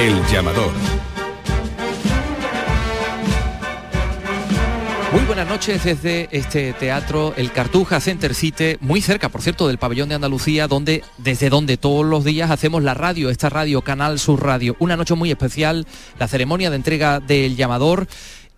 El 0.00 0.26
llamador. 0.28 0.72
Muy 5.12 5.24
buenas 5.26 5.46
noches 5.46 5.84
desde 5.84 6.26
este 6.32 6.72
teatro, 6.72 7.34
el 7.36 7.52
Cartuja 7.52 8.00
Center 8.00 8.34
City, 8.34 8.78
muy 8.80 9.02
cerca, 9.02 9.28
por 9.28 9.42
cierto, 9.42 9.68
del 9.68 9.76
pabellón 9.76 10.08
de 10.08 10.14
Andalucía, 10.14 10.68
donde 10.68 11.04
desde 11.18 11.50
donde 11.50 11.76
todos 11.76 12.06
los 12.06 12.24
días 12.24 12.50
hacemos 12.50 12.82
la 12.82 12.94
radio, 12.94 13.28
esta 13.28 13.50
radio, 13.50 13.82
Canal 13.82 14.18
Sur 14.18 14.42
Radio. 14.42 14.74
Una 14.78 14.96
noche 14.96 15.14
muy 15.14 15.30
especial, 15.30 15.86
la 16.18 16.28
ceremonia 16.28 16.70
de 16.70 16.76
entrega 16.76 17.20
del 17.20 17.56
llamador 17.56 18.06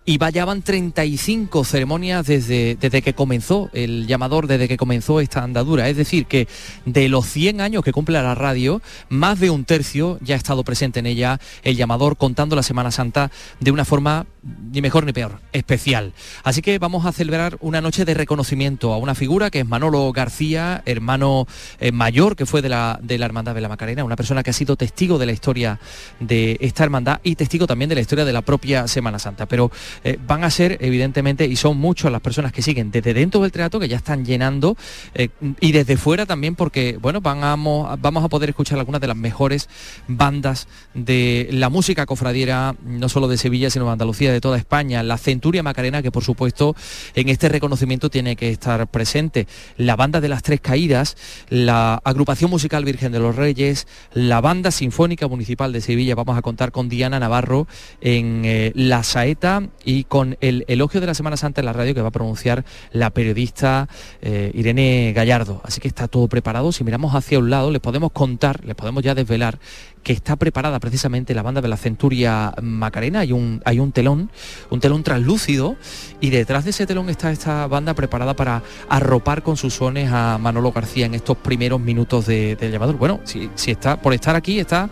y 0.05 0.17
vaya 0.17 0.45
van 0.45 0.61
35 0.61 1.63
ceremonias 1.63 2.25
desde, 2.25 2.75
desde 2.75 3.01
que 3.01 3.13
comenzó 3.13 3.69
el 3.73 4.05
llamador, 4.07 4.47
desde 4.47 4.67
que 4.67 4.77
comenzó 4.77 5.19
esta 5.19 5.43
andadura. 5.43 5.87
Es 5.89 5.97
decir, 5.97 6.25
que 6.25 6.47
de 6.85 7.07
los 7.07 7.25
100 7.27 7.61
años 7.61 7.83
que 7.83 7.93
cumple 7.93 8.21
la 8.21 8.35
radio, 8.35 8.81
más 9.09 9.39
de 9.39 9.49
un 9.49 9.65
tercio 9.65 10.17
ya 10.21 10.35
ha 10.35 10.37
estado 10.37 10.63
presente 10.63 10.99
en 10.99 11.05
ella 11.05 11.39
el 11.63 11.77
llamador 11.77 12.17
contando 12.17 12.55
la 12.55 12.63
Semana 12.63 12.91
Santa 12.91 13.31
de 13.59 13.71
una 13.71 13.85
forma 13.85 14.25
ni 14.43 14.81
mejor 14.81 15.05
ni 15.05 15.13
peor, 15.13 15.39
especial. 15.53 16.13
Así 16.43 16.61
que 16.61 16.77
vamos 16.79 17.05
a 17.05 17.11
celebrar 17.11 17.57
una 17.61 17.81
noche 17.81 18.05
de 18.05 18.13
reconocimiento 18.13 18.93
a 18.93 18.97
una 18.97 19.15
figura 19.15 19.49
que 19.49 19.59
es 19.59 19.67
Manolo 19.67 20.11
García, 20.11 20.81
hermano 20.85 21.47
eh, 21.79 21.91
mayor 21.91 22.35
que 22.35 22.45
fue 22.45 22.61
de 22.61 22.69
la, 22.69 22.99
de 23.01 23.17
la 23.17 23.25
Hermandad 23.25 23.55
de 23.55 23.61
la 23.61 23.69
Macarena, 23.69 24.03
una 24.03 24.15
persona 24.15 24.43
que 24.43 24.49
ha 24.49 24.53
sido 24.53 24.75
testigo 24.75 25.17
de 25.17 25.25
la 25.25 25.31
historia 25.31 25.79
de 26.19 26.57
esta 26.59 26.83
hermandad 26.83 27.19
y 27.23 27.35
testigo 27.35 27.67
también 27.67 27.89
de 27.89 27.95
la 27.95 28.01
historia 28.01 28.25
de 28.25 28.33
la 28.33 28.41
propia 28.41 28.87
Semana 28.87 29.19
Santa. 29.19 29.45
Pero 29.45 29.71
eh, 30.03 30.17
van 30.27 30.43
a 30.43 30.49
ser, 30.49 30.77
evidentemente, 30.81 31.45
y 31.45 31.55
son 31.55 31.77
muchas 31.77 32.11
las 32.11 32.21
personas 32.21 32.51
que 32.51 32.61
siguen 32.61 32.91
desde 32.91 33.13
dentro 33.13 33.41
del 33.41 33.51
teatro, 33.51 33.79
que 33.79 33.87
ya 33.87 33.97
están 33.97 34.25
llenando, 34.25 34.75
eh, 35.13 35.29
y 35.59 35.71
desde 35.71 35.97
fuera 35.97 36.25
también, 36.25 36.55
porque, 36.55 36.97
bueno, 37.01 37.21
vamos, 37.21 37.99
vamos 38.01 38.23
a 38.23 38.29
poder 38.29 38.49
escuchar 38.49 38.79
algunas 38.79 39.01
de 39.01 39.07
las 39.07 39.17
mejores 39.17 39.69
bandas 40.07 40.67
de 40.93 41.47
la 41.51 41.69
música 41.69 42.05
cofradiera, 42.05 42.75
no 42.85 43.09
solo 43.09 43.27
de 43.27 43.37
Sevilla, 43.37 43.69
sino 43.69 43.85
de 43.85 43.91
Andalucía, 43.91 44.32
de 44.33 44.41
toda 44.41 44.57
España. 44.57 45.03
La 45.03 45.17
Centuria 45.17 45.63
Macarena, 45.63 46.01
que 46.01 46.11
por 46.11 46.23
supuesto 46.23 46.75
en 47.15 47.29
este 47.29 47.49
reconocimiento 47.49 48.09
tiene 48.09 48.35
que 48.35 48.49
estar 48.49 48.87
presente. 48.87 49.47
La 49.77 49.95
banda 49.95 50.21
de 50.21 50.29
las 50.29 50.43
Tres 50.43 50.61
Caídas, 50.61 51.15
la 51.49 52.01
agrupación 52.03 52.49
musical 52.49 52.85
Virgen 52.85 53.11
de 53.11 53.19
los 53.19 53.35
Reyes, 53.35 53.87
la 54.13 54.41
banda 54.41 54.71
sinfónica 54.71 55.27
municipal 55.27 55.71
de 55.71 55.81
Sevilla. 55.81 56.15
Vamos 56.15 56.37
a 56.37 56.41
contar 56.41 56.71
con 56.71 56.89
Diana 56.89 57.19
Navarro 57.19 57.67
en 58.01 58.43
eh, 58.45 58.71
La 58.75 59.03
Saeta 59.03 59.63
y 59.85 60.03
con 60.05 60.37
el 60.41 60.65
elogio 60.67 61.01
de 61.01 61.07
la 61.07 61.13
Semana 61.13 61.37
Santa 61.37 61.61
en 61.61 61.65
la 61.65 61.73
radio 61.73 61.93
que 61.93 62.01
va 62.01 62.09
a 62.09 62.11
pronunciar 62.11 62.65
la 62.91 63.09
periodista 63.11 63.87
eh, 64.21 64.51
Irene 64.53 65.13
Gallardo. 65.15 65.61
Así 65.63 65.79
que 65.79 65.87
está 65.87 66.07
todo 66.07 66.27
preparado. 66.27 66.71
Si 66.71 66.83
miramos 66.83 67.15
hacia 67.15 67.39
un 67.39 67.49
lado, 67.49 67.71
les 67.71 67.81
podemos 67.81 68.11
contar, 68.11 68.63
les 68.65 68.75
podemos 68.75 69.03
ya 69.03 69.15
desvelar 69.15 69.59
que 70.03 70.13
está 70.13 70.35
preparada 70.35 70.79
precisamente 70.79 71.33
la 71.33 71.41
banda 71.41 71.61
de 71.61 71.67
la 71.67 71.77
Centuria 71.77 72.53
Macarena. 72.61 73.21
Hay 73.21 73.31
un, 73.31 73.61
hay 73.65 73.79
un 73.79 73.91
telón, 73.91 74.29
un 74.69 74.79
telón 74.79 75.03
translúcido, 75.03 75.77
y 76.19 76.29
detrás 76.29 76.65
de 76.65 76.71
ese 76.71 76.85
telón 76.85 77.09
está 77.09 77.31
esta 77.31 77.67
banda 77.67 77.93
preparada 77.93 78.35
para 78.35 78.61
arropar 78.89 79.43
con 79.43 79.57
sus 79.57 79.75
sones 79.75 80.11
a 80.11 80.37
Manolo 80.37 80.71
García 80.71 81.05
en 81.05 81.15
estos 81.15 81.37
primeros 81.37 81.79
minutos 81.79 82.25
del 82.25 82.71
llamador. 82.71 82.97
Bueno, 82.97 83.21
si, 83.23 83.49
si 83.55 83.71
está, 83.71 83.99
por 84.01 84.13
estar 84.13 84.35
aquí 84.35 84.59
está 84.59 84.89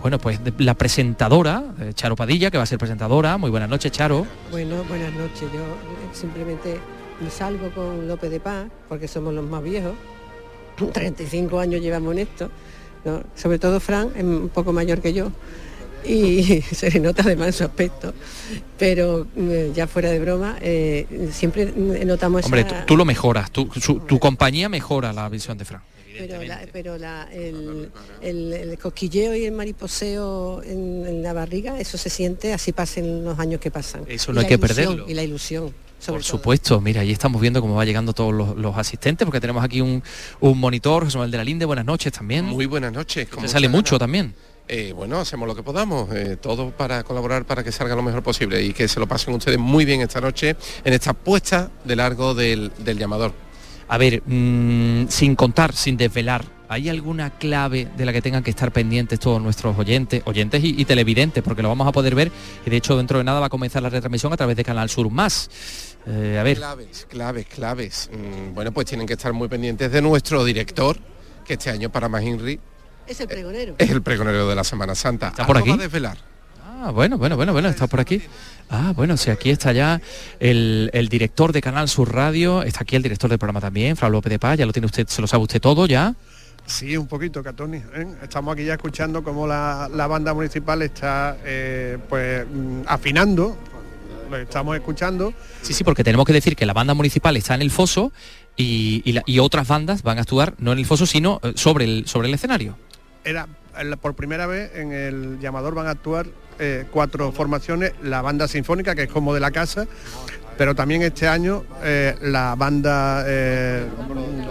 bueno, 0.00 0.18
pues 0.18 0.40
la 0.58 0.74
presentadora, 0.74 1.62
eh, 1.78 1.92
Charo 1.92 2.16
Padilla, 2.16 2.50
que 2.50 2.56
va 2.56 2.62
a 2.62 2.66
ser 2.66 2.78
presentadora. 2.78 3.36
Muy 3.36 3.50
buenas 3.50 3.68
noches, 3.68 3.92
Charo. 3.92 4.26
Bueno, 4.50 4.82
buenas 4.84 5.12
noches. 5.12 5.42
Yo 5.52 5.60
simplemente 6.12 6.80
salgo 7.30 7.70
con 7.74 8.08
López 8.08 8.30
de 8.30 8.40
Paz, 8.40 8.66
porque 8.88 9.06
somos 9.06 9.34
los 9.34 9.44
más 9.44 9.62
viejos. 9.62 9.92
35 10.92 11.58
años 11.58 11.82
llevamos 11.82 12.12
en 12.14 12.20
esto. 12.20 12.50
Sobre 13.34 13.58
todo 13.58 13.80
Fran, 13.80 14.10
es 14.16 14.24
un 14.24 14.50
poco 14.50 14.72
mayor 14.72 15.00
que 15.00 15.12
yo. 15.12 15.30
Y 16.04 16.62
se 16.72 16.90
le 16.90 17.00
nota 17.00 17.22
además 17.22 17.48
en 17.48 17.52
su 17.52 17.64
aspecto. 17.64 18.14
Pero 18.78 19.26
eh, 19.36 19.72
ya 19.74 19.86
fuera 19.86 20.10
de 20.10 20.18
broma, 20.18 20.56
eh, 20.60 21.28
siempre 21.32 21.72
notamos... 21.74 22.44
Hombre, 22.44 22.66
tú, 22.86 22.96
lo 22.96 23.04
mejoras, 23.04 23.50
tu, 23.50 23.66
tu 23.66 24.18
compañía 24.18 24.68
mejora 24.68 25.12
la 25.12 25.28
visión 25.28 25.58
de 25.58 25.64
Fran 25.64 25.82
pero, 26.72 26.96
el, 28.22 28.78
cosquilleo 28.80 29.34
y 29.34 29.44
el 29.44 29.52
mariposeo 29.52 30.62
en, 30.62 31.22
la 31.22 31.32
barriga, 31.32 31.78
eso 31.80 31.98
se 31.98 32.10
siente 32.10 32.52
así 32.52 32.72
pasen 32.72 33.24
los 33.24 33.38
años 33.38 33.60
que 33.60 33.70
pasan. 33.70 34.04
Eso 34.06 34.32
no 34.32 34.40
hay 34.40 34.46
que 34.46 34.58
perderlo. 34.58 35.08
Y 35.08 35.14
la 35.14 35.22
ilusión. 35.22 35.72
Por 36.06 36.22
supuesto, 36.22 36.80
mira, 36.80 37.02
ahí 37.02 37.12
estamos 37.12 37.40
viendo 37.40 37.60
cómo 37.60 37.74
va 37.74 37.84
llegando 37.84 38.12
todos 38.12 38.56
los, 38.56 38.76
asistentes, 38.76 39.24
porque 39.24 39.40
tenemos 39.40 39.62
aquí 39.62 39.80
un, 39.80 40.02
un 40.40 40.58
monitor, 40.58 41.04
José 41.04 41.18
Manuel 41.18 41.30
de 41.30 41.36
la 41.38 41.44
Linde, 41.44 41.64
buenas 41.64 41.84
noches 41.84 42.12
también. 42.12 42.44
Muy 42.46 42.66
buenas 42.66 42.92
noches. 42.92 43.28
Se 43.40 43.48
sale 43.48 43.68
mucho 43.68 43.98
también. 43.98 44.34
Eh, 44.68 44.92
bueno, 44.94 45.18
hacemos 45.18 45.48
lo 45.48 45.56
que 45.56 45.64
podamos, 45.64 46.14
eh, 46.14 46.36
todo 46.40 46.70
para 46.70 47.02
colaborar 47.02 47.44
para 47.44 47.64
que 47.64 47.72
salga 47.72 47.96
lo 47.96 48.02
mejor 48.02 48.22
posible 48.22 48.62
y 48.62 48.72
que 48.72 48.86
se 48.86 49.00
lo 49.00 49.08
pasen 49.08 49.34
ustedes 49.34 49.58
muy 49.58 49.84
bien 49.84 50.00
esta 50.00 50.20
noche 50.20 50.54
en 50.84 50.92
esta 50.92 51.12
puesta 51.12 51.70
de 51.84 51.96
largo 51.96 52.34
del 52.34 52.70
llamador. 52.78 53.32
A 53.88 53.98
ver, 53.98 54.22
mm, 54.24 55.08
sin 55.08 55.34
contar, 55.34 55.74
sin 55.74 55.96
desvelar, 55.96 56.44
¿hay 56.68 56.88
alguna 56.88 57.30
clave 57.30 57.88
de 57.96 58.04
la 58.04 58.12
que 58.12 58.22
tengan 58.22 58.44
que 58.44 58.50
estar 58.50 58.70
pendientes 58.70 59.18
todos 59.18 59.42
nuestros 59.42 59.76
oyentes, 59.76 60.22
oyentes 60.26 60.62
y, 60.62 60.84
televidentes? 60.84 61.42
Porque 61.42 61.60
lo 61.60 61.68
vamos 61.68 61.88
a 61.88 61.90
poder 61.90 62.14
ver 62.14 62.30
y 62.64 62.70
de 62.70 62.76
hecho 62.76 62.96
dentro 62.96 63.18
de 63.18 63.24
nada 63.24 63.40
va 63.40 63.46
a 63.46 63.50
comenzar 63.50 63.82
la 63.82 63.90
retransmisión 63.90 64.32
a 64.32 64.36
través 64.36 64.56
de 64.56 64.62
Canal 64.62 64.88
Sur 64.88 65.10
Más. 65.10 65.50
Eh, 66.06 66.38
a 66.38 66.42
ver. 66.42 66.56
Claves, 66.56 67.06
claves, 67.08 67.46
claves. 67.46 68.10
Mm, 68.12 68.54
bueno, 68.54 68.72
pues 68.72 68.86
tienen 68.86 69.06
que 69.06 69.14
estar 69.14 69.32
muy 69.32 69.48
pendientes 69.48 69.92
de 69.92 70.02
nuestro 70.02 70.44
director, 70.44 70.96
que 71.44 71.54
este 71.54 71.70
año 71.70 71.90
para 71.90 72.08
más 72.08 72.22
Henry 72.22 72.58
es 73.10 73.20
el 73.20 73.26
pregonero. 73.26 73.74
Es 73.76 73.90
el 73.90 74.02
pregonero 74.02 74.48
de 74.48 74.54
la 74.54 74.62
Semana 74.62 74.94
Santa. 74.94 75.28
¿Está 75.28 75.44
por 75.44 75.58
aquí? 75.58 75.76
desvelar. 75.76 76.16
Ah, 76.64 76.92
bueno, 76.92 77.18
bueno, 77.18 77.34
bueno, 77.34 77.52
bueno, 77.52 77.68
está 77.68 77.88
por 77.88 77.98
aquí. 77.98 78.22
Ah, 78.70 78.92
bueno, 78.94 79.16
si 79.16 79.30
aquí 79.30 79.50
está 79.50 79.72
ya 79.72 80.00
el, 80.38 81.08
director 81.10 81.52
de 81.52 81.60
Canal 81.60 81.88
Sur 81.88 82.14
Radio, 82.14 82.62
está 82.62 82.82
aquí 82.82 82.94
el 82.94 83.02
director 83.02 83.28
del 83.28 83.40
programa 83.40 83.60
también, 83.60 83.96
Fra 83.96 84.08
López 84.08 84.30
de 84.30 84.38
Paz, 84.38 84.58
ya 84.58 84.64
lo 84.64 84.72
tiene 84.72 84.86
usted, 84.86 85.08
se 85.08 85.20
lo 85.20 85.26
sabe 85.26 85.42
usted 85.42 85.60
todo 85.60 85.86
ya. 85.86 86.14
Sí, 86.66 86.96
un 86.96 87.08
poquito, 87.08 87.42
Catoni. 87.42 87.78
¿eh? 87.78 88.14
Estamos 88.22 88.54
aquí 88.54 88.64
ya 88.64 88.74
escuchando 88.74 89.24
cómo 89.24 89.44
la, 89.44 89.88
banda 90.08 90.32
municipal 90.32 90.80
está 90.82 91.36
eh, 91.44 91.98
pues 92.08 92.46
mm, 92.48 92.82
afinando. 92.86 93.56
Lo 94.30 94.36
estamos 94.36 94.76
escuchando. 94.76 95.34
Sí, 95.62 95.74
sí, 95.74 95.84
porque 95.84 96.04
tenemos 96.04 96.24
que 96.24 96.32
decir 96.32 96.54
que 96.56 96.66
la 96.66 96.72
banda 96.72 96.94
municipal 96.94 97.36
está 97.36 97.54
en 97.54 97.62
el 97.62 97.70
foso 97.70 98.12
y, 98.56 99.02
y 99.26 99.38
otras 99.38 99.66
bandas 99.66 100.02
van 100.02 100.18
a 100.18 100.20
actuar 100.22 100.54
no 100.58 100.72
en 100.72 100.78
el 100.78 100.86
foso, 100.86 101.06
sino 101.06 101.40
eh, 101.42 101.52
sobre 101.56 101.84
el, 101.84 102.06
sobre 102.06 102.28
el 102.28 102.34
escenario. 102.34 102.76
Era 103.24 103.48
por 104.00 104.14
primera 104.14 104.46
vez 104.46 104.72
en 104.74 104.92
el 104.92 105.38
llamador 105.40 105.74
van 105.74 105.86
a 105.86 105.90
actuar 105.90 106.26
eh, 106.58 106.84
cuatro 106.90 107.32
formaciones, 107.32 107.92
la 108.02 108.20
banda 108.20 108.46
sinfónica, 108.48 108.94
que 108.94 109.04
es 109.04 109.08
como 109.08 109.32
de 109.32 109.40
la 109.40 109.50
casa, 109.50 109.86
pero 110.60 110.74
también 110.74 111.00
este 111.00 111.26
año 111.26 111.64
eh, 111.82 112.14
la 112.20 112.54
banda, 112.54 113.24
eh, 113.26 113.86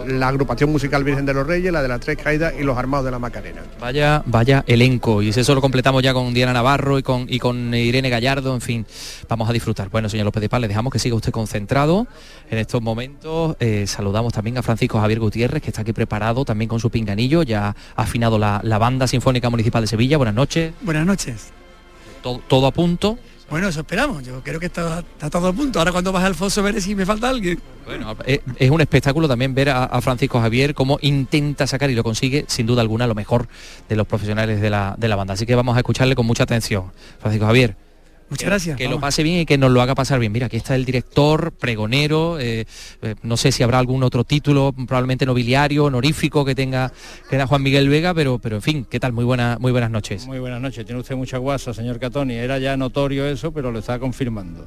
la 0.08 0.26
agrupación 0.26 0.72
musical 0.72 1.04
Virgen 1.04 1.24
de 1.24 1.32
los 1.32 1.46
Reyes, 1.46 1.72
la 1.72 1.82
de 1.82 1.86
las 1.86 2.00
Tres 2.00 2.18
Caídas 2.18 2.52
y 2.58 2.64
los 2.64 2.76
Armados 2.76 3.04
de 3.04 3.12
la 3.12 3.20
Macarena. 3.20 3.62
Vaya, 3.78 4.20
vaya 4.26 4.64
elenco, 4.66 5.22
y 5.22 5.28
eso 5.28 5.54
lo 5.54 5.60
completamos 5.60 6.02
ya 6.02 6.12
con 6.12 6.34
Diana 6.34 6.52
Navarro 6.52 6.98
y 6.98 7.04
con, 7.04 7.26
y 7.28 7.38
con 7.38 7.72
Irene 7.72 8.10
Gallardo, 8.10 8.56
en 8.56 8.60
fin, 8.60 8.86
vamos 9.28 9.48
a 9.48 9.52
disfrutar. 9.52 9.88
Bueno, 9.88 10.08
señor 10.08 10.24
López 10.24 10.40
de 10.40 10.48
Paz, 10.48 10.60
le 10.60 10.66
dejamos 10.66 10.92
que 10.92 10.98
siga 10.98 11.14
usted 11.14 11.30
concentrado 11.30 12.08
en 12.50 12.58
estos 12.58 12.82
momentos. 12.82 13.56
saludamos 13.86 14.32
también 14.32 14.58
a 14.58 14.64
Francisco 14.64 14.98
Javier 15.00 15.20
Gutiérrez, 15.20 15.62
que 15.62 15.70
está 15.70 15.82
aquí 15.82 15.92
preparado 15.92 16.44
también 16.44 16.68
con 16.68 16.80
su 16.80 16.90
pinganillo, 16.90 17.44
ya 17.44 17.68
ha 17.68 18.02
afinado 18.02 18.36
la, 18.36 18.60
la 18.64 18.78
banda 18.78 19.06
sinfónica 19.06 19.48
municipal 19.48 19.82
de 19.82 19.86
Sevilla. 19.86 20.16
Buenas 20.16 20.34
noches. 20.34 20.72
Buenas 20.80 21.06
noches 21.06 21.52
todo, 22.20 22.66
a 22.66 22.70
punto. 22.70 23.18
Bueno, 23.50 23.66
eso 23.66 23.80
esperamos. 23.80 24.22
Yo 24.22 24.40
creo 24.42 24.60
que 24.60 24.66
está, 24.66 25.02
todo 25.30 25.48
a 25.48 25.52
punto. 25.52 25.80
Ahora 25.80 25.90
cuando 25.90 26.12
vas 26.12 26.22
al 26.24 26.36
foso 26.36 26.62
veré 26.62 26.80
si 26.80 26.94
me 26.94 27.04
falta 27.04 27.28
alguien. 27.28 27.60
Bueno, 27.84 28.16
eh, 28.24 28.40
es, 28.56 28.70
un 28.70 28.80
espectáculo 28.80 29.26
también 29.26 29.54
ver 29.54 29.70
a, 29.70 30.00
Francisco 30.00 30.40
Javier 30.40 30.72
cómo 30.72 30.98
intenta 31.02 31.66
sacar 31.66 31.90
y 31.90 31.94
lo 31.94 32.04
consigue, 32.04 32.44
sin 32.46 32.66
duda 32.66 32.80
alguna, 32.80 33.08
lo 33.08 33.16
mejor 33.16 33.48
de 33.88 33.96
los 33.96 34.06
profesionales 34.06 34.60
de 34.60 34.70
la, 34.70 34.94
de 34.96 35.08
la 35.08 35.16
banda. 35.16 35.34
Así 35.34 35.46
que 35.46 35.56
vamos 35.56 35.74
a 35.76 35.80
escucharle 35.80 36.14
con 36.14 36.26
mucha 36.26 36.44
atención. 36.44 36.92
Francisco 37.18 37.46
Javier. 37.46 37.89
Muchas 38.30 38.46
gracias. 38.46 38.76
Que 38.76 38.88
lo 38.88 39.00
pase 39.00 39.22
bien 39.22 39.40
y 39.40 39.46
que 39.46 39.58
nos 39.58 39.70
lo 39.70 39.82
haga 39.82 39.94
pasar 39.94 40.20
bien. 40.20 40.30
Mira, 40.32 40.46
aquí 40.46 40.56
está 40.56 40.76
el 40.76 40.84
director, 40.84 41.52
pregonero, 41.52 42.38
eh, 42.38 42.64
eh, 43.02 43.14
no 43.22 43.36
sé 43.36 43.50
si 43.50 43.62
habrá 43.62 43.78
algún 43.78 44.04
otro 44.04 44.22
título, 44.24 44.72
probablemente 44.72 45.26
nobiliario, 45.26 45.86
honorífico 45.86 46.44
que 46.44 46.54
tenga, 46.54 46.92
que 47.28 47.44
Juan 47.44 47.62
Miguel 47.62 47.88
Vega, 47.88 48.14
pero, 48.14 48.38
pero 48.38 48.56
en 48.56 48.62
fin, 48.62 48.86
¿qué 48.88 49.00
tal? 49.00 49.12
Muy, 49.12 49.24
buena, 49.24 49.58
muy 49.60 49.72
buenas 49.72 49.90
noches. 49.90 50.26
Muy 50.26 50.38
buenas 50.38 50.60
noches. 50.60 50.86
Tiene 50.86 51.00
usted 51.00 51.16
mucha 51.16 51.38
guasa, 51.38 51.74
señor 51.74 51.98
Catoni. 51.98 52.34
Era 52.34 52.58
ya 52.58 52.76
notorio 52.76 53.26
eso, 53.26 53.52
pero 53.52 53.72
lo 53.72 53.80
está 53.80 53.98
confirmando. 53.98 54.64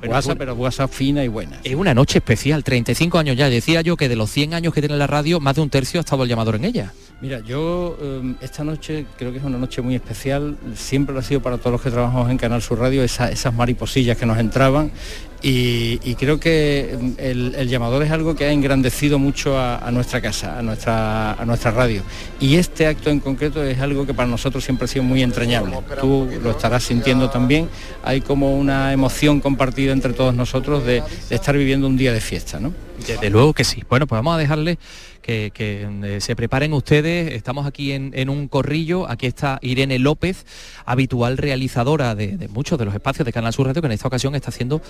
Pero 0.00 0.54
guasa 0.54 0.88
fina 0.88 1.24
y 1.24 1.28
buena. 1.28 1.60
Es 1.64 1.74
una 1.74 1.94
noche 1.94 2.18
especial, 2.18 2.64
35 2.64 3.18
años 3.18 3.36
ya. 3.36 3.48
Decía 3.48 3.80
yo 3.80 3.96
que 3.96 4.08
de 4.08 4.16
los 4.16 4.30
100 4.30 4.54
años 4.54 4.72
que 4.72 4.80
tiene 4.80 4.96
la 4.96 5.06
radio, 5.06 5.40
más 5.40 5.56
de 5.56 5.62
un 5.62 5.70
tercio 5.70 6.00
ha 6.00 6.02
estado 6.02 6.22
el 6.22 6.28
llamador 6.28 6.56
en 6.56 6.64
ella. 6.64 6.92
Mira, 7.20 7.40
yo 7.40 7.98
em, 8.00 8.36
esta 8.40 8.62
noche 8.62 9.04
creo 9.16 9.32
que 9.32 9.38
es 9.38 9.44
una 9.44 9.58
noche 9.58 9.82
muy 9.82 9.96
especial, 9.96 10.56
siempre 10.76 11.12
lo 11.12 11.18
ha 11.20 11.22
sido 11.22 11.42
para 11.42 11.58
todos 11.58 11.72
los 11.72 11.82
que 11.82 11.90
trabajamos 11.90 12.30
en 12.30 12.38
Canal 12.38 12.62
Sur 12.62 12.78
Radio, 12.78 13.02
esas 13.02 13.54
mariposillas 13.54 14.16
que 14.16 14.24
nos 14.24 14.38
entraban 14.38 14.92
Y, 15.40 16.14
creo 16.16 16.40
que 16.40 16.96
mm, 17.00 17.10
el, 17.18 17.68
llamador 17.68 18.02
es 18.02 18.10
algo 18.10 18.34
que 18.34 18.44
ha 18.44 18.50
engrandecido 18.50 19.18
mucho 19.18 19.58
a, 19.58 19.90
nuestra 19.92 20.20
casa, 20.20 20.58
a 20.58 20.62
nuestra, 20.62 21.32
a 21.32 21.44
nuestra 21.44 21.70
radio. 21.70 22.02
Y 22.40 22.56
este 22.56 22.86
acto 22.86 23.10
en 23.10 23.20
concreto 23.20 23.62
es 23.62 23.78
algo 23.80 24.06
que 24.06 24.14
para 24.14 24.28
nosotros 24.28 24.64
siempre 24.64 24.86
ha 24.86 24.88
sido 24.88 25.04
muy 25.04 25.22
entrañable. 25.22 25.76
Tú 26.00 26.28
lo 26.42 26.50
estarás 26.50 26.84
sintiendo 26.84 27.30
también. 27.30 27.68
Hay 28.02 28.20
como 28.20 28.56
una 28.56 28.92
emoción 28.92 29.40
compartida 29.40 29.92
entre 29.92 30.12
todos 30.12 30.34
nosotros 30.34 30.84
de, 30.84 31.02
de 31.28 31.36
estar 31.36 31.56
viviendo 31.56 31.86
un 31.86 31.96
día 31.96 32.12
de 32.12 32.20
fiesta, 32.20 32.58
¿no? 32.58 32.72
Desde 33.06 33.30
luego 33.30 33.54
que 33.54 33.64
sí. 33.64 33.84
Bueno, 33.88 34.06
pues 34.06 34.18
vamos 34.18 34.34
a 34.34 34.38
dejarle 34.38 34.78
que, 35.22 35.52
eh, 35.56 36.20
se 36.20 36.36
preparen 36.36 36.72
ustedes. 36.72 37.34
Estamos 37.34 37.66
aquí 37.66 37.92
en, 37.92 38.28
un 38.28 38.48
corrillo. 38.48 39.08
Aquí 39.08 39.26
está 39.26 39.58
Irene 39.62 39.98
López, 39.98 40.46
habitual 40.84 41.36
realizadora 41.36 42.14
de, 42.14 42.48
muchos 42.48 42.78
de 42.78 42.84
los 42.84 42.94
espacios 42.94 43.26
de 43.26 43.32
Canal 43.32 43.52
Sur 43.52 43.66
Radio, 43.66 43.82
que 43.82 43.86
en 43.86 43.92
esta 43.92 44.08
ocasión 44.08 44.34
está 44.34 44.48
haciendo 44.48 44.80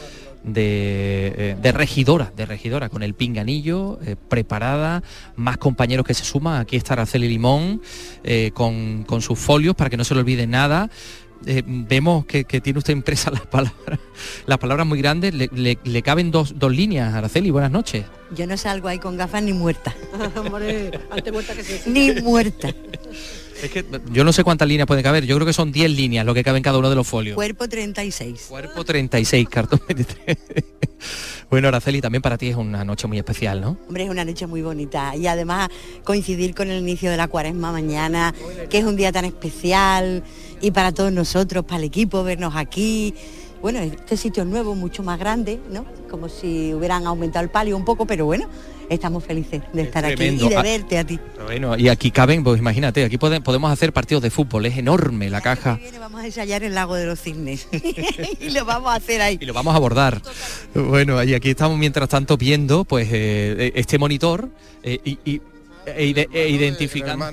de, 0.44 1.56
eh, 1.62 1.72
regidora, 1.72 2.32
de 2.36 2.46
regidora, 2.46 2.88
con 2.88 3.02
el 3.02 3.14
pinganillo, 3.14 3.98
eh, 4.04 4.16
preparada, 4.28 5.02
más 5.36 5.58
compañeros 5.58 6.06
que 6.06 6.14
se 6.14 6.24
suman. 6.24 6.60
Aquí 6.60 6.76
está 6.76 6.94
Araceli 6.94 7.28
Limón, 7.28 7.82
con, 8.54 9.04
con 9.04 9.22
sus 9.22 9.38
folios 9.38 9.74
para 9.74 9.90
que 9.90 9.96
no 9.96 10.04
se 10.04 10.14
le 10.14 10.20
olvide 10.20 10.46
nada. 10.46 10.90
Eh, 11.46 11.62
vemos 11.64 12.26
que, 12.26 12.44
tiene 12.44 12.78
usted 12.78 12.92
impresa 12.92 13.30
las 13.32 13.46
palabras, 13.46 13.98
las 14.46 14.58
palabras 14.58 14.86
muy 14.86 14.98
grandes, 14.98 15.34
le, 15.34 16.02
caben 16.02 16.30
dos, 16.30 16.54
líneas, 16.70 17.14
Araceli, 17.14 17.50
buenas 17.50 17.70
noches. 17.70 18.04
Yo 18.34 18.46
no 18.46 18.56
salgo 18.56 18.88
ahí 18.88 18.98
con 18.98 19.16
gafas 19.16 19.42
ni 19.42 19.52
muerta. 19.52 19.94
Ni 21.86 22.12
muerta. 22.20 22.74
Es 23.62 23.70
que 23.72 23.84
yo 24.12 24.22
no 24.22 24.32
sé 24.32 24.44
cuántas 24.44 24.68
líneas 24.68 24.86
pueden 24.86 25.02
caber, 25.02 25.24
yo 25.24 25.34
creo 25.36 25.46
que 25.46 25.52
son 25.52 25.72
10 25.72 25.90
líneas 25.90 26.24
lo 26.24 26.34
que 26.34 26.44
cabe 26.44 26.58
en 26.58 26.62
cada 26.62 26.78
uno 26.78 26.90
de 26.90 26.96
los 26.96 27.06
folios. 27.06 27.34
Cuerpo 27.34 27.68
36. 27.68 28.46
Cuerpo 28.48 28.84
36, 28.84 29.48
cartón 29.50 29.80
23. 29.88 30.36
Bueno, 31.50 31.68
Araceli, 31.68 32.00
también 32.00 32.20
para 32.20 32.36
ti 32.36 32.48
es 32.48 32.56
una 32.56 32.84
noche 32.84 33.06
muy 33.06 33.18
especial, 33.18 33.60
¿no? 33.60 33.78
Hombre, 33.88 34.04
es 34.04 34.10
una 34.10 34.24
noche 34.24 34.46
muy 34.46 34.60
bonita 34.60 35.16
y 35.16 35.26
además 35.26 35.70
coincidir 36.04 36.54
con 36.54 36.70
el 36.70 36.80
inicio 36.80 37.10
de 37.10 37.16
la 37.16 37.26
cuaresma 37.26 37.72
mañana, 37.72 38.34
que 38.68 38.78
es 38.78 38.84
un 38.84 38.96
día 38.96 39.12
tan 39.12 39.24
especial 39.24 40.22
y 40.60 40.70
para 40.70 40.92
todos 40.92 41.12
nosotros, 41.12 41.64
para 41.64 41.78
el 41.78 41.84
equipo, 41.84 42.22
vernos 42.22 42.54
aquí. 42.56 43.14
Bueno, 43.60 43.80
este 43.80 44.16
sitio 44.16 44.44
es 44.44 44.48
nuevo, 44.48 44.76
mucho 44.76 45.02
más 45.02 45.18
grande, 45.18 45.58
¿no? 45.70 45.84
Como 46.08 46.28
si 46.28 46.72
hubieran 46.72 47.06
aumentado 47.06 47.44
el 47.44 47.50
palio 47.50 47.76
un 47.76 47.84
poco, 47.84 48.06
pero 48.06 48.24
bueno, 48.24 48.48
estamos 48.88 49.24
felices 49.24 49.62
de 49.72 49.82
estar 49.82 50.04
aquí 50.04 50.22
y 50.22 50.36
de 50.36 50.56
ah, 50.56 50.62
verte 50.62 50.96
a 50.96 51.04
ti. 51.04 51.18
Bueno, 51.44 51.76
y 51.76 51.88
aquí 51.88 52.12
caben, 52.12 52.44
pues 52.44 52.60
imagínate, 52.60 53.04
aquí 53.04 53.18
podemos 53.18 53.72
hacer 53.72 53.92
partidos 53.92 54.22
de 54.22 54.30
fútbol, 54.30 54.66
es 54.66 54.78
enorme 54.78 55.28
la 55.28 55.40
caja. 55.40 55.80
vamos 55.98 56.20
a 56.20 56.26
ensayar 56.26 56.62
el 56.62 56.74
lago 56.74 56.94
de 56.94 57.06
los 57.06 57.20
cisnes 57.20 57.66
y 58.40 58.50
lo 58.50 58.64
vamos 58.64 58.92
a 58.92 58.94
hacer 58.94 59.20
ahí. 59.22 59.38
Y 59.40 59.46
lo 59.46 59.54
vamos 59.54 59.74
a 59.74 59.76
abordar. 59.76 60.22
Bueno, 60.74 61.20
y 61.24 61.34
aquí 61.34 61.50
estamos 61.50 61.76
mientras 61.78 62.08
tanto 62.08 62.36
viendo 62.36 62.84
pues 62.84 63.08
eh, 63.10 63.72
este 63.74 63.98
monitor 63.98 64.50
eh, 64.84 65.00
y 65.04 65.40
e, 65.96 66.28
e 66.32 66.48
identificando, 66.48 67.24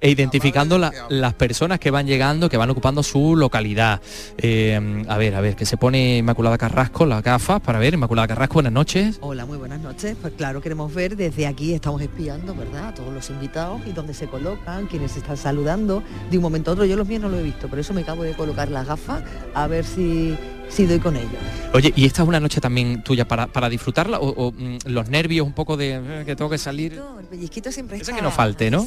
e 0.00 0.10
identificando 0.10 0.78
las 1.08 1.34
personas 1.34 1.78
que 1.78 1.90
van 1.90 2.06
llegando, 2.06 2.48
que 2.48 2.56
van 2.56 2.70
ocupando 2.70 3.02
su 3.02 3.36
localidad. 3.36 4.00
Eh, 4.36 5.04
a 5.08 5.16
ver, 5.18 5.34
a 5.34 5.40
ver, 5.40 5.56
que 5.56 5.66
se 5.66 5.76
pone 5.76 6.18
Inmaculada 6.18 6.58
Carrasco 6.58 7.06
las 7.06 7.22
gafas 7.22 7.60
para 7.60 7.78
ver. 7.78 7.94
Inmaculada 7.94 8.28
Carrasco, 8.28 8.54
buenas 8.54 8.72
noches. 8.72 9.18
Hola, 9.20 9.46
muy 9.46 9.58
buenas 9.58 9.80
noches. 9.80 10.16
Pues 10.20 10.34
claro, 10.34 10.60
queremos 10.60 10.92
ver 10.94 11.16
desde 11.16 11.46
aquí, 11.46 11.74
estamos 11.74 12.00
espiando, 12.02 12.54
¿verdad? 12.54 12.88
A 12.88 12.94
todos 12.94 13.12
los 13.12 13.30
invitados 13.30 13.80
y 13.86 13.92
dónde 13.92 14.14
se 14.14 14.26
colocan, 14.26 14.86
quienes 14.86 15.16
están 15.16 15.36
saludando. 15.36 16.02
De 16.30 16.36
un 16.36 16.42
momento 16.42 16.70
a 16.70 16.74
otro, 16.74 16.84
yo 16.84 16.96
los 16.96 17.08
míos 17.08 17.22
no 17.22 17.28
lo 17.28 17.38
he 17.38 17.42
visto, 17.42 17.68
por 17.68 17.78
eso 17.78 17.92
me 17.92 18.02
acabo 18.02 18.22
de 18.22 18.34
colocar 18.34 18.70
las 18.70 18.86
gafas 18.86 19.22
a 19.54 19.66
ver 19.66 19.84
si 19.84 20.36
si 20.68 20.86
doy 20.86 20.98
con 20.98 21.16
ellos. 21.16 21.40
Oye, 21.74 21.92
¿y 21.96 22.06
esta 22.06 22.22
es 22.22 22.28
una 22.28 22.40
noche 22.40 22.60
también 22.60 23.02
tuya 23.02 23.26
para, 23.26 23.46
para 23.46 23.68
disfrutarla 23.68 24.18
o, 24.20 24.52
mm, 24.52 24.78
los 24.86 25.08
nervios 25.08 25.46
un 25.46 25.52
poco 25.52 25.76
de 25.76 25.94
eh, 25.94 26.22
que 26.24 26.36
tengo 26.36 26.50
que 26.50 26.58
salir? 26.58 27.00
el 27.18 27.26
pellizquito 27.26 27.70
siempre 27.72 27.96
está. 27.96 28.14
que 28.14 28.22
no 28.22 28.30
falte, 28.30 28.70
¿no? 28.70 28.86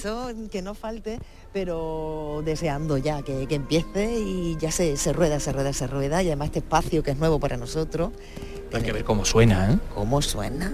que 0.51 0.62
no 0.62 0.74
falte, 0.74 1.19
pero 1.54 2.42
deseando 2.45 2.98
ya 2.98 3.22
que, 3.22 3.48
empiece 3.50 4.19
y 4.19 4.57
ya 4.60 4.72
se, 4.72 4.98
se, 4.98 5.13
rueda, 5.13 5.39
se 5.39 5.51
rueda, 5.51 5.74
se 5.74 5.88
rueda 5.88 6.24
y 6.24 6.28
además 6.28 6.48
este 6.48 6.60
espacio 6.60 7.04
que 7.04 7.12
es 7.12 7.18
nuevo 7.18 7.39
para 7.39 7.57
nosotros. 7.57 8.12
Hay 8.74 8.81
que 8.83 8.92
ver 8.92 9.04
cómo 9.04 9.25
suena, 9.25 9.74
¿eh? 9.74 9.80
¿Cómo 9.94 10.22
suena? 10.22 10.74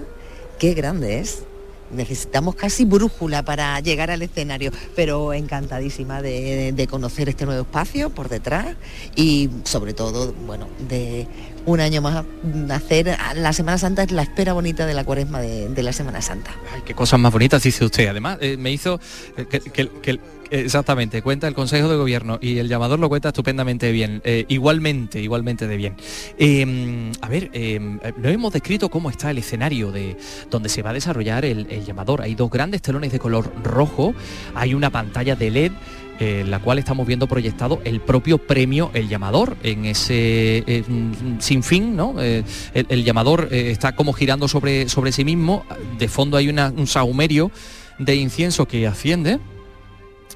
Qué 0.58 0.74
grande 0.74 1.18
es 1.18 1.44
necesitamos 1.92 2.54
casi 2.54 2.84
brújula 2.84 3.44
para 3.44 3.78
llegar 3.80 4.10
al 4.10 4.22
escenario, 4.22 4.70
pero 4.94 5.32
encantadísima 5.32 6.22
de, 6.22 6.86
conocer 6.88 7.28
este 7.28 7.44
nuevo 7.44 7.62
espacio 7.62 8.10
por 8.10 8.28
detrás 8.28 8.76
y 9.14 9.50
sobre 9.64 9.92
todo, 9.92 10.32
bueno, 10.46 10.68
de 10.88 11.26
un 11.66 11.80
año 11.80 12.00
más 12.00 12.24
hacer 12.70 13.16
la 13.34 13.52
Semana 13.52 13.76
Santa 13.76 14.02
es 14.02 14.10
la 14.10 14.22
espera 14.22 14.54
bonita 14.54 14.86
de 14.86 14.94
la 14.94 15.04
cuaresma 15.04 15.40
de, 15.40 15.82
la 15.82 15.92
Semana 15.92 16.22
Santa. 16.22 16.50
Ay, 16.74 16.82
qué 16.84 16.94
cosas 16.94 17.20
más 17.20 17.32
bonitas 17.32 17.62
dice 17.62 17.84
usted. 17.84 18.08
Además, 18.08 18.38
eh, 18.40 18.56
me 18.56 18.70
hizo 18.70 19.00
eh, 19.36 19.46
que, 19.46 20.18
exactamente, 20.50 21.22
cuenta 21.22 21.48
el 21.48 21.54
Consejo 21.54 21.88
de 21.88 21.96
Gobierno 21.96 22.38
y 22.40 22.58
el 22.58 22.68
llamador 22.68 22.98
lo 22.98 23.08
cuenta 23.08 23.28
estupendamente 23.28 23.92
bien, 23.92 24.20
eh, 24.24 24.44
igualmente, 24.48 25.20
igualmente 25.20 25.66
de 25.66 25.76
bien. 25.76 25.96
Em, 26.38 27.12
a 27.20 27.28
ver, 27.28 27.50
em, 27.52 27.98
no 28.16 28.28
hemos 28.28 28.52
descrito 28.52 28.88
cómo 28.88 29.10
está 29.10 29.30
el 29.30 29.38
escenario 29.38 29.92
de 29.92 30.16
donde 30.50 30.68
se 30.68 30.82
va 30.82 30.90
a 30.90 30.92
desarrollar 30.94 31.44
el, 31.44 31.66
llamador. 31.84 32.22
Hay 32.22 32.34
dos 32.34 32.50
grandes 32.50 32.82
telones 32.82 33.12
de 33.12 33.18
color 33.18 33.52
rojo, 33.62 34.14
hay 34.54 34.74
una 34.74 34.90
pantalla 34.90 35.36
de 35.36 35.50
LED 35.50 35.72
en 36.20 36.50
la 36.50 36.58
cual 36.58 36.78
estamos 36.78 37.06
viendo 37.06 37.26
proyectado 37.26 37.80
el 37.84 38.00
propio 38.00 38.38
premio 38.38 38.90
El 38.94 39.08
Llamador 39.08 39.56
en 39.62 39.84
ese 39.84 40.64
eh, 40.66 40.82
sin 41.38 41.62
fin, 41.62 41.94
¿no? 41.94 42.16
Eh, 42.18 42.42
el, 42.74 43.04
llamador 43.04 43.48
eh, 43.50 43.70
está 43.70 43.94
como 43.94 44.12
girando 44.12 44.48
sobre, 44.48 44.88
sobre 44.88 45.12
sí 45.12 45.24
mismo, 45.24 45.64
de 45.98 46.08
fondo 46.08 46.36
hay 46.36 46.48
un 46.48 46.86
saumerio 46.86 47.50
de 47.98 48.16
incienso 48.16 48.66
que 48.66 48.86
asciende. 48.86 49.38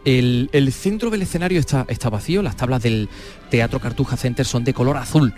El, 0.04 0.50
el, 0.52 0.72
centro 0.72 1.10
del 1.10 1.22
escenario 1.22 1.60
está, 1.60 1.84
está 1.88 2.10
vacío, 2.10 2.42
las 2.42 2.56
tablas 2.56 2.82
del 2.82 3.08
Teatro 3.50 3.78
Cartuja 3.78 4.16
Center 4.16 4.44
son 4.44 4.64
de 4.64 4.74
color 4.74 4.96
azul 4.96 5.32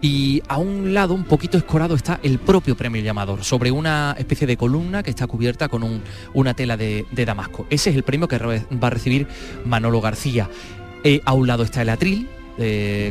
y 0.00 0.42
a 0.48 0.58
un 0.58 0.92
lado, 0.92 1.14
un 1.14 1.24
poquito 1.24 1.56
escorado, 1.56 1.94
está 1.94 2.20
el 2.22 2.38
propio 2.38 2.76
premio 2.76 3.02
llamador, 3.02 3.44
sobre 3.44 3.70
una 3.70 4.14
especie 4.18 4.46
de 4.46 4.56
columna 4.56 5.02
que 5.02 5.10
está 5.10 5.26
cubierta 5.26 5.68
con 5.68 6.02
una 6.34 6.54
tela 6.54 6.76
de, 6.76 7.06
damasco. 7.12 7.66
Ese 7.70 7.90
es 7.90 7.96
el 7.96 8.02
premio 8.02 8.28
que 8.28 8.38
va 8.38 8.86
a 8.86 8.90
recibir 8.90 9.26
Manolo 9.64 10.00
García. 10.00 10.50
Eh, 11.02 11.20
a 11.24 11.32
un 11.32 11.46
lado 11.46 11.62
está 11.62 11.82
el 11.82 11.88
atril, 11.88 12.28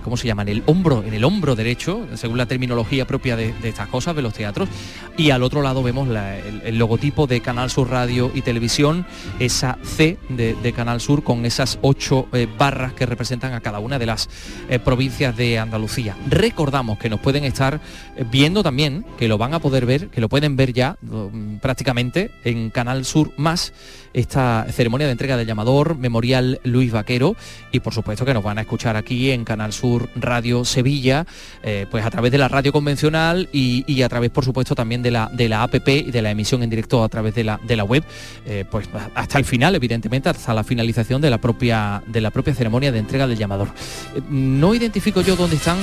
¿cómo 0.03 0.18
se 0.18 0.27
llama? 0.27 0.42
En 0.44 0.50
el 0.50 0.63
hombro, 0.65 1.03
en 1.03 1.13
el 1.13 1.24
hombro 1.24 1.56
derecho, 1.56 2.07
según 2.15 2.38
la 2.38 2.45
terminología 2.45 3.06
propia 3.06 3.36
de, 3.36 3.53
estas 3.63 3.88
cosas, 3.88 4.15
de 4.15 4.21
los 4.21 4.33
teatros. 4.33 4.69
Y 5.18 5.30
al 5.30 5.44
otro 5.44 5.62
lado 5.62 5.84
vemos 5.84 6.08
el, 6.10 6.77
logotipo 6.77 7.27
de 7.27 7.41
Canal 7.41 7.70
Sur 7.70 7.89
Radio 7.89 8.31
y 8.34 8.41
Televisión, 8.41 9.05
esa 9.39 9.77
C 9.84 10.17
de, 10.29 10.74
Canal 10.75 11.00
Sur 11.00 11.24
con 11.24 11.46
esas 11.46 11.79
ocho 11.81 12.27
eh, 12.34 12.48
barras 12.58 12.93
que 12.93 13.05
representan 13.05 13.53
a 13.53 13.62
cada 13.62 13.79
una 13.79 13.98
de 13.98 14.05
las 14.05 14.29
eh, 14.70 14.79
provincias 14.79 15.38
de 15.38 15.60
Andalucía. 15.60 16.17
Recordamos 16.27 16.98
que 16.98 17.10
nos 17.10 17.20
pueden 17.20 17.46
estar 17.46 17.79
eh, 18.15 18.25
viendo 18.29 18.63
también, 18.63 19.05
que 19.17 19.27
lo 19.27 19.38
van 19.38 19.53
a 19.53 19.60
poder 19.60 19.86
ver, 19.86 20.10
que 20.10 20.22
lo 20.22 20.29
pueden 20.29 20.55
ver 20.55 20.74
ya 20.74 20.98
mm, 21.01 21.58
prácticamente 21.58 22.31
en 22.43 22.70
Canal 22.70 23.05
Sur 23.05 23.31
Más 23.38 23.74
esta 24.15 24.65
ceremonia 24.72 25.07
de 25.07 25.12
entrega 25.12 25.36
del 25.36 25.45
llamador 25.45 25.98
Memorial 25.98 26.62
Luis 26.63 26.91
Vaquero 26.91 27.36
y 27.72 27.81
por 27.81 27.93
supuesto 27.93 28.24
que 28.25 28.34
nos 28.34 28.43
van 28.43 28.57
a 28.57 28.62
escuchar 28.62 28.95
aquí 28.95 29.31
en 29.31 29.43
Canal 29.43 29.74
Sur 29.74 30.10
Radio 30.15 30.63
Sevilla, 30.63 31.25
eh, 31.62 31.86
pues 31.91 32.05
a 32.05 32.10
través 32.10 32.31
de 32.31 32.38
la 32.38 32.48
radio 32.48 32.72
convencional 32.72 33.50
y, 33.51 34.01
a 34.01 34.10
través 34.10 34.29
por 34.29 34.45
supuesto 34.45 34.74
también 34.74 35.01
de 35.01 35.12
la, 35.12 35.29
de 35.34 35.50
la 35.50 35.63
APP 35.63 35.88
y 35.89 36.12
de 36.12 36.22
la 36.22 36.31
emisión 36.31 36.63
en 36.63 36.69
directo 36.69 37.03
a 37.03 37.10
través 37.10 37.36
de 37.36 37.43
la, 37.43 37.60
de 37.62 37.75
la 37.75 37.84
web, 37.84 38.03
eh, 38.45 38.63
pues 38.69 38.88
hasta 39.15 39.38
el 39.38 39.43
final 39.43 39.75
evidentemente, 39.75 40.29
hasta 40.29 40.53
la 40.53 40.63
finalización 40.63 41.19
de 41.19 41.29
la 41.29 41.39
propia, 41.39 42.01
de 42.07 42.22
la 42.22 42.31
propia 42.31 42.53
ceremonia 42.53 42.93
de 42.93 43.00
entrega 43.00 43.27
del 43.27 43.38
llamador. 43.38 43.67
Eh, 44.15 44.22
no 44.29 44.74
identifico 44.74 45.22
yo 45.22 45.36
dónde 45.36 45.57
están, 45.57 45.77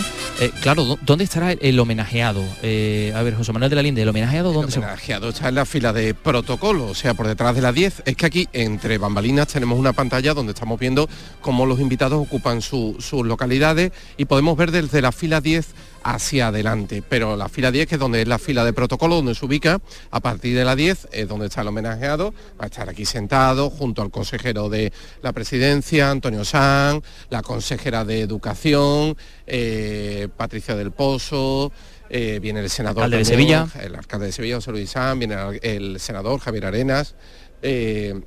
claro, 0.62 0.98
dónde 1.02 1.24
estará 1.24 1.52
el, 1.52 1.78
homenajeado. 1.78 2.40
a 2.40 3.22
ver, 3.22 3.34
José 3.34 3.52
Manuel 3.52 3.68
de 3.68 3.76
la 3.76 3.82
Linde, 3.82 4.02
¿el 4.02 4.08
homenajeado 4.08 4.52
dónde 4.52 4.72
el 4.72 4.78
homenajeado 4.78 5.28
está 5.28 5.50
en 5.50 5.56
la 5.56 5.66
fila 5.66 5.92
de 5.92 6.14
protocolo, 6.14 6.86
o 6.86 6.94
sea, 6.94 7.12
por 7.12 7.26
detrás 7.26 7.54
de 7.54 7.60
la 7.60 7.72
10 7.72 8.02
aquí, 8.26 8.48
entre 8.52 8.98
bambalinas, 8.98 9.48
tenemos 9.48 9.78
una 9.78 9.92
pantalla 9.92 10.34
donde 10.34 10.52
estamos 10.52 10.78
viendo 10.78 11.08
cómo 11.40 11.66
los 11.66 11.80
invitados 11.80 12.20
ocupan 12.20 12.62
sus 12.62 13.12
localidades 13.12 13.92
y 14.16 14.24
podemos 14.24 14.56
ver 14.56 14.70
desde 14.70 15.00
la 15.00 15.12
fila 15.12 15.40
10 15.40 15.66
hacia 16.04 16.48
adelante. 16.48 17.02
Pero 17.08 17.36
la 17.36 17.48
fila 17.48 17.70
10, 17.70 17.86
que 17.86 17.94
es 17.96 18.00
donde 18.00 18.22
es 18.22 18.28
la 18.28 18.38
fila 18.38 18.64
de 18.64 18.72
protocolo, 18.72 19.16
donde 19.16 19.34
se 19.34 19.44
ubica, 19.44 19.80
a 20.10 20.20
partir 20.20 20.56
de 20.56 20.64
la 20.64 20.76
10 20.76 21.08
es 21.12 21.28
donde 21.28 21.46
está 21.46 21.62
el 21.62 21.68
homenajeado, 21.68 22.32
va 22.60 22.64
a 22.64 22.66
estar 22.66 22.88
aquí 22.88 23.04
sentado 23.04 23.70
junto 23.70 24.02
al 24.02 24.10
consejero 24.10 24.68
de 24.68 24.92
la 25.22 25.32
presidencia, 25.32 26.10
Antonio 26.10 26.44
San, 26.44 27.02
la 27.30 27.42
consejera 27.42 28.04
de 28.04 28.20
Educación, 28.20 29.16
eh, 29.46 30.28
Patricia 30.36 30.74
del 30.76 30.92
Pozo, 30.92 31.72
eh, 32.14 32.40
viene 32.42 32.60
el 32.60 32.68
senador 32.68 33.08
de 33.08 33.24
Sevilla. 33.24 33.66
el 33.80 33.94
alcalde 33.94 34.26
de 34.26 34.32
Sevilla, 34.32 34.56
José 34.56 34.70
Luis 34.70 34.90
San, 34.90 35.18
viene 35.18 35.34
el 35.62 35.98
senador 35.98 36.40
Javier 36.40 36.66
Arenas, 36.66 37.14
eh, 37.62 38.21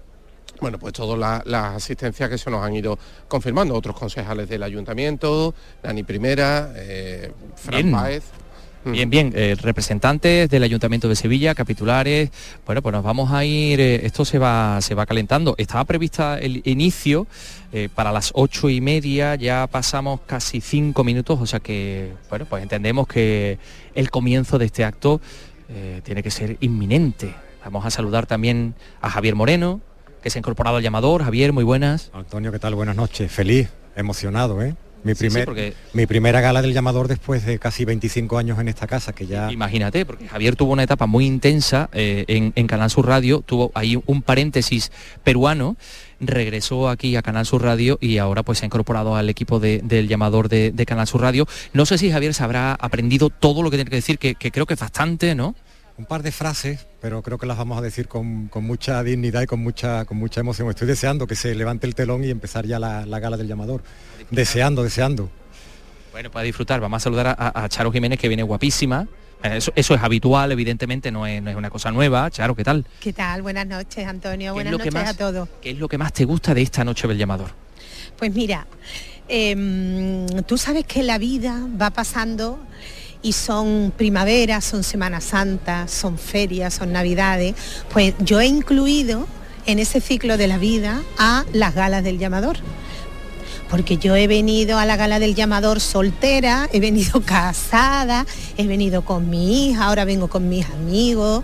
bueno, 0.62 0.80
pues 0.80 0.94
todas 0.94 1.46
las 1.46 1.75
asistencias 1.75 2.30
que 2.30 2.38
se 2.38 2.50
nos 2.50 2.63
han 2.63 2.74
ido 2.75 2.98
confirmando, 3.27 3.75
otros 3.75 3.98
concejales 3.98 4.48
del 4.48 4.63
ayuntamiento, 4.63 5.54
Dani 5.84 6.04
Primera, 6.04 6.72
eh, 6.75 7.32
Fran 7.56 7.92
Páez. 7.92 8.24
Bien, 8.86 9.10
bien, 9.10 9.34
eh, 9.36 9.56
representantes 9.60 10.48
del 10.48 10.62
Ayuntamiento 10.62 11.10
de 11.10 11.15
Sevilla, 11.15 11.56
capitulares, 11.56 12.30
bueno, 12.68 12.84
pues 12.84 12.94
nos 12.94 13.04
vamos 13.04 13.32
a 13.32 13.44
ir, 13.44 13.82
eh, 13.82 14.06
esto 14.06 14.24
se 14.25 14.38
va, 14.38 14.80
se 14.80 14.94
va 14.94 15.08
calentando. 15.08 15.56
Estaba 15.58 15.86
prevista 15.86 16.38
el 16.38 16.62
inicio 16.65 17.25
eh, 17.74 17.89
para 17.94 18.12
las 18.12 18.30
ocho 18.36 18.70
y 18.70 18.82
media, 18.82 19.34
ya 19.34 19.65
pasamos 19.65 20.20
casi 20.27 20.62
cinco 20.62 21.04
minutos, 21.04 21.42
o 21.42 21.48
sea 21.48 21.60
que, 21.60 22.13
bueno, 22.30 22.46
pues 22.46 22.62
entendemos 22.62 23.08
que 23.08 23.58
el 23.96 24.12
comienzo 24.12 24.60
de 24.60 24.65
este 24.65 24.84
acto 24.84 25.20
tiene 26.04 26.22
que 26.22 26.30
ser 26.30 26.58
inminente. 26.60 27.34
Vamos 27.65 27.86
a 27.86 27.89
saludar 27.89 28.25
también 28.27 28.75
a 29.01 29.10
Javier 29.10 29.36
Moreno, 29.36 29.81
que 30.22 30.29
se 30.29 30.38
ha 30.38 30.39
incorporado 30.39 30.77
al 30.77 30.84
llamador. 30.84 31.24
Javier, 31.24 31.51
muy 31.51 31.63
buenas. 31.63 32.12
Antonio, 32.13 32.51
¿qué 32.51 32.60
tal? 32.60 32.75
Buenas 32.75 32.95
noches. 32.95 33.31
Feliz, 33.31 33.69
emocionado, 33.95 34.62
¿eh? 34.62 34.75
Mi, 35.03 35.13
Sí, 35.13 35.17
sí, 35.19 35.25
primer, 35.27 35.45
porque- 35.45 35.74
mi 35.93 36.07
primera 36.07 36.41
gala 36.41 36.63
del 36.63 36.74
llamador 36.74 37.07
después 37.07 37.45
de 37.45 37.60
casi 37.60 37.86
25 37.86 38.39
años 38.39 38.57
en 38.60 38.67
esta 38.67 38.88
casa, 38.88 39.13
que 39.13 39.27
ya... 39.27 39.51
Imagínate, 39.51 40.03
porque 40.03 40.27
Javier 40.27 40.55
tuvo 40.55 40.74
una 40.74 40.81
etapa 40.81 41.05
muy 41.05 41.27
intensa 41.27 41.89
eh, 41.93 42.25
en, 42.27 42.53
en 42.55 42.65
Canal 42.65 42.89
Sur 42.89 43.05
Radio, 43.07 43.41
tuvo 43.45 43.72
ahí 43.75 44.01
un 44.07 44.24
paréntesis 44.24 44.91
peruano, 45.24 45.77
regresó 46.19 46.89
aquí 46.89 47.15
a 47.15 47.22
Canal 47.22 47.45
Sur 47.45 47.62
Radio 47.63 48.00
y 48.01 48.17
ahora 48.17 48.41
pues 48.41 48.57
se 48.60 48.65
ha 48.65 48.67
incorporado 48.67 49.15
al 49.15 49.29
equipo 49.29 49.60
de- 49.60 49.81
del 49.84 50.07
llamador 50.07 50.50
de, 50.50 50.72
de 50.72 50.86
Canal 50.88 51.05
Sur 51.05 51.22
Radio. 51.22 51.45
No 51.74 51.86
sé 51.86 52.00
si 52.00 52.10
Javier 52.12 52.34
se 52.34 52.43
habrá 52.43 52.74
aprendido 52.74 53.29
todo 53.29 53.62
lo 53.62 53.69
que 53.69 53.77
tiene 53.77 53.89
que 53.91 53.98
decir, 53.98 54.17
que, 54.17 54.34
que 54.34 54.50
creo 54.51 54.65
que 54.65 54.74
es 54.74 54.79
bastante, 54.79 55.36
¿no? 55.36 55.53
Un 55.97 56.05
par 56.05 56.23
de 56.23 56.31
frases, 56.33 56.85
pero 56.99 57.21
creo 57.21 57.37
que 57.37 57.45
las 57.45 57.57
vamos 57.57 57.77
a 57.77 57.81
decir 57.81 58.09
con, 58.09 58.47
con 58.49 58.65
mucha 58.65 59.01
dignidad 59.01 59.41
y 59.43 59.45
con 59.45 59.61
mucha, 59.61 60.03
con 60.03 60.17
mucha 60.17 60.41
emoción. 60.41 60.69
Estoy 60.69 60.87
deseando 60.87 61.25
que 61.25 61.35
se 61.35 61.55
levante 61.55 61.87
el 61.87 61.95
telón 61.95 62.23
y 62.25 62.29
empezar 62.29 62.65
ya 62.65 62.79
la, 62.79 63.05
la 63.05 63.19
gala 63.19 63.37
del 63.37 63.47
llamador. 63.47 63.81
Deseando, 64.29 64.83
deseando. 64.83 65.29
Bueno, 66.11 66.31
para 66.31 66.43
disfrutar, 66.43 66.81
vamos 66.81 66.97
a 66.97 67.03
saludar 67.03 67.35
a, 67.39 67.69
Charo 67.69 67.91
Jiménez, 67.93 68.19
que 68.19 68.27
viene 68.27 68.43
guapísima. 68.43 69.07
Eh, 69.41 69.57
Eso, 69.57 69.71
eso 69.75 69.93
es 69.95 70.01
habitual, 70.01 70.51
evidentemente, 70.51 71.11
no 71.11 71.25
es, 71.27 71.41
no 71.41 71.49
es 71.49 71.55
una 71.55 71.69
cosa 71.69 71.91
nueva. 71.91 72.29
Charo, 72.29 72.55
¿qué 72.55 72.63
tal? 72.65 72.85
¿Qué 72.99 73.13
tal? 73.13 73.41
Buenas 73.41 73.65
noches, 73.65 74.05
Antonio. 74.05 74.53
¿Qué 74.53 74.59
es 74.61 74.65
Buenas 74.65 74.71
lo 74.73 74.79
que 74.79 74.91
noches 74.91 75.01
más- 75.01 75.15
a 75.15 75.17
todos. 75.17 75.47
¿Qué 75.61 75.69
es 75.71 75.77
lo 75.77 75.87
que 75.87 75.97
más 75.97 76.11
te 76.11 76.25
gusta 76.25 76.53
de 76.53 76.61
esta 76.61 76.83
noche 76.83 77.07
del 77.07 77.17
llamador? 77.17 77.51
Pues 78.17 78.33
mira, 78.33 78.67
em, 79.29 80.25
tú 80.45 80.57
sabes 80.57 80.85
que 80.85 81.03
la 81.03 81.17
vida 81.17 81.57
va 81.81 81.89
pasando 81.91 82.59
y 83.25 83.34
son 83.34 83.91
primaveras, 83.98 84.63
son 84.63 84.84
Semana 84.84 85.20
Santa, 85.20 85.88
son 85.88 86.20
ferias, 86.20 86.75
son 86.75 86.91
navidades. 86.94 87.55
Pues 87.91 88.13
yo 88.20 88.39
he 88.39 88.46
incluido 88.46 89.27
en 89.65 89.79
ese 89.79 90.00
ciclo 90.00 90.38
de 90.38 90.48
la 90.48 90.60
vida 90.60 91.01
a 91.17 91.44
las 91.51 91.74
galas 91.74 92.03
del 92.03 92.20
llamador. 92.20 92.58
Porque 93.67 93.98
yo 93.98 94.15
he 94.15 94.27
venido 94.27 94.77
a 94.77 94.86
la 94.86 94.96
gala 94.96 95.17
del 95.17 95.34
llamador 95.34 95.79
soltera, 95.79 96.70
he 96.72 96.79
venido 96.79 97.20
casada, 97.25 98.27
he 98.58 98.67
venido 98.67 99.03
con 99.03 99.27
mi 99.27 99.70
hija, 99.70 99.86
ahora 99.86 100.05
vengo 100.05 100.27
con 100.27 100.48
mis 100.48 100.67
amigos, 100.67 101.44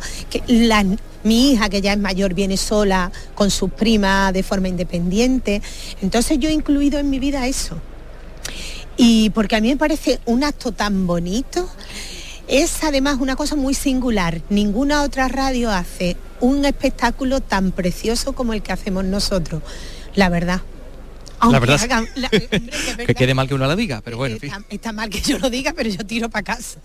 mi 1.23 1.51
hija 1.51 1.67
que 1.67 1.81
ya 1.81 1.93
es 1.93 1.99
mayor 1.99 2.35
viene 2.35 2.57
sola 2.57 3.11
con 3.33 3.49
sus 3.49 3.71
primas 3.71 4.33
de 4.33 4.43
forma 4.43 4.67
independiente. 4.67 5.63
Entonces 6.03 6.37
yo 6.37 6.47
he 6.47 6.53
incluido 6.53 6.99
en 6.99 7.09
mi 7.09 7.17
vida 7.17 7.47
eso. 7.47 7.81
Y 8.97 9.29
porque 9.31 9.55
a 9.55 9.61
mí 9.61 9.69
me 9.69 9.77
parece 9.77 10.19
un 10.25 10.43
acto 10.43 10.71
tan 10.71 11.07
bonito, 11.07 11.67
es 12.47 12.83
además 12.83 13.17
una 13.19 13.35
cosa 13.35 13.55
muy 13.55 13.73
singular. 13.73 14.41
Ninguna 14.49 15.03
otra 15.03 15.27
radio 15.27 15.71
hace 15.71 16.17
un 16.39 16.65
espectáculo 16.65 17.39
tan 17.39 17.71
precioso 17.71 18.33
como 18.33 18.53
el 18.53 18.61
que 18.61 18.71
hacemos 18.71 19.05
nosotros, 19.05 19.61
la 20.15 20.29
verdad. 20.29 20.61
Aunque 21.39 21.59
verdad- 21.59 21.81
hagan- 21.81 22.07
la- 22.15 22.27
hombre, 22.31 22.47
que 22.49 22.95
verdad. 22.97 23.15
quede 23.15 23.33
mal 23.33 23.47
que 23.47 23.55
uno 23.55 23.65
la 23.65 23.75
diga, 23.75 24.01
pero 24.03 24.17
bueno. 24.17 24.37
Está, 24.39 24.61
está 24.69 24.91
mal 24.91 25.09
que 25.09 25.21
yo 25.21 25.39
lo 25.39 25.49
diga, 25.49 25.73
pero 25.75 25.89
yo 25.89 26.05
tiro 26.05 26.29
para 26.29 26.43
casa. 26.43 26.79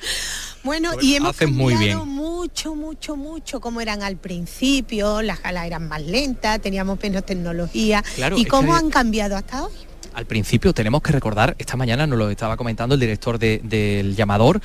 bueno, 0.64 0.92
Pues 0.94 1.04
y 1.04 1.16
hemos 1.16 1.30
haces 1.36 1.50
muy 1.50 1.74
cambiado 1.74 2.04
bien. 2.06 2.14
mucho, 2.16 2.74
mucho, 2.74 3.16
mucho 3.16 3.60
como 3.60 3.82
eran 3.82 4.02
al 4.02 4.16
principio, 4.16 5.20
las 5.20 5.42
galas 5.42 5.66
eran 5.66 5.86
más 5.88 6.00
lentas, 6.02 6.60
teníamos 6.62 6.98
menos 7.02 7.26
tecnología. 7.26 8.02
Claro, 8.14 8.38
¿Y 8.38 8.46
cómo 8.46 8.72
que- 8.72 8.78
han 8.78 8.88
cambiado 8.90 9.36
hasta 9.36 9.64
hoy? 9.64 9.72
Al 10.14 10.26
principio 10.26 10.72
tenemos 10.72 11.02
que 11.02 11.12
recordar, 11.12 11.54
esta 11.58 11.76
mañana 11.76 12.06
nos 12.06 12.18
lo 12.18 12.30
estaba 12.30 12.56
comentando 12.56 12.94
el 12.94 13.00
director 13.00 13.38
de- 13.38 13.60
del 13.62 14.16
llamador, 14.16 14.60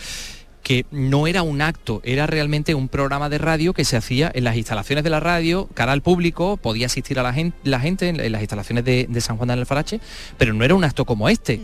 que 0.64 0.86
no 0.90 1.28
era 1.28 1.44
un 1.44 1.62
acto, 1.62 2.02
era 2.04 2.26
realmente 2.26 2.74
un 2.74 2.88
programa 2.90 3.30
de 3.30 3.38
radio 3.38 3.72
que 3.74 3.86
se 3.86 3.98
hacía 3.98 4.32
en 4.34 4.44
las 4.44 4.56
instalaciones 4.56 5.04
de 5.04 5.12
la 5.12 5.20
radio, 5.20 5.70
cara 5.76 5.92
al 5.92 6.02
público, 6.02 6.58
podía 6.58 6.88
asistir 6.88 7.20
a 7.20 7.24
la 7.24 7.34
gente, 7.34 7.56
la 7.64 7.80
gente 7.80 8.10
en, 8.10 8.20
en 8.20 8.32
las 8.32 8.42
instalaciones 8.42 8.84
de, 8.84 9.06
de 9.08 9.22
San 9.22 9.38
Juan 9.38 9.48
de 9.50 9.54
Alfarache, 9.54 10.00
pero 10.40 10.54
no 10.56 10.66
era 10.66 10.74
un 10.74 10.84
acto 10.84 11.06
como 11.06 11.30
este, 11.30 11.62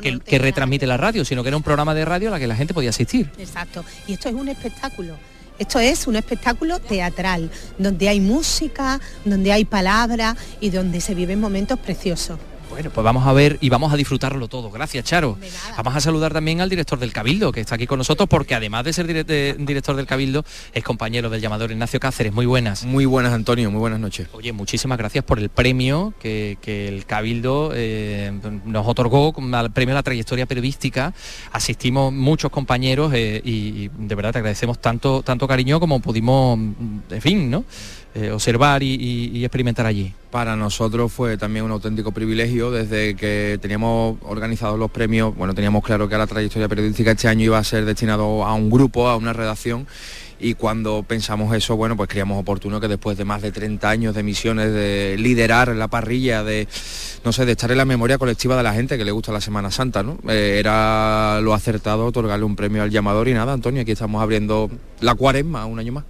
que, 0.00 0.20
que 0.20 0.38
retransmite 0.38 0.86
la 0.86 0.96
radio, 0.96 1.24
sino 1.24 1.42
que 1.42 1.48
era 1.48 1.56
un 1.56 1.64
programa 1.64 1.92
de 1.94 2.04
radio 2.04 2.28
a 2.28 2.32
la 2.32 2.38
que 2.38 2.46
la 2.46 2.54
gente 2.54 2.72
podía 2.72 2.90
asistir. 2.90 3.30
Exacto. 3.38 3.84
Y 4.06 4.12
esto 4.12 4.28
es 4.28 4.34
un 4.36 4.48
espectáculo. 4.48 5.16
Esto 5.58 5.80
es 5.80 6.06
un 6.06 6.14
espectáculo 6.16 6.78
teatral, 6.78 7.50
donde 7.78 8.08
hay 8.08 8.20
música, 8.20 9.00
donde 9.24 9.50
hay 9.52 9.64
palabra 9.64 10.36
y 10.60 10.70
donde 10.70 11.00
se 11.00 11.14
viven 11.14 11.40
momentos 11.40 11.78
preciosos. 11.80 12.38
Bueno, 12.76 12.90
pues 12.90 13.02
vamos 13.06 13.26
a 13.26 13.32
ver 13.32 13.56
y 13.62 13.70
vamos 13.70 13.90
a 13.90 13.96
disfrutarlo 13.96 14.48
todo. 14.48 14.70
Gracias, 14.70 15.02
Charo. 15.02 15.38
Vamos 15.78 15.96
a 15.96 16.00
saludar 16.02 16.34
también 16.34 16.60
al 16.60 16.68
director 16.68 16.98
del 16.98 17.10
Cabildo, 17.10 17.50
que 17.50 17.62
está 17.62 17.76
aquí 17.76 17.86
con 17.86 17.96
nosotros, 17.96 18.28
porque 18.28 18.54
además 18.54 18.84
de 18.84 18.92
ser 18.92 19.06
dire- 19.06 19.24
de- 19.24 19.56
director 19.58 19.96
del 19.96 20.06
Cabildo, 20.06 20.44
es 20.74 20.84
compañero 20.84 21.30
del 21.30 21.40
llamador 21.40 21.70
Ignacio 21.72 21.98
Cáceres. 22.00 22.34
Muy 22.34 22.44
buenas. 22.44 22.84
Muy 22.84 23.06
buenas, 23.06 23.32
Antonio, 23.32 23.70
muy 23.70 23.80
buenas 23.80 23.98
noches. 23.98 24.28
Oye, 24.34 24.52
muchísimas 24.52 24.98
gracias 24.98 25.24
por 25.24 25.38
el 25.38 25.48
premio 25.48 26.12
que, 26.20 26.58
que 26.60 26.86
el 26.88 27.06
Cabildo 27.06 27.70
eh, 27.74 28.30
nos 28.66 28.86
otorgó, 28.86 29.32
como 29.32 29.56
al 29.56 29.72
premio 29.72 29.94
a 29.94 29.96
la 29.96 30.02
trayectoria 30.02 30.44
periodística. 30.44 31.14
Asistimos 31.52 32.12
muchos 32.12 32.50
compañeros 32.50 33.10
eh, 33.14 33.40
y, 33.42 33.84
y 33.84 33.90
de 33.96 34.14
verdad 34.14 34.32
te 34.32 34.38
agradecemos 34.40 34.78
tanto, 34.82 35.22
tanto 35.22 35.48
cariño 35.48 35.80
como 35.80 36.00
pudimos, 36.00 36.58
mm, 36.58 36.74
en 37.08 37.22
fin, 37.22 37.50
¿no? 37.50 37.64
Eh, 38.18 38.30
observar 38.30 38.82
y, 38.82 39.44
experimentar 39.44 39.84
allí. 39.84 40.14
Para 40.30 40.56
nosotros 40.56 41.12
fue 41.12 41.36
también 41.36 41.66
un 41.66 41.70
auténtico 41.70 42.12
privilegio 42.12 42.70
desde 42.70 43.14
que 43.14 43.58
teníamos 43.60 44.16
organizados 44.22 44.78
los 44.78 44.90
premios, 44.90 45.36
bueno, 45.36 45.52
teníamos 45.52 45.84
claro 45.84 46.08
que 46.08 46.16
la 46.16 46.26
trayectoria 46.26 46.66
periodística 46.66 47.10
este 47.10 47.28
año 47.28 47.44
iba 47.44 47.58
a 47.58 47.64
ser 47.64 47.84
destinado 47.84 48.46
a 48.46 48.54
un 48.54 48.70
grupo, 48.70 49.06
a 49.06 49.16
una 49.16 49.34
redacción 49.34 49.86
y 50.40 50.54
cuando 50.54 51.02
pensamos 51.02 51.54
eso, 51.54 51.76
bueno, 51.76 51.94
pues 51.94 52.08
creíamos 52.08 52.40
oportuno 52.40 52.80
que 52.80 52.88
después 52.88 53.18
de 53.18 53.26
más 53.26 53.42
de 53.42 53.52
30 53.52 53.86
años 53.86 54.14
de 54.14 54.20
emisiones, 54.20 54.72
de 54.72 55.16
liderar 55.18 55.76
la 55.76 55.88
parrilla, 55.88 56.42
de, 56.42 56.68
no 57.22 57.32
sé, 57.32 57.44
de 57.44 57.52
estar 57.52 57.70
en 57.70 57.76
la 57.76 57.84
memoria 57.84 58.16
colectiva 58.16 58.56
de 58.56 58.62
la 58.62 58.72
gente 58.72 58.96
que 58.96 59.04
le 59.04 59.10
gusta 59.10 59.30
la 59.30 59.42
Semana 59.42 59.70
Santa, 59.70 60.02
¿no? 60.02 60.16
Eh, 60.26 60.56
era 60.58 61.40
lo 61.42 61.52
acertado 61.52 62.06
otorgarle 62.06 62.46
un 62.46 62.56
premio 62.56 62.82
al 62.82 62.90
llamador 62.90 63.28
y 63.28 63.34
nada, 63.34 63.52
Antonio, 63.52 63.82
aquí 63.82 63.92
estamos 63.92 64.22
abriendo 64.22 64.70
la 65.00 65.14
cuaresma 65.14 65.66
un 65.66 65.78
año 65.78 65.92
más. 65.92 66.04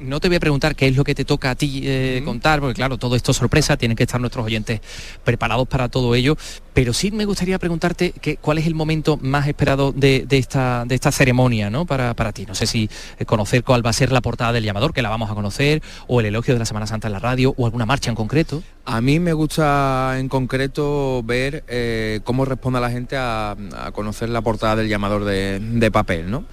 No 0.00 0.18
te 0.18 0.28
voy 0.28 0.36
a 0.36 0.40
preguntar 0.40 0.74
qué 0.74 0.88
es 0.88 0.96
lo 0.96 1.04
que 1.04 1.14
te 1.14 1.24
toca 1.24 1.50
a 1.50 1.54
ti 1.54 1.82
eh, 1.84 2.22
contar, 2.24 2.60
porque 2.60 2.74
claro, 2.74 2.96
todo 2.96 3.16
esto 3.16 3.32
es 3.32 3.36
sorpresa, 3.36 3.76
tienen 3.76 3.96
que 3.96 4.04
estar 4.04 4.20
nuestros 4.20 4.46
oyentes 4.46 4.80
preparados 5.24 5.68
para 5.68 5.88
todo 5.88 6.14
ello, 6.14 6.36
pero 6.72 6.92
sí 6.94 7.10
me 7.10 7.26
gustaría 7.26 7.58
preguntarte 7.58 8.12
que, 8.12 8.36
cuál 8.36 8.58
es 8.58 8.66
el 8.66 8.74
momento 8.74 9.18
más 9.20 9.46
esperado 9.46 9.92
de, 9.92 10.24
de 10.26 10.38
esta, 10.38 10.84
de 10.86 10.94
esta 10.94 11.12
ceremonia 11.12 11.68
¿no? 11.68 11.84
para, 11.84 12.14
para 12.14 12.32
ti. 12.32 12.46
No 12.46 12.54
sé 12.54 12.66
si 12.66 12.88
eh, 13.18 13.24
conocer 13.26 13.62
cuál 13.62 13.84
va 13.84 13.90
a 13.90 13.92
ser 13.92 14.10
la 14.10 14.22
portada 14.22 14.52
del 14.52 14.64
llamador, 14.64 14.94
que 14.94 15.02
la 15.02 15.10
vamos 15.10 15.30
a 15.30 15.34
conocer, 15.34 15.82
o 16.06 16.20
el 16.20 16.26
elogio 16.26 16.54
de 16.54 16.60
la 16.60 16.66
Semana 16.66 16.86
Santa 16.86 17.08
en 17.08 17.12
la 17.12 17.18
radio, 17.18 17.54
o 17.58 17.66
alguna 17.66 17.84
marcha 17.84 18.08
en 18.08 18.16
concreto. 18.16 18.62
A 18.86 19.02
mí 19.02 19.20
me 19.20 19.34
gusta 19.34 20.14
en 20.18 20.28
concreto 20.28 21.22
ver 21.24 21.64
eh, 21.68 22.20
cómo 22.24 22.46
responde 22.46 22.80
la 22.80 22.90
gente 22.90 23.16
a, 23.16 23.56
a 23.76 23.92
conocer 23.92 24.30
la 24.30 24.40
portada 24.40 24.76
del 24.76 24.88
llamador 24.88 25.24
de, 25.24 25.60
de 25.60 25.90
papel, 25.90 26.30
¿no? 26.30 26.44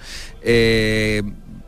Eh, 0.42 1.22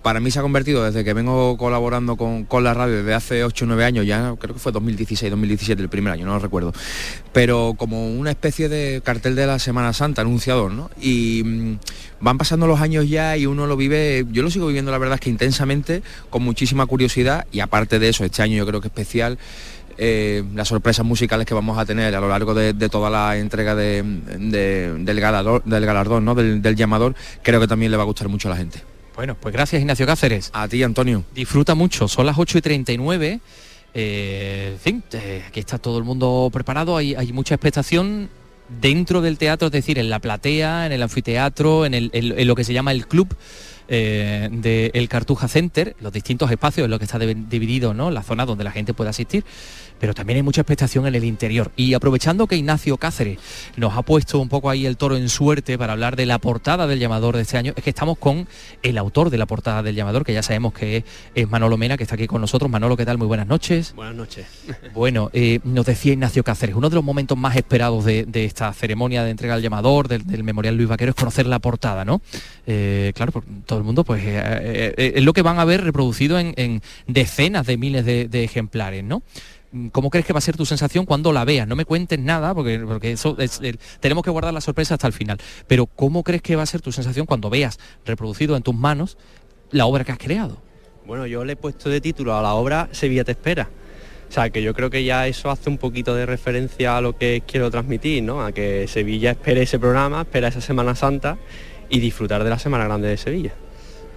para 0.09 0.21
mí 0.21 0.31
se 0.31 0.39
ha 0.39 0.43
convertido 0.43 0.83
desde 0.85 1.05
que 1.05 1.13
vengo 1.13 1.59
colaborando 1.59 2.17
con, 2.17 2.45
con 2.47 2.65
la 2.65 2.73
radio 2.73 2.97
desde 2.97 3.13
hace 3.13 3.45
8 3.45 3.67
o 3.67 3.69
9 3.69 3.85
años, 3.85 4.07
ya 4.07 4.35
creo 4.41 4.55
que 4.55 4.59
fue 4.59 4.73
2016, 4.73 5.31
2017 5.31 5.83
el 5.83 5.91
primer 5.91 6.15
año, 6.15 6.25
no 6.25 6.33
lo 6.33 6.39
recuerdo, 6.39 6.73
pero 7.35 7.75
como 7.77 8.11
una 8.15 8.31
especie 8.31 8.71
de 8.71 9.03
cartel 9.05 9.35
de 9.37 9.47
la 9.47 9.59
Semana 9.59 9.93
Santa, 9.93 10.23
anunciador, 10.23 10.73
¿no? 10.73 10.89
Y 10.99 11.43
mm, 11.45 11.79
van 12.23 12.39
pasando 12.39 12.67
los 12.67 12.81
años 12.81 13.07
ya 13.07 13.37
y 13.37 13.45
uno 13.45 13.67
lo 13.67 13.77
vive, 13.77 14.25
yo 14.33 14.43
lo 14.43 14.51
sigo 14.51 14.67
viviendo 14.69 14.91
la 14.91 14.97
verdad 14.97 15.17
es 15.17 15.21
que 15.21 15.29
intensamente, 15.29 16.03
con 16.31 16.43
muchísima 16.43 16.87
curiosidad 16.87 17.47
y 17.53 17.61
aparte 17.61 17.99
de 17.99 18.09
eso, 18.09 18.25
este 18.25 18.41
año 18.41 18.57
yo 18.57 18.67
creo 18.67 18.81
que 18.81 18.89
especial, 18.89 19.37
eh, 19.99 20.43
las 20.55 20.69
sorpresas 20.69 21.05
musicales 21.05 21.47
que 21.47 21.53
vamos 21.53 21.77
a 21.77 21.85
tener 21.85 22.15
a 22.15 22.21
lo 22.21 22.31
largo 22.31 22.55
de, 22.55 22.73
toda 22.89 23.11
la 23.11 23.37
entrega 23.37 23.75
de- 23.75 24.03
de- 24.39 24.95
del, 25.01 25.21
galardón, 25.21 25.61
del 25.67 25.85
galardón, 25.85 26.25
¿no? 26.25 26.35
del 26.35 26.77
llamador, 26.77 27.15
creo 27.43 27.61
que 27.61 27.67
también 27.69 27.91
le 27.91 27.99
va 27.99 28.05
a 28.05 28.07
gustar 28.07 28.29
mucho 28.31 28.49
a 28.49 28.53
la 28.53 28.57
gente. 28.57 28.81
Bueno, 29.19 29.35
pues 29.35 29.53
gracias 29.53 29.81
Ignacio 29.81 30.07
Cáceres. 30.07 30.49
A 30.53 30.69
ti, 30.69 30.81
Antonio. 30.85 31.25
Disfruta 31.35 31.75
mucho, 31.75 32.07
son 32.07 32.25
las 32.25 32.39
8 32.39 32.59
y 32.59 32.61
39. 32.61 33.41
eh, 33.93 34.71
en 34.75 34.79
fin, 34.79 35.03
eh, 35.11 35.43
aquí 35.45 35.59
está 35.59 35.77
todo 35.79 35.99
el 35.99 36.05
mundo 36.05 36.49
preparado, 36.53 36.97
hay, 36.97 37.17
hay 37.17 37.33
mucha 37.33 37.57
expectación 37.57 38.29
dentro 38.81 39.21
del 39.21 39.37
teatro, 39.37 39.67
es 39.67 39.73
decir, 39.73 39.99
en 39.99 40.09
la 40.09 40.21
platea, 40.21 40.87
en 40.87 40.93
el 40.93 41.03
anfiteatro, 41.03 41.85
en, 41.85 41.95
el- 41.95 42.11
en- 42.13 42.39
en 42.39 42.47
lo 42.47 42.55
que 42.55 42.63
se 42.63 42.73
llama 42.73 42.93
el 42.93 43.09
club. 43.09 43.35
Eh, 43.89 44.49
del 44.51 45.09
Cartuja 45.09 45.49
Center, 45.49 45.97
los 46.01 46.13
distintos 46.13 46.51
espacios 46.51 46.85
en 46.85 46.91
los 46.91 46.99
que 46.99 47.05
está 47.05 47.19
dividido, 47.19 47.95
¿no? 47.95 48.11
La 48.11 48.23
zona 48.23 48.47
donde 48.47 48.65
la 48.65 48.71
gente 48.71 48.95
puede 48.95 49.11
asistir 49.11 49.45
pero 49.99 50.15
también 50.15 50.39
hay 50.39 50.43
mucha 50.43 50.61
expectación 50.61 51.07
en 51.07 51.15
el 51.15 51.25
interior. 51.25 51.71
Y 51.77 51.95
aprovechando 51.95 52.47
que 52.47 52.57
Ignacio 52.57 52.97
Cáceres 52.97 53.39
nos 53.77 53.97
ha 53.97 54.03
puesto 54.03 54.39
un 54.39 54.49
poco 54.49 54.71
ahí 54.71 54.87
el 54.87 54.97
toro 54.97 55.17
en 55.17 55.29
suerte 55.29 55.77
para 55.79 55.93
hablar 55.93 56.17
de 56.17 56.27
la 56.27 56.39
portada 56.39 56.87
del 56.87 56.99
llamador 56.99 57.37
de 57.37 57.43
este 57.43 57.59
año, 57.59 57.73
es 57.77 57.83
que 57.83 57.91
estamos 57.91 58.19
con 58.19 58.49
el 58.83 58.99
autor 58.99 59.31
de 59.31 59.39
la 59.39 59.47
portada 59.47 59.83
del 59.83 59.95
llamador, 59.95 60.25
que 60.25 60.33
ya 60.33 60.43
sabemos 60.43 60.73
que 60.73 61.05
es 61.35 61.49
Manolo 61.49 61.77
Mena, 61.77 61.97
que 61.97 62.05
está 62.05 62.15
aquí 62.15 62.27
con 62.27 62.41
nosotros. 62.41 62.71
Manolo, 62.71 62.97
¿qué 62.97 63.05
tal? 63.05 63.19
Muy 63.19 63.27
buenas 63.27 63.47
noches. 63.47 63.95
Buenas 63.95 64.15
noches. 64.15 64.47
Bueno, 64.95 65.31
eh, 65.33 65.61
nos 65.65 65.87
decía 65.87 66.13
Ignacio 66.13 66.43
Cáceres, 66.43 66.75
uno 66.75 66.89
de 66.89 66.97
los 66.97 67.05
momentos 67.05 67.37
más 67.37 67.55
esperados 67.57 68.05
de, 68.05 68.27
esta 68.33 68.73
ceremonia 68.73 69.23
de 69.23 69.31
entrega 69.31 69.55
del 69.55 69.63
llamador, 69.63 70.09
del, 70.09 70.43
Memorial 70.43 70.77
Luis 70.77 70.89
Vaquero, 70.89 71.11
es 71.11 71.15
conocer 71.15 71.47
la 71.47 71.59
portada, 71.59 72.05
¿no? 72.05 72.21
Eh, 72.67 73.13
claro, 73.15 73.45
todo 73.67 73.78
el 73.79 73.85
mundo, 73.85 74.05
pues 74.05 74.23
eh, 74.25 74.95
es 74.97 75.23
lo 75.23 75.33
que 75.33 75.43
van 75.43 75.59
a 75.59 75.65
ver 75.65 75.83
reproducido 75.83 76.39
en, 76.39 76.83
decenas 77.07 77.67
de 77.67 77.77
miles 77.77 78.05
de, 78.05 78.45
ejemplares, 78.45 79.05
¿no? 79.05 79.23
¿Cómo 79.93 80.09
crees 80.09 80.25
que 80.25 80.33
va 80.33 80.39
a 80.39 80.43
ser 80.43 80.57
tu 80.57 80.65
sensación 80.65 81.05
cuando 81.05 81.33
la 81.33 81.45
veas? 81.45 81.69
No 81.69 81.77
me 81.77 81.85
cuentes 81.85 82.19
nada, 82.19 82.55
porque, 82.55 82.79
porque 82.81 83.13
eso 83.13 83.37
tenemos 84.01 84.25
que 84.25 84.31
guardar 84.31 84.55
la 84.55 84.63
sorpresa 84.63 84.95
hasta 84.95 85.07
el 85.07 85.13
final. 85.13 85.39
Pero 85.67 85.87
¿cómo 85.87 86.23
crees 86.23 86.41
que 86.41 86.57
va 86.57 86.63
a 86.63 86.67
ser 86.67 86.81
tu 86.81 86.91
sensación 86.91 87.27
cuando 87.27 87.51
veas 87.51 87.79
reproducido 88.07 88.57
en 88.57 88.63
tus 88.63 88.75
manos 88.75 89.19
la 89.71 89.87
obra 89.87 90.05
que 90.05 90.13
has 90.13 90.19
creado? 90.19 90.59
Bueno, 91.07 91.27
yo 91.27 91.45
le 91.45 91.55
he 91.55 91.57
puesto 91.57 91.89
de 91.89 92.01
título 92.01 92.37
a 92.37 92.43
la 92.43 92.55
obra 92.55 92.89
Sevilla 92.93 93.25
te 93.25 93.33
espera. 93.33 93.71
O 94.29 94.33
sea, 94.33 94.51
que 94.51 94.63
yo 94.63 94.75
creo 94.75 94.91
que 94.91 95.05
ya 95.05 95.27
eso 95.27 95.51
hace 95.51 95.71
un 95.71 95.79
poquito 95.79 96.15
de 96.15 96.27
referencia 96.27 96.99
a 96.99 97.01
lo 97.01 97.17
que 97.17 97.43
quiero 97.47 97.71
transmitir, 97.71 98.23
¿no? 98.23 98.45
A 98.45 98.53
que 98.53 98.87
Sevilla 98.87 99.31
espere 99.31 99.63
ese 99.63 99.79
programa, 99.79 100.21
espera 100.21 100.49
esa 100.49 100.61
Semana 100.61 100.95
Santa 100.95 101.39
y 101.89 102.01
disfrutar 102.01 102.45
de 102.45 102.51
la 102.51 102.59
Semana 102.59 102.85
Grande 102.85 103.09
de 103.09 103.17
Sevilla. 103.17 103.55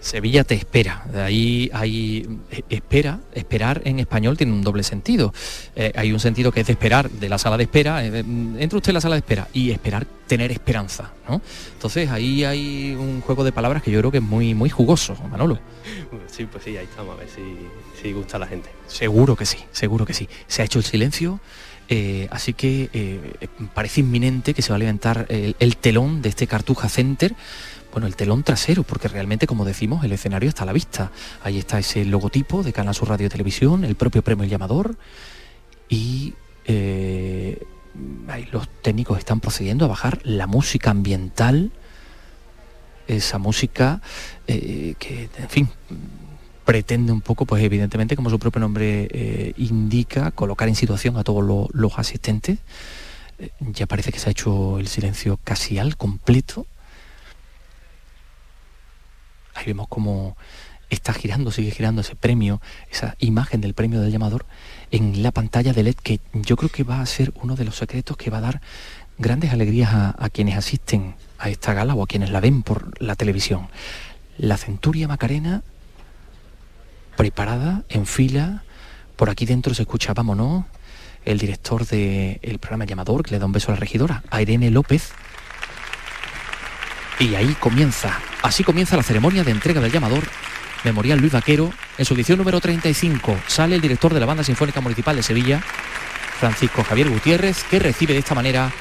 Sevilla 0.01 0.43
te 0.43 0.55
espera. 0.55 1.05
De 1.13 1.21
ahí 1.21 1.69
hay 1.73 2.27
eh, 2.49 2.63
espera, 2.69 3.19
esperar 3.33 3.83
en 3.85 3.99
español 3.99 4.35
tiene 4.35 4.51
un 4.51 4.63
doble 4.63 4.83
sentido. 4.83 5.31
Eh, 5.75 5.91
hay 5.95 6.11
un 6.11 6.19
sentido 6.19 6.51
que 6.51 6.61
es 6.61 6.67
de 6.67 6.73
esperar 6.73 7.09
de 7.09 7.29
la 7.29 7.37
sala 7.37 7.55
de 7.55 7.63
espera, 7.63 8.03
eh, 8.03 8.19
entra 8.19 8.77
usted 8.77 8.89
en 8.89 8.95
la 8.95 9.01
sala 9.01 9.15
de 9.15 9.19
espera 9.19 9.47
y 9.53 9.69
esperar 9.69 10.07
tener 10.25 10.51
esperanza, 10.51 11.11
¿no? 11.29 11.41
Entonces 11.73 12.09
ahí 12.09 12.43
hay 12.43 12.95
un 12.97 13.21
juego 13.21 13.43
de 13.43 13.51
palabras 13.51 13.83
que 13.83 13.91
yo 13.91 13.99
creo 13.99 14.11
que 14.11 14.17
es 14.17 14.23
muy 14.23 14.55
muy 14.55 14.69
jugoso, 14.69 15.15
Manolo. 15.29 15.59
Sí, 16.27 16.45
pues 16.45 16.63
sí, 16.63 16.75
ahí 16.77 16.85
estamos 16.85 17.15
a 17.15 17.19
ver 17.19 17.27
si, 18.01 18.11
gusta 18.11 18.37
a 18.37 18.39
la 18.39 18.47
gente. 18.47 18.69
Seguro 18.87 19.35
que 19.35 19.45
sí, 19.45 19.57
seguro 19.71 20.05
que 20.05 20.13
sí. 20.13 20.27
Se 20.47 20.63
ha 20.63 20.65
hecho 20.65 20.79
el 20.79 20.85
silencio. 20.85 21.39
así 22.31 22.53
que 22.53 23.19
parece 23.73 23.99
inminente 23.99 24.53
que 24.53 24.61
se 24.61 24.69
va 24.69 24.77
a 24.77 24.79
levantar 24.79 25.27
el 25.29 25.77
telón 25.77 26.21
de 26.21 26.29
este 26.29 26.47
Cartuja 26.47 26.89
Center 26.89 27.35
bueno, 27.91 28.07
el 28.07 28.15
telón 28.15 28.43
trasero, 28.43 28.83
porque 28.83 29.07
realmente, 29.07 29.47
como 29.47 29.65
decimos, 29.65 30.03
el 30.03 30.13
escenario 30.13 30.49
está 30.49 30.63
a 30.63 30.65
la 30.65 30.73
vista. 30.73 31.11
Ahí 31.43 31.57
está 31.57 31.79
ese 31.79 32.05
logotipo 32.05 32.63
de 32.63 32.73
Canal 32.73 32.95
Sur 32.95 33.09
Radio 33.09 33.27
y 33.27 33.29
Televisión, 33.29 33.83
el 33.83 33.95
propio 33.95 34.21
premio 34.21 34.43
El 34.43 34.49
Llamador, 34.49 34.97
y 35.89 36.33
eh, 36.65 37.61
los 38.51 38.69
técnicos 38.81 39.17
están 39.17 39.41
procediendo 39.41 39.85
a 39.85 39.87
bajar 39.89 40.19
la 40.23 40.47
música 40.47 40.91
ambiental, 40.91 41.71
esa 43.07 43.37
música 43.37 44.01
eh, 44.47 44.95
que, 44.97 45.29
en 45.37 45.49
fin, 45.49 45.69
pretende 46.63 47.11
un 47.11 47.19
poco, 47.19 47.45
pues 47.45 47.61
evidentemente, 47.61 48.15
como 48.15 48.29
su 48.29 48.39
propio 48.39 48.61
nombre 48.61 49.09
eh, 49.11 49.53
indica, 49.57 50.31
colocar 50.31 50.69
en 50.69 50.75
situación 50.75 51.17
a 51.17 51.23
todos 51.23 51.69
los 51.73 51.99
asistentes. 51.99 52.59
ya 53.59 53.85
parece 53.85 54.13
que 54.13 54.19
se 54.19 54.29
ha 54.29 54.31
hecho 54.31 54.79
el 54.79 54.87
silencio 54.87 55.39
casi 55.43 55.77
al 55.77 55.97
completo 55.97 56.67
Ahí 59.53 59.65
vemos 59.65 59.87
cómo 59.87 60.35
está 60.89 61.13
girando, 61.13 61.51
sigue 61.51 61.71
girando 61.71 62.01
ese 62.01 62.15
premio, 62.15 62.61
esa 62.91 63.15
imagen 63.19 63.61
del 63.61 63.73
premio 63.73 64.01
del 64.01 64.11
llamador 64.11 64.45
en 64.91 65.23
la 65.23 65.31
pantalla 65.31 65.73
de 65.73 65.83
LED, 65.83 65.95
que 65.95 66.19
yo 66.33 66.57
creo 66.57 66.69
que 66.69 66.83
va 66.83 67.01
a 67.01 67.05
ser 67.05 67.31
uno 67.41 67.55
de 67.55 67.63
los 67.63 67.77
secretos 67.77 68.17
que 68.17 68.29
va 68.29 68.39
a 68.39 68.41
dar 68.41 68.61
grandes 69.17 69.51
alegrías 69.53 69.91
a, 69.93 70.29
quienes 70.29 70.57
asisten 70.57 71.15
a 71.37 71.49
esta 71.49 71.73
gala 71.73 71.95
o 71.95 72.03
a 72.03 72.07
quienes 72.07 72.29
la 72.29 72.41
ven 72.41 72.61
por 72.61 73.01
la 73.01 73.15
televisión. 73.15 73.69
La 74.37 74.57
Centuria 74.57 75.07
Macarena 75.07 75.63
preparada, 77.15 77.83
en 77.89 78.05
fila, 78.05 78.63
por 79.15 79.29
aquí 79.29 79.45
dentro 79.45 79.73
se 79.73 79.83
escucha, 79.83 80.13
vámonos, 80.13 80.65
el 81.23 81.37
director 81.37 81.85
del 81.85 82.59
programa 82.59 82.85
Llamador, 82.85 83.23
que 83.23 83.31
le 83.31 83.39
da 83.39 83.45
un 83.45 83.51
beso 83.51 83.71
a 83.71 83.75
la 83.75 83.79
regidora, 83.79 84.23
a 84.29 84.41
Irene 84.41 84.71
López, 84.71 85.11
y 87.21 87.35
ahí 87.35 87.55
comienza, 87.59 88.19
así 88.41 88.63
comienza 88.63 88.97
la 88.97 89.03
ceremonia 89.03 89.43
de 89.43 89.51
entrega 89.51 89.79
del 89.79 89.91
llamador 89.91 90.23
Memorial 90.83 91.19
Luis 91.19 91.31
Vaquero. 91.31 91.71
En 91.99 92.05
su 92.05 92.15
edición 92.15 92.39
número 92.39 92.59
35 92.59 93.37
sale 93.45 93.75
el 93.75 93.81
director 93.81 94.11
de 94.13 94.19
la 94.19 94.25
Banda 94.25 94.43
Sinfónica 94.43 94.81
Municipal 94.81 95.15
de 95.15 95.23
Sevilla, 95.23 95.61
Francisco 96.39 96.83
Javier 96.83 97.09
Gutiérrez, 97.09 97.63
que 97.65 97.77
recibe 97.77 98.13
de 98.13 98.19
esta 98.19 98.33
manera 98.33 98.71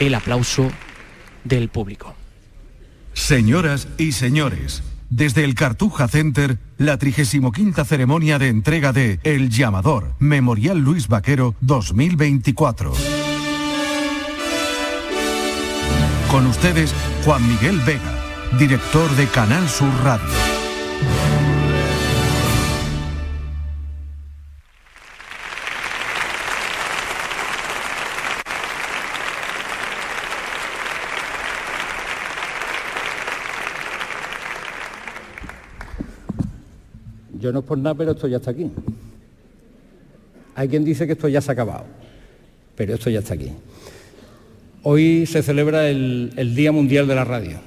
el 0.00 0.12
aplauso 0.14 0.72
del 1.44 1.68
público. 1.68 2.16
Señoras 3.12 3.86
y 3.96 4.12
señores, 4.12 4.82
desde 5.08 5.44
el 5.44 5.54
Cartuja 5.54 6.08
Center, 6.08 6.58
la 6.78 6.98
35 6.98 7.52
ceremonia 7.84 8.40
de 8.40 8.48
entrega 8.48 8.92
de 8.92 9.20
El 9.22 9.50
Llamador 9.50 10.14
Memorial 10.18 10.78
Luis 10.78 11.06
Vaquero 11.06 11.54
2024. 11.60 12.92
Con 16.28 16.46
ustedes, 16.46 16.94
Juan 17.24 17.46
Miguel 17.46 17.78
Vega, 17.86 18.18
director 18.58 19.08
de 19.14 19.28
Canal 19.28 19.68
Sur 19.68 19.88
Radio. 20.02 20.26
Yo 37.38 37.52
no 37.52 37.60
es 37.60 37.64
por 37.64 37.78
nada, 37.78 37.94
pero 37.94 38.10
esto 38.10 38.26
ya 38.26 38.38
está 38.38 38.50
aquí. 38.50 38.68
Hay 40.56 40.68
quien 40.68 40.84
dice 40.84 41.06
que 41.06 41.12
esto 41.12 41.28
ya 41.28 41.40
se 41.40 41.52
ha 41.52 41.54
acabado, 41.54 41.84
pero 42.74 42.94
esto 42.94 43.10
ya 43.10 43.20
está 43.20 43.34
aquí. 43.34 43.52
Hoy 44.84 45.26
se 45.26 45.44
celebra 45.44 45.88
el, 45.88 46.54
Día 46.56 46.72
Mundial 46.72 47.06
de 47.06 47.14
la 47.14 47.24
Radio 47.24 47.58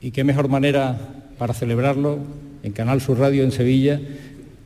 y 0.00 0.12
qué 0.12 0.22
mejor 0.22 0.46
manera 0.46 0.96
para 1.36 1.52
celebrarlo 1.52 2.20
en 2.62 2.70
Canal 2.70 3.00
Sur 3.00 3.18
Radio 3.18 3.42
en 3.42 3.50
Sevilla 3.50 4.00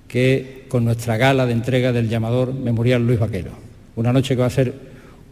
que 0.07 0.67
con 0.69 0.85
nuestra 0.85 1.17
gala 1.17 1.47
de 1.47 1.55
entrega 1.55 1.93
del 1.93 2.11
llamador 2.11 2.53
Memorial 2.53 3.07
Luis 3.07 3.19
Vaquero. 3.19 3.53
Una 3.97 4.13
noche 4.13 4.35
que 4.35 4.43
va 4.43 4.49
a 4.49 4.51
ser 4.51 4.75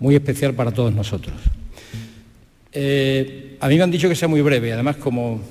muy 0.01 0.15
especial 0.15 0.55
para 0.55 0.71
todos 0.71 0.95
nosotros. 0.95 1.35
Eh, 2.73 3.59
a 3.61 3.69
mí 3.69 3.77
me 3.77 3.83
han 3.83 3.91
dicho 3.91 4.09
que 4.09 4.15
sea 4.15 4.29
muy 4.29 4.41
breve, 4.41 4.73
además 4.73 4.97
como 4.97 5.43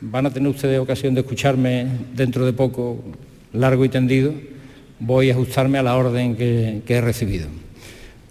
van 0.00 0.26
a 0.26 0.32
tener 0.32 0.48
ustedes 0.48 0.80
ocasión 0.80 1.14
de 1.14 1.20
escucharme 1.20 1.86
dentro 2.12 2.44
de 2.44 2.52
poco 2.52 3.04
largo 3.52 3.84
y 3.84 3.88
tendido, 3.88 4.34
voy 4.98 5.30
a 5.30 5.34
ajustarme 5.34 5.78
a 5.78 5.84
la 5.84 5.96
orden 5.96 6.34
que 6.34 6.82
he 6.88 7.00
recibido. 7.00 7.46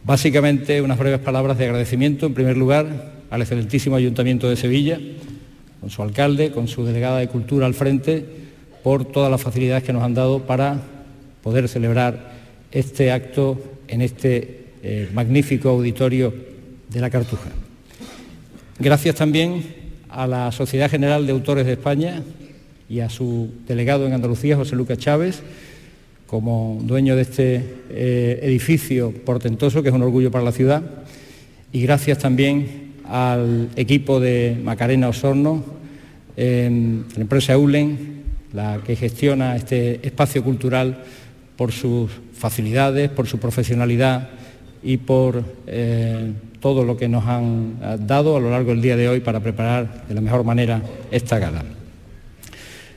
Básicamente 0.06 0.84
unas 0.84 1.00
breves 1.00 1.20
palabras 1.20 1.58
de 1.58 1.66
agradecimiento, 1.66 2.28
en 2.28 2.36
primer 2.36 2.56
lugar, 2.58 3.12
al 3.32 3.42
excelentísimo 3.42 3.96
Ayuntamiento 3.96 4.48
de 4.48 4.56
Sevilla, 4.56 5.00
con 5.82 5.90
su 5.90 6.04
alcalde, 6.04 6.52
con 6.52 6.68
su 6.68 6.86
delegada 6.86 7.18
de 7.18 7.28
Cultura 7.28 7.66
al 7.66 7.74
frente, 7.74 8.24
por 8.84 9.06
todas 9.06 9.32
las 9.32 9.42
facilidades 9.42 9.84
que 9.84 9.94
nos 9.94 10.04
han 10.04 10.14
dado 10.14 10.44
para 10.44 10.80
poder 11.42 11.68
celebrar 11.68 12.34
este 12.72 13.12
acto 13.12 13.60
en 13.88 14.04
este 14.04 14.66
eh, 14.84 15.10
magnífico 15.12 15.70
auditorio 15.70 16.32
de 16.88 17.00
la 17.02 17.10
Cartuja. 17.10 17.50
Gracias 18.78 19.16
también 19.16 19.64
a 20.10 20.28
la 20.28 20.52
Sociedad 20.52 20.92
General 20.92 21.26
de 21.26 21.32
Autores 21.32 21.66
de 21.66 21.74
España 21.74 22.22
y 22.88 23.00
a 23.00 23.10
su 23.10 23.50
delegado 23.68 24.06
en 24.06 24.14
Andalucía, 24.14 24.56
José 24.56 24.76
Lucas 24.76 25.00
Chávez, 25.00 25.42
como 26.28 26.80
dueño 26.82 27.16
de 27.16 27.22
este 27.22 27.64
eh, 27.90 28.40
edificio 28.44 29.12
portentoso, 29.12 29.84
que 29.84 29.90
es 29.90 29.96
un 29.96 30.02
orgullo 30.02 30.32
para 30.32 30.44
la 30.44 30.52
ciudad, 30.52 30.84
y 31.72 31.82
gracias 31.82 32.20
también 32.20 32.94
al 33.08 33.70
equipo 33.76 34.20
de 34.20 34.58
Macarena 34.64 35.10
Osorno, 35.10 35.64
la 36.38 37.22
empresa 37.22 37.54
Eulen, 37.54 38.24
la 38.54 38.80
que 38.86 38.96
gestiona 38.96 39.56
este 39.56 40.06
espacio 40.06 40.44
cultural 40.44 41.04
por 41.56 41.72
sus 41.72 42.10
facilidades, 42.34 43.10
por 43.10 43.28
su 43.28 43.38
profesionalidad 43.38 44.30
y 44.84 44.98
por 44.98 45.44
eh, 45.68 46.32
todo 46.60 46.84
lo 46.84 46.96
que 46.96 47.08
nos 47.08 47.26
han 47.26 47.78
eh, 47.82 47.98
dado 48.00 48.38
a 48.38 48.40
lo 48.40 48.50
largo 48.50 48.72
del 48.72 48.82
día 48.82 48.96
de 48.96 49.10
hoy 49.10 49.20
para 49.20 49.40
preparar 49.40 50.06
de 50.08 50.14
la 50.14 50.22
mejor 50.22 50.44
manera 50.44 50.82
esta 51.12 51.40
gala. 51.40 51.64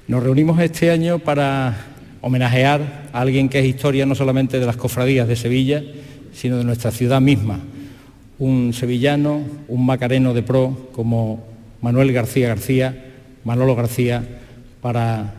Nos 0.07 0.23
reunimos 0.23 0.61
este 0.61 0.91
año 0.91 1.19
para 1.19 1.77
homenajear 2.21 3.09
a 3.13 3.21
alguien 3.21 3.49
que 3.49 3.61
es 3.61 3.67
historia 3.67 4.07
no 4.07 4.15
solamente 4.15 4.59
de 4.59 4.67
las 4.67 4.77
cofradías 4.77 5.29
de 5.29 5.37
Sevilla, 5.37 5.83
sino 6.33 6.59
de 6.59 6.65
nuestra 6.65 6.91
ciudad 6.91 7.21
misma. 7.21 7.61
Un 8.39 8.73
sevillano, 8.73 9.43
un 9.69 9.87
macareno 9.87 10.35
de 10.35 10.43
pro 10.43 10.91
como 10.93 11.45
Manuel 11.81 12.13
García 12.13 12.49
García, 12.49 13.05
Manolo 13.45 13.75
García, 13.75 14.23
para 14.81 15.35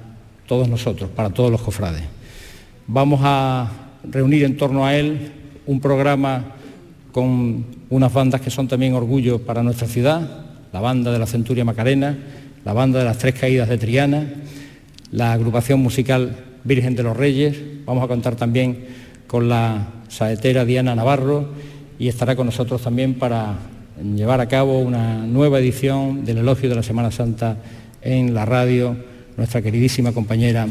todos 0.47 0.67
nosotros, 0.67 1.09
para 1.09 1.29
todos 1.29 1.51
los 1.51 1.61
cofrades. 1.61 2.03
Vamos 2.87 3.21
a 3.23 3.69
reunir 4.03 4.43
en 4.43 4.57
torno 4.57 4.85
a 4.85 4.95
él 4.95 5.31
un 5.65 5.79
programa 5.79 6.55
con 7.11 7.65
unas 7.89 8.13
bandas 8.13 8.41
que 8.41 8.49
son 8.49 8.67
también 8.67 8.93
orgullo 8.93 9.39
para 9.39 9.63
nuestra 9.63 9.87
ciudad, 9.87 10.45
la 10.71 10.79
banda 10.79 11.11
de 11.11 11.19
la 11.19 11.25
Centuria 11.25 11.65
Macarena, 11.65 12.17
la 12.65 12.73
banda 12.73 12.99
de 12.99 13.05
las 13.05 13.17
Tres 13.17 13.35
Caídas 13.35 13.69
de 13.69 13.77
Triana, 13.77 14.25
la 15.11 15.33
agrupación 15.33 15.79
musical 15.79 16.35
Virgen 16.63 16.95
de 16.95 17.03
los 17.03 17.15
Reyes, 17.15 17.57
vamos 17.85 18.03
a 18.03 18.07
contar 18.07 18.35
también 18.35 18.85
con 19.27 19.49
la 19.49 19.87
saetera 20.07 20.65
Diana 20.65 20.95
Navarro 20.95 21.49
y 21.97 22.07
estará 22.07 22.35
con 22.35 22.45
nosotros 22.45 22.81
también 22.81 23.15
para 23.15 23.57
llevar 24.15 24.41
a 24.41 24.47
cabo 24.47 24.79
una 24.79 25.17
nueva 25.25 25.59
edición 25.59 26.25
del 26.25 26.39
Elogio 26.39 26.69
de 26.69 26.75
la 26.75 26.83
Semana 26.83 27.11
Santa 27.11 27.57
en 28.01 28.33
la 28.33 28.45
radio, 28.45 28.95
nuestra 29.37 29.61
queridísima 29.61 30.11
compañera 30.13 30.67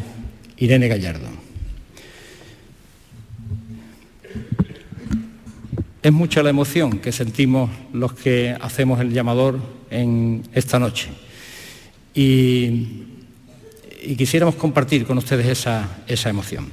Irene 0.57 0.89
Gallardo. 0.89 1.29
Es 6.03 6.13
mucha 6.13 6.43
la 6.43 6.51
emoción 6.51 7.01
que 7.01 7.13
sentimos 7.13 7.71
los 7.93 8.13
que 8.13 8.57
hacemos 8.61 9.01
el 9.01 9.13
llamador 9.13 9.59
en 9.91 10.43
esta 10.55 10.79
noche 10.79 11.09
y, 12.15 13.05
quisiéramos 14.17 14.55
compartir 14.55 15.05
con 15.05 15.19
ustedes 15.19 15.47
esa, 15.47 16.31
emoción. 16.31 16.69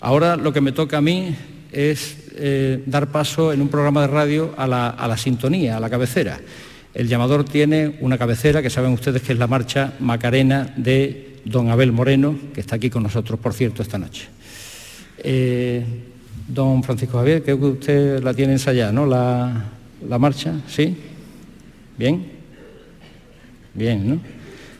Ahora 0.00 0.36
lo 0.36 0.52
que 0.52 0.60
me 0.60 0.72
toca 0.72 0.98
a 0.98 1.00
mí 1.00 1.34
es 1.72 2.16
eh, 2.34 2.82
dar 2.86 3.08
paso 3.08 3.52
en 3.52 3.60
un 3.60 3.68
programa 3.68 4.02
de 4.02 4.06
radio 4.06 4.54
a 4.56 4.66
la, 4.66 4.90
a 4.90 5.08
la 5.08 5.16
sintonía, 5.16 5.76
a 5.76 5.80
la 5.80 5.90
cabecera. 5.90 6.40
El 6.94 7.08
llamador 7.08 7.44
tiene 7.44 7.96
una 8.00 8.18
cabecera 8.18 8.62
que 8.62 8.70
saben 8.70 8.92
ustedes 8.92 9.22
que 9.22 9.32
es 9.32 9.38
la 9.38 9.46
marcha 9.46 9.94
Macarena 10.00 10.72
de 10.76 11.40
don 11.44 11.70
Abel 11.70 11.92
Moreno, 11.92 12.36
que 12.54 12.60
está 12.60 12.76
aquí 12.76 12.90
con 12.90 13.02
nosotros, 13.02 13.38
por 13.40 13.54
cierto, 13.54 13.82
esta 13.82 13.98
noche. 13.98 14.28
Eh, 15.18 15.84
don 16.46 16.82
Francisco 16.82 17.18
Javier, 17.18 17.42
creo 17.42 17.58
que 17.58 17.66
usted 17.66 18.22
la 18.22 18.34
tiene 18.34 18.54
ensayada, 18.54 18.92
¿no? 18.92 19.06
La, 19.06 19.64
la 20.08 20.18
marcha, 20.18 20.54
¿sí? 20.66 20.96
¿Bien? 21.96 22.26
Bien, 23.74 24.08
¿no? 24.08 24.37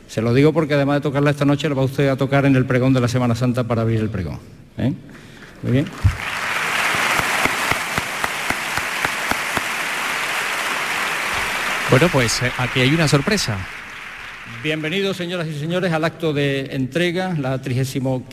Se 0.09 0.23
lo 0.23 0.33
digo 0.33 0.51
porque 0.51 0.73
además 0.73 0.97
de 0.97 1.01
tocarla 1.01 1.29
esta 1.29 1.45
noche, 1.45 1.69
la 1.69 1.75
va 1.75 1.83
usted 1.83 2.09
a 2.09 2.17
tocar 2.17 2.43
en 2.45 2.55
el 2.55 2.65
pregón 2.65 2.93
de 2.93 2.99
la 2.99 3.07
Semana 3.07 3.35
Santa 3.35 3.65
para 3.65 3.83
abrir 3.83 3.99
el 3.99 4.09
pregón. 4.09 4.39
¿eh? 4.79 4.91
Muy 5.61 5.71
bien. 5.71 5.85
Bueno, 11.91 12.09
pues 12.11 12.41
eh, 12.41 12.51
aquí 12.57 12.79
hay 12.79 12.91
una 12.91 13.07
sorpresa. 13.07 13.55
Bienvenidos, 14.63 15.15
señoras 15.15 15.47
y 15.47 15.59
señores, 15.59 15.93
al 15.93 16.03
acto 16.03 16.33
de 16.33 16.69
entrega, 16.71 17.35
la 17.39 17.61
35 17.61 18.23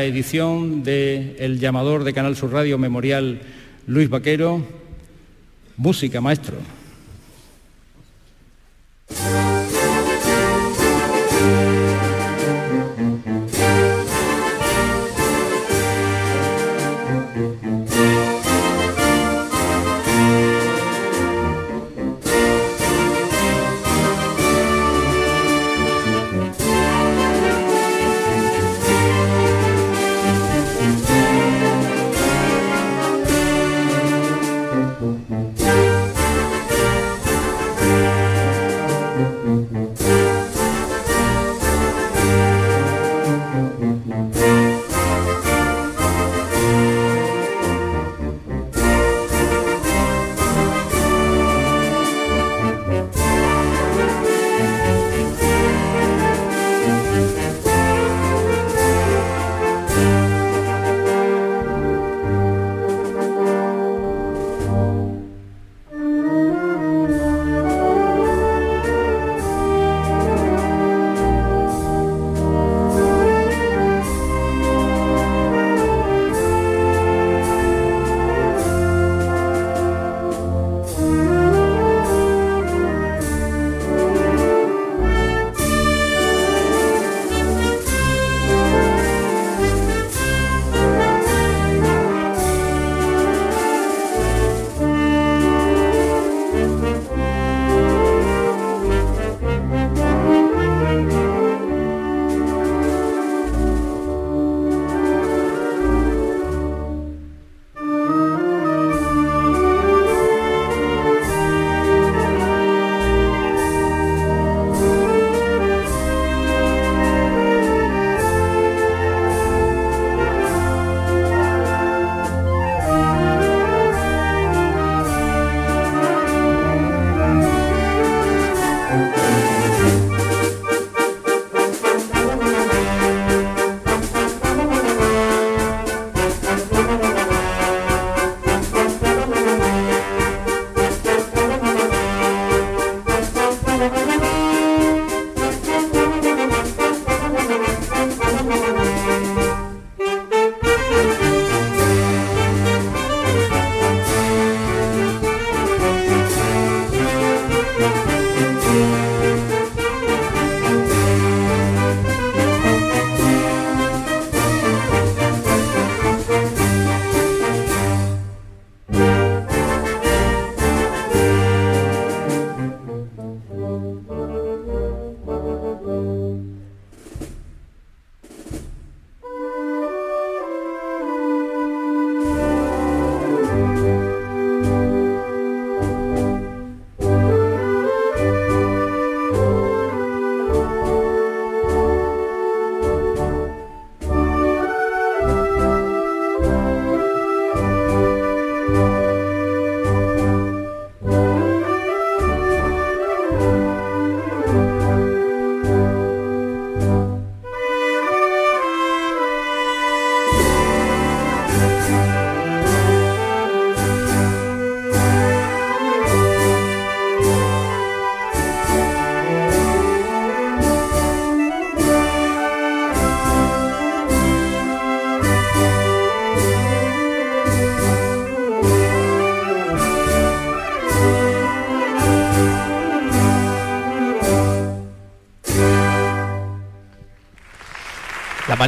edición 0.00 0.82
de 0.82 1.36
El 1.38 1.58
llamador 1.58 2.04
de 2.04 2.12
Canal 2.12 2.36
Sur 2.36 2.52
Radio 2.52 2.76
Memorial 2.76 3.40
Luis 3.86 4.10
Vaquero. 4.10 4.62
Música, 5.78 6.20
maestro. 6.20 6.58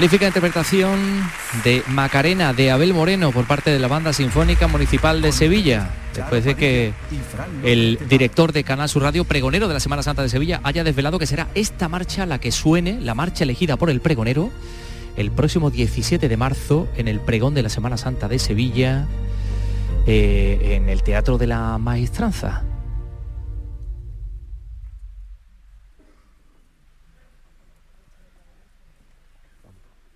Magnífica 0.05 0.27
interpretación 0.27 1.01
de 1.65 1.83
Macarena 1.89 2.53
de 2.53 2.71
Abel 2.71 2.93
Moreno 2.93 3.33
por 3.33 3.47
parte 3.47 3.71
de 3.71 3.79
la 3.79 3.89
Banda 3.89 4.13
Sinfónica 4.13 4.67
Municipal 4.67 5.23
de 5.23 5.33
Sevilla, 5.33 5.93
después 6.15 6.45
de 6.45 6.55
que 6.57 6.93
el 7.63 7.99
director 8.07 8.53
de 8.53 8.65
Canal 8.65 8.91
Sur 8.91 9.03
Radio, 9.03 9.25
pregonero 9.25 9.67
de 9.67 9.73
la 9.73 9.81
Semana 9.81 10.03
Santa 10.03 10.21
de 10.21 10.29
Sevilla, 10.29 10.61
haya 10.63 10.85
desvelado 10.85 11.19
que 11.19 11.27
será 11.27 11.49
esta 11.55 11.89
marcha 11.89 12.27
la 12.27 12.39
que 12.39 12.53
suene, 12.53 13.01
la 13.01 13.15
marcha 13.15 13.45
elegida 13.45 13.79
por 13.79 13.89
el 13.89 14.03
pregonero, 14.03 14.51
el 15.17 15.31
próximo 15.31 15.71
17 15.71 16.29
de 16.29 16.37
marzo 16.37 16.87
en 16.99 17.09
el 17.09 17.21
pregón 17.21 17.55
de 17.55 17.63
la 17.63 17.71
Semana 17.71 17.97
Santa 17.97 18.29
de 18.29 18.39
Sevilla, 18.39 19.07
eh, 20.07 20.77
en 20.77 20.91
el 20.91 21.03
Teatro 21.03 21.39
de 21.39 21.47
la 21.47 21.79
Maestranza. 21.79 22.64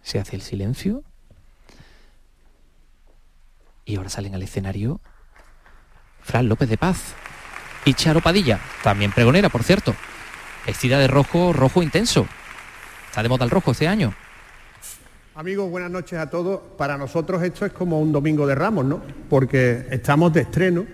Se 0.09 0.19
hace 0.19 0.37
el 0.37 0.43
silencio 0.43 1.05
y 3.85 3.97
ahora 3.97 4.09
salen 4.09 4.35
al 4.35 4.43
escenario 4.43 5.03
Fran 6.23 6.49
López 6.49 6.71
de 6.71 6.79
Paz 6.79 7.13
y 7.85 7.93
Charo 7.93 8.23
Padilla, 8.23 8.59
también 8.83 9.13
pregonera, 9.13 9.51
por 9.51 9.63
cierto, 9.63 9.95
vestida 10.67 10.99
de 10.99 11.09
rojo, 11.09 11.53
rojo 11.53 11.83
intenso. 11.83 12.27
Está 13.07 13.23
de 13.23 13.29
moda 13.29 13.45
el 13.45 13.51
rojo 13.51 13.73
este 13.73 13.87
año. 13.87 14.15
Amigos, 15.35 15.71
buenas 15.71 15.91
noches 15.91 16.19
a 16.19 16.31
todos. 16.31 16.61
Para 16.79 16.97
nosotros 16.97 17.43
esto 17.43 17.67
es 17.67 17.73
como 17.73 18.01
un 18.01 18.11
domingo 18.11 18.47
de 18.47 18.55
Ramos, 18.55 18.87
¿no? 18.87 19.03
Porque 19.29 19.87
estamos 19.91 20.33
de 20.33 20.41
estreno, 20.41 20.87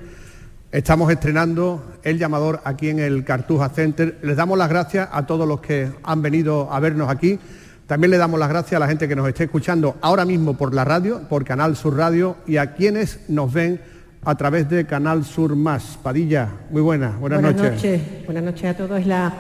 estamos 0.73 1.11
estrenando 1.11 1.99
el 2.03 2.19
llamador 2.19 2.61
aquí 2.65 2.89
en 2.89 2.99
el 2.99 3.25
Cartuja 3.25 3.69
Center. 3.69 4.19
Les 4.23 4.37
damos 4.37 4.59
las 4.59 4.69
gracias 4.69 5.09
a 5.13 5.25
todos 5.25 5.47
los 5.47 5.61
que 5.61 5.93
han 6.03 6.21
venido 6.21 6.73
a 6.73 6.81
vernos 6.81 7.09
aquí. 7.09 7.39
También 7.87 8.11
le 8.11 8.17
damos 8.17 8.41
las 8.41 8.49
gracias 8.49 8.77
a 8.77 8.79
la 8.79 8.89
gente 8.89 9.07
que 9.07 9.15
nos 9.15 9.29
esté 9.29 9.45
escuchando 9.45 9.97
ahora 10.01 10.25
mismo 10.25 10.57
por 10.57 10.75
la 10.75 10.85
radio, 10.85 11.21
por 11.29 11.45
Canal 11.45 11.77
Sur 11.77 11.99
Radio 11.99 12.37
y 12.47 12.57
a 12.57 12.73
quienes 12.73 13.21
nos 13.29 13.53
ven 13.53 13.79
a 14.25 14.35
través 14.37 14.71
de 14.71 14.87
Canal 14.87 15.23
Sur 15.23 15.55
Más. 15.55 15.99
Padilla, 16.03 16.49
muy 16.71 16.81
buenas, 16.81 17.21
buenas, 17.21 17.43
buenas 17.43 17.61
noches. 17.61 17.75
noches. 17.75 18.25
Buenas 18.25 18.45
noches 18.45 18.65
a 18.65 18.75
todos. 18.75 19.01
Es 19.01 19.07
la 19.07 19.35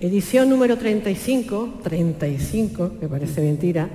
edición 0.00 0.50
número 0.50 0.76
35, 0.76 1.80
35, 1.82 2.98
que 3.00 3.08
parece 3.08 3.40
mentira. 3.40 3.88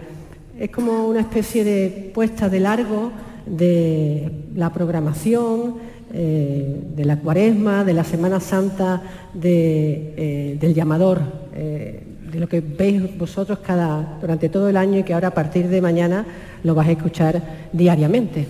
Es 0.58 0.72
como 0.72 1.08
una 1.08 1.20
especie 1.20 1.64
de 1.64 2.12
puesta 2.16 2.50
de 2.50 2.60
largo 2.60 3.12
de 3.46 4.32
la 4.56 4.74
programación, 4.74 5.76
eh, 6.14 6.82
de 6.96 7.06
la 7.06 7.18
cuaresma, 7.20 7.84
de 7.84 7.94
la 7.94 8.04
Semana 8.04 8.40
Santa, 8.40 9.04
de, 9.36 10.14
eh, 10.18 10.58
del 10.60 10.74
llamador. 10.74 11.22
Eh, 11.54 12.04
de 12.32 12.40
lo 12.40 12.48
que 12.48 12.62
veis 12.62 13.18
vosotros 13.18 13.60
cada, 13.60 14.18
durante 14.20 14.50
todo 14.50 14.70
el 14.70 14.78
año 14.78 15.00
y 15.00 15.04
que 15.04 15.14
ahora 15.14 15.30
a 15.30 15.34
partir 15.34 15.68
de 15.68 15.82
mañana 15.82 16.26
lo 16.64 16.76
vais 16.76 16.90
a 16.90 16.92
escuchar 16.94 17.42
diariamente. 17.72 18.48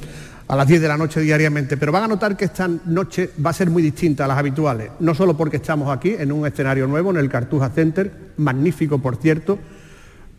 A 0.47 0.55
las 0.55 0.67
10 0.67 0.81
de 0.81 0.87
la 0.87 0.97
noche 0.97 1.19
diariamente, 1.19 1.75
pero 1.75 1.91
van 1.91 2.03
a 2.03 2.07
notar 2.07 2.37
que 2.37 2.45
esta 2.45 2.67
noche 2.67 3.31
va 3.45 3.49
a 3.49 3.53
ser 3.53 3.69
muy 3.69 3.83
distinta 3.83 4.25
a 4.25 4.27
las 4.27 4.37
habituales, 4.37 4.91
no 4.99 5.13
solo 5.13 5.35
porque 5.35 5.57
estamos 5.57 5.95
aquí 5.95 6.15
en 6.17 6.31
un 6.31 6.47
escenario 6.47 6.87
nuevo, 6.87 7.11
en 7.11 7.17
el 7.17 7.29
Cartuja 7.29 7.69
Center, 7.69 8.11
magnífico 8.37 8.99
por 8.99 9.17
cierto, 9.17 9.59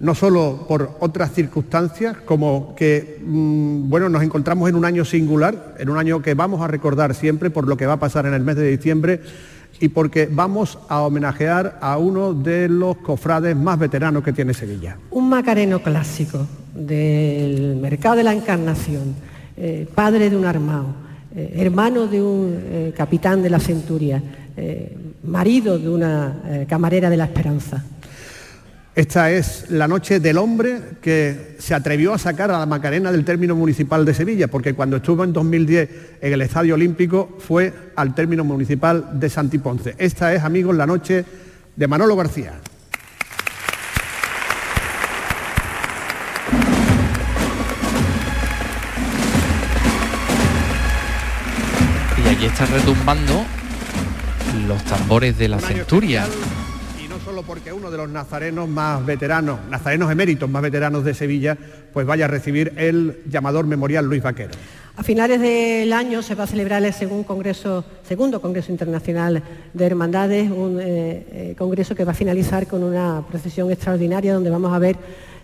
no 0.00 0.14
solo 0.14 0.64
por 0.66 0.96
otras 1.00 1.32
circunstancias, 1.32 2.16
como 2.24 2.74
que 2.74 3.20
mmm, 3.22 3.90
bueno, 3.90 4.08
nos 4.08 4.22
encontramos 4.22 4.68
en 4.68 4.76
un 4.76 4.84
año 4.84 5.04
singular, 5.04 5.74
en 5.78 5.90
un 5.90 5.98
año 5.98 6.22
que 6.22 6.34
vamos 6.34 6.62
a 6.62 6.68
recordar 6.68 7.14
siempre 7.14 7.50
por 7.50 7.68
lo 7.68 7.76
que 7.76 7.86
va 7.86 7.94
a 7.94 8.00
pasar 8.00 8.24
en 8.24 8.34
el 8.34 8.42
mes 8.42 8.56
de 8.56 8.70
diciembre 8.70 9.20
y 9.80 9.88
porque 9.88 10.28
vamos 10.30 10.78
a 10.88 11.02
homenajear 11.02 11.78
a 11.80 11.98
uno 11.98 12.34
de 12.34 12.68
los 12.68 12.96
cofrades 12.98 13.56
más 13.56 13.78
veteranos 13.78 14.22
que 14.22 14.32
tiene 14.32 14.54
Sevilla. 14.54 14.96
Un 15.10 15.28
macareno 15.28 15.80
clásico 15.80 16.46
del 16.74 17.76
mercado 17.76 18.16
de 18.16 18.24
la 18.24 18.34
Encarnación, 18.34 19.14
eh, 19.56 19.86
padre 19.94 20.30
de 20.30 20.36
un 20.36 20.44
armado, 20.44 20.86
eh, 21.34 21.54
hermano 21.56 22.06
de 22.06 22.22
un 22.22 22.54
eh, 22.56 22.94
capitán 22.96 23.42
de 23.42 23.50
la 23.50 23.60
centuria, 23.60 24.22
marido 25.22 25.78
de 25.78 25.88
una 25.88 26.66
camarera 26.68 27.08
de 27.08 27.16
la 27.16 27.26
Esperanza. 27.26 27.84
Esta 28.98 29.30
es 29.30 29.70
la 29.70 29.86
noche 29.86 30.18
del 30.18 30.38
hombre 30.38 30.80
que 31.00 31.54
se 31.60 31.72
atrevió 31.72 32.12
a 32.14 32.18
sacar 32.18 32.50
a 32.50 32.58
la 32.58 32.66
Macarena 32.66 33.12
del 33.12 33.24
término 33.24 33.54
municipal 33.54 34.04
de 34.04 34.12
Sevilla, 34.12 34.48
porque 34.48 34.74
cuando 34.74 34.96
estuvo 34.96 35.22
en 35.22 35.32
2010 35.32 35.90
en 36.20 36.32
el 36.32 36.42
Estadio 36.42 36.74
Olímpico 36.74 37.38
fue 37.38 37.72
al 37.94 38.12
término 38.12 38.42
municipal 38.42 39.10
de 39.12 39.30
Santiponce. 39.30 39.94
Esta 39.98 40.34
es, 40.34 40.42
amigos, 40.42 40.74
la 40.74 40.84
noche 40.84 41.24
de 41.76 41.86
Manolo 41.86 42.16
García. 42.16 42.54
Y 52.16 52.28
allí 52.28 52.46
están 52.46 52.68
retumbando 52.72 53.44
los 54.66 54.82
tambores 54.86 55.38
de 55.38 55.46
la 55.46 55.60
centuria. 55.60 56.26
Solo 57.38 57.46
porque 57.46 57.72
uno 57.72 57.88
de 57.88 57.96
los 57.96 58.08
nazarenos 58.08 58.68
más 58.68 59.06
veteranos, 59.06 59.60
nazarenos 59.70 60.10
eméritos 60.10 60.50
más 60.50 60.60
veteranos 60.60 61.04
de 61.04 61.14
Sevilla, 61.14 61.56
pues 61.92 62.04
vaya 62.04 62.24
a 62.24 62.28
recibir 62.28 62.72
el 62.76 63.20
llamador 63.30 63.64
memorial 63.64 64.06
Luis 64.06 64.24
Vaquero. 64.24 64.50
A 64.96 65.04
finales 65.04 65.40
del 65.40 65.92
año 65.92 66.20
se 66.20 66.34
va 66.34 66.42
a 66.42 66.46
celebrar 66.48 66.84
el 66.84 66.92
segundo 66.92 67.24
Congreso, 67.24 67.84
segundo 68.02 68.40
Congreso 68.40 68.72
Internacional 68.72 69.40
de 69.72 69.86
Hermandades, 69.86 70.50
un 70.50 70.80
eh, 70.80 71.26
eh, 71.30 71.54
congreso 71.56 71.94
que 71.94 72.04
va 72.04 72.10
a 72.10 72.14
finalizar 72.16 72.66
con 72.66 72.82
una 72.82 73.22
procesión 73.28 73.70
extraordinaria 73.70 74.34
donde 74.34 74.50
vamos 74.50 74.72
a 74.72 74.80
ver 74.80 74.96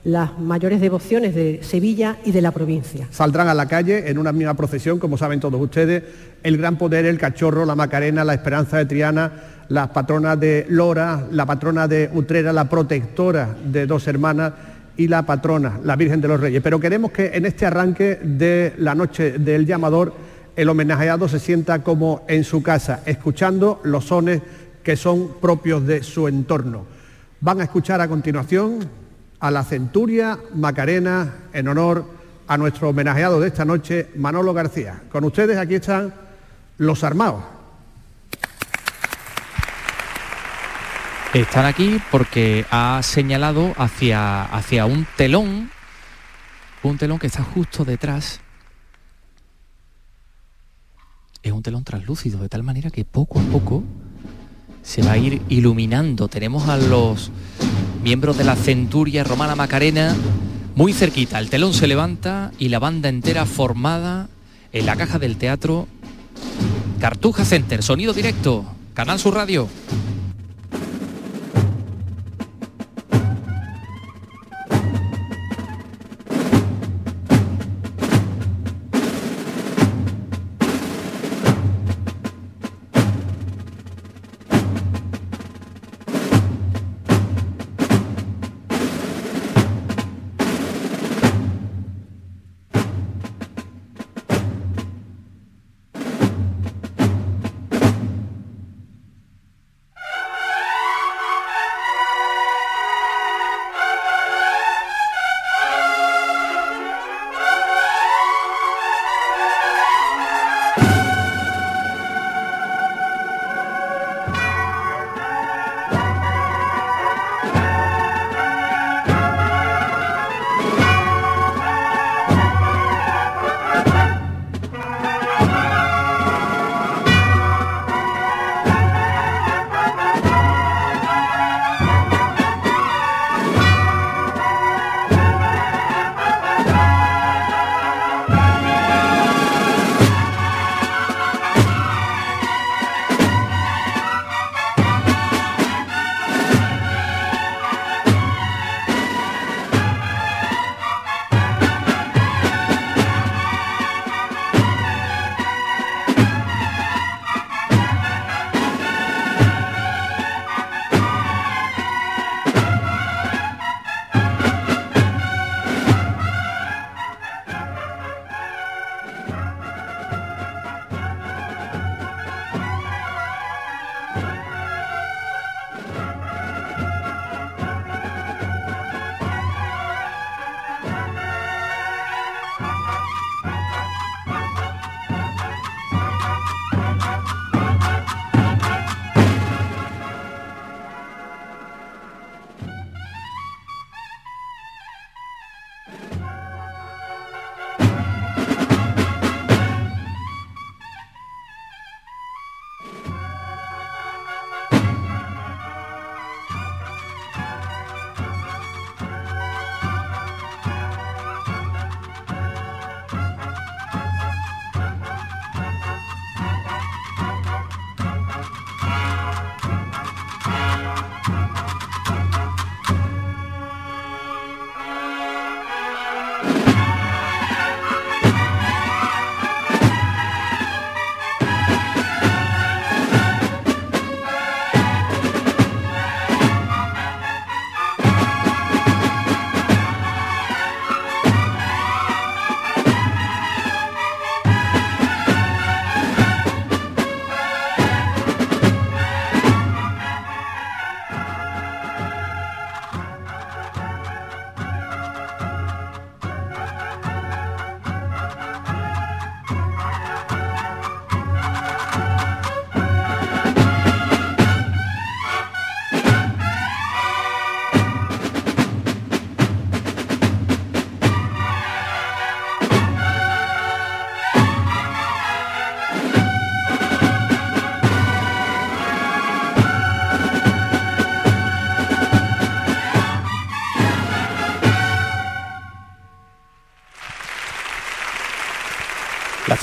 las 0.02 0.38
mayores 0.38 0.80
devociones 0.80 1.33
de 1.35 1.61
Sevilla 1.62 2.16
y 2.24 2.33
de 2.33 2.42
la 2.42 2.50
provincia. 2.50 3.07
Saldrán 3.11 3.48
a 3.48 3.54
la 3.54 3.68
calle 3.68 4.11
en 4.11 4.18
una 4.18 4.33
misma 4.33 4.54
procesión, 4.54 4.98
como 4.98 5.16
saben 5.16 5.38
todos 5.38 5.61
ustedes, 5.61 6.02
el 6.42 6.59
Gran 6.59 6.76
Poder, 6.76 7.07
el 7.07 7.18
Cachorro, 7.18 7.64
la 7.64 7.76
Macarena, 7.76 8.24
la 8.24 8.35
Esperanza 8.35 8.78
de 8.78 8.87
Triana, 8.87 9.33
las 9.68 9.88
patronas 9.88 10.38
de 10.38 10.66
Lora, 10.68 11.24
la 11.31 11.46
patrona 11.46 11.88
de 11.88 12.11
Utrera, 12.12 12.53
la 12.53 12.68
protectora 12.68 13.55
de 13.64 13.87
dos 13.87 14.07
hermanas 14.07 14.53
y 14.96 15.09
la 15.09 15.22
patrona, 15.22 15.81
la 15.83 15.96
Virgen 15.96 16.20
de 16.20 16.29
los 16.29 16.40
Reyes. 16.40 16.62
Pero 16.62 16.81
queremos 16.81 17.11
que 17.11 17.27
en 17.35 17.46
este 17.46 17.66
arranque 17.66 18.18
de 18.22 18.74
la 18.79 18.94
noche 18.94 19.38
del 19.38 19.66
llamador 19.66 20.14
el 20.57 20.68
homenajeado 20.68 21.29
se 21.29 21.40
sienta 21.40 21.83
como 21.83 22.24
en 22.29 22.44
su 22.44 22.62
casa, 22.62 23.00
escuchando 23.07 23.81
los 23.83 24.05
sones 24.05 24.40
que 24.83 24.96
son 24.96 25.40
propios 25.40 25.87
de 25.87 26.03
su 26.03 26.29
entorno. 26.29 26.85
Van 27.40 27.61
a 27.61 27.64
escuchar 27.64 28.00
a 28.00 28.09
continuación 28.09 28.79
a 29.40 29.50
la 29.50 29.64
Centuria 29.64 30.38
Macarena 30.55 31.35
en 31.53 31.68
honor 31.68 32.05
a 32.46 32.57
nuestro 32.57 32.90
homenajeado 32.90 33.40
de 33.40 33.48
esta 33.48 33.64
noche, 33.64 34.09
Manolo 34.16 34.53
García. 34.55 35.03
Con 35.11 35.24
ustedes 35.24 35.57
aquí 35.59 35.77
están 35.77 36.14
los 36.79 37.03
armados. 37.03 37.54
Están 41.35 41.66
aquí 41.66 41.99
porque 42.12 42.64
ha 42.70 43.01
señalado 43.03 43.73
hacia, 43.77 44.44
hacia 44.44 44.87
un 44.87 45.05
telón, 45.16 45.68
un 46.85 46.97
telón 46.97 47.18
que 47.18 47.27
está 47.27 47.42
justo 47.42 47.85
detrás. 47.85 48.40
Es 51.42 51.51
un 51.51 51.64
telón 51.64 51.83
translúcido, 51.83 52.38
de 52.38 52.49
tal 52.49 52.62
manera 52.62 52.88
que 52.90 53.05
poco 53.05 53.40
a 53.40 53.42
poco 53.42 53.83
se 54.85 55.03
va 55.03 55.12
a 55.12 55.18
ir 55.18 55.42
iluminando. 55.49 56.29
Tenemos 56.29 56.68
a 56.68 56.77
los 56.77 57.33
miembros 58.05 58.38
de 58.38 58.44
la 58.44 58.55
Centuria 58.55 59.25
Romana 59.25 59.57
Macarena 59.57 60.14
muy 60.77 60.92
cerquita. 60.92 61.40
El 61.40 61.51
telón 61.51 61.75
se 61.75 61.88
levanta 61.88 62.53
y 62.61 62.68
la 62.68 62.79
banda 62.79 63.09
entera 63.09 63.44
formada 63.44 64.29
en 64.73 64.87
la 64.87 64.94
caja 64.94 65.18
del 65.18 65.37
teatro 65.37 65.88
Cartuja 67.01 67.44
Center. 67.44 67.83
Sonido 67.83 68.12
directo, 68.12 68.64
Canal 68.94 69.18
Sur 69.18 69.35
Radio. 69.35 69.68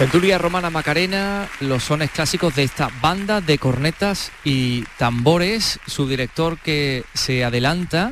Centuria 0.01 0.39
romana 0.39 0.71
Macarena, 0.71 1.47
los 1.59 1.83
sones 1.83 2.09
clásicos 2.09 2.55
de 2.55 2.63
esta 2.63 2.89
banda 3.03 3.39
de 3.39 3.59
cornetas 3.59 4.31
y 4.43 4.81
tambores, 4.97 5.79
su 5.85 6.07
director 6.07 6.57
que 6.57 7.03
se 7.13 7.45
adelanta 7.45 8.11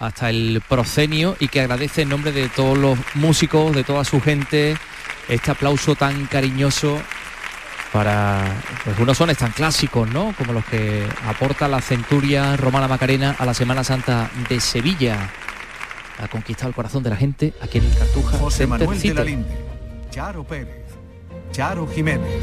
hasta 0.00 0.30
el 0.30 0.60
proscenio 0.68 1.36
y 1.38 1.46
que 1.46 1.60
agradece 1.60 2.02
en 2.02 2.08
nombre 2.08 2.32
de 2.32 2.48
todos 2.48 2.76
los 2.76 2.98
músicos, 3.14 3.76
de 3.76 3.84
toda 3.84 4.04
su 4.04 4.20
gente, 4.20 4.76
este 5.28 5.52
aplauso 5.52 5.94
tan 5.94 6.26
cariñoso 6.26 7.00
para 7.92 8.60
pues, 8.82 8.98
unos 8.98 9.16
sones 9.16 9.38
tan 9.38 9.52
clásicos, 9.52 10.08
¿no? 10.10 10.34
Como 10.36 10.52
los 10.52 10.64
que 10.64 11.06
aporta 11.28 11.68
la 11.68 11.80
centuria 11.80 12.56
romana 12.56 12.88
Macarena 12.88 13.36
a 13.38 13.46
la 13.46 13.54
Semana 13.54 13.84
Santa 13.84 14.28
de 14.48 14.58
Sevilla. 14.58 15.30
Ha 16.18 16.26
conquistado 16.26 16.70
el 16.70 16.74
corazón 16.74 17.04
de 17.04 17.10
la 17.10 17.16
gente 17.16 17.54
aquí 17.60 17.78
en 17.78 17.84
el 17.84 17.96
Cartuja. 17.96 18.38
José 18.38 18.66
Manuel 18.66 19.00
de 19.00 19.14
la 19.14 19.24
Linde, 19.24 19.63
Charo 20.14 20.44
Pérez, 20.44 20.86
Charo 21.50 21.88
Jiménez. 21.88 22.40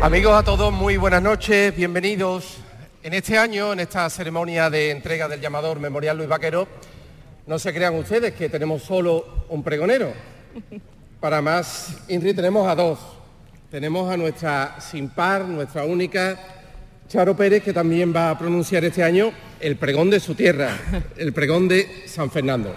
Amigos 0.00 0.32
a 0.32 0.42
todos, 0.42 0.72
muy 0.72 0.96
buenas 0.96 1.20
noches, 1.20 1.76
bienvenidos. 1.76 2.56
En 3.02 3.12
este 3.12 3.36
año, 3.36 3.74
en 3.74 3.80
esta 3.80 4.08
ceremonia 4.08 4.70
de 4.70 4.90
entrega 4.90 5.28
del 5.28 5.42
llamador 5.42 5.78
Memorial 5.78 6.16
Luis 6.16 6.30
Vaquero, 6.30 6.66
no 7.46 7.58
se 7.58 7.74
crean 7.74 7.96
ustedes 7.96 8.32
que 8.32 8.48
tenemos 8.48 8.82
solo 8.82 9.44
un 9.50 9.62
pregonero. 9.62 10.14
Para 11.20 11.42
más, 11.42 11.98
Inri, 12.08 12.32
tenemos 12.32 12.66
a 12.66 12.74
dos. 12.74 13.19
Tenemos 13.70 14.10
a 14.10 14.16
nuestra 14.16 14.80
sin 14.80 15.10
par, 15.10 15.44
nuestra 15.44 15.84
única, 15.84 16.36
Charo 17.08 17.36
Pérez, 17.36 17.62
que 17.62 17.72
también 17.72 18.12
va 18.12 18.30
a 18.30 18.36
pronunciar 18.36 18.84
este 18.84 19.04
año 19.04 19.30
el 19.60 19.76
pregón 19.76 20.10
de 20.10 20.18
su 20.18 20.34
tierra, 20.34 20.76
el 21.16 21.32
pregón 21.32 21.68
de 21.68 21.88
San 22.06 22.32
Fernando. 22.32 22.74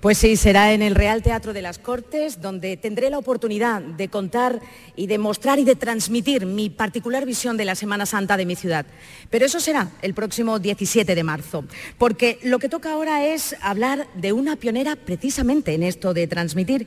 Pues 0.00 0.18
sí, 0.18 0.36
será 0.36 0.74
en 0.74 0.82
el 0.82 0.94
Real 0.94 1.22
Teatro 1.22 1.54
de 1.54 1.62
las 1.62 1.78
Cortes, 1.78 2.42
donde 2.42 2.76
tendré 2.76 3.08
la 3.08 3.16
oportunidad 3.16 3.80
de 3.80 4.08
contar 4.08 4.60
y 4.96 5.06
de 5.06 5.16
mostrar 5.16 5.58
y 5.58 5.64
de 5.64 5.76
transmitir 5.76 6.44
mi 6.44 6.68
particular 6.68 7.24
visión 7.24 7.56
de 7.56 7.64
la 7.64 7.74
Semana 7.74 8.04
Santa 8.04 8.36
de 8.36 8.44
mi 8.44 8.54
ciudad. 8.54 8.84
Pero 9.30 9.46
eso 9.46 9.60
será 9.60 9.92
el 10.02 10.12
próximo 10.12 10.58
17 10.58 11.14
de 11.14 11.24
marzo, 11.24 11.64
porque 11.96 12.38
lo 12.42 12.58
que 12.58 12.68
toca 12.68 12.92
ahora 12.92 13.24
es 13.24 13.56
hablar 13.62 14.06
de 14.14 14.34
una 14.34 14.56
pionera 14.56 14.94
precisamente 14.94 15.72
en 15.72 15.82
esto 15.82 16.12
de 16.12 16.26
transmitir 16.26 16.86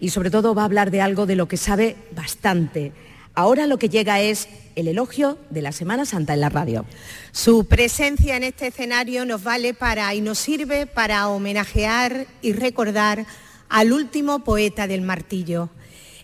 y 0.00 0.10
sobre 0.10 0.30
todo 0.30 0.54
va 0.54 0.62
a 0.62 0.66
hablar 0.66 0.90
de 0.90 1.00
algo 1.00 1.26
de 1.26 1.36
lo 1.36 1.48
que 1.48 1.56
sabe 1.56 1.96
bastante. 2.14 2.92
Ahora 3.34 3.66
lo 3.66 3.78
que 3.78 3.88
llega 3.88 4.20
es 4.20 4.48
el 4.76 4.88
elogio 4.88 5.38
de 5.50 5.62
la 5.62 5.72
Semana 5.72 6.06
Santa 6.06 6.34
en 6.34 6.40
la 6.40 6.48
radio. 6.48 6.84
Su 7.32 7.66
presencia 7.66 8.36
en 8.36 8.44
este 8.44 8.68
escenario 8.68 9.24
nos 9.24 9.42
vale 9.42 9.74
para 9.74 10.14
y 10.14 10.20
nos 10.20 10.38
sirve 10.38 10.86
para 10.86 11.28
homenajear 11.28 12.26
y 12.40 12.52
recordar 12.52 13.26
al 13.68 13.92
último 13.92 14.44
poeta 14.44 14.86
del 14.86 15.02
martillo. 15.02 15.70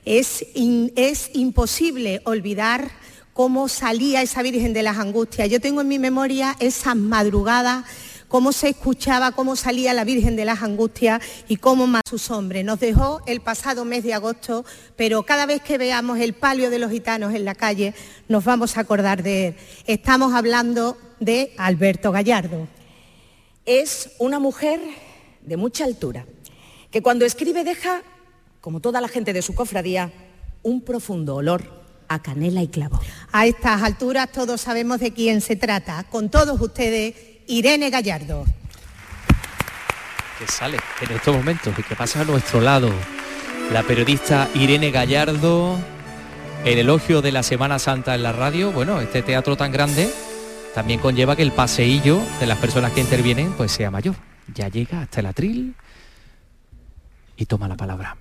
Es, 0.04 0.44
es 0.96 1.30
imposible 1.34 2.20
olvidar 2.24 2.90
cómo 3.32 3.68
salía 3.68 4.22
esa 4.22 4.42
Virgen 4.42 4.72
de 4.72 4.82
las 4.82 4.98
Angustias. 4.98 5.48
Yo 5.48 5.60
tengo 5.60 5.80
en 5.80 5.88
mi 5.88 5.98
memoria 5.98 6.56
esas 6.60 6.96
madrugadas, 6.96 7.84
cómo 8.32 8.52
se 8.52 8.70
escuchaba, 8.70 9.32
cómo 9.32 9.56
salía 9.56 9.92
la 9.92 10.04
Virgen 10.04 10.36
de 10.36 10.46
las 10.46 10.62
Angustias 10.62 11.22
y 11.48 11.56
cómo 11.56 11.86
más 11.86 12.00
sus 12.08 12.30
hombres. 12.30 12.64
Nos 12.64 12.80
dejó 12.80 13.20
el 13.26 13.42
pasado 13.42 13.84
mes 13.84 14.04
de 14.04 14.14
agosto, 14.14 14.64
pero 14.96 15.22
cada 15.24 15.44
vez 15.44 15.60
que 15.60 15.76
veamos 15.76 16.18
el 16.18 16.32
palio 16.32 16.70
de 16.70 16.78
los 16.78 16.90
gitanos 16.90 17.34
en 17.34 17.44
la 17.44 17.54
calle, 17.54 17.92
nos 18.28 18.42
vamos 18.42 18.78
a 18.78 18.80
acordar 18.80 19.22
de 19.22 19.48
él. 19.48 19.56
Estamos 19.86 20.32
hablando 20.32 20.96
de 21.20 21.52
Alberto 21.58 22.10
Gallardo. 22.10 22.68
Es 23.66 24.12
una 24.18 24.38
mujer 24.38 24.80
de 25.42 25.58
mucha 25.58 25.84
altura, 25.84 26.24
que 26.90 27.02
cuando 27.02 27.26
escribe 27.26 27.64
deja, 27.64 28.00
como 28.62 28.80
toda 28.80 29.02
la 29.02 29.08
gente 29.08 29.34
de 29.34 29.42
su 29.42 29.54
cofradía, 29.54 30.10
un 30.62 30.80
profundo 30.80 31.36
olor 31.36 31.82
a 32.08 32.22
canela 32.22 32.62
y 32.62 32.68
clavo. 32.68 32.98
A 33.30 33.44
estas 33.44 33.82
alturas 33.82 34.32
todos 34.32 34.62
sabemos 34.62 35.00
de 35.00 35.12
quién 35.12 35.42
se 35.42 35.56
trata. 35.56 36.04
Con 36.04 36.30
todos 36.30 36.58
ustedes, 36.58 37.31
Irene 37.46 37.90
Gallardo. 37.90 38.44
que 40.38 40.46
sale 40.46 40.78
en 41.00 41.16
estos 41.16 41.36
momentos 41.36 41.72
y 41.78 41.82
que 41.82 41.94
pasa 41.94 42.22
a 42.22 42.24
nuestro 42.24 42.60
lado. 42.60 42.90
La 43.72 43.82
periodista 43.82 44.48
Irene 44.54 44.90
Gallardo, 44.90 45.78
el 46.64 46.78
elogio 46.78 47.22
de 47.22 47.32
la 47.32 47.42
Semana 47.42 47.78
Santa 47.78 48.14
en 48.14 48.22
la 48.22 48.32
radio. 48.32 48.72
Bueno, 48.72 49.00
este 49.00 49.22
teatro 49.22 49.56
tan 49.56 49.70
grande 49.70 50.10
también 50.74 51.00
conlleva 51.00 51.36
que 51.36 51.42
el 51.42 51.52
paseillo 51.52 52.20
de 52.40 52.46
las 52.46 52.58
personas 52.58 52.92
que 52.92 53.00
intervienen 53.00 53.52
pues 53.52 53.72
sea 53.72 53.90
mayor. 53.90 54.16
Ya 54.52 54.68
llega 54.68 55.02
hasta 55.02 55.20
el 55.20 55.26
atril 55.26 55.74
y 57.36 57.46
toma 57.46 57.68
la 57.68 57.76
palabra. 57.76 58.16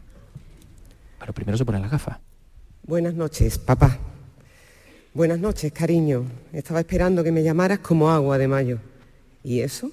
Pero 1.19 1.34
primero 1.34 1.57
se 1.57 1.65
pone 1.65 1.80
la 1.80 1.88
gafa. 1.88 2.19
Buenas 2.84 3.13
noches, 3.13 3.57
papá. 3.57 3.97
Buenas 5.13 5.39
noches, 5.39 5.72
cariño. 5.72 6.26
Estaba 6.53 6.80
esperando 6.80 7.24
que 7.24 7.32
me 7.32 7.43
llamaras 7.43 7.80
como 7.80 8.09
agua 8.09 8.38
de 8.38 8.47
mayo. 8.47 8.80
¿Y 9.43 9.61
eso? 9.61 9.91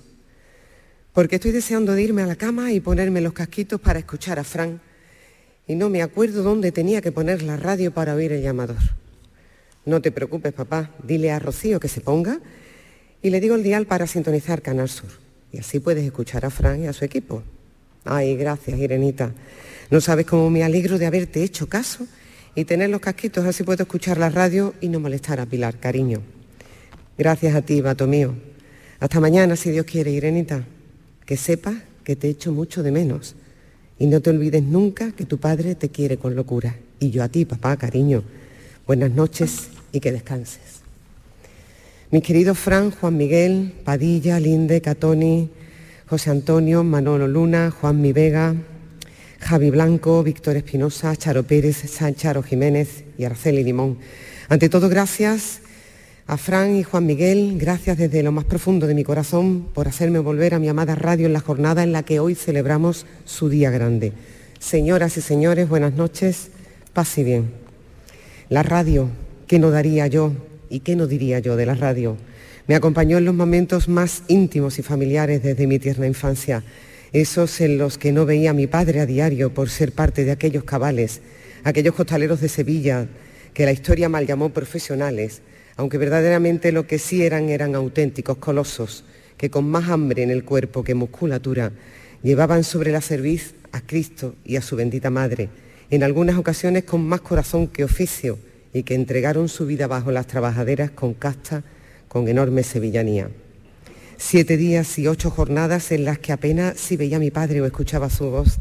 Porque 1.12 1.36
estoy 1.36 1.50
deseando 1.50 1.94
de 1.94 2.02
irme 2.02 2.22
a 2.22 2.26
la 2.26 2.36
cama 2.36 2.72
y 2.72 2.80
ponerme 2.80 3.20
los 3.20 3.32
casquitos 3.32 3.80
para 3.80 3.98
escuchar 3.98 4.38
a 4.38 4.44
Fran. 4.44 4.80
Y 5.66 5.74
no 5.74 5.90
me 5.90 6.02
acuerdo 6.02 6.42
dónde 6.42 6.72
tenía 6.72 7.00
que 7.00 7.12
poner 7.12 7.42
la 7.42 7.56
radio 7.56 7.92
para 7.92 8.14
oír 8.14 8.32
el 8.32 8.42
llamador. 8.42 8.78
No 9.84 10.00
te 10.00 10.12
preocupes, 10.12 10.52
papá. 10.52 10.90
Dile 11.02 11.30
a 11.30 11.38
Rocío 11.38 11.80
que 11.80 11.88
se 11.88 12.00
ponga 12.00 12.40
y 13.22 13.30
le 13.30 13.40
digo 13.40 13.54
el 13.54 13.62
dial 13.62 13.86
para 13.86 14.06
sintonizar 14.06 14.62
Canal 14.62 14.88
Sur. 14.88 15.10
Y 15.52 15.58
así 15.58 15.80
puedes 15.80 16.04
escuchar 16.04 16.44
a 16.44 16.50
Fran 16.50 16.84
y 16.84 16.86
a 16.86 16.92
su 16.92 17.04
equipo. 17.04 17.42
Ay, 18.04 18.36
gracias, 18.36 18.78
Irenita. 18.78 19.32
No 19.90 20.00
sabes 20.00 20.26
cómo 20.26 20.50
me 20.50 20.62
alegro 20.62 20.98
de 20.98 21.06
haberte 21.06 21.42
hecho 21.42 21.68
caso 21.68 22.06
y 22.54 22.64
tener 22.64 22.90
los 22.90 23.00
casquitos, 23.00 23.44
así 23.44 23.64
puedo 23.64 23.82
escuchar 23.82 24.18
la 24.18 24.28
radio 24.28 24.74
y 24.80 24.88
no 24.88 25.00
molestar 25.00 25.40
a 25.40 25.46
Pilar, 25.46 25.78
cariño. 25.78 26.22
Gracias 27.16 27.54
a 27.54 27.62
ti, 27.62 27.80
vato 27.80 28.06
mío. 28.06 28.34
Hasta 29.00 29.20
mañana, 29.20 29.54
si 29.54 29.70
Dios 29.70 29.86
quiere, 29.86 30.10
Irenita. 30.10 30.64
Que 31.24 31.36
sepas 31.36 31.76
que 32.02 32.16
te 32.16 32.28
echo 32.28 32.50
mucho 32.52 32.82
de 32.82 32.90
menos. 32.90 33.36
Y 33.98 34.06
no 34.06 34.20
te 34.20 34.30
olvides 34.30 34.62
nunca 34.62 35.12
que 35.12 35.24
tu 35.24 35.38
padre 35.38 35.76
te 35.76 35.88
quiere 35.88 36.16
con 36.16 36.34
locura. 36.34 36.76
Y 36.98 37.10
yo 37.10 37.22
a 37.22 37.28
ti, 37.28 37.44
papá, 37.44 37.76
cariño. 37.76 38.24
Buenas 38.86 39.12
noches 39.12 39.68
y 39.92 40.00
que 40.00 40.10
descanses. 40.10 40.80
Mis 42.10 42.22
queridos 42.22 42.58
Fran, 42.58 42.90
Juan 42.90 43.16
Miguel, 43.16 43.72
Padilla, 43.84 44.40
Linde, 44.40 44.80
Catoni, 44.80 45.50
José 46.08 46.30
Antonio, 46.30 46.82
Manolo 46.82 47.28
Luna, 47.28 47.70
Juan 47.70 48.00
Mi 48.00 48.12
Vega, 48.12 48.56
Javi 49.40 49.70
Blanco, 49.70 50.22
Víctor 50.24 50.56
Espinosa, 50.56 51.14
Charo 51.14 51.44
Pérez, 51.44 51.84
Charo 52.16 52.42
Jiménez 52.42 53.04
y 53.16 53.24
Araceli 53.24 53.62
Limón. 53.62 53.98
Ante 54.48 54.68
todo, 54.68 54.88
gracias 54.88 55.60
a 56.28 56.36
Fran 56.36 56.76
y 56.76 56.82
Juan 56.82 57.06
Miguel, 57.06 57.56
gracias 57.58 57.96
desde 57.96 58.22
lo 58.22 58.32
más 58.32 58.44
profundo 58.44 58.86
de 58.86 58.94
mi 58.94 59.02
corazón 59.02 59.66
por 59.72 59.88
hacerme 59.88 60.18
volver 60.18 60.52
a 60.52 60.58
mi 60.58 60.68
amada 60.68 60.94
radio 60.94 61.24
en 61.24 61.32
la 61.32 61.40
jornada 61.40 61.82
en 61.82 61.90
la 61.90 62.02
que 62.02 62.20
hoy 62.20 62.34
celebramos 62.34 63.06
su 63.24 63.48
día 63.48 63.70
grande. 63.70 64.12
Señoras 64.58 65.16
y 65.16 65.22
señores, 65.22 65.70
buenas 65.70 65.94
noches, 65.94 66.50
paz 66.92 67.16
y 67.16 67.24
bien. 67.24 67.50
La 68.50 68.62
radio, 68.62 69.08
¿qué 69.46 69.58
no 69.58 69.70
daría 69.70 70.06
yo 70.06 70.34
y 70.68 70.80
qué 70.80 70.96
no 70.96 71.06
diría 71.06 71.38
yo 71.38 71.56
de 71.56 71.64
la 71.64 71.74
radio? 71.74 72.18
Me 72.66 72.74
acompañó 72.74 73.16
en 73.16 73.24
los 73.24 73.34
momentos 73.34 73.88
más 73.88 74.22
íntimos 74.28 74.78
y 74.78 74.82
familiares 74.82 75.42
desde 75.42 75.66
mi 75.66 75.78
tierna 75.78 76.06
infancia, 76.06 76.62
esos 77.14 77.58
en 77.62 77.78
los 77.78 77.96
que 77.96 78.12
no 78.12 78.26
veía 78.26 78.50
a 78.50 78.52
mi 78.52 78.66
padre 78.66 79.00
a 79.00 79.06
diario 79.06 79.54
por 79.54 79.70
ser 79.70 79.92
parte 79.92 80.24
de 80.24 80.32
aquellos 80.32 80.64
cabales, 80.64 81.22
aquellos 81.64 81.94
costaleros 81.94 82.42
de 82.42 82.50
Sevilla 82.50 83.08
que 83.54 83.64
la 83.64 83.72
historia 83.72 84.10
mal 84.10 84.26
llamó 84.26 84.50
profesionales, 84.50 85.40
aunque 85.78 85.96
verdaderamente 85.96 86.72
lo 86.72 86.86
que 86.86 86.98
sí 86.98 87.22
eran 87.22 87.48
eran 87.48 87.76
auténticos 87.76 88.36
colosos, 88.38 89.04
que 89.36 89.48
con 89.48 89.70
más 89.70 89.88
hambre 89.88 90.24
en 90.24 90.30
el 90.30 90.44
cuerpo 90.44 90.82
que 90.82 90.94
musculatura 90.94 91.70
llevaban 92.22 92.64
sobre 92.64 92.90
la 92.90 93.00
cerviz 93.00 93.54
a 93.70 93.80
Cristo 93.80 94.34
y 94.44 94.56
a 94.56 94.62
su 94.62 94.74
bendita 94.74 95.08
Madre, 95.08 95.48
en 95.88 96.02
algunas 96.02 96.36
ocasiones 96.36 96.82
con 96.82 97.06
más 97.06 97.20
corazón 97.20 97.68
que 97.68 97.84
oficio, 97.84 98.38
y 98.74 98.82
que 98.82 98.94
entregaron 98.94 99.48
su 99.48 99.66
vida 99.66 99.86
bajo 99.86 100.10
las 100.10 100.26
trabajaderas 100.26 100.90
con 100.90 101.14
casta, 101.14 101.62
con 102.08 102.26
enorme 102.26 102.64
sevillanía. 102.64 103.30
Siete 104.16 104.56
días 104.56 104.98
y 104.98 105.06
ocho 105.06 105.30
jornadas 105.30 105.92
en 105.92 106.04
las 106.04 106.18
que 106.18 106.32
apenas 106.32 106.76
si 106.76 106.96
veía 106.96 107.16
a 107.16 107.20
mi 107.20 107.30
padre 107.30 107.60
o 107.60 107.66
escuchaba 107.66 108.10
su 108.10 108.30
voz, 108.30 108.58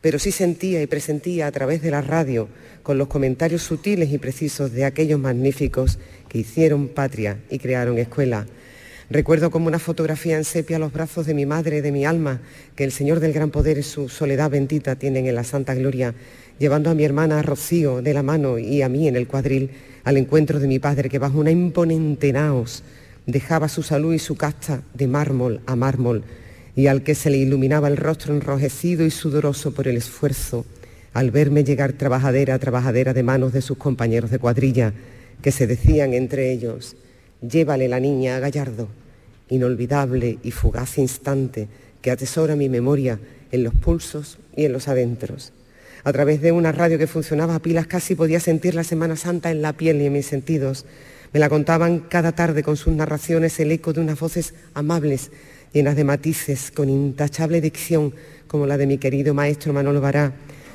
pero 0.00 0.18
sí 0.18 0.32
sentía 0.32 0.82
y 0.82 0.86
presentía 0.86 1.46
a 1.46 1.52
través 1.52 1.82
de 1.82 1.90
la 1.90 2.00
radio, 2.00 2.48
con 2.82 2.98
los 2.98 3.08
comentarios 3.08 3.62
sutiles 3.62 4.12
y 4.12 4.18
precisos 4.18 4.72
de 4.72 4.84
aquellos 4.84 5.20
magníficos 5.20 5.98
que 6.28 6.38
hicieron 6.38 6.88
patria 6.88 7.38
y 7.50 7.58
crearon 7.58 7.98
escuela. 7.98 8.46
Recuerdo 9.10 9.50
como 9.50 9.66
una 9.66 9.80
fotografía 9.80 10.36
en 10.36 10.44
sepia 10.44 10.78
los 10.78 10.92
brazos 10.92 11.26
de 11.26 11.34
mi 11.34 11.44
madre, 11.44 11.82
de 11.82 11.90
mi 11.90 12.04
alma, 12.04 12.40
que 12.76 12.84
el 12.84 12.92
Señor 12.92 13.18
del 13.18 13.32
Gran 13.32 13.50
Poder 13.50 13.76
y 13.78 13.82
su 13.82 14.08
soledad 14.08 14.50
bendita 14.50 14.94
tienen 14.94 15.26
en 15.26 15.34
la 15.34 15.44
Santa 15.44 15.74
Gloria, 15.74 16.14
llevando 16.60 16.90
a 16.90 16.94
mi 16.94 17.04
hermana 17.04 17.42
Rocío 17.42 18.02
de 18.02 18.14
la 18.14 18.22
mano 18.22 18.58
y 18.58 18.82
a 18.82 18.88
mí 18.88 19.08
en 19.08 19.16
el 19.16 19.26
cuadril 19.26 19.70
al 20.04 20.16
encuentro 20.16 20.60
de 20.60 20.68
mi 20.68 20.78
padre 20.78 21.08
que 21.08 21.18
bajo 21.18 21.38
una 21.38 21.50
imponente 21.50 22.32
naos 22.32 22.84
dejaba 23.26 23.68
su 23.68 23.82
salud 23.82 24.14
y 24.14 24.18
su 24.18 24.36
casta 24.36 24.82
de 24.94 25.06
mármol 25.06 25.60
a 25.66 25.76
mármol 25.76 26.24
y 26.76 26.86
al 26.86 27.02
que 27.02 27.14
se 27.14 27.30
le 27.30 27.38
iluminaba 27.38 27.88
el 27.88 27.96
rostro 27.96 28.34
enrojecido 28.34 29.04
y 29.04 29.10
sudoroso 29.10 29.72
por 29.72 29.88
el 29.88 29.96
esfuerzo 29.96 30.64
al 31.12 31.30
verme 31.30 31.64
llegar 31.64 31.92
trabajadera 31.94 32.54
a 32.54 32.58
trabajadera 32.58 33.12
de 33.12 33.22
manos 33.22 33.52
de 33.52 33.62
sus 33.62 33.76
compañeros 33.76 34.30
de 34.30 34.38
cuadrilla 34.38 34.92
que 35.42 35.50
se 35.50 35.66
decían 35.66 36.14
entre 36.14 36.52
ellos, 36.52 36.96
llévale 37.40 37.88
la 37.88 38.00
niña 38.00 38.36
a 38.36 38.40
Gallardo, 38.40 38.88
inolvidable 39.48 40.38
y 40.42 40.50
fugaz 40.50 40.98
instante 40.98 41.68
que 42.02 42.10
atesora 42.10 42.56
mi 42.56 42.68
memoria 42.68 43.18
en 43.50 43.64
los 43.64 43.74
pulsos 43.74 44.38
y 44.54 44.64
en 44.64 44.72
los 44.72 44.88
adentros. 44.88 45.52
A 46.04 46.12
través 46.12 46.40
de 46.40 46.52
una 46.52 46.72
radio 46.72 46.98
que 46.98 47.06
funcionaba 47.06 47.56
a 47.56 47.62
pilas 47.62 47.86
casi 47.86 48.14
podía 48.14 48.40
sentir 48.40 48.74
la 48.74 48.84
Semana 48.84 49.16
Santa 49.16 49.50
en 49.50 49.62
la 49.62 49.74
piel 49.74 50.00
y 50.00 50.06
en 50.06 50.12
mis 50.12 50.26
sentidos. 50.26 50.86
Me 51.32 51.40
la 51.40 51.48
contaban 51.48 52.00
cada 52.00 52.32
tarde 52.32 52.62
con 52.62 52.76
sus 52.76 52.94
narraciones 52.94 53.58
el 53.60 53.72
eco 53.72 53.92
de 53.92 54.00
unas 54.00 54.18
voces 54.18 54.54
amables, 54.72 55.30
llenas 55.72 55.96
de 55.96 56.04
matices, 56.04 56.70
con 56.70 56.88
intachable 56.88 57.60
dicción, 57.60 58.14
como 58.46 58.66
la 58.66 58.76
de 58.76 58.86
mi 58.86 58.98
querido 58.98 59.34
maestro 59.34 59.72
Manolo 59.72 60.00
Bará, 60.00 60.32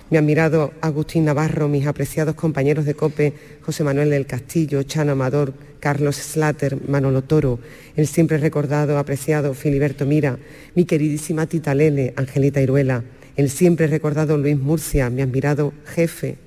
mi 0.09 0.17
admirado 0.17 0.73
Agustín 0.81 1.25
Navarro, 1.25 1.67
mis 1.67 1.87
apreciados 1.87 2.35
compañeros 2.35 2.85
de 2.85 2.93
COPE, 2.93 3.33
José 3.61 3.83
Manuel 3.83 4.11
del 4.11 4.27
Castillo, 4.27 4.83
Chano 4.83 5.13
Amador, 5.13 5.53
Carlos 5.79 6.15
Slater, 6.15 6.77
Manolo 6.87 7.23
Toro, 7.23 7.59
el 7.95 8.07
siempre 8.07 8.37
recordado, 8.37 8.97
apreciado 8.97 9.53
Filiberto 9.53 10.05
Mira, 10.05 10.37
mi 10.75 10.85
queridísima 10.85 11.47
Tita 11.47 11.75
Lele, 11.75 12.13
Angelita 12.15 12.61
Iruela, 12.61 13.03
el 13.35 13.49
siempre 13.49 13.87
recordado 13.87 14.37
Luis 14.37 14.57
Murcia, 14.57 15.09
mi 15.09 15.21
admirado 15.21 15.73
jefe, 15.85 16.37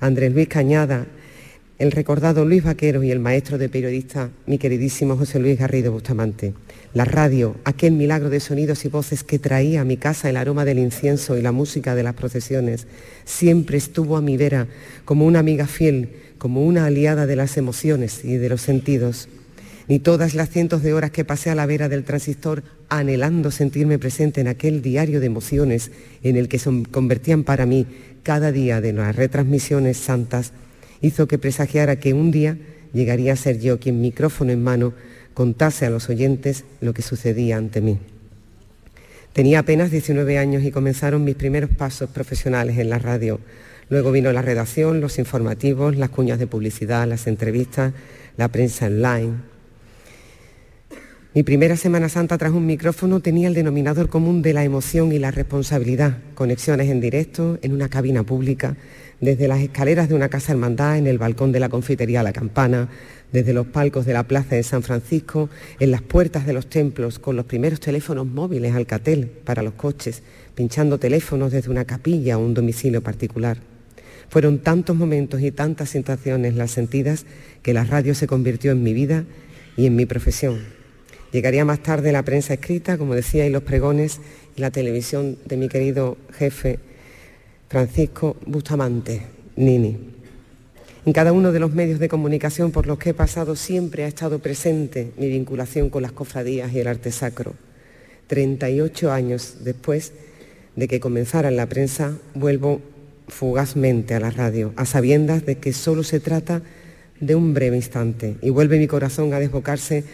Andrés 0.00 0.32
Luis 0.32 0.48
Cañada, 0.48 1.06
el 1.78 1.92
recordado 1.92 2.44
Luis 2.44 2.64
Vaquero 2.64 3.04
y 3.04 3.12
el 3.12 3.20
maestro 3.20 3.56
de 3.56 3.68
periodista, 3.68 4.30
mi 4.46 4.58
queridísimo 4.58 5.16
José 5.16 5.38
Luis 5.38 5.56
Garrido 5.56 5.92
Bustamante. 5.92 6.52
La 6.92 7.04
radio, 7.04 7.54
aquel 7.64 7.92
milagro 7.92 8.30
de 8.30 8.40
sonidos 8.40 8.84
y 8.84 8.88
voces 8.88 9.22
que 9.22 9.38
traía 9.38 9.82
a 9.82 9.84
mi 9.84 9.96
casa 9.96 10.28
el 10.28 10.36
aroma 10.36 10.64
del 10.64 10.80
incienso 10.80 11.38
y 11.38 11.42
la 11.42 11.52
música 11.52 11.94
de 11.94 12.02
las 12.02 12.14
procesiones, 12.14 12.88
siempre 13.24 13.78
estuvo 13.78 14.16
a 14.16 14.20
mi 14.20 14.36
vera 14.36 14.66
como 15.04 15.24
una 15.24 15.38
amiga 15.38 15.68
fiel, 15.68 16.10
como 16.38 16.64
una 16.64 16.84
aliada 16.84 17.26
de 17.26 17.36
las 17.36 17.56
emociones 17.56 18.24
y 18.24 18.38
de 18.38 18.48
los 18.48 18.60
sentidos. 18.60 19.28
Ni 19.86 20.00
todas 20.00 20.34
las 20.34 20.50
cientos 20.50 20.82
de 20.82 20.94
horas 20.94 21.12
que 21.12 21.24
pasé 21.24 21.50
a 21.50 21.54
la 21.54 21.66
vera 21.66 21.88
del 21.88 22.02
transistor 22.02 22.64
anhelando 22.88 23.52
sentirme 23.52 24.00
presente 24.00 24.40
en 24.40 24.48
aquel 24.48 24.82
diario 24.82 25.20
de 25.20 25.26
emociones 25.26 25.92
en 26.24 26.36
el 26.36 26.48
que 26.48 26.58
se 26.58 26.70
convertían 26.90 27.44
para 27.44 27.66
mí 27.66 27.86
cada 28.24 28.50
día 28.50 28.80
de 28.80 28.92
las 28.92 29.14
retransmisiones 29.14 29.96
santas, 29.96 30.52
hizo 31.00 31.28
que 31.28 31.38
presagiara 31.38 31.96
que 31.96 32.12
un 32.12 32.30
día 32.30 32.58
llegaría 32.92 33.32
a 33.32 33.36
ser 33.36 33.60
yo 33.60 33.78
quien 33.78 34.00
micrófono 34.00 34.52
en 34.52 34.62
mano 34.62 34.94
contase 35.34 35.86
a 35.86 35.90
los 35.90 36.08
oyentes 36.08 36.64
lo 36.80 36.92
que 36.94 37.02
sucedía 37.02 37.56
ante 37.56 37.80
mí. 37.80 37.98
Tenía 39.32 39.60
apenas 39.60 39.90
19 39.90 40.38
años 40.38 40.64
y 40.64 40.72
comenzaron 40.72 41.22
mis 41.22 41.36
primeros 41.36 41.70
pasos 41.70 42.10
profesionales 42.10 42.78
en 42.78 42.90
la 42.90 42.98
radio. 42.98 43.38
Luego 43.88 44.10
vino 44.10 44.32
la 44.32 44.42
redacción, 44.42 45.00
los 45.00 45.18
informativos, 45.18 45.96
las 45.96 46.10
cuñas 46.10 46.38
de 46.38 46.46
publicidad, 46.46 47.06
las 47.06 47.26
entrevistas, 47.26 47.92
la 48.36 48.48
prensa 48.48 48.86
online. 48.86 49.34
Mi 51.34 51.42
primera 51.44 51.76
Semana 51.76 52.08
Santa 52.08 52.36
tras 52.36 52.52
un 52.52 52.66
micrófono 52.66 53.20
tenía 53.20 53.48
el 53.48 53.54
denominador 53.54 54.08
común 54.08 54.42
de 54.42 54.54
la 54.54 54.64
emoción 54.64 55.12
y 55.12 55.18
la 55.18 55.30
responsabilidad, 55.30 56.18
conexiones 56.34 56.88
en 56.90 57.00
directo, 57.00 57.58
en 57.62 57.72
una 57.72 57.88
cabina 57.88 58.24
pública, 58.24 58.76
desde 59.20 59.48
las 59.48 59.60
escaleras 59.60 60.08
de 60.08 60.14
una 60.14 60.28
casa 60.28 60.52
hermandad, 60.52 60.96
en 60.96 61.06
el 61.06 61.18
balcón 61.18 61.52
de 61.52 61.60
la 61.60 61.68
confitería 61.68 62.22
La 62.22 62.32
Campana, 62.32 62.88
desde 63.32 63.52
los 63.52 63.66
palcos 63.66 64.06
de 64.06 64.12
la 64.12 64.22
Plaza 64.22 64.56
de 64.56 64.62
San 64.62 64.82
Francisco, 64.82 65.50
en 65.80 65.90
las 65.90 66.02
puertas 66.02 66.46
de 66.46 66.52
los 66.52 66.68
templos, 66.68 67.18
con 67.18 67.36
los 67.36 67.44
primeros 67.44 67.80
teléfonos 67.80 68.26
móviles 68.26 68.74
Alcatel 68.74 69.26
para 69.26 69.62
los 69.62 69.74
coches, 69.74 70.22
pinchando 70.54 70.98
teléfonos 70.98 71.52
desde 71.52 71.70
una 71.70 71.84
capilla 71.84 72.38
o 72.38 72.44
un 72.44 72.54
domicilio 72.54 73.02
particular. 73.02 73.58
Fueron 74.28 74.58
tantos 74.58 74.94
momentos 74.94 75.40
y 75.40 75.50
tantas 75.50 75.90
sensaciones 75.90 76.54
las 76.54 76.70
sentidas 76.70 77.26
que 77.62 77.74
la 77.74 77.84
radio 77.84 78.14
se 78.14 78.26
convirtió 78.26 78.72
en 78.72 78.82
mi 78.82 78.92
vida 78.92 79.24
y 79.76 79.86
en 79.86 79.96
mi 79.96 80.06
profesión. 80.06 80.60
Llegaría 81.32 81.64
más 81.64 81.82
tarde 81.82 82.12
la 82.12 82.22
prensa 82.24 82.54
escrita, 82.54 82.98
como 82.98 83.14
decía, 83.14 83.46
y 83.46 83.50
los 83.50 83.62
pregones 83.62 84.20
y 84.56 84.60
la 84.60 84.70
televisión 84.70 85.38
de 85.44 85.56
mi 85.56 85.68
querido 85.68 86.16
jefe 86.32 86.78
Francisco 87.68 88.36
Bustamante, 88.46 89.20
Nini. 89.56 89.96
En 91.04 91.12
cada 91.12 91.32
uno 91.32 91.52
de 91.52 91.60
los 91.60 91.74
medios 91.74 91.98
de 91.98 92.08
comunicación 92.08 92.70
por 92.70 92.86
los 92.86 92.98
que 92.98 93.10
he 93.10 93.14
pasado 93.14 93.56
siempre 93.56 94.04
ha 94.04 94.08
estado 94.08 94.38
presente 94.38 95.12
mi 95.18 95.28
vinculación 95.28 95.90
con 95.90 96.02
las 96.02 96.12
cofradías 96.12 96.72
y 96.72 96.80
el 96.80 96.86
arte 96.86 97.12
sacro. 97.12 97.54
38 98.26 99.12
años 99.12 99.58
después 99.64 100.12
de 100.76 100.88
que 100.88 100.98
comenzara 100.98 101.48
en 101.48 101.56
la 101.56 101.68
prensa, 101.68 102.16
vuelvo 102.34 102.80
fugazmente 103.28 104.14
a 104.14 104.20
la 104.20 104.30
radio, 104.30 104.72
a 104.76 104.86
sabiendas 104.86 105.44
de 105.44 105.56
que 105.58 105.74
solo 105.74 106.04
se 106.04 106.20
trata 106.20 106.62
de 107.20 107.34
un 107.34 107.52
breve 107.52 107.76
instante 107.76 108.36
y 108.40 108.48
vuelve 108.48 108.78
mi 108.78 108.86
corazón 108.86 109.34
a 109.34 109.40
desbocarse 109.40 110.04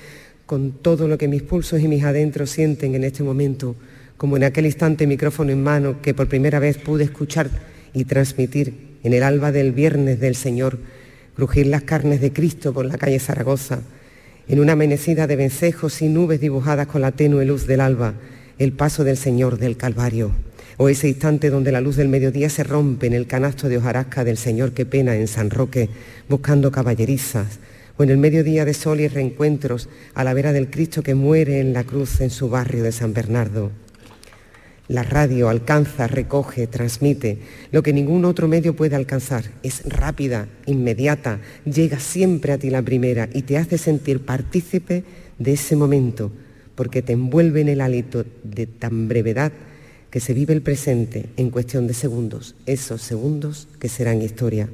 con 0.46 0.72
todo 0.72 1.06
lo 1.06 1.18
que 1.18 1.28
mis 1.28 1.42
pulsos 1.42 1.80
y 1.80 1.86
mis 1.88 2.02
adentros 2.02 2.50
sienten 2.50 2.96
en 2.96 3.04
este 3.04 3.22
momento, 3.22 3.76
como 4.16 4.36
en 4.36 4.44
aquel 4.44 4.66
instante 4.66 5.06
micrófono 5.06 5.52
en 5.52 5.62
mano 5.62 6.00
que 6.00 6.14
por 6.14 6.28
primera 6.28 6.58
vez 6.58 6.78
pude 6.78 7.04
escuchar 7.04 7.50
y 7.92 8.04
transmitir 8.04 8.98
en 9.02 9.12
el 9.12 9.22
alba 9.22 9.52
del 9.52 9.72
viernes 9.72 10.20
del 10.20 10.34
Señor, 10.34 10.78
crujir 11.36 11.66
las 11.66 11.82
carnes 11.82 12.20
de 12.20 12.32
Cristo 12.32 12.72
por 12.72 12.86
la 12.86 12.98
calle 12.98 13.18
Zaragoza, 13.18 13.80
en 14.48 14.60
una 14.60 14.72
amanecida 14.72 15.26
de 15.26 15.36
vencejos 15.36 16.02
y 16.02 16.08
nubes 16.08 16.40
dibujadas 16.40 16.86
con 16.86 17.00
la 17.00 17.12
tenue 17.12 17.44
luz 17.44 17.66
del 17.66 17.80
alba, 17.80 18.14
el 18.58 18.72
paso 18.72 19.04
del 19.04 19.16
Señor 19.16 19.58
del 19.58 19.76
Calvario, 19.76 20.32
o 20.76 20.88
ese 20.88 21.08
instante 21.08 21.50
donde 21.50 21.72
la 21.72 21.80
luz 21.80 21.96
del 21.96 22.08
mediodía 22.08 22.50
se 22.50 22.64
rompe 22.64 23.06
en 23.06 23.14
el 23.14 23.26
canasto 23.26 23.68
de 23.68 23.78
hojarasca 23.78 24.24
del 24.24 24.36
Señor 24.36 24.72
que 24.72 24.86
pena 24.86 25.16
en 25.16 25.28
San 25.28 25.50
Roque, 25.50 25.88
buscando 26.28 26.70
caballerizas, 26.70 27.58
o 27.96 28.02
en 28.02 28.10
el 28.10 28.18
mediodía 28.18 28.64
de 28.64 28.74
sol 28.74 29.00
y 29.00 29.08
reencuentros 29.08 29.88
a 30.14 30.24
la 30.24 30.34
vera 30.34 30.52
del 30.52 30.70
Cristo 30.70 31.02
que 31.02 31.14
muere 31.14 31.60
en 31.60 31.72
la 31.72 31.84
cruz 31.84 32.20
en 32.20 32.30
su 32.30 32.48
barrio 32.48 32.82
de 32.82 32.92
San 32.92 33.14
Bernardo. 33.14 33.83
La 34.86 35.02
radio 35.02 35.48
alcanza, 35.48 36.06
recoge, 36.06 36.66
transmite 36.66 37.38
lo 37.72 37.82
que 37.82 37.94
ningún 37.94 38.26
otro 38.26 38.48
medio 38.48 38.76
puede 38.76 38.96
alcanzar. 38.96 39.44
Es 39.62 39.82
rápida, 39.86 40.46
inmediata, 40.66 41.40
llega 41.64 41.98
siempre 41.98 42.52
a 42.52 42.58
ti 42.58 42.68
la 42.68 42.82
primera 42.82 43.30
y 43.32 43.42
te 43.42 43.56
hace 43.56 43.78
sentir 43.78 44.20
partícipe 44.20 45.04
de 45.38 45.52
ese 45.54 45.74
momento, 45.74 46.32
porque 46.74 47.00
te 47.00 47.14
envuelve 47.14 47.62
en 47.62 47.70
el 47.70 47.80
hálito 47.80 48.26
de 48.42 48.66
tan 48.66 49.08
brevedad 49.08 49.52
que 50.10 50.20
se 50.20 50.34
vive 50.34 50.52
el 50.52 50.60
presente 50.62 51.30
en 51.38 51.50
cuestión 51.50 51.86
de 51.86 51.94
segundos, 51.94 52.54
esos 52.66 53.00
segundos 53.00 53.68
que 53.80 53.88
serán 53.88 54.20
historia. 54.20 54.68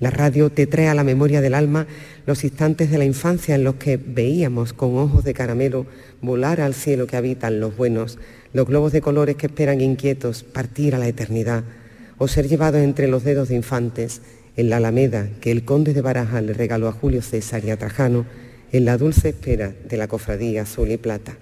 La 0.00 0.10
radio 0.10 0.48
te 0.48 0.66
trae 0.66 0.88
a 0.88 0.94
la 0.94 1.04
memoria 1.04 1.42
del 1.42 1.52
alma 1.52 1.86
los 2.24 2.42
instantes 2.44 2.90
de 2.90 2.96
la 2.96 3.04
infancia 3.04 3.54
en 3.54 3.64
los 3.64 3.74
que 3.74 3.98
veíamos 3.98 4.72
con 4.72 4.96
ojos 4.96 5.22
de 5.22 5.34
caramelo 5.34 5.86
volar 6.22 6.62
al 6.62 6.72
cielo 6.72 7.06
que 7.06 7.18
habitan 7.18 7.60
los 7.60 7.76
buenos, 7.76 8.18
los 8.52 8.66
globos 8.66 8.92
de 8.92 9.00
colores 9.00 9.36
que 9.36 9.46
esperan 9.46 9.80
inquietos 9.80 10.42
partir 10.42 10.94
a 10.94 10.98
la 10.98 11.08
eternidad, 11.08 11.64
o 12.18 12.28
ser 12.28 12.48
llevados 12.48 12.82
entre 12.82 13.08
los 13.08 13.24
dedos 13.24 13.48
de 13.48 13.54
infantes 13.54 14.20
en 14.56 14.68
la 14.68 14.76
alameda 14.76 15.28
que 15.40 15.50
el 15.50 15.64
conde 15.64 15.94
de 15.94 16.02
Baraja 16.02 16.40
le 16.40 16.52
regaló 16.52 16.88
a 16.88 16.92
Julio 16.92 17.22
César 17.22 17.64
y 17.64 17.70
a 17.70 17.78
Trajano 17.78 18.26
en 18.72 18.84
la 18.84 18.98
dulce 18.98 19.30
espera 19.30 19.72
de 19.88 19.96
la 19.96 20.08
cofradía 20.08 20.62
azul 20.62 20.90
y 20.90 20.96
plata. 20.96 21.36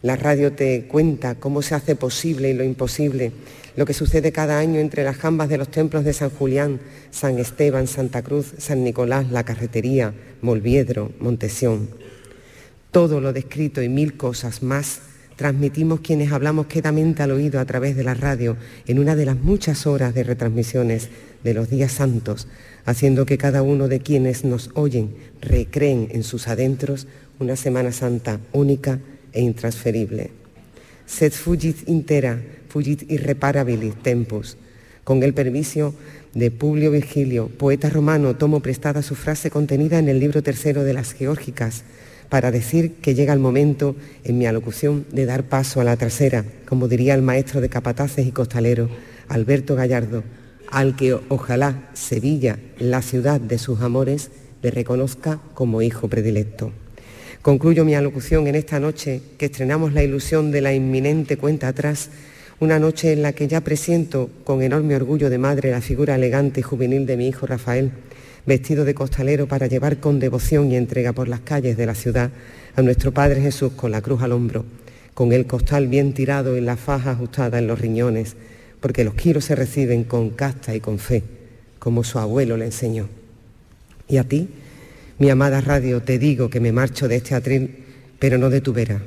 La 0.00 0.14
radio 0.14 0.52
te 0.52 0.86
cuenta 0.86 1.34
cómo 1.34 1.62
se 1.62 1.74
hace 1.74 1.96
posible 1.96 2.50
y 2.50 2.54
lo 2.54 2.62
imposible, 2.62 3.32
lo 3.74 3.84
que 3.84 3.94
sucede 3.94 4.30
cada 4.30 4.58
año 4.58 4.78
entre 4.78 5.02
las 5.02 5.16
jambas 5.16 5.48
de 5.48 5.58
los 5.58 5.70
templos 5.70 6.04
de 6.04 6.12
San 6.12 6.30
Julián, 6.30 6.78
San 7.10 7.38
Esteban, 7.38 7.88
Santa 7.88 8.22
Cruz, 8.22 8.52
San 8.58 8.84
Nicolás, 8.84 9.30
La 9.32 9.44
Carretería, 9.44 10.14
Molviedro, 10.40 11.10
Montesión. 11.18 11.90
Todo 12.92 13.20
lo 13.20 13.32
descrito 13.32 13.82
y 13.82 13.88
mil 13.88 14.16
cosas 14.16 14.62
más 14.62 15.00
transmitimos 15.38 16.00
quienes 16.00 16.32
hablamos 16.32 16.66
quedamente 16.66 17.22
al 17.22 17.30
oído 17.30 17.60
a 17.60 17.64
través 17.64 17.96
de 17.96 18.02
la 18.02 18.14
radio 18.14 18.56
en 18.88 18.98
una 18.98 19.14
de 19.14 19.24
las 19.24 19.36
muchas 19.36 19.86
horas 19.86 20.12
de 20.12 20.24
retransmisiones 20.24 21.10
de 21.44 21.54
los 21.54 21.70
días 21.70 21.92
santos, 21.92 22.48
haciendo 22.84 23.24
que 23.24 23.38
cada 23.38 23.62
uno 23.62 23.86
de 23.86 24.00
quienes 24.00 24.44
nos 24.44 24.70
oyen 24.74 25.14
recreen 25.40 26.08
en 26.10 26.24
sus 26.24 26.48
adentros 26.48 27.06
una 27.38 27.54
Semana 27.54 27.92
Santa 27.92 28.40
única 28.52 28.98
e 29.32 29.40
intransferible. 29.40 30.32
Sed 31.06 31.32
fugit 31.32 31.88
intera, 31.88 32.42
fugit 32.68 33.08
irreparabilis 33.08 33.94
tempus. 34.02 34.56
Con 35.04 35.22
el 35.22 35.34
permiso 35.34 35.94
de 36.34 36.50
Publio 36.50 36.90
Virgilio, 36.90 37.46
poeta 37.46 37.90
romano, 37.90 38.34
tomo 38.34 38.58
prestada 38.58 39.02
su 39.02 39.14
frase 39.14 39.50
contenida 39.50 40.00
en 40.00 40.08
el 40.08 40.18
libro 40.18 40.42
tercero 40.42 40.82
de 40.82 40.94
las 40.94 41.12
Geórgicas, 41.12 41.84
para 42.28 42.50
decir 42.50 42.94
que 42.96 43.14
llega 43.14 43.32
el 43.32 43.38
momento 43.38 43.96
en 44.24 44.38
mi 44.38 44.46
alocución 44.46 45.06
de 45.12 45.26
dar 45.26 45.44
paso 45.44 45.80
a 45.80 45.84
la 45.84 45.96
trasera, 45.96 46.44
como 46.66 46.88
diría 46.88 47.14
el 47.14 47.22
maestro 47.22 47.60
de 47.60 47.68
capataces 47.68 48.26
y 48.26 48.32
costaleros, 48.32 48.90
Alberto 49.28 49.74
Gallardo, 49.74 50.24
al 50.70 50.96
que 50.96 51.14
ojalá 51.28 51.88
Sevilla, 51.94 52.58
la 52.78 53.02
ciudad 53.02 53.40
de 53.40 53.58
sus 53.58 53.80
amores, 53.80 54.30
le 54.62 54.70
reconozca 54.70 55.40
como 55.54 55.82
hijo 55.82 56.08
predilecto. 56.08 56.72
Concluyo 57.42 57.84
mi 57.84 57.94
alocución 57.94 58.46
en 58.46 58.56
esta 58.56 58.80
noche 58.80 59.22
que 59.38 59.46
estrenamos 59.46 59.92
la 59.92 60.02
ilusión 60.02 60.50
de 60.50 60.60
la 60.60 60.74
inminente 60.74 61.36
cuenta 61.36 61.68
atrás, 61.68 62.10
una 62.60 62.78
noche 62.78 63.12
en 63.12 63.22
la 63.22 63.32
que 63.32 63.46
ya 63.46 63.60
presiento 63.60 64.28
con 64.44 64.62
enorme 64.62 64.96
orgullo 64.96 65.30
de 65.30 65.38
madre 65.38 65.70
la 65.70 65.80
figura 65.80 66.16
elegante 66.16 66.60
y 66.60 66.64
juvenil 66.64 67.06
de 67.06 67.16
mi 67.16 67.28
hijo 67.28 67.46
Rafael, 67.46 67.92
vestido 68.48 68.84
de 68.84 68.94
costalero 68.94 69.46
para 69.46 69.68
llevar 69.68 69.98
con 70.00 70.18
devoción 70.18 70.72
y 70.72 70.76
entrega 70.76 71.12
por 71.12 71.28
las 71.28 71.40
calles 71.40 71.76
de 71.76 71.86
la 71.86 71.94
ciudad 71.94 72.30
a 72.74 72.82
nuestro 72.82 73.12
Padre 73.12 73.40
Jesús 73.40 73.72
con 73.74 73.92
la 73.92 74.02
cruz 74.02 74.22
al 74.22 74.32
hombro, 74.32 74.64
con 75.14 75.32
el 75.32 75.46
costal 75.46 75.86
bien 75.86 76.14
tirado 76.14 76.56
y 76.56 76.60
la 76.60 76.76
faja 76.76 77.12
ajustada 77.12 77.58
en 77.58 77.68
los 77.68 77.80
riñones, 77.80 78.34
porque 78.80 79.04
los 79.04 79.14
kilos 79.14 79.44
se 79.44 79.54
reciben 79.54 80.02
con 80.02 80.30
casta 80.30 80.74
y 80.74 80.80
con 80.80 80.98
fe, 80.98 81.22
como 81.78 82.02
su 82.02 82.18
abuelo 82.18 82.56
le 82.56 82.64
enseñó. 82.64 83.08
Y 84.08 84.16
a 84.16 84.24
ti, 84.24 84.48
mi 85.18 85.28
amada 85.30 85.60
radio, 85.60 86.02
te 86.02 86.18
digo 86.18 86.48
que 86.48 86.60
me 86.60 86.72
marcho 86.72 87.06
de 87.06 87.16
este 87.16 87.34
atril, 87.34 87.84
pero 88.18 88.38
no 88.38 88.48
de 88.50 88.60
tu 88.60 88.72
vera, 88.72 89.02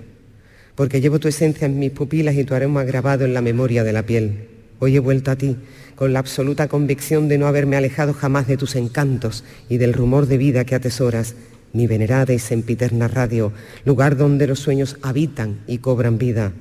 porque 0.75 1.01
llevo 1.01 1.19
tu 1.19 1.27
esencia 1.27 1.65
en 1.65 1.79
mis 1.79 1.91
pupilas 1.91 2.35
y 2.35 2.43
tu 2.43 2.53
aroma 2.53 2.83
grabado 2.83 3.25
en 3.25 3.33
la 3.33 3.41
memoria 3.41 3.83
de 3.83 3.93
la 3.93 4.05
piel. 4.05 4.51
Hoy 4.84 4.95
he 4.95 4.99
vuelto 4.99 5.29
a 5.29 5.36
ti 5.36 5.57
con 5.93 6.11
la 6.11 6.17
absoluta 6.17 6.67
convicción 6.67 7.27
de 7.27 7.38
no 7.38 7.45
haberme 7.45 7.75
alejado 7.75 8.15
jamás 8.15 8.47
de 8.47 8.57
tus 8.57 8.75
encantos 8.75 9.43
y 9.69 9.77
del 9.77 9.93
rumor 9.93 10.25
de 10.25 10.39
vida 10.39 10.65
que 10.65 10.73
atesoras, 10.73 11.36
mi 11.71 11.86
venerada 11.86 12.34
y 12.34 12.39
sempiterna 12.39 13.07
radio, 13.07 13.53
lugar 13.86 14.17
donde 14.17 14.47
los 14.47 14.57
sueños 14.57 14.97
habitan 15.03 15.59
y 15.67 15.77
cobran 15.77 16.17
vida. 16.17 16.53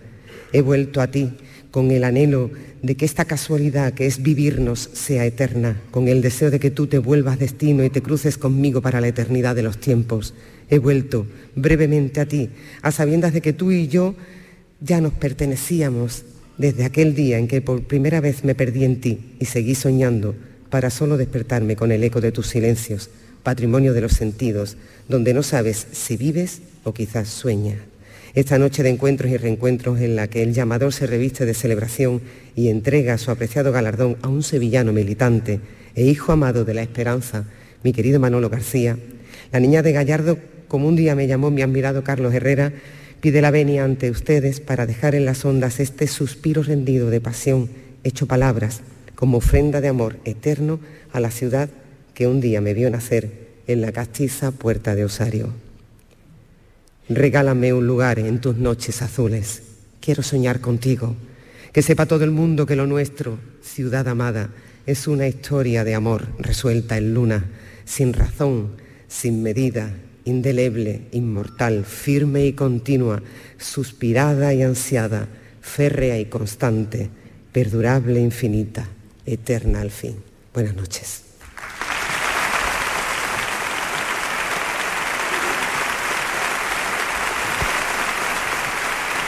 He 0.52 0.60
vuelto 0.60 1.00
a 1.00 1.06
ti 1.06 1.32
con 1.70 1.90
el 1.92 2.04
anhelo 2.04 2.50
de 2.82 2.94
que 2.94 3.06
esta 3.06 3.24
casualidad 3.24 3.94
que 3.94 4.04
es 4.04 4.22
vivirnos 4.22 4.90
sea 4.92 5.24
eterna, 5.24 5.80
con 5.90 6.06
el 6.06 6.20
deseo 6.20 6.50
de 6.50 6.60
que 6.60 6.70
tú 6.70 6.88
te 6.88 6.98
vuelvas 6.98 7.38
destino 7.38 7.84
y 7.84 7.88
te 7.88 8.02
cruces 8.02 8.36
conmigo 8.36 8.82
para 8.82 9.00
la 9.00 9.08
eternidad 9.08 9.56
de 9.56 9.62
los 9.62 9.78
tiempos. 9.78 10.34
He 10.68 10.78
vuelto 10.78 11.26
brevemente 11.56 12.20
a 12.20 12.26
ti, 12.26 12.50
a 12.82 12.92
sabiendas 12.92 13.32
de 13.32 13.40
que 13.40 13.54
tú 13.54 13.70
y 13.70 13.88
yo 13.88 14.14
ya 14.82 15.00
nos 15.00 15.14
pertenecíamos 15.14 16.26
desde 16.60 16.84
aquel 16.84 17.14
día 17.14 17.38
en 17.38 17.48
que 17.48 17.62
por 17.62 17.84
primera 17.84 18.20
vez 18.20 18.44
me 18.44 18.54
perdí 18.54 18.84
en 18.84 19.00
ti 19.00 19.18
y 19.38 19.46
seguí 19.46 19.74
soñando 19.74 20.34
para 20.68 20.90
solo 20.90 21.16
despertarme 21.16 21.74
con 21.74 21.90
el 21.90 22.04
eco 22.04 22.20
de 22.20 22.32
tus 22.32 22.48
silencios, 22.48 23.08
patrimonio 23.42 23.94
de 23.94 24.02
los 24.02 24.12
sentidos, 24.12 24.76
donde 25.08 25.32
no 25.32 25.42
sabes 25.42 25.86
si 25.92 26.18
vives 26.18 26.60
o 26.84 26.92
quizás 26.92 27.28
sueñas. 27.28 27.78
Esta 28.34 28.58
noche 28.58 28.82
de 28.82 28.90
encuentros 28.90 29.32
y 29.32 29.38
reencuentros 29.38 30.00
en 30.00 30.16
la 30.16 30.28
que 30.28 30.42
el 30.42 30.52
llamador 30.52 30.92
se 30.92 31.06
reviste 31.06 31.46
de 31.46 31.54
celebración 31.54 32.20
y 32.54 32.68
entrega 32.68 33.16
su 33.16 33.30
apreciado 33.30 33.72
galardón 33.72 34.18
a 34.20 34.28
un 34.28 34.42
sevillano 34.42 34.92
militante 34.92 35.60
e 35.94 36.04
hijo 36.04 36.30
amado 36.30 36.66
de 36.66 36.74
la 36.74 36.82
esperanza, 36.82 37.46
mi 37.82 37.94
querido 37.94 38.20
Manolo 38.20 38.50
García, 38.50 38.98
la 39.50 39.60
niña 39.60 39.80
de 39.80 39.92
Gallardo, 39.92 40.36
como 40.68 40.88
un 40.88 40.96
día 40.96 41.14
me 41.14 41.26
llamó 41.26 41.50
mi 41.50 41.62
admirado 41.62 42.04
Carlos 42.04 42.34
Herrera, 42.34 42.74
pide 43.20 43.42
la 43.42 43.50
venia 43.50 43.84
ante 43.84 44.10
ustedes 44.10 44.60
para 44.60 44.86
dejar 44.86 45.14
en 45.14 45.24
las 45.24 45.44
ondas 45.44 45.80
este 45.80 46.06
suspiro 46.06 46.62
rendido 46.62 47.10
de 47.10 47.20
pasión, 47.20 47.70
hecho 48.02 48.26
palabras, 48.26 48.80
como 49.14 49.38
ofrenda 49.38 49.80
de 49.80 49.88
amor 49.88 50.18
eterno 50.24 50.80
a 51.12 51.20
la 51.20 51.30
ciudad 51.30 51.68
que 52.14 52.26
un 52.26 52.40
día 52.40 52.60
me 52.60 52.74
vio 52.74 52.90
nacer 52.90 53.30
en 53.66 53.80
la 53.80 53.92
castiza 53.92 54.50
puerta 54.50 54.94
de 54.94 55.04
Osario. 55.04 55.52
Regálame 57.08 57.72
un 57.72 57.86
lugar 57.86 58.18
en 58.18 58.40
tus 58.40 58.56
noches 58.56 59.02
azules. 59.02 59.62
Quiero 60.00 60.22
soñar 60.22 60.60
contigo. 60.60 61.16
Que 61.72 61.82
sepa 61.82 62.06
todo 62.06 62.24
el 62.24 62.30
mundo 62.30 62.66
que 62.66 62.76
lo 62.76 62.86
nuestro, 62.86 63.38
ciudad 63.62 64.08
amada, 64.08 64.50
es 64.86 65.06
una 65.06 65.28
historia 65.28 65.84
de 65.84 65.94
amor 65.94 66.26
resuelta 66.38 66.96
en 66.96 67.14
luna, 67.14 67.44
sin 67.84 68.12
razón, 68.12 68.72
sin 69.08 69.42
medida, 69.42 69.92
indeleble, 70.24 71.02
inmortal, 71.12 71.84
firme 71.84 72.46
y 72.46 72.52
continua, 72.52 73.22
suspirada 73.58 74.52
y 74.54 74.62
ansiada, 74.62 75.28
férrea 75.60 76.18
y 76.18 76.26
constante, 76.26 77.10
perdurable, 77.52 78.20
infinita, 78.20 78.88
eterna 79.26 79.80
al 79.80 79.90
fin. 79.90 80.16
Buenas 80.52 80.74
noches. 80.74 81.24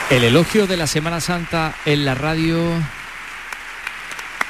El 0.09 0.23
elogio 0.23 0.67
de 0.67 0.77
la 0.77 0.85
Semana 0.85 1.19
Santa 1.19 1.73
en 1.85 2.05
la 2.05 2.13
radio. 2.13 2.59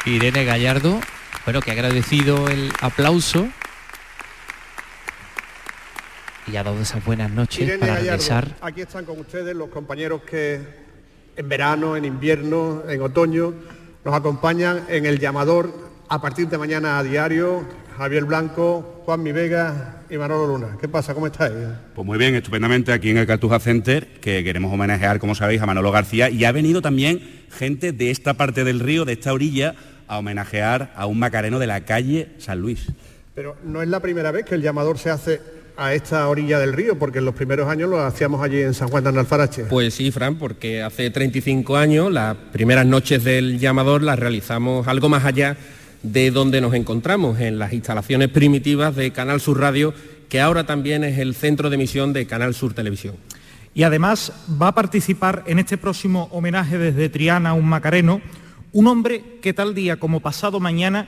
Irene 0.05 0.43
Gallardo, 0.43 0.99
bueno, 1.45 1.61
que 1.61 1.71
agradecido 1.71 2.49
el 2.49 2.73
aplauso 2.81 3.47
y 6.47 6.55
ha 6.55 6.63
dado 6.63 6.79
esas 6.81 7.03
buenas 7.03 7.31
noches 7.31 7.61
Irene 7.61 7.79
para 7.79 7.93
Gallardo, 7.93 8.11
regresar. 8.11 8.55
Aquí 8.61 8.81
están 8.81 9.05
con 9.05 9.19
ustedes 9.19 9.55
los 9.55 9.69
compañeros 9.69 10.21
que 10.23 10.59
en 11.35 11.49
verano, 11.49 11.95
en 11.95 12.05
invierno, 12.05 12.83
en 12.87 13.01
otoño 13.01 13.53
nos 14.03 14.13
acompañan 14.13 14.85
en 14.89 15.05
el 15.05 15.19
llamador 15.19 15.73
a 16.09 16.21
partir 16.21 16.47
de 16.47 16.57
mañana 16.57 16.99
a 16.99 17.03
diario. 17.03 17.65
Javier 17.97 18.25
Blanco, 18.25 19.03
Juan 19.05 19.21
Mi 19.21 19.31
Vega 19.31 20.01
y 20.09 20.17
Manolo 20.17 20.47
Luna. 20.47 20.77
¿Qué 20.81 20.87
pasa? 20.87 21.13
¿Cómo 21.13 21.27
estáis? 21.27 21.53
Pues 21.93 22.05
muy 22.05 22.17
bien, 22.17 22.33
estupendamente 22.33 22.91
aquí 22.91 23.11
en 23.11 23.17
el 23.17 23.27
Cartuja 23.27 23.59
Center, 23.59 24.07
que 24.19 24.43
queremos 24.43 24.73
homenajear, 24.73 25.19
como 25.19 25.35
sabéis, 25.35 25.61
a 25.61 25.67
Manolo 25.67 25.91
García 25.91 26.29
y 26.29 26.43
ha 26.43 26.51
venido 26.51 26.81
también 26.81 27.21
gente 27.51 27.91
de 27.91 28.09
esta 28.09 28.33
parte 28.33 28.63
del 28.63 28.79
río, 28.79 29.05
de 29.05 29.13
esta 29.13 29.31
orilla, 29.31 29.75
a 30.07 30.17
homenajear 30.17 30.91
a 30.95 31.05
un 31.05 31.19
macareno 31.19 31.59
de 31.59 31.67
la 31.67 31.81
calle 31.81 32.29
San 32.39 32.59
Luis. 32.59 32.87
Pero 33.35 33.55
no 33.63 33.81
es 33.83 33.87
la 33.87 33.99
primera 33.99 34.31
vez 34.31 34.45
que 34.45 34.55
el 34.55 34.63
llamador 34.63 34.97
se 34.97 35.11
hace 35.11 35.39
a 35.77 35.93
esta 35.93 36.27
orilla 36.27 36.59
del 36.59 36.73
río, 36.73 36.97
porque 36.99 37.19
en 37.19 37.25
los 37.25 37.35
primeros 37.35 37.67
años 37.67 37.89
lo 37.89 37.99
hacíamos 38.01 38.41
allí 38.43 38.61
en 38.61 38.73
San 38.73 38.89
Juan 38.89 39.03
de 39.03 39.09
Analfarache. 39.09 39.65
Pues 39.65 39.93
sí, 39.93 40.11
Fran, 40.11 40.35
porque 40.35 40.81
hace 40.81 41.09
35 41.09 41.77
años 41.77 42.11
las 42.11 42.35
primeras 42.51 42.85
noches 42.85 43.23
del 43.23 43.59
llamador 43.59 44.03
las 44.03 44.19
realizamos 44.19 44.87
algo 44.87 45.09
más 45.09 45.25
allá 45.25 45.57
de 46.03 46.31
donde 46.31 46.61
nos 46.61 46.73
encontramos, 46.73 47.39
en 47.39 47.57
las 47.57 47.73
instalaciones 47.73 48.29
primitivas 48.29 48.95
de 48.95 49.11
Canal 49.11 49.39
Sur 49.39 49.59
Radio, 49.59 49.93
que 50.29 50.41
ahora 50.41 50.65
también 50.65 51.03
es 51.03 51.17
el 51.17 51.33
centro 51.33 51.69
de 51.69 51.75
emisión 51.75 52.13
de 52.13 52.27
Canal 52.27 52.53
Sur 52.53 52.73
Televisión. 52.73 53.15
Y 53.73 53.83
además 53.83 54.31
va 54.61 54.67
a 54.67 54.75
participar 54.75 55.43
en 55.47 55.59
este 55.59 55.77
próximo 55.77 56.27
homenaje 56.31 56.77
desde 56.77 57.09
Triana 57.09 57.51
a 57.51 57.53
un 57.53 57.65
Macareno, 57.65 58.21
un 58.71 58.87
hombre 58.87 59.23
que 59.41 59.53
tal 59.53 59.73
día 59.73 59.97
como 59.97 60.19
pasado 60.19 60.59
mañana 60.59 61.07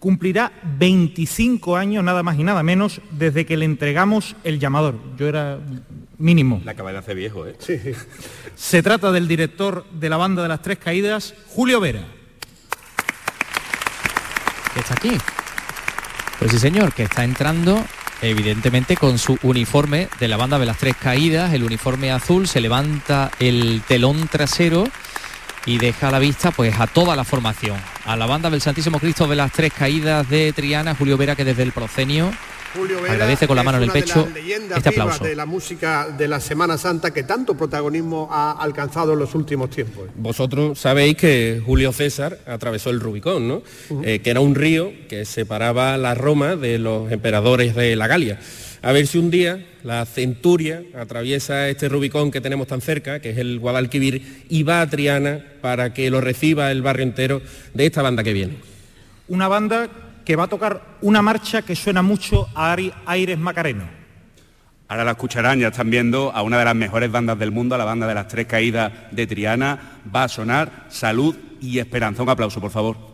cumplirá 0.00 0.52
25 0.78 1.76
años, 1.76 2.02
nada 2.02 2.24
más 2.24 2.38
y 2.38 2.42
nada 2.42 2.64
menos, 2.64 3.00
desde 3.12 3.46
que 3.46 3.56
le 3.56 3.66
entregamos 3.66 4.34
el 4.42 4.58
llamador. 4.58 4.96
Yo 5.16 5.28
era 5.28 5.60
mínimo. 6.18 6.60
La 6.64 6.72
acaba 6.72 6.90
de 6.90 6.98
hacer 6.98 7.14
viejo, 7.14 7.46
¿eh? 7.46 7.54
Sí. 7.60 7.78
Se 8.56 8.82
trata 8.82 9.12
del 9.12 9.28
director 9.28 9.86
de 9.92 10.08
la 10.08 10.16
banda 10.16 10.42
de 10.42 10.48
las 10.48 10.62
Tres 10.62 10.78
Caídas, 10.78 11.34
Julio 11.46 11.80
Vera. 11.80 12.02
que 14.74 14.80
está 14.80 14.94
aquí. 14.94 15.12
Pues 16.38 16.50
sí, 16.50 16.58
señor, 16.58 16.92
que 16.92 17.02
está 17.02 17.22
entrando 17.22 17.84
evidentemente 18.22 18.96
con 18.96 19.18
su 19.18 19.38
uniforme 19.42 20.08
de 20.18 20.28
la 20.28 20.36
banda 20.36 20.58
de 20.58 20.66
las 20.66 20.78
tres 20.78 20.94
caídas, 20.96 21.52
el 21.52 21.64
uniforme 21.64 22.12
azul, 22.12 22.46
se 22.46 22.60
levanta 22.60 23.30
el 23.38 23.82
telón 23.86 24.28
trasero 24.28 24.84
y 25.66 25.78
deja 25.78 26.08
a 26.08 26.10
la 26.10 26.18
vista 26.18 26.50
pues 26.50 26.78
a 26.78 26.86
toda 26.86 27.16
la 27.16 27.24
formación, 27.24 27.76
a 28.10 28.16
la 28.16 28.26
banda 28.26 28.50
del 28.50 28.60
Santísimo 28.60 28.98
Cristo 28.98 29.28
de 29.28 29.36
las 29.36 29.52
tres 29.52 29.72
caídas 29.72 30.28
de 30.28 30.52
Triana, 30.52 30.96
Julio 30.96 31.16
Vera 31.16 31.36
que 31.36 31.44
desde 31.44 31.62
el 31.62 31.70
proscenio 31.70 32.32
Julio 32.74 33.00
Vera 33.00 33.14
agradece 33.14 33.46
con 33.46 33.54
la 33.54 33.62
mano 33.62 33.78
en 33.78 33.84
el 33.84 33.88
de 33.90 34.00
pecho 34.00 34.28
este 34.74 34.88
aplauso. 34.88 35.22
de 35.22 35.36
la 35.36 35.46
música 35.46 36.08
de 36.08 36.26
la 36.26 36.40
Semana 36.40 36.76
Santa 36.76 37.12
que 37.12 37.22
tanto 37.22 37.56
protagonismo 37.56 38.28
ha 38.28 38.50
alcanzado 38.50 39.12
en 39.12 39.20
los 39.20 39.36
últimos 39.36 39.70
tiempos. 39.70 40.08
Vosotros 40.16 40.76
sabéis 40.80 41.16
que 41.16 41.62
Julio 41.64 41.92
César 41.92 42.40
atravesó 42.48 42.90
el 42.90 42.98
Rubicón, 42.98 43.46
¿no? 43.46 43.62
Eh, 44.02 44.18
que 44.18 44.30
era 44.30 44.40
un 44.40 44.56
río 44.56 44.90
que 45.08 45.24
separaba 45.24 45.96
la 45.96 46.16
Roma 46.16 46.56
de 46.56 46.80
los 46.80 47.12
emperadores 47.12 47.76
de 47.76 47.94
la 47.94 48.08
Galia. 48.08 48.40
A 48.82 48.92
ver 48.92 49.06
si 49.06 49.18
un 49.18 49.30
día 49.30 49.66
la 49.84 50.06
centuria 50.06 50.82
atraviesa 50.98 51.68
este 51.68 51.88
Rubicón 51.88 52.30
que 52.30 52.40
tenemos 52.40 52.66
tan 52.66 52.80
cerca, 52.80 53.20
que 53.20 53.30
es 53.30 53.38
el 53.38 53.58
Guadalquivir, 53.58 54.46
y 54.48 54.62
va 54.62 54.80
a 54.80 54.88
Triana 54.88 55.44
para 55.60 55.92
que 55.92 56.10
lo 56.10 56.22
reciba 56.22 56.70
el 56.70 56.80
barrio 56.80 57.02
entero 57.02 57.42
de 57.74 57.86
esta 57.86 58.00
banda 58.00 58.22
que 58.22 58.32
viene. 58.32 58.56
Una 59.28 59.48
banda 59.48 59.88
que 60.24 60.34
va 60.34 60.44
a 60.44 60.48
tocar 60.48 60.96
una 61.02 61.20
marcha 61.20 61.60
que 61.60 61.76
suena 61.76 62.00
mucho 62.00 62.48
a 62.54 62.74
Aires 63.04 63.38
Macareno. 63.38 63.84
Ahora 64.88 65.04
la 65.04 65.10
escucharán, 65.12 65.60
ya 65.60 65.68
están 65.68 65.90
viendo 65.90 66.32
a 66.34 66.42
una 66.42 66.58
de 66.58 66.64
las 66.64 66.74
mejores 66.74 67.12
bandas 67.12 67.38
del 67.38 67.50
mundo, 67.50 67.74
a 67.74 67.78
la 67.78 67.84
banda 67.84 68.06
de 68.06 68.14
las 68.14 68.28
tres 68.28 68.46
caídas 68.46 68.92
de 69.10 69.26
Triana. 69.26 70.00
Va 70.14 70.24
a 70.24 70.28
sonar 70.28 70.86
Salud 70.88 71.36
y 71.60 71.78
Esperanza. 71.78 72.22
Un 72.22 72.30
aplauso, 72.30 72.60
por 72.60 72.70
favor. 72.70 73.09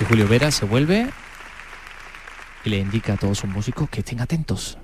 Y 0.00 0.04
Julio 0.04 0.28
Vera 0.28 0.50
se 0.50 0.66
vuelve 0.66 1.10
y 2.64 2.70
le 2.70 2.78
indica 2.78 3.14
a 3.14 3.16
todos 3.16 3.38
sus 3.38 3.48
músicos 3.48 3.88
que 3.88 4.00
estén 4.00 4.20
atentos. 4.20 4.78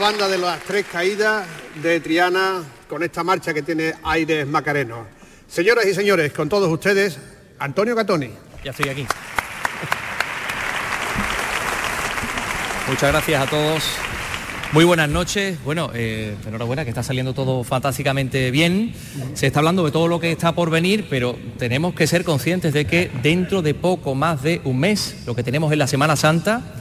Banda 0.00 0.28
de 0.28 0.38
las 0.38 0.60
tres 0.60 0.86
caídas 0.90 1.46
de 1.82 2.00
Triana 2.00 2.62
con 2.88 3.02
esta 3.02 3.22
marcha 3.22 3.52
que 3.52 3.60
tiene 3.60 3.92
aires 4.02 4.46
macarenos. 4.46 5.06
Señoras 5.46 5.84
y 5.84 5.94
señores, 5.94 6.32
con 6.32 6.48
todos 6.48 6.72
ustedes, 6.72 7.18
Antonio 7.58 7.94
Catoni. 7.94 8.30
Ya 8.64 8.70
estoy 8.70 8.88
aquí. 8.88 9.06
Muchas 12.88 13.12
gracias 13.12 13.42
a 13.42 13.50
todos. 13.50 13.84
Muy 14.72 14.84
buenas 14.84 15.10
noches. 15.10 15.62
Bueno, 15.64 15.90
eh, 15.92 16.34
enhorabuena 16.46 16.84
que 16.84 16.90
está 16.90 17.02
saliendo 17.02 17.34
todo 17.34 17.62
fantásticamente 17.62 18.50
bien. 18.50 18.94
Se 19.34 19.48
está 19.48 19.58
hablando 19.58 19.84
de 19.84 19.90
todo 19.90 20.08
lo 20.08 20.18
que 20.18 20.32
está 20.32 20.52
por 20.52 20.70
venir, 20.70 21.08
pero 21.10 21.36
tenemos 21.58 21.92
que 21.94 22.06
ser 22.06 22.24
conscientes 22.24 22.72
de 22.72 22.86
que 22.86 23.10
dentro 23.22 23.60
de 23.60 23.74
poco 23.74 24.14
más 24.14 24.42
de 24.42 24.62
un 24.64 24.80
mes, 24.80 25.24
lo 25.26 25.34
que 25.34 25.42
tenemos 25.42 25.70
es 25.72 25.78
la 25.78 25.86
Semana 25.86 26.16
Santa, 26.16 26.79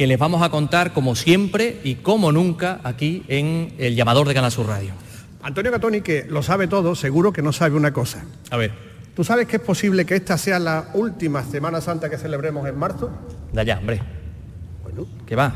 que 0.00 0.06
les 0.06 0.18
vamos 0.18 0.40
a 0.40 0.48
contar 0.48 0.94
como 0.94 1.14
siempre 1.14 1.78
y 1.84 1.96
como 1.96 2.32
nunca 2.32 2.80
aquí 2.84 3.22
en 3.28 3.74
el 3.76 3.94
llamador 3.94 4.26
de 4.26 4.32
Canal 4.32 4.50
Sur 4.50 4.66
Radio. 4.66 4.92
Antonio 5.42 5.70
Catoni, 5.70 6.00
que 6.00 6.24
lo 6.26 6.42
sabe 6.42 6.68
todo, 6.68 6.94
seguro 6.94 7.34
que 7.34 7.42
no 7.42 7.52
sabe 7.52 7.76
una 7.76 7.92
cosa. 7.92 8.24
A 8.48 8.56
ver. 8.56 8.72
¿Tú 9.14 9.24
sabes 9.24 9.46
que 9.46 9.56
es 9.56 9.62
posible 9.62 10.06
que 10.06 10.16
esta 10.16 10.38
sea 10.38 10.58
la 10.58 10.88
última 10.94 11.44
Semana 11.44 11.82
Santa 11.82 12.08
que 12.08 12.16
celebremos 12.16 12.66
en 12.66 12.78
marzo? 12.78 13.10
De 13.52 13.60
allá, 13.60 13.76
hombre. 13.78 14.00
Bueno. 14.84 15.06
¿Qué 15.26 15.36
va? 15.36 15.54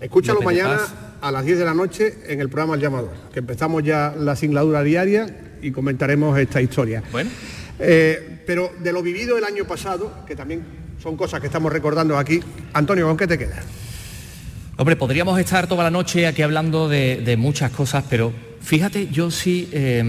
Escúchalo 0.00 0.40
No 0.40 0.46
mañana 0.46 0.78
paz. 0.78 0.94
a 1.20 1.30
las 1.30 1.44
10 1.44 1.60
de 1.60 1.64
la 1.64 1.74
noche 1.74 2.18
en 2.26 2.40
el 2.40 2.48
programa 2.48 2.74
El 2.74 2.80
Llamador, 2.80 3.12
que 3.32 3.38
empezamos 3.38 3.84
ya 3.84 4.12
la 4.18 4.34
singladura 4.34 4.82
diaria 4.82 5.28
y 5.62 5.70
comentaremos 5.70 6.36
esta 6.36 6.60
historia. 6.60 7.04
Bueno. 7.12 7.30
Eh, 7.78 8.42
pero 8.44 8.72
de 8.80 8.92
lo 8.92 9.04
vivido 9.04 9.38
el 9.38 9.44
año 9.44 9.66
pasado, 9.66 10.24
que 10.26 10.34
también 10.34 10.79
son 11.02 11.16
cosas 11.16 11.40
que 11.40 11.46
estamos 11.46 11.72
recordando 11.72 12.18
aquí, 12.18 12.40
Antonio, 12.74 13.06
¿con 13.06 13.16
qué 13.16 13.26
te 13.26 13.38
quedas? 13.38 13.64
Hombre, 14.76 14.96
podríamos 14.96 15.38
estar 15.38 15.66
toda 15.66 15.84
la 15.84 15.90
noche 15.90 16.26
aquí 16.26 16.42
hablando 16.42 16.88
de, 16.88 17.36
muchas 17.38 17.70
cosas, 17.70 18.04
pero 18.08 18.32
fíjate, 18.60 19.08
yo 19.08 19.30
sí 19.30 19.68
eh, 19.72 20.04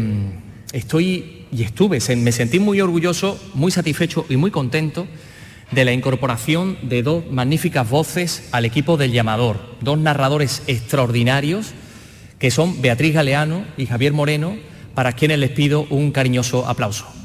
estoy 0.74 1.46
y 1.52 1.64
estuve, 1.64 2.00
me 2.18 2.32
sentí 2.32 2.60
muy 2.60 2.82
orgulloso, 2.82 3.40
muy 3.54 3.72
satisfecho 3.72 4.26
y 4.30 4.38
muy 4.38 4.52
contento 4.52 5.08
de 5.72 5.86
la 5.86 5.94
incorporación 5.94 6.78
de 6.82 7.04
dos 7.04 7.24
magníficas 7.32 7.90
voces 7.90 8.50
al 8.52 8.66
equipo 8.66 8.98
del 8.98 9.12
llamador, 9.12 9.60
dos 9.80 9.98
narradores 9.98 10.64
extraordinarios 10.68 11.74
que 12.40 12.52
son 12.52 12.82
Beatriz 12.82 13.14
Galeano 13.14 13.66
y 13.78 13.86
Javier 13.86 14.14
Moreno, 14.14 14.58
para 14.96 15.14
quienes 15.14 15.40
les 15.40 15.52
pido 15.52 15.86
un 15.90 16.12
cariñoso 16.12 16.68
aplauso. 16.68 17.21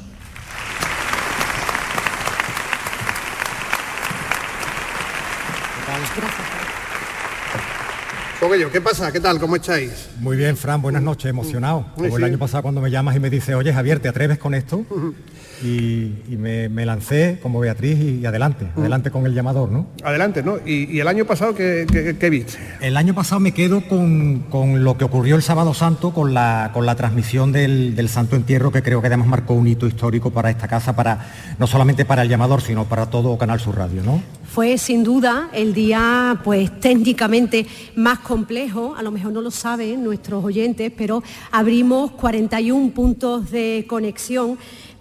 ¿Qué 8.71 8.81
pasa? 8.81 9.11
¿Qué 9.11 9.19
tal? 9.19 9.39
¿Cómo 9.39 9.57
estáis? 9.57 10.07
Muy 10.19 10.37
bien, 10.37 10.55
Fran, 10.55 10.81
buenas 10.81 11.01
noches, 11.01 11.29
emocionado. 11.29 11.85
Como 11.95 12.17
el 12.17 12.23
año 12.23 12.37
pasado 12.37 12.63
cuando 12.63 12.81
me 12.81 12.89
llamas 12.89 13.15
y 13.15 13.19
me 13.19 13.29
dices, 13.29 13.55
oye 13.55 13.73
Javier, 13.73 13.99
¿te 13.99 14.07
atreves 14.07 14.37
con 14.37 14.53
esto? 14.53 14.85
Y, 15.63 16.13
y 16.29 16.37
me, 16.37 16.69
me 16.69 16.85
lancé 16.85 17.39
como 17.41 17.59
Beatriz 17.59 17.97
y, 17.99 18.25
adelante, 18.25 18.67
adelante 18.75 19.09
con 19.11 19.25
el 19.25 19.33
llamador, 19.33 19.71
¿no? 19.71 19.87
Adelante, 20.03 20.43
¿no? 20.43 20.57
¿Y, 20.65 20.95
y 20.95 20.99
el 20.99 21.07
año 21.07 21.25
pasado 21.25 21.55
qué, 21.55 21.85
qué- 21.91 22.15
qué 22.17 22.29
viste? 22.29 22.57
El 22.81 22.95
año 22.95 23.15
pasado 23.15 23.39
me 23.39 23.51
quedo 23.53 23.81
con, 23.87 24.45
con 24.49 24.83
lo 24.83 24.97
que 24.97 25.05
ocurrió 25.05 25.35
el 25.35 25.41
sábado 25.41 25.73
santo, 25.73 26.13
con 26.13 26.33
la, 26.33 26.71
con 26.73 26.85
la 26.85 26.95
transmisión 26.95 27.51
del, 27.51 27.95
del 27.95 28.07
Santo 28.09 28.35
Entierro, 28.35 28.71
que 28.71 28.83
creo 28.83 29.01
que 29.01 29.07
además 29.07 29.27
marcó 29.27 29.53
un 29.55 29.67
hito 29.67 29.87
histórico 29.87 30.31
para 30.31 30.49
esta 30.51 30.67
casa, 30.67 30.95
para 30.95 31.25
no 31.57 31.65
solamente 31.65 32.05
para 32.05 32.21
el 32.21 32.29
llamador, 32.29 32.61
sino 32.61 32.85
para 32.85 33.07
todo 33.09 33.37
Canal 33.37 33.59
Sur 33.59 33.77
Radio, 33.77 34.03
¿no? 34.03 34.21
Fue 34.47 34.77
sin 34.77 35.03
duda 35.03 35.49
el 35.53 35.73
día 35.73 36.39
pues 36.43 36.79
técnicamente 36.79 37.65
más 37.95 38.19
complejo, 38.19 38.95
a 38.97 39.03
lo 39.03 39.11
mejor 39.11 39.31
no 39.33 39.41
lo 39.41 39.51
saben 39.51 40.03
nuestros 40.03 40.43
oyentes, 40.43 40.91
pero 40.97 41.21
abrimos 41.51 42.11
41 42.11 42.91
puntos 42.91 43.51
de 43.51 43.85
conexión 43.87 44.57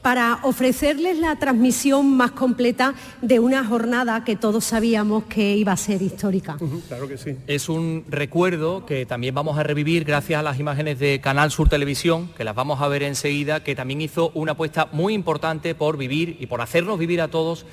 para 0.07 0.39
ofrecerles 0.45 1.19
la 1.19 1.35
transmisión 1.35 2.17
más 2.17 2.31
completa 2.31 2.95
de 3.23 3.41
una 3.41 3.65
jornada 3.65 4.23
que 4.23 4.37
todos 4.37 4.65
sabíamos 4.65 5.25
que 5.25 5.57
iba 5.57 5.73
a 5.73 5.77
ser 5.77 6.01
histórica. 6.01 6.57
Claro 6.87 7.09
que 7.09 7.19
sí. 7.19 7.35
Es 7.49 7.69
un 7.69 8.05
recuerdo 8.09 8.87
que 8.87 9.05
también 9.05 9.35
vamos 9.35 9.59
a 9.59 9.65
revivir 9.65 10.05
gracias 10.05 10.39
a 10.39 10.45
las 10.45 10.61
imágenes 10.61 11.01
de 11.01 11.21
Canal 11.21 11.51
Sur 11.51 11.69
Televisión, 11.69 12.31
que 12.37 12.45
las 12.45 12.55
vamos 12.55 12.81
a 12.83 12.87
ver 12.87 13.03
enseguida, 13.03 13.65
que 13.65 13.75
también 13.75 14.01
hizo 14.01 14.31
una 14.35 14.53
apuesta 14.53 14.89
muy 14.93 15.13
importante 15.13 15.75
por 15.75 15.97
vivir 15.97 16.37
y 16.39 16.47
por 16.47 16.61
hacernos 16.61 17.01
vivir 17.01 17.21
a 17.21 17.27
todos 17.27 17.67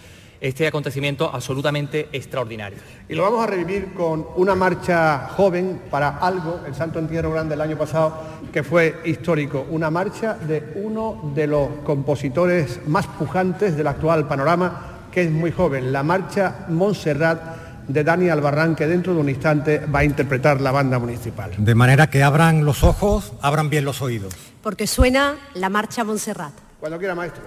este 0.43 0.67
acontecimiento 0.67 1.31
absolutamente 1.33 2.09
extraordinario. 2.11 2.77
Y 3.07 3.15
lo 3.15 3.23
vamos 3.23 3.43
a 3.45 3.47
revivir 3.47 3.93
con 3.93 4.27
una 4.35 4.55
marcha 4.55 5.29
joven 5.29 5.83
para 5.89 6.17
algo, 6.17 6.59
el 6.67 6.75
Santo 6.75 6.99
Entierro 6.99 7.31
Grande 7.31 7.51
del 7.51 7.61
año 7.61 7.77
pasado, 7.77 8.13
que 8.51 8.61
fue 8.61 8.99
histórico. 9.05 9.65
Una 9.69 9.89
marcha 9.89 10.33
de 10.33 10.73
uno 10.83 11.31
de 11.33 11.47
los 11.47 11.69
compositores 11.85 12.81
más 12.87 13.07
pujantes 13.07 13.77
del 13.77 13.87
actual 13.87 14.27
panorama, 14.27 15.07
que 15.13 15.23
es 15.23 15.31
muy 15.31 15.53
joven, 15.53 15.93
la 15.93 16.03
marcha 16.03 16.65
Montserrat 16.67 17.87
de 17.87 18.03
Dani 18.03 18.27
Albarrán, 18.27 18.75
que 18.75 18.85
dentro 18.85 19.13
de 19.13 19.21
un 19.21 19.29
instante 19.29 19.79
va 19.85 19.99
a 19.99 20.03
interpretar 20.03 20.59
la 20.59 20.71
banda 20.71 20.99
municipal. 20.99 21.51
De 21.57 21.73
manera 21.73 22.09
que 22.09 22.21
abran 22.21 22.65
los 22.65 22.83
ojos, 22.83 23.31
abran 23.41 23.69
bien 23.69 23.85
los 23.85 24.01
oídos. 24.01 24.33
Porque 24.61 24.87
suena 24.87 25.35
la 25.53 25.69
marcha 25.69 26.03
Montserrat. 26.03 26.53
Cuando 26.81 26.97
quiera, 26.97 27.15
maestro. 27.15 27.43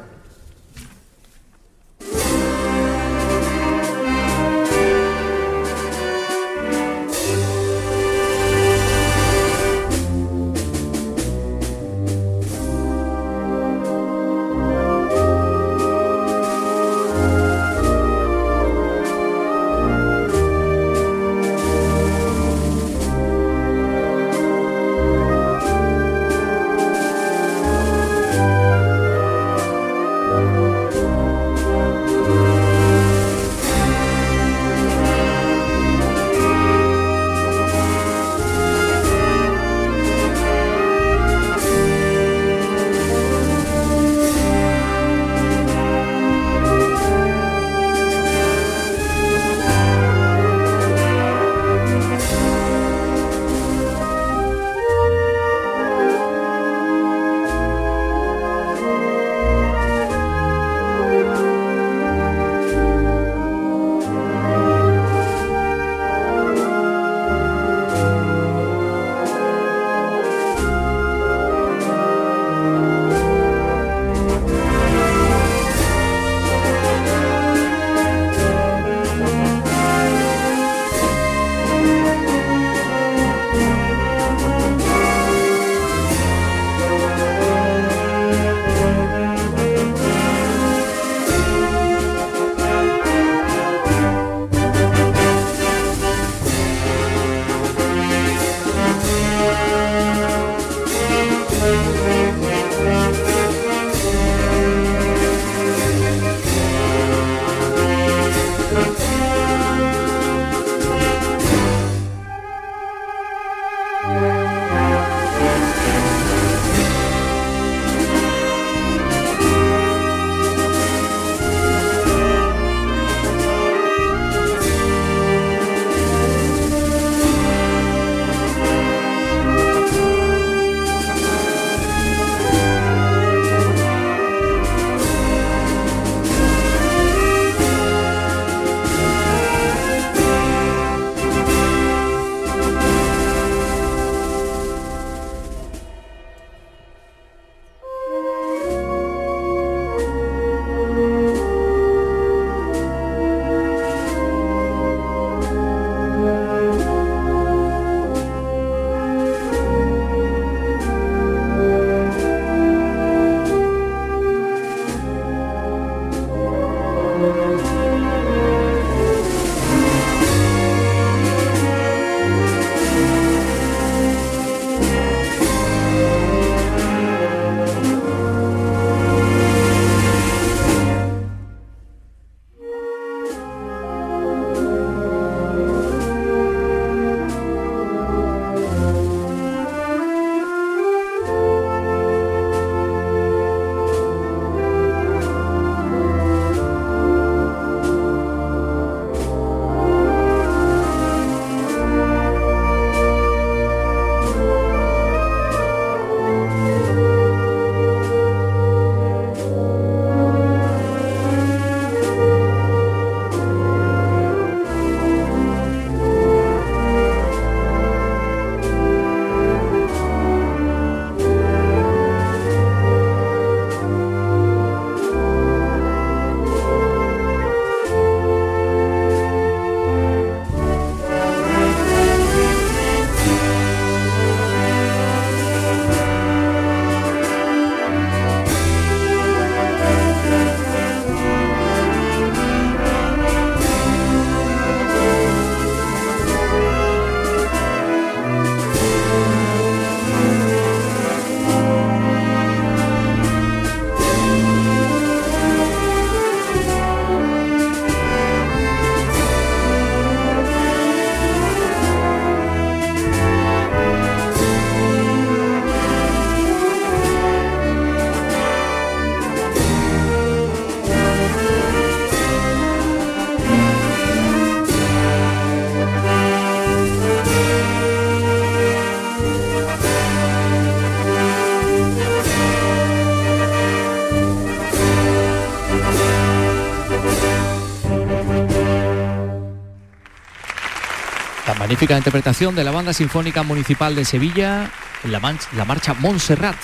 Magnífica 291.77 291.99
interpretación 291.99 292.55
de 292.55 292.65
la 292.65 292.71
Banda 292.71 292.95
Sinfónica 292.95 293.43
Municipal 293.43 293.95
de 293.95 294.07
Sevilla, 294.07 294.71
la, 295.05 295.37
la 295.55 295.65
marcha 295.67 295.93
Montserrat 295.93 296.57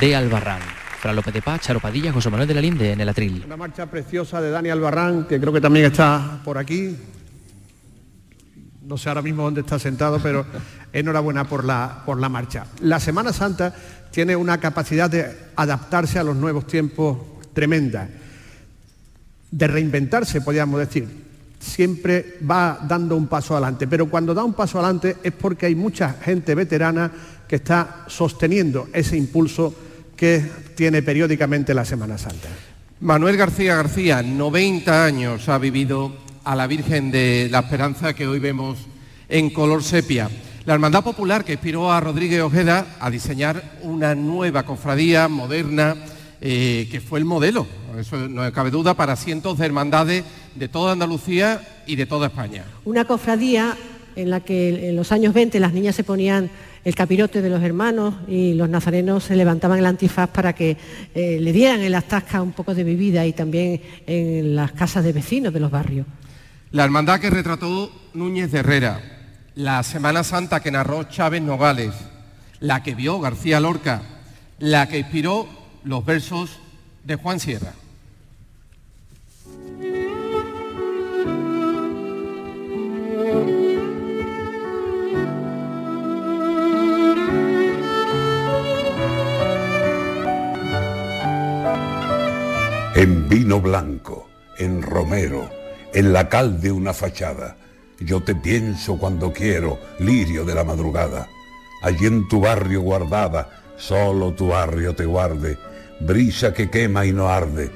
de 0.00 0.16
Albarrán. 0.16 0.58
Fran 0.98 1.14
López 1.14 1.32
de 1.34 1.40
Paz, 1.40 1.60
Charo 1.60 1.78
Padilla, 1.78 2.12
José 2.12 2.30
Manuel 2.30 2.48
de 2.48 2.54
la 2.54 2.60
Linde 2.60 2.90
en 2.90 3.00
el 3.00 3.08
atril. 3.08 3.44
Una 3.46 3.56
marcha 3.56 3.86
preciosa 3.86 4.40
de 4.40 4.50
Dani 4.50 4.70
Albarrán, 4.70 5.28
que 5.28 5.38
creo 5.38 5.52
que 5.52 5.60
también 5.60 5.86
está 5.86 6.40
por 6.44 6.58
aquí. 6.58 6.96
No 8.82 8.98
sé 8.98 9.08
ahora 9.08 9.22
mismo 9.22 9.44
dónde 9.44 9.60
está 9.60 9.78
sentado, 9.78 10.18
pero 10.20 10.44
enhorabuena 10.92 11.44
por 11.44 11.64
la, 11.64 12.02
por 12.04 12.18
la 12.18 12.28
marcha. 12.28 12.66
La 12.80 12.98
Semana 12.98 13.32
Santa 13.32 13.72
tiene 14.10 14.34
una 14.34 14.58
capacidad 14.58 15.08
de 15.08 15.32
adaptarse 15.54 16.18
a 16.18 16.24
los 16.24 16.34
nuevos 16.34 16.66
tiempos 16.66 17.18
tremenda, 17.52 18.08
de 19.52 19.66
reinventarse, 19.68 20.40
podríamos 20.40 20.80
decir 20.80 21.23
siempre 21.64 22.38
va 22.48 22.78
dando 22.86 23.16
un 23.16 23.26
paso 23.26 23.54
adelante, 23.54 23.88
pero 23.88 24.08
cuando 24.08 24.34
da 24.34 24.44
un 24.44 24.52
paso 24.52 24.78
adelante 24.78 25.16
es 25.22 25.32
porque 25.32 25.66
hay 25.66 25.74
mucha 25.74 26.12
gente 26.12 26.54
veterana 26.54 27.10
que 27.48 27.56
está 27.56 28.04
sosteniendo 28.06 28.88
ese 28.92 29.16
impulso 29.16 29.74
que 30.14 30.44
tiene 30.74 31.02
periódicamente 31.02 31.74
la 31.74 31.84
Semana 31.84 32.18
Santa. 32.18 32.48
Manuel 33.00 33.36
García 33.36 33.76
García, 33.76 34.22
90 34.22 35.04
años 35.04 35.48
ha 35.48 35.58
vivido 35.58 36.16
a 36.44 36.54
la 36.54 36.66
Virgen 36.66 37.10
de 37.10 37.48
la 37.50 37.60
Esperanza 37.60 38.14
que 38.14 38.26
hoy 38.26 38.38
vemos 38.38 38.78
en 39.28 39.50
color 39.50 39.82
sepia. 39.82 40.30
La 40.66 40.74
Hermandad 40.74 41.02
Popular 41.02 41.44
que 41.44 41.52
inspiró 41.52 41.92
a 41.92 42.00
Rodríguez 42.00 42.40
Ojeda 42.40 42.96
a 43.00 43.10
diseñar 43.10 43.78
una 43.82 44.14
nueva 44.14 44.62
cofradía 44.64 45.28
moderna 45.28 45.96
eh, 46.40 46.88
que 46.90 47.00
fue 47.00 47.18
el 47.18 47.24
modelo, 47.24 47.66
eso 47.98 48.16
no 48.28 48.50
cabe 48.52 48.70
duda, 48.70 48.94
para 48.94 49.16
cientos 49.16 49.58
de 49.58 49.66
hermandades 49.66 50.24
de 50.54 50.68
toda 50.68 50.92
Andalucía 50.92 51.60
y 51.86 51.96
de 51.96 52.06
toda 52.06 52.26
España. 52.26 52.64
Una 52.84 53.04
cofradía 53.04 53.76
en 54.16 54.30
la 54.30 54.40
que 54.40 54.90
en 54.90 54.96
los 54.96 55.12
años 55.12 55.34
20 55.34 55.58
las 55.60 55.72
niñas 55.72 55.94
se 55.96 56.04
ponían 56.04 56.50
el 56.84 56.94
capirote 56.94 57.40
de 57.40 57.48
los 57.48 57.62
hermanos 57.62 58.14
y 58.28 58.54
los 58.54 58.68
nazarenos 58.68 59.24
se 59.24 59.36
levantaban 59.36 59.78
el 59.78 59.86
antifaz 59.86 60.28
para 60.28 60.52
que 60.52 60.76
eh, 61.14 61.38
le 61.40 61.52
dieran 61.52 61.80
en 61.80 61.92
las 61.92 62.04
tascas 62.04 62.42
un 62.42 62.52
poco 62.52 62.74
de 62.74 62.84
bebida 62.84 63.24
y 63.26 63.32
también 63.32 63.80
en 64.06 64.54
las 64.54 64.72
casas 64.72 65.02
de 65.02 65.12
vecinos 65.12 65.52
de 65.52 65.60
los 65.60 65.70
barrios. 65.70 66.06
La 66.72 66.84
hermandad 66.84 67.20
que 67.20 67.30
retrató 67.30 67.90
Núñez 68.12 68.50
de 68.52 68.58
Herrera, 68.58 69.00
la 69.54 69.82
Semana 69.82 70.24
Santa 70.24 70.60
que 70.60 70.70
narró 70.70 71.04
Chávez 71.04 71.40
Nogales, 71.40 71.94
la 72.60 72.82
que 72.82 72.94
vio 72.94 73.20
García 73.20 73.60
Lorca, 73.60 74.02
la 74.58 74.88
que 74.88 74.98
inspiró 74.98 75.48
los 75.84 76.04
versos 76.04 76.58
de 77.04 77.16
Juan 77.16 77.38
Sierra. 77.38 77.72
En 92.96 93.28
vino 93.28 93.60
blanco, 93.60 94.28
en 94.56 94.80
romero, 94.80 95.50
en 95.92 96.12
la 96.12 96.28
cal 96.28 96.60
de 96.60 96.72
una 96.72 96.94
fachada, 96.94 97.56
yo 98.00 98.22
te 98.22 98.34
pienso 98.34 98.98
cuando 98.98 99.32
quiero, 99.32 99.78
lirio 99.98 100.44
de 100.44 100.54
la 100.54 100.64
madrugada. 100.64 101.28
Allí 101.82 102.06
en 102.06 102.26
tu 102.28 102.40
barrio 102.40 102.80
guardada, 102.80 103.62
solo 103.76 104.32
tu 104.32 104.48
barrio 104.48 104.94
te 104.94 105.04
guarde, 105.04 105.58
brisa 106.00 106.52
que 106.52 106.70
quema 106.70 107.06
y 107.06 107.12
no 107.12 107.28
arde, 107.28 107.70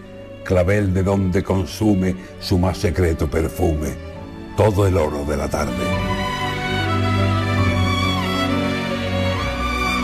clavel 0.45 0.93
de 0.95 1.03
donde 1.03 1.43
consume 1.43 2.14
su 2.41 2.59
más 2.59 2.79
secreto 2.79 3.31
perfume, 3.31 3.91
todo 4.57 4.87
el 4.87 4.97
oro 4.97 5.25
de 5.25 5.37
la 5.37 5.49
tarde. 5.49 5.73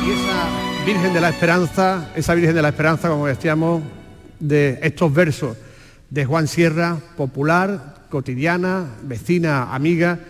Y 0.07 0.11
esa 0.11 0.85
Virgen 0.87 1.15
de 1.15 1.21
la 1.21 1.31
Esperanza, 1.31 2.11
esa 2.15 2.35
Virgen 2.35 2.55
de 2.55 2.63
la 2.63 2.69
Esperanza, 2.69 3.09
como 3.09 3.27
decíamos, 3.27 3.83
de 4.39 4.79
estos 4.83 5.13
versos 5.13 5.57
de 6.11 6.25
Juan 6.25 6.47
Sierra, 6.47 6.99
popular, 7.17 8.07
cotidiana, 8.11 8.87
vecina, 9.03 9.75
amiga, 9.75 10.21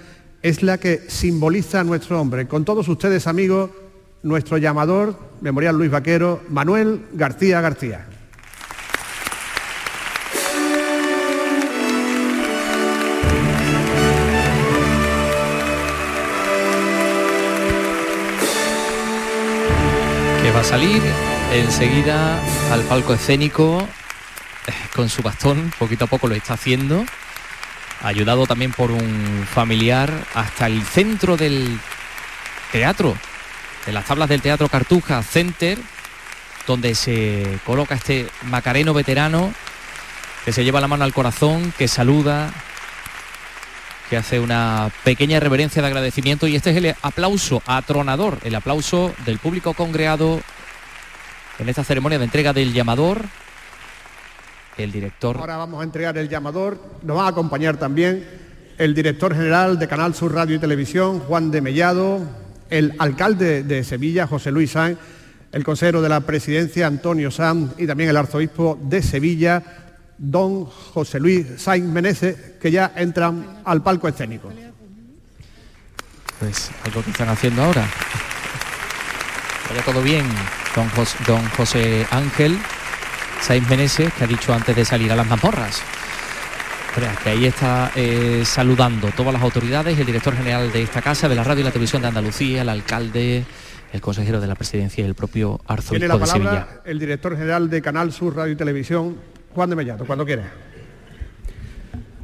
es 0.42 0.62
la 0.62 0.78
que 0.78 1.02
simboliza 1.08 1.80
a 1.80 1.84
nuestro 1.84 2.20
hombre. 2.20 2.46
Con 2.46 2.64
todos 2.64 2.88
ustedes, 2.88 3.26
amigos, 3.26 3.70
nuestro 4.24 4.56
llamador, 4.56 5.16
Memorial 5.42 5.76
Luis 5.76 5.90
Vaquero, 5.90 6.42
Manuel 6.48 7.06
García 7.12 7.60
García. 7.60 8.06
Que 20.42 20.50
va 20.50 20.60
a 20.60 20.64
salir 20.64 21.02
enseguida 21.52 22.40
al 22.72 22.80
palco 22.84 23.12
escénico 23.12 23.86
con 24.96 25.10
su 25.10 25.22
bastón, 25.22 25.70
poquito 25.78 26.06
a 26.06 26.08
poco 26.08 26.28
lo 26.28 26.34
está 26.34 26.54
haciendo, 26.54 27.04
ayudado 28.02 28.46
también 28.46 28.72
por 28.72 28.90
un 28.90 29.46
familiar 29.52 30.10
hasta 30.34 30.66
el 30.66 30.82
centro 30.82 31.36
del 31.36 31.78
teatro, 32.72 33.14
de 33.86 33.92
las 33.92 34.04
tablas 34.06 34.28
del 34.28 34.42
Teatro 34.42 34.68
Cartuja 34.68 35.22
Center, 35.22 35.78
donde 36.66 36.94
se 36.94 37.58
coloca 37.66 37.94
este 37.94 38.28
macareno 38.44 38.94
veterano 38.94 39.52
que 40.44 40.52
se 40.52 40.64
lleva 40.64 40.80
la 40.80 40.88
mano 40.88 41.04
al 41.04 41.14
corazón, 41.14 41.72
que 41.76 41.88
saluda, 41.88 42.52
que 44.10 44.16
hace 44.16 44.40
una 44.40 44.90
pequeña 45.04 45.40
reverencia 45.40 45.80
de 45.82 45.88
agradecimiento 45.88 46.46
y 46.46 46.56
este 46.56 46.70
es 46.70 46.76
el 46.76 46.94
aplauso 47.02 47.62
atronador, 47.66 48.38
el 48.44 48.54
aplauso 48.54 49.14
del 49.24 49.38
público 49.38 49.74
congregado 49.74 50.40
en 51.58 51.68
esta 51.68 51.84
ceremonia 51.84 52.18
de 52.18 52.24
entrega 52.24 52.52
del 52.52 52.72
llamador 52.72 53.24
el 54.76 54.92
director. 54.92 55.36
Ahora 55.38 55.56
vamos 55.56 55.80
a 55.80 55.84
entregar 55.84 56.18
el 56.18 56.28
llamador. 56.28 56.78
Nos 57.02 57.16
va 57.16 57.26
a 57.26 57.28
acompañar 57.28 57.76
también 57.76 58.26
el 58.76 58.94
director 58.94 59.34
general 59.34 59.78
de 59.78 59.86
Canal 59.86 60.14
Sur 60.14 60.34
Radio 60.34 60.56
y 60.56 60.58
Televisión, 60.58 61.20
Juan 61.20 61.50
de 61.50 61.60
Mellado, 61.60 62.22
el 62.70 62.94
alcalde 62.98 63.62
de 63.62 63.84
Sevilla, 63.84 64.26
José 64.26 64.50
Luis 64.50 64.72
Sanz, 64.72 64.98
el 65.52 65.64
consejero 65.64 66.02
de 66.02 66.08
la 66.08 66.20
presidencia, 66.20 66.86
Antonio 66.86 67.30
Sanz, 67.30 67.72
y 67.78 67.86
también 67.86 68.10
el 68.10 68.16
arzobispo 68.16 68.78
de 68.82 69.02
Sevilla, 69.02 69.62
don 70.18 70.64
José 70.64 71.20
Luis 71.20 71.46
Sainz 71.58 71.86
Menezes, 71.86 72.36
que 72.60 72.70
ya 72.70 72.92
entran 72.96 73.60
al 73.64 73.82
palco 73.82 74.08
escénico. 74.08 74.52
Pues 76.40 76.70
algo 76.84 77.02
que 77.02 77.10
están 77.10 77.28
haciendo 77.28 77.62
ahora. 77.62 77.86
Vaya 79.68 79.82
todo 79.82 80.02
bien, 80.02 80.26
don 80.74 80.88
José, 80.90 81.18
don 81.26 81.48
José 81.50 82.06
Ángel, 82.10 82.58
Sainz 83.40 83.68
Meneses, 83.68 84.12
que 84.12 84.24
ha 84.24 84.26
dicho 84.26 84.52
antes 84.52 84.74
de 84.74 84.84
salir 84.84 85.12
a 85.12 85.16
las 85.16 85.26
mazmorras. 85.26 85.80
Que 86.94 87.30
ahí 87.30 87.46
está 87.46 87.90
eh, 87.96 88.42
saludando 88.44 89.08
todas 89.16 89.32
las 89.32 89.42
autoridades, 89.42 89.98
el 89.98 90.06
director 90.06 90.36
general 90.36 90.70
de 90.70 90.82
esta 90.82 91.02
casa, 91.02 91.28
de 91.28 91.34
la 91.34 91.42
radio 91.42 91.62
y 91.62 91.64
la 91.64 91.72
televisión 91.72 92.02
de 92.02 92.08
Andalucía, 92.08 92.62
el 92.62 92.68
alcalde, 92.68 93.44
el 93.92 94.00
consejero 94.00 94.40
de 94.40 94.46
la 94.46 94.54
presidencia 94.54 95.02
y 95.02 95.06
el 95.08 95.14
propio 95.14 95.60
arzobispo 95.66 95.94
Tiene 95.94 96.06
la 96.06 96.14
de 96.14 96.20
palabra 96.20 96.50
Sevilla. 96.50 96.82
el 96.84 96.98
director 97.00 97.36
general 97.36 97.68
de 97.68 97.82
Canal 97.82 98.12
Sur 98.12 98.36
Radio 98.36 98.52
y 98.52 98.56
Televisión, 98.56 99.16
Juan 99.52 99.70
de 99.70 99.76
Mellado, 99.76 100.04
cuando 100.04 100.24
quiera. 100.24 100.52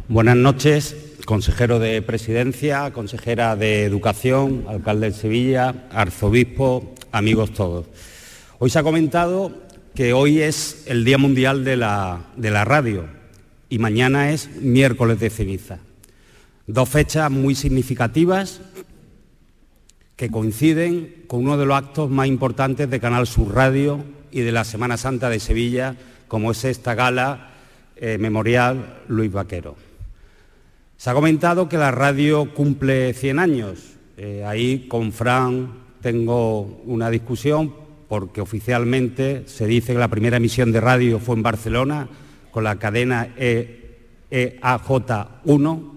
Buenas 0.06 0.36
noches, 0.36 0.94
consejero 1.24 1.80
de 1.80 2.00
Presidencia, 2.00 2.92
consejera 2.92 3.56
de 3.56 3.84
Educación, 3.84 4.66
alcalde 4.68 5.10
de 5.10 5.16
Sevilla, 5.16 5.74
arzobispo, 5.90 6.94
amigos 7.10 7.52
todos. 7.54 7.86
Hoy 8.60 8.70
se 8.70 8.78
ha 8.78 8.84
comentado 8.84 9.52
que 9.96 10.12
hoy 10.12 10.42
es 10.42 10.84
el 10.86 11.04
Día 11.04 11.18
Mundial 11.18 11.64
de 11.64 11.76
la, 11.76 12.20
de 12.36 12.52
la 12.52 12.64
Radio 12.64 13.19
y 13.70 13.78
mañana 13.78 14.32
es 14.32 14.50
miércoles 14.56 15.20
de 15.20 15.30
ceniza. 15.30 15.78
Dos 16.66 16.88
fechas 16.88 17.30
muy 17.30 17.54
significativas 17.54 18.60
que 20.16 20.30
coinciden 20.30 21.24
con 21.28 21.40
uno 21.40 21.56
de 21.56 21.64
los 21.64 21.76
actos 21.76 22.10
más 22.10 22.26
importantes 22.26 22.90
de 22.90 23.00
Canal 23.00 23.26
Sur 23.26 23.54
Radio 23.54 24.04
y 24.32 24.40
de 24.40 24.52
la 24.52 24.64
Semana 24.64 24.96
Santa 24.96 25.30
de 25.30 25.40
Sevilla, 25.40 25.96
como 26.28 26.50
es 26.50 26.64
esta 26.64 26.94
gala 26.94 27.52
eh, 27.96 28.18
memorial 28.18 29.02
Luis 29.08 29.32
Vaquero. 29.32 29.76
Se 30.96 31.08
ha 31.08 31.14
comentado 31.14 31.68
que 31.68 31.78
la 31.78 31.92
radio 31.92 32.52
cumple 32.52 33.14
100 33.14 33.38
años. 33.38 33.94
Eh, 34.16 34.44
ahí 34.44 34.86
con 34.88 35.12
Fran 35.12 35.72
tengo 36.02 36.82
una 36.84 37.08
discusión 37.08 37.72
porque 38.08 38.40
oficialmente 38.40 39.44
se 39.46 39.66
dice 39.66 39.92
que 39.92 39.98
la 39.98 40.08
primera 40.08 40.38
emisión 40.38 40.72
de 40.72 40.80
radio 40.80 41.20
fue 41.20 41.36
en 41.36 41.42
Barcelona 41.42 42.08
con 42.50 42.64
la 42.64 42.78
cadena 42.78 43.34
E- 43.36 43.76
EAJ1. 44.30 45.90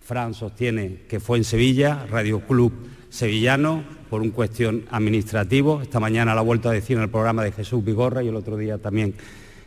Fran 0.00 0.34
sostiene 0.34 1.02
que 1.08 1.18
fue 1.18 1.38
en 1.38 1.44
Sevilla, 1.44 2.06
Radio 2.10 2.40
Club 2.40 2.72
Sevillano, 3.08 3.82
por 4.10 4.20
un 4.20 4.30
cuestión 4.30 4.84
administrativo. 4.90 5.80
Esta 5.80 5.98
mañana 5.98 6.34
la 6.34 6.40
ha 6.40 6.44
vuelto 6.44 6.68
a 6.68 6.72
decir 6.72 6.96
en 6.96 7.04
el 7.04 7.10
programa 7.10 7.42
de 7.42 7.52
Jesús 7.52 7.84
Vigorra 7.84 8.22
y 8.22 8.28
el 8.28 8.36
otro 8.36 8.56
día 8.56 8.78
también 8.78 9.14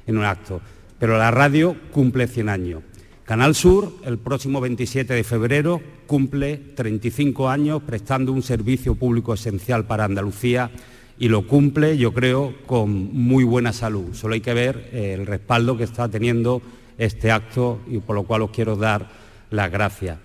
en 0.05 0.17
un 0.17 0.25
acto. 0.25 0.61
Pero 0.99 1.17
la 1.17 1.31
radio 1.31 1.75
cumple 1.91 2.27
100 2.27 2.49
años. 2.49 2.83
Canal 3.23 3.55
Sur, 3.55 3.91
el 4.05 4.17
próximo 4.19 4.61
27 4.61 5.13
de 5.13 5.23
febrero, 5.23 5.81
cumple 6.05 6.57
35 6.57 7.49
años 7.49 7.81
prestando 7.83 8.31
un 8.31 8.41
servicio 8.41 8.95
público 8.95 9.33
esencial 9.33 9.85
para 9.85 10.05
Andalucía 10.05 10.71
y 11.19 11.29
lo 11.29 11.47
cumple, 11.47 11.97
yo 11.97 12.13
creo, 12.13 12.53
con 12.65 13.13
muy 13.13 13.43
buena 13.43 13.73
salud. 13.73 14.13
Solo 14.13 14.35
hay 14.35 14.41
que 14.41 14.53
ver 14.53 14.89
eh, 14.91 15.13
el 15.13 15.25
respaldo 15.25 15.77
que 15.77 15.83
está 15.83 16.07
teniendo 16.09 16.61
este 16.97 17.31
acto 17.31 17.79
y 17.87 17.99
por 17.99 18.15
lo 18.15 18.23
cual 18.23 18.43
os 18.43 18.51
quiero 18.51 18.75
dar 18.75 19.09
las 19.49 19.71
gracias. 19.71 20.19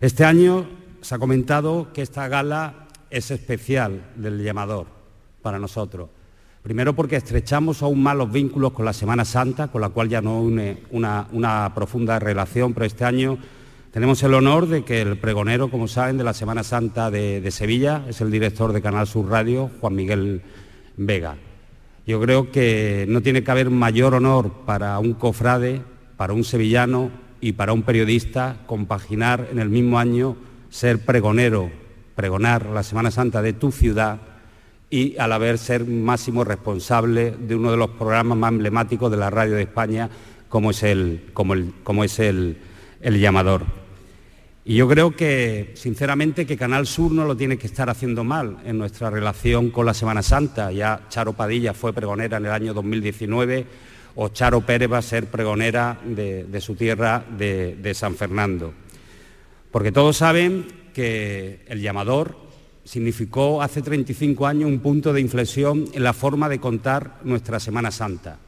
Este 0.00 0.24
año 0.24 0.68
se 1.00 1.14
ha 1.14 1.18
comentado 1.18 1.92
que 1.92 2.02
esta 2.02 2.28
gala 2.28 2.88
es 3.10 3.30
especial 3.30 4.12
del 4.16 4.42
llamador 4.42 4.86
para 5.42 5.58
nosotros. 5.58 6.10
Primero 6.62 6.94
porque 6.94 7.16
estrechamos 7.16 7.82
aún 7.82 8.02
más 8.02 8.16
los 8.16 8.30
vínculos 8.30 8.72
con 8.72 8.84
la 8.84 8.92
Semana 8.92 9.24
Santa, 9.24 9.68
con 9.68 9.80
la 9.80 9.88
cual 9.88 10.08
ya 10.08 10.20
no 10.20 10.40
une 10.40 10.82
una, 10.90 11.72
profunda 11.74 12.18
relación, 12.18 12.74
pero 12.74 12.84
este 12.84 13.04
año 13.04 13.38
tenemos 13.90 14.22
el 14.22 14.34
honor 14.34 14.68
de 14.68 14.84
que 14.84 15.00
el 15.00 15.16
pregonero, 15.16 15.70
como 15.70 15.88
saben, 15.88 16.18
de 16.18 16.24
la 16.24 16.34
Semana 16.34 16.62
Santa 16.62 17.10
de, 17.10 17.50
Sevilla 17.50 18.04
es 18.06 18.20
el 18.20 18.30
director 18.30 18.74
de 18.74 18.82
Canal 18.82 19.06
Sur 19.06 19.30
Radio, 19.30 19.70
Juan 19.80 19.94
Miguel 19.94 20.42
Vega. 20.98 21.36
Yo 22.06 22.20
creo 22.20 22.50
que 22.50 23.06
no 23.08 23.22
tiene 23.22 23.42
que 23.42 23.50
haber 23.50 23.70
mayor 23.70 24.14
honor 24.14 24.52
para 24.66 24.98
un 24.98 25.14
cofrade, 25.14 25.80
para 26.18 26.34
un 26.34 26.44
sevillano 26.44 27.10
y 27.40 27.52
para 27.52 27.72
un 27.72 27.82
periodista 27.82 28.58
compaginar 28.66 29.48
en 29.50 29.58
el 29.58 29.70
mismo 29.70 29.98
año 29.98 30.36
ser 30.68 31.04
pregonero, 31.04 31.70
pregonar 32.14 32.66
la 32.66 32.82
Semana 32.82 33.10
Santa 33.10 33.40
de 33.40 33.54
tu 33.54 33.72
ciudad 33.72 34.20
y 34.90 35.16
al 35.16 35.32
haber 35.32 35.56
ser 35.56 35.86
máximo 35.86 36.44
responsable 36.44 37.30
de 37.30 37.54
uno 37.54 37.70
de 37.70 37.78
los 37.78 37.90
programas 37.90 38.36
más 38.36 38.52
emblemáticos 38.52 39.10
de 39.10 39.16
la 39.16 39.30
radio 39.30 39.54
de 39.54 39.62
España, 39.62 40.10
como 40.50 40.72
es 40.72 40.82
el, 40.82 41.30
como 41.32 41.54
como 41.84 42.04
es 42.04 42.18
el, 42.18 42.58
el 43.00 43.18
llamador. 43.18 43.77
Y 44.64 44.74
yo 44.74 44.88
creo 44.88 45.16
que, 45.16 45.72
sinceramente, 45.74 46.46
que 46.46 46.56
Canal 46.56 46.86
Sur 46.86 47.12
no 47.12 47.24
lo 47.24 47.36
tiene 47.36 47.56
que 47.56 47.66
estar 47.66 47.88
haciendo 47.88 48.22
mal 48.22 48.58
en 48.64 48.76
nuestra 48.76 49.08
relación 49.08 49.70
con 49.70 49.86
la 49.86 49.94
Semana 49.94 50.22
Santa. 50.22 50.70
Ya 50.72 51.06
Charo 51.08 51.32
Padilla 51.32 51.72
fue 51.72 51.92
pregonera 51.92 52.36
en 52.36 52.46
el 52.46 52.52
año 52.52 52.74
2019 52.74 53.66
o 54.20 54.30
Charo 54.30 54.60
Pérez 54.62 54.90
va 54.90 54.98
a 54.98 55.02
ser 55.02 55.26
pregonera 55.26 55.96
de, 56.04 56.60
su 56.60 56.74
tierra 56.74 57.24
de, 57.38 57.92
San 57.94 58.16
Fernando. 58.16 58.74
Porque 59.70 59.92
todos 59.92 60.16
saben 60.16 60.66
que 60.92 61.64
el 61.68 61.80
llamador 61.80 62.36
significó 62.82 63.62
hace 63.62 63.80
35 63.80 64.44
años 64.44 64.68
un 64.68 64.80
punto 64.80 65.12
de 65.12 65.20
inflexión 65.20 65.84
en 65.92 66.02
la 66.02 66.12
forma 66.14 66.48
de 66.48 66.58
contar 66.58 67.20
nuestra 67.22 67.60
Semana 67.60 67.92
Santa. 67.92 68.38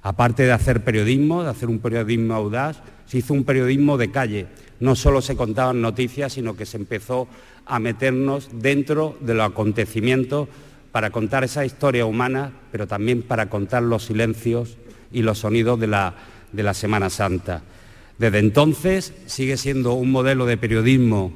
Aparte 0.00 0.44
de 0.44 0.52
hacer 0.52 0.82
periodismo, 0.82 1.42
de 1.42 1.50
hacer 1.50 1.68
un 1.68 1.80
periodismo 1.80 2.32
audaz, 2.32 2.80
se 3.04 3.18
hizo 3.18 3.34
un 3.34 3.44
periodismo 3.44 3.98
de 3.98 4.10
calle. 4.10 4.46
No 4.82 4.96
solo 4.96 5.22
se 5.22 5.36
contaban 5.36 5.80
noticias, 5.80 6.32
sino 6.32 6.56
que 6.56 6.66
se 6.66 6.76
empezó 6.76 7.28
a 7.66 7.78
meternos 7.78 8.48
dentro 8.52 9.16
de 9.20 9.34
los 9.34 9.48
acontecimientos 9.48 10.48
para 10.90 11.10
contar 11.10 11.44
esa 11.44 11.64
historia 11.64 12.04
humana, 12.04 12.50
pero 12.72 12.88
también 12.88 13.22
para 13.22 13.48
contar 13.48 13.84
los 13.84 14.06
silencios 14.06 14.76
y 15.12 15.22
los 15.22 15.38
sonidos 15.38 15.78
de 15.78 15.86
la, 15.86 16.14
de 16.50 16.64
la 16.64 16.74
Semana 16.74 17.10
Santa. 17.10 17.62
Desde 18.18 18.40
entonces 18.40 19.14
sigue 19.26 19.56
siendo 19.56 19.92
un 19.92 20.10
modelo 20.10 20.46
de 20.46 20.56
periodismo 20.56 21.32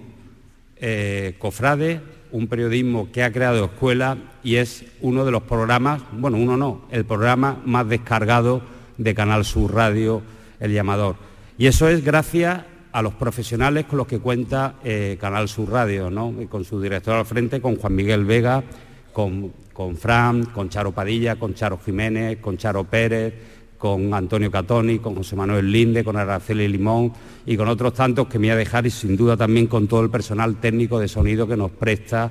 eh, 0.79 1.37
cofrade, 1.39 2.01
un 2.33 2.49
periodismo 2.49 3.13
que 3.13 3.23
ha 3.23 3.33
creado 3.33 3.67
escuela 3.67 4.19
y 4.43 4.57
es 4.57 4.87
uno 5.01 5.25
de 5.25 5.31
los 5.31 5.45
programas, 5.45 6.03
bueno, 6.11 6.37
uno 6.37 6.57
no, 6.57 6.89
el 6.91 7.05
programa 7.05 7.63
más 7.65 7.89
descargado 7.89 8.61
de 8.99 9.15
Canal 9.15 9.45
Sur 9.45 9.73
Radio, 9.73 10.21
El 10.59 10.73
Llamador. 10.73 11.15
Y 11.59 11.69
eso 11.69 11.89
es 11.89 12.05
gracias 12.05 12.65
a 12.97 13.03
los 13.03 13.13
profesionales 13.13 13.85
con 13.85 13.99
los 13.99 14.07
que 14.07 14.21
cuenta 14.21 14.77
eh, 14.83 15.19
Canal 15.21 15.51
Sur 15.51 15.71
Radio, 15.71 16.09
¿no? 16.11 16.33
con 16.49 16.65
su 16.65 16.81
director 16.81 17.15
al 17.15 17.27
frente, 17.27 17.61
con 17.61 17.77
Juan 17.77 17.95
Miguel 17.95 18.25
Vega, 18.25 18.65
con, 19.13 19.53
con 19.75 19.99
Fran, 19.99 20.47
con 20.47 20.71
Charo 20.71 20.93
Padilla, 20.93 21.37
con 21.37 21.53
Charo 21.53 21.79
Jiménez, 21.85 22.39
con 22.39 22.57
Charo 22.57 22.85
Pérez, 22.85 23.35
con 23.77 24.15
Antonio 24.15 24.51
Catoni, 24.51 24.99
con 25.01 25.15
José 25.15 25.37
Manuel 25.37 25.71
Linde, 25.71 26.03
con 26.05 26.17
Araceli 26.17 26.67
Limón 26.69 27.13
y 27.45 27.55
con 27.59 27.69
otros 27.69 27.93
tantos 27.93 28.29
que 28.29 28.39
me 28.39 28.47
voy 28.47 28.53
a 28.53 28.57
dejar 28.57 28.87
y 28.87 28.91
sin 28.91 29.15
duda 29.15 29.37
también 29.37 29.67
con 29.67 29.89
todo 29.89 30.01
el 30.01 30.09
personal 30.09 30.57
técnico 30.57 30.99
de 30.99 31.09
sonido 31.09 31.47
que 31.47 31.59
nos 31.59 31.73
presta 31.73 32.31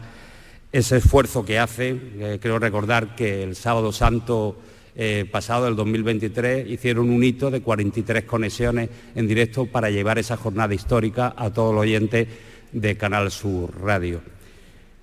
ese 0.71 0.97
esfuerzo 0.97 1.45
que 1.45 1.59
hace. 1.59 1.89
Eh, 1.91 2.39
creo 2.41 2.57
recordar 2.57 3.15
que 3.15 3.43
el 3.43 3.55
sábado 3.55 3.91
santo 3.91 4.57
eh, 4.95 5.25
pasado, 5.29 5.67
el 5.67 5.75
2023, 5.75 6.69
hicieron 6.69 7.09
un 7.09 7.23
hito 7.23 7.51
de 7.51 7.61
43 7.61 8.23
conexiones 8.23 8.89
en 9.13 9.27
directo 9.27 9.65
para 9.65 9.89
llevar 9.89 10.19
esa 10.19 10.37
jornada 10.37 10.73
histórica 10.73 11.33
a 11.35 11.51
todos 11.51 11.73
los 11.73 11.81
oyentes 11.81 12.27
de 12.71 12.97
Canal 12.97 13.31
Sur 13.31 13.71
Radio. 13.81 14.21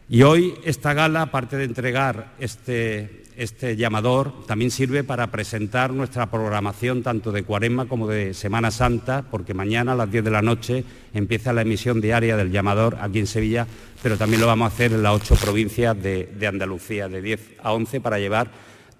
Y 0.08 0.22
hoy 0.22 0.54
esta 0.64 0.92
gala, 0.94 1.22
aparte 1.22 1.56
de 1.56 1.64
entregar 1.64 2.34
este, 2.38 3.22
este 3.36 3.76
llamador 3.76 4.44
también 4.46 4.70
sirve 4.70 5.04
para 5.04 5.30
presentar 5.30 5.92
nuestra 5.92 6.30
programación 6.30 7.02
tanto 7.02 7.32
de 7.32 7.44
Cuaresma 7.44 7.86
como 7.86 8.06
de 8.06 8.34
Semana 8.34 8.70
Santa, 8.70 9.24
porque 9.30 9.54
mañana 9.54 9.92
a 9.92 9.96
las 9.96 10.10
10 10.10 10.24
de 10.24 10.30
la 10.30 10.42
noche 10.42 10.84
empieza 11.14 11.52
la 11.52 11.62
emisión 11.62 12.00
diaria 12.00 12.36
del 12.36 12.50
llamador 12.50 12.98
aquí 13.00 13.20
en 13.20 13.26
Sevilla, 13.26 13.66
pero 14.02 14.18
también 14.18 14.40
lo 14.40 14.46
vamos 14.46 14.70
a 14.70 14.74
hacer 14.74 14.92
en 14.92 15.02
las 15.02 15.14
ocho 15.14 15.34
provincias 15.36 16.00
de, 16.02 16.46
Andalucía, 16.46 17.08
de 17.08 17.22
10 17.22 17.40
a 17.62 17.72
11, 17.72 18.00
para 18.00 18.18
llevar 18.18 18.50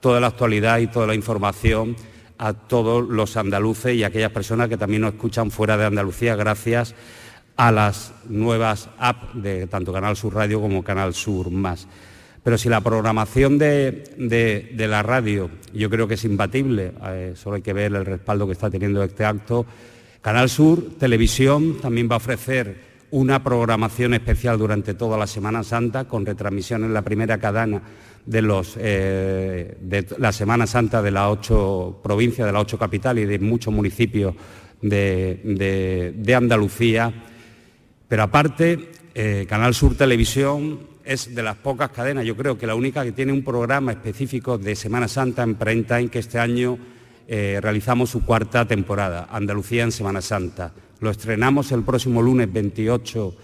toda 0.03 0.21
la 0.21 0.27
actualidad 0.27 0.81
y 0.81 0.89
toda 0.89 1.07
la 1.07 1.15
información 1.15 1.97
a 2.37 2.53
todos 2.55 3.09
los 3.09 3.37
andaluces 3.37 3.95
y 3.95 4.03
a 4.03 4.09
aquellas 4.09 4.33
personas 4.33 4.69
que 4.69 4.77
también 4.77 5.03
nos 5.03 5.15
escuchan 5.15 5.53
fuera 5.53 5.77
de 5.77 5.87
Andalucía 5.87 6.35
gracias 6.35 6.95
a 7.57 7.71
las 7.71 8.13
nuevas 8.29 8.89
apps 8.99 9.41
de 9.41 9.69
tanto 9.69 9.93
Canal 9.93 10.17
Sur 10.17 10.35
Radio 10.35 10.61
como 10.61 10.83
Canal 10.83 11.15
Sur 11.15 11.53
Más. 11.53 11.87
Pero 12.43 12.59
si 12.59 12.69
la 12.69 12.81
programación 12.81 13.59
de, 13.59 14.75
la 14.77 15.05
radio 15.05 15.49
yo 15.73 15.89
creo 15.89 16.09
que 16.09 16.15
es 16.15 16.25
imbatible, 16.25 16.93
eh, 17.07 17.35
solo 17.37 17.57
hay 17.57 17.63
que 17.63 17.73
ver 17.73 17.95
el 17.95 18.05
respaldo 18.05 18.47
que 18.47 18.55
está 18.55 18.69
teniendo 18.69 19.05
este 19.05 19.25
acto, 19.25 19.65
Canal 20.21 20.51
Sur 20.51 20.99
Televisión 20.99 21.79
también 21.81 22.09
va 22.11 22.15
a 22.15 22.17
ofrecer 22.17 22.91
una 23.13 23.45
programación 23.45 24.15
especial 24.15 24.59
durante 24.59 24.95
toda 24.95 25.17
la 25.17 25.29
Semana 25.29 25.63
Santa 25.63 26.07
con 26.07 26.27
retransmisión 26.27 26.83
en 26.83 26.93
la 26.93 27.03
primera 27.03 27.39
cadena 27.39 27.83
de, 28.27 28.43
los, 28.43 28.77
eh, 28.79 29.77
de 29.81 30.07
la 30.19 30.33
Semana 30.33 30.67
Santa 30.67 31.03
de 31.03 31.11
las 31.11 31.29
ocho 31.29 32.01
provincias, 32.03 32.47
de 32.47 32.53
las 32.53 32.63
ocho 32.63 32.79
capitales 32.79 33.25
y 33.25 33.27
de 33.27 33.39
muchos 33.39 33.73
municipios 33.73 34.35
de, 34.81 36.35
Andalucía. 36.37 37.13
Pero 38.09 38.23
aparte, 38.23 38.91
eh, 39.15 39.47
Canal 39.49 39.75
Sur 39.75 39.97
Televisión 39.97 40.81
es 41.05 41.35
de 41.35 41.43
las 41.43 41.57
pocas 41.57 41.91
cadenas, 41.91 42.25
yo 42.25 42.37
creo 42.37 42.57
que 42.57 42.67
la 42.67 42.77
única 42.77 43.03
que 43.03 43.13
tiene 43.13 43.33
un 43.33 43.43
programa 43.43 43.93
específico 43.93 44.57
de 44.57 44.77
Semana 44.77 45.09
Santa 45.09 45.43
en 45.43 45.57
prime 45.57 45.83
time 45.83 46.09
que 46.09 46.21
este 46.21 46.39
año 46.39 46.79
eh, 47.27 47.59
realizamos 47.61 48.11
su 48.11 48.25
cuarta 48.25 48.67
temporada, 48.67 49.29
Andalucía 49.31 49.83
en 49.83 49.93
Semana 49.93 50.21
Santa. 50.21 50.73
Lo 51.01 51.11
estrenamos 51.11 51.73
el 51.73 51.83
próximo 51.83 52.23
lunes 52.23 52.53
28, 52.53 53.35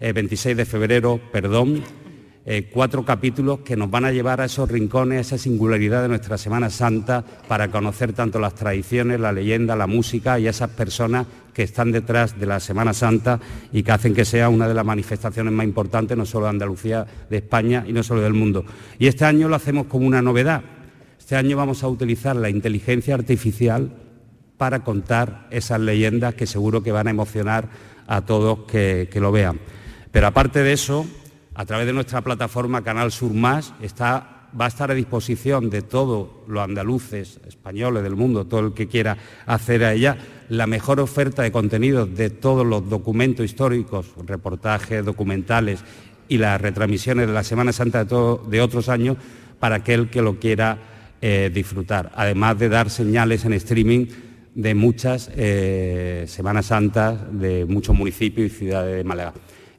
26 0.00 0.46
eh, 0.46 0.54
de 0.54 0.64
febrero, 0.64 1.20
perdón, 1.30 1.82
eh, 2.44 2.68
cuatro 2.72 3.04
capítulos 3.04 3.60
que 3.60 3.76
nos 3.76 3.88
van 3.88 4.04
a 4.04 4.10
llevar 4.10 4.40
a 4.40 4.46
esos 4.46 4.68
rincones, 4.68 5.18
a 5.18 5.20
esa 5.20 5.38
singularidad 5.38 6.02
de 6.02 6.08
nuestra 6.08 6.36
Semana 6.36 6.70
Santa 6.70 7.24
para 7.46 7.70
conocer 7.70 8.12
tanto 8.14 8.40
las 8.40 8.56
tradiciones, 8.56 9.20
la 9.20 9.30
leyenda, 9.30 9.76
la 9.76 9.86
música 9.86 10.40
y 10.40 10.48
esas 10.48 10.70
personas 10.70 11.26
que 11.54 11.62
están 11.62 11.92
detrás 11.92 12.40
de 12.40 12.46
la 12.46 12.58
Semana 12.58 12.94
Santa 12.94 13.38
y 13.72 13.84
que 13.84 13.92
hacen 13.92 14.12
que 14.12 14.24
sea 14.24 14.48
una 14.48 14.66
de 14.66 14.74
las 14.74 14.84
manifestaciones 14.84 15.52
más 15.52 15.64
importantes, 15.64 16.16
no 16.16 16.26
solo 16.26 16.46
de 16.46 16.50
Andalucía, 16.50 17.06
de 17.30 17.36
España 17.36 17.84
y 17.86 17.92
no 17.92 18.02
solo 18.02 18.22
del 18.22 18.34
mundo. 18.34 18.64
Y 18.98 19.06
este 19.06 19.24
año 19.24 19.48
lo 19.48 19.54
hacemos 19.54 19.86
como 19.86 20.06
una 20.06 20.20
novedad. 20.20 20.62
Este 21.20 21.36
año 21.36 21.56
vamos 21.56 21.84
a 21.84 21.88
utilizar 21.88 22.34
la 22.34 22.50
inteligencia 22.50 23.14
artificial 23.14 23.92
para 24.56 24.82
contar 24.82 25.46
esas 25.50 25.78
leyendas 25.78 26.34
que 26.34 26.48
seguro 26.48 26.82
que 26.82 26.90
van 26.90 27.06
a 27.06 27.10
emocionar 27.10 27.68
a 28.08 28.22
todos 28.22 28.64
que 28.66 29.08
lo 29.14 29.30
vean. 29.30 29.60
Pero 30.10 30.26
aparte 30.26 30.62
de 30.62 30.72
eso, 30.72 31.06
a 31.62 31.64
través 31.64 31.86
de 31.86 31.92
nuestra 31.92 32.22
plataforma 32.22 32.82
Canal 32.82 33.12
Sur 33.12 33.32
Más 33.32 33.72
va 33.72 34.64
a 34.64 34.66
estar 34.66 34.90
a 34.90 34.94
disposición 34.94 35.70
de 35.70 35.82
todos 35.82 36.28
los 36.48 36.60
andaluces, 36.60 37.38
españoles 37.46 38.02
del 38.02 38.16
mundo, 38.16 38.46
todo 38.46 38.66
el 38.66 38.72
que 38.74 38.88
quiera 38.88 39.16
hacer 39.46 39.84
a 39.84 39.92
ella, 39.92 40.18
la 40.48 40.66
mejor 40.66 40.98
oferta 40.98 41.42
de 41.42 41.52
contenidos 41.52 42.12
de 42.16 42.30
todos 42.30 42.66
los 42.66 42.90
documentos 42.90 43.46
históricos, 43.46 44.06
reportajes, 44.26 45.04
documentales 45.04 45.84
y 46.26 46.38
las 46.38 46.60
retransmisiones 46.60 47.28
de 47.28 47.32
la 47.32 47.44
Semana 47.44 47.72
Santa 47.72 48.04
de, 48.04 48.60
otros 48.60 48.88
años 48.88 49.16
para 49.60 49.76
aquel 49.76 50.10
que 50.10 50.20
lo 50.20 50.40
quiera 50.40 50.78
eh, 51.20 51.48
disfrutar, 51.54 52.10
además 52.16 52.58
de 52.58 52.70
dar 52.70 52.90
señales 52.90 53.44
en 53.44 53.52
streaming 53.52 54.06
de 54.56 54.74
muchas 54.74 55.30
eh, 55.36 56.24
Semanas 56.26 56.66
Santas 56.66 57.20
de 57.30 57.66
muchos 57.66 57.94
municipios 57.94 58.50
y 58.50 58.54
ciudades 58.54 58.96
de 58.96 59.04
Málaga. 59.04 59.32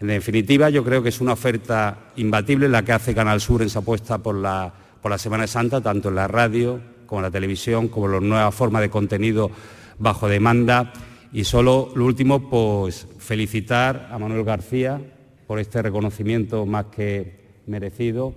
En 0.04 0.10
definitiva, 0.10 0.70
yo 0.70 0.84
creo 0.84 1.02
que 1.02 1.08
es 1.08 1.22
una 1.22 1.32
oferta 1.32 2.12
imbatible 2.18 2.68
la 2.68 2.84
que 2.84 2.92
hace 2.92 3.16
Canal 3.16 3.40
Sur 3.40 3.62
en 3.62 3.70
su 3.70 3.80
apuesta 3.80 4.18
por 4.18 4.36
la, 4.36 4.74
por 5.02 5.10
la 5.10 5.18
Semana 5.18 5.48
Santa, 5.48 5.80
tanto 5.80 6.10
en 6.10 6.16
la 6.16 6.28
radio 6.28 6.82
como 7.06 7.22
en 7.22 7.24
la 7.24 7.32
televisión, 7.32 7.88
como 7.88 8.08
en 8.08 8.12
las 8.12 8.22
nuevas 8.22 8.54
formas 8.54 8.82
de 8.82 8.90
contenido 8.90 9.50
bajo 9.98 10.28
demanda 10.28 10.92
Y 11.32 11.46
solo 11.46 11.94
lo 11.96 12.04
último, 12.04 12.50
pues 12.50 13.08
felicitar 13.18 14.10
a 14.12 14.20
Manuel 14.20 14.44
García 14.44 15.00
por 15.48 15.60
este 15.60 15.82
reconocimiento 15.82 16.66
más 16.66 16.88
que 16.88 17.62
merecido 17.68 18.34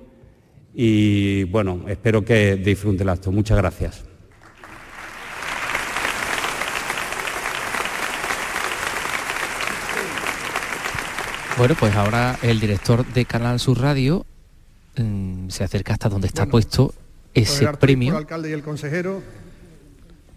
y 0.72 1.42
bueno, 1.44 1.80
espero 1.88 2.24
que 2.24 2.54
disfrute 2.54 3.02
el 3.02 3.08
acto. 3.08 3.32
Muchas 3.32 3.58
gracias. 3.58 4.05
Bueno, 11.56 11.74
pues 11.74 11.94
ahora 11.94 12.38
el 12.42 12.60
director 12.60 13.06
de 13.06 13.24
Canal 13.24 13.58
Sur 13.58 13.80
Radio 13.80 14.26
mm, 14.96 15.48
se 15.48 15.64
acerca 15.64 15.94
hasta 15.94 16.10
donde 16.10 16.26
está 16.26 16.44
puesto 16.44 16.92
ese 17.32 17.64
el 17.64 17.78
premio. 17.78 18.12
El 18.12 18.18
alcalde 18.18 18.50
y 18.50 18.52
el 18.52 18.62
consejero. 18.62 19.22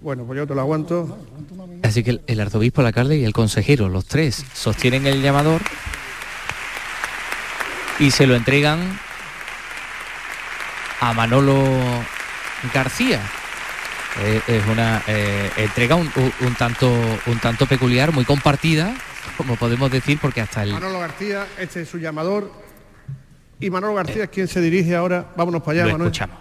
Bueno, 0.01 0.23
pues 0.23 0.37
yo 0.37 0.47
te 0.47 0.55
lo 0.55 0.61
aguanto. 0.61 1.17
Así 1.83 2.03
que 2.03 2.11
el, 2.11 2.21
el 2.25 2.39
arzobispo, 2.39 2.79
el 2.79 2.87
alcalde 2.87 3.17
y 3.17 3.25
el 3.25 3.33
consejero, 3.33 3.89
los 3.89 4.05
tres, 4.05 4.45
sostienen 4.53 5.07
el 5.07 5.21
llamador 5.21 5.61
y 7.99 8.11
se 8.11 8.25
lo 8.25 8.35
entregan 8.35 8.79
a 11.01 11.13
Manolo 11.13 11.61
García. 12.73 13.21
Eh, 14.21 14.41
es 14.47 14.65
una 14.67 15.03
eh, 15.07 15.51
entrega 15.57 15.95
un 15.95 16.09
tanto 16.57 16.89
un 17.27 17.39
tanto 17.39 17.67
peculiar, 17.67 18.13
muy 18.13 18.23
compartida, 18.23 18.95
como 19.39 19.55
podemos 19.55 19.89
decir, 19.89 20.19
porque 20.21 20.41
hasta 20.41 20.63
el 20.63 20.73
Manolo 20.73 20.99
García, 20.99 21.47
este 21.57 21.83
es 21.83 21.87
su 21.87 21.97
llamador. 21.97 22.51
Y 23.57 23.69
Manolo 23.69 23.93
García 23.93 24.25
es 24.25 24.29
quien 24.29 24.49
se 24.49 24.59
dirige 24.59 24.93
ahora. 24.93 25.31
Vámonos 25.37 25.63
para 25.63 25.75
allá, 25.79 25.85
Lo 25.85 25.91
Manuel. 25.93 26.11
escuchamos. 26.11 26.37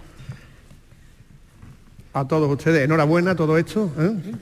A 2.12 2.26
todos 2.26 2.50
ustedes, 2.50 2.82
enhorabuena 2.84 3.36
todo 3.36 3.56
esto. 3.56 3.92
¿eh? 4.00 4.32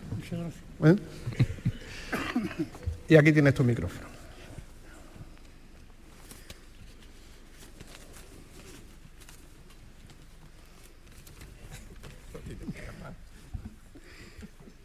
¿Eh? 0.85 0.97
Y 3.11 3.17
aquí 3.17 3.31
tienes 3.31 3.53
tu 3.53 3.63
micrófono. 3.63 4.07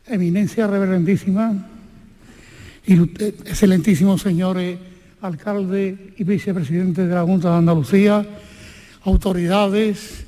Eminencia 0.08 0.68
reverendísima, 0.68 1.71
excelentísimos 2.86 4.22
señores 4.22 4.80
alcalde 5.22 6.14
y 6.18 6.24
vicepresidente 6.24 7.06
de 7.06 7.14
la 7.14 7.24
Junta 7.24 7.52
de 7.52 7.58
Andalucía, 7.58 8.26
autoridades, 9.04 10.26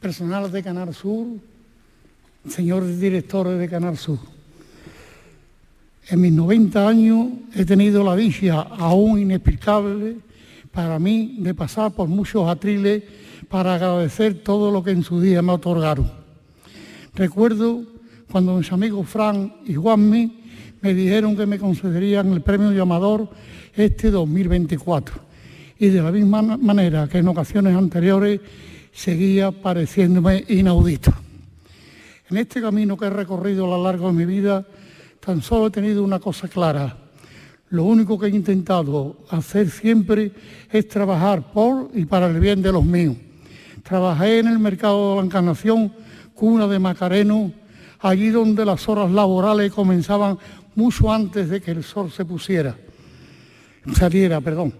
personal 0.00 0.50
de 0.50 0.62
Canal 0.62 0.94
Sur, 0.94 1.26
señores 2.48 3.00
directores 3.00 3.58
de 3.58 3.68
Canal 3.68 3.98
Sur. 3.98 4.18
En 6.08 6.20
mis 6.20 6.32
90 6.32 6.88
años 6.88 7.28
he 7.54 7.64
tenido 7.64 8.04
la 8.04 8.16
dicha 8.16 8.60
aún 8.60 9.18
inexplicable 9.20 10.16
para 10.70 10.98
mí 10.98 11.36
de 11.38 11.54
pasar 11.54 11.92
por 11.92 12.08
muchos 12.08 12.48
atriles 12.48 13.02
para 13.48 13.74
agradecer 13.74 14.42
todo 14.42 14.70
lo 14.70 14.82
que 14.82 14.92
en 14.92 15.02
su 15.02 15.20
día 15.20 15.42
me 15.42 15.52
otorgaron. 15.52 16.10
Recuerdo 17.14 17.82
cuando 18.30 18.56
mis 18.56 18.72
amigos 18.72 19.08
Fran 19.08 19.52
y 19.66 19.74
Juanmi 19.74 20.41
me 20.82 20.94
dijeron 20.94 21.36
que 21.36 21.46
me 21.46 21.58
concederían 21.58 22.32
el 22.32 22.42
premio 22.42 22.72
llamador 22.72 23.28
este 23.74 24.10
2024 24.10 25.14
y 25.78 25.88
de 25.88 26.02
la 26.02 26.10
misma 26.12 26.42
ma- 26.42 26.56
manera 26.56 27.08
que 27.08 27.18
en 27.18 27.28
ocasiones 27.28 27.74
anteriores 27.76 28.40
seguía 28.92 29.50
pareciéndome 29.52 30.44
inaudito. 30.48 31.12
En 32.30 32.36
este 32.38 32.60
camino 32.60 32.96
que 32.96 33.06
he 33.06 33.10
recorrido 33.10 33.64
a 33.66 33.76
lo 33.76 33.82
largo 33.84 34.08
de 34.08 34.12
mi 34.14 34.24
vida, 34.24 34.66
tan 35.20 35.42
solo 35.42 35.66
he 35.68 35.70
tenido 35.70 36.02
una 36.02 36.18
cosa 36.18 36.48
clara. 36.48 36.96
Lo 37.70 37.84
único 37.84 38.18
que 38.18 38.26
he 38.26 38.30
intentado 38.30 39.18
hacer 39.30 39.70
siempre 39.70 40.32
es 40.70 40.88
trabajar 40.88 41.52
por 41.52 41.90
y 41.94 42.04
para 42.04 42.26
el 42.26 42.38
bien 42.38 42.60
de 42.60 42.72
los 42.72 42.84
míos. 42.84 43.16
Trabajé 43.82 44.40
en 44.40 44.48
el 44.48 44.58
mercado 44.58 45.10
de 45.10 45.16
la 45.20 45.26
Encarnación, 45.26 45.92
cuna 46.34 46.66
de 46.66 46.78
Macareno, 46.78 47.52
allí 48.00 48.28
donde 48.28 48.64
las 48.64 48.88
horas 48.88 49.10
laborales 49.10 49.72
comenzaban 49.72 50.38
mucho 50.74 51.12
antes 51.12 51.48
de 51.48 51.60
que 51.60 51.70
el 51.70 51.82
sol 51.82 52.10
se 52.10 52.24
pusiera, 52.24 52.76
saliera, 53.94 54.40
perdón. 54.40 54.72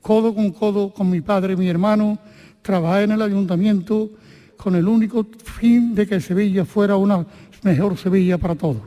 Codo 0.00 0.34
con 0.34 0.50
codo 0.52 0.94
con 0.94 1.10
mi 1.10 1.20
padre 1.20 1.52
y 1.52 1.56
mi 1.56 1.68
hermano, 1.68 2.18
trabajé 2.62 3.04
en 3.04 3.12
el 3.12 3.22
ayuntamiento 3.22 4.10
con 4.56 4.74
el 4.74 4.86
único 4.88 5.26
fin 5.44 5.94
de 5.94 6.06
que 6.06 6.20
Sevilla 6.20 6.64
fuera 6.64 6.96
una 6.96 7.26
mejor 7.62 7.96
Sevilla 7.96 8.38
para 8.38 8.54
todos. 8.54 8.82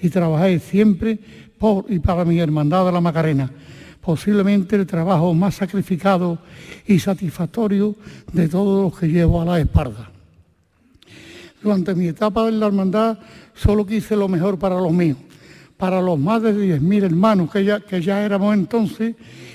Y 0.00 0.08
trabajé 0.10 0.58
siempre 0.58 1.18
por 1.58 1.86
y 1.88 1.98
para 1.98 2.24
mi 2.24 2.38
hermandad 2.38 2.86
de 2.86 2.92
la 2.92 3.00
Macarena, 3.00 3.50
posiblemente 4.00 4.76
el 4.76 4.86
trabajo 4.86 5.34
más 5.34 5.56
sacrificado 5.56 6.38
y 6.86 6.98
satisfactorio 6.98 7.96
de 8.32 8.48
todos 8.48 8.84
los 8.84 8.98
que 8.98 9.08
llevo 9.08 9.42
a 9.42 9.44
la 9.44 9.60
espalda. 9.60 10.10
Durante 11.62 11.94
mi 11.94 12.06
etapa 12.06 12.48
en 12.48 12.60
la 12.60 12.66
hermandad 12.66 13.18
solo 13.54 13.84
quise 13.84 14.14
lo 14.14 14.28
mejor 14.28 14.58
para 14.58 14.80
los 14.80 14.92
míos, 14.92 15.18
para 15.78 16.02
los 16.02 16.18
más 16.18 16.42
de 16.42 16.52
10.000 16.52 17.04
hermanos 17.04 17.50
que 17.50 17.64
ya, 17.64 18.24
éramos 18.24 18.52
entonces 18.52 19.14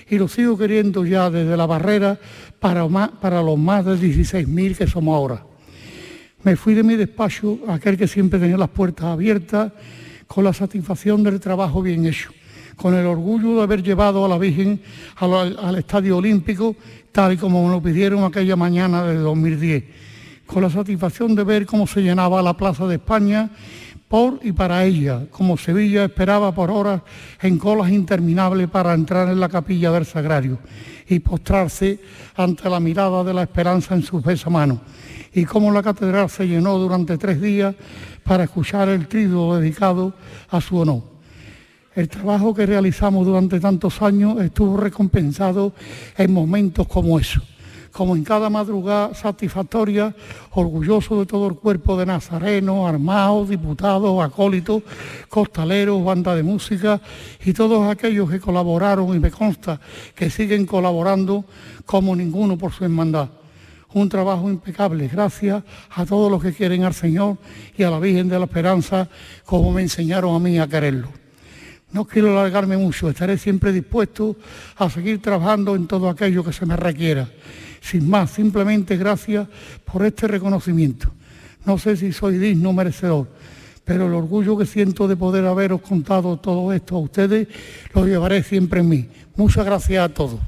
y 0.10 0.18
lo 0.18 0.30
sigo 0.30 0.58
queriendo 0.58 1.06
ya 1.06 1.30
desde 1.30 1.56
la 1.58 1.66
barrera 1.66 2.18
para, 2.60 2.82
los 2.82 3.60
más 3.60 3.86
de 3.86 3.96
16.000 3.96 4.78
que 4.78 4.88
somos 4.88 5.16
ahora. 5.16 5.46
Me 6.44 6.56
fui 6.56 6.74
de 6.74 6.84
mi 6.84 6.96
despacho, 6.96 7.60
aquel 7.68 7.98
que 7.98 8.08
siempre 8.08 8.40
tenía 8.40 8.58
las 8.58 8.70
puertas 8.70 9.06
abiertas, 9.06 9.74
con 10.26 10.46
la 10.46 10.54
satisfacción 10.54 11.24
del 11.24 11.40
trabajo 11.42 11.82
bien 11.82 12.06
hecho, 12.06 12.32
con 12.78 12.96
el 12.96 13.06
orgullo 13.06 13.58
de 13.58 13.64
haber 13.64 13.84
llevado 13.84 14.26
a 14.26 14.30
la 14.30 14.38
Virgen 14.38 14.82
al, 15.18 15.58
al 15.58 15.76
Estadio 15.76 16.18
Olímpico, 16.18 16.76
tal 17.12 17.34
y 17.34 17.38
como 17.38 17.70
lo 17.70 17.82
pidieron 17.82 18.24
aquella 18.24 18.56
mañana 18.56 19.04
de 19.04 19.16
2010, 19.16 19.84
con 20.46 20.64
la 20.64 20.70
satisfacción 20.70 21.36
de 21.36 21.44
ver 21.44 21.66
cómo 21.66 21.86
se 21.86 22.02
llenaba 22.02 22.42
la 22.42 22.56
Plaza 22.56 22.88
de 22.88 22.96
España 22.96 23.52
por 24.14 24.40
y 24.44 24.52
para 24.52 24.86
ella, 24.86 25.26
como 25.32 25.58
Sevilla 25.58 26.06
esperaba 26.06 26.54
por 26.54 26.70
horas 26.70 27.02
en 27.42 27.58
colas 27.58 27.90
interminables 27.90 28.70
para 28.70 28.94
entrar 28.94 29.28
en 29.30 29.40
la 29.40 29.50
capilla 29.50 29.90
del 29.90 30.06
Sagrario 30.06 30.60
y 31.08 31.18
postrarse 31.18 32.00
ante 32.36 32.70
la 32.70 32.80
mirada 32.80 33.24
de 33.24 33.34
la 33.34 33.42
esperanza 33.42 33.96
en 33.96 34.04
sus 34.04 34.24
besamanos 34.24 34.82
y 35.34 35.46
cómo 35.46 35.72
la 35.72 35.82
catedral 35.82 36.30
se 36.30 36.48
llenó 36.48 36.78
durante 36.78 37.18
tres 37.18 37.42
días 37.42 37.74
para 38.24 38.44
escuchar 38.44 38.88
el 38.90 39.08
tríduo 39.08 39.58
dedicado 39.58 40.14
a 40.52 40.62
su 40.62 40.78
honor. 40.78 41.02
El 41.96 42.08
trabajo 42.08 42.54
que 42.54 42.68
realizamos 42.68 43.26
durante 43.26 43.60
tantos 43.60 44.00
años 44.04 44.40
estuvo 44.42 44.78
recompensado 44.78 45.74
en 46.16 46.32
momentos 46.32 46.88
como 46.88 47.18
esos, 47.18 47.42
como 47.94 48.16
en 48.16 48.24
cada 48.24 48.50
madrugada 48.50 49.14
satisfactoria, 49.14 50.14
orgulloso 50.52 51.20
de 51.20 51.26
todo 51.28 51.48
el 51.48 51.56
cuerpo 51.56 51.96
de 51.96 52.08
nazarenos, 52.08 52.90
armados, 52.90 53.48
diputados, 53.48 54.22
acólitos, 54.22 54.84
costaleros, 55.30 56.04
banda 56.04 56.36
de 56.36 56.44
música 56.44 57.00
y 57.46 57.54
todos 57.54 57.88
aquellos 57.88 58.30
que 58.30 58.40
colaboraron 58.40 59.16
y 59.16 59.20
me 59.20 59.32
consta 59.32 59.80
que 60.16 60.30
siguen 60.30 60.66
colaborando 60.66 61.46
como 61.86 62.16
ninguno 62.16 62.58
por 62.58 62.74
su 62.74 62.84
hermandad 62.84 63.30
un 63.94 64.10
trabajo 64.10 64.50
impecable, 64.50 65.08
gracias 65.08 65.64
a 65.92 66.06
todos 66.06 66.32
los 66.32 66.42
que 66.42 66.52
quieren 66.52 66.84
al 66.84 66.96
Señor 66.96 67.38
y 67.78 67.84
a 67.84 67.92
la 67.92 68.00
Virgen 68.00 68.28
de 68.28 68.40
la 68.40 68.46
Esperanza, 68.46 69.08
como 69.46 69.72
me 69.72 69.84
enseñaron 69.84 70.36
a 70.36 70.40
mí 70.40 70.58
a 70.58 70.68
quererlo. 70.68 71.10
No 71.92 72.06
quiero 72.06 72.32
alargarme 72.32 72.76
mucho, 72.76 73.08
estaré 73.08 73.38
siempre 73.38 73.72
dispuesto 73.72 74.36
a 74.78 74.90
seguir 74.90 75.22
trabajando 75.22 75.76
en 75.76 75.86
todo 75.86 76.10
aquello 76.10 76.44
que 76.44 76.52
se 76.52 76.66
me 76.66 76.76
requiera. 76.76 77.30
Sin 77.84 78.10
más, 78.10 78.32
simplemente 78.32 78.96
gracias 78.96 79.46
por 79.84 80.06
este 80.06 80.26
reconocimiento. 80.26 81.12
No 81.66 81.78
sé 81.78 81.98
si 81.98 82.14
soy 82.14 82.38
digno 82.38 82.72
merecedor, 82.72 83.28
pero 83.84 84.08
el 84.08 84.14
orgullo 84.14 84.58
que 84.58 84.66
siento 84.66 85.06
de 85.06 85.18
poder 85.18 85.46
haberos 85.46 85.82
contado 85.82 86.38
todo 86.38 86.72
esto 86.72 86.96
a 86.96 87.00
ustedes 87.00 87.50
lo 87.94 88.06
llevaré 88.06 88.42
siempre 88.42 88.80
en 88.80 88.90
mí. 88.90 89.10
Muchas 89.36 89.66
gracias 89.66 90.02
a 90.02 90.14
todos. 90.14 90.40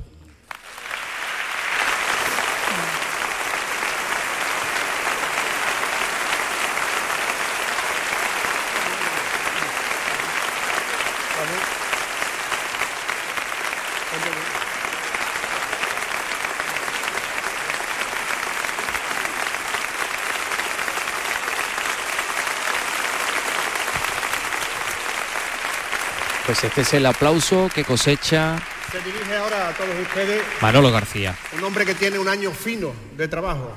Pues 26.56 26.72
este 26.72 26.82
es 26.84 26.94
el 26.94 27.06
aplauso 27.06 27.69
que 27.76 27.84
cosecha 27.84 28.57
Se 28.90 28.99
dirige 28.99 29.36
ahora 29.36 29.68
a 29.68 29.73
todos 29.73 29.90
ustedes 30.02 30.41
Manolo 30.61 30.90
García. 30.90 31.36
un 31.57 31.61
hombre 31.65 31.86
que 31.86 31.95
tiene 31.95 32.18
un 32.18 32.30
año 32.30 32.52
fino 32.52 32.94
de 33.18 33.27
trabajo, 33.27 33.73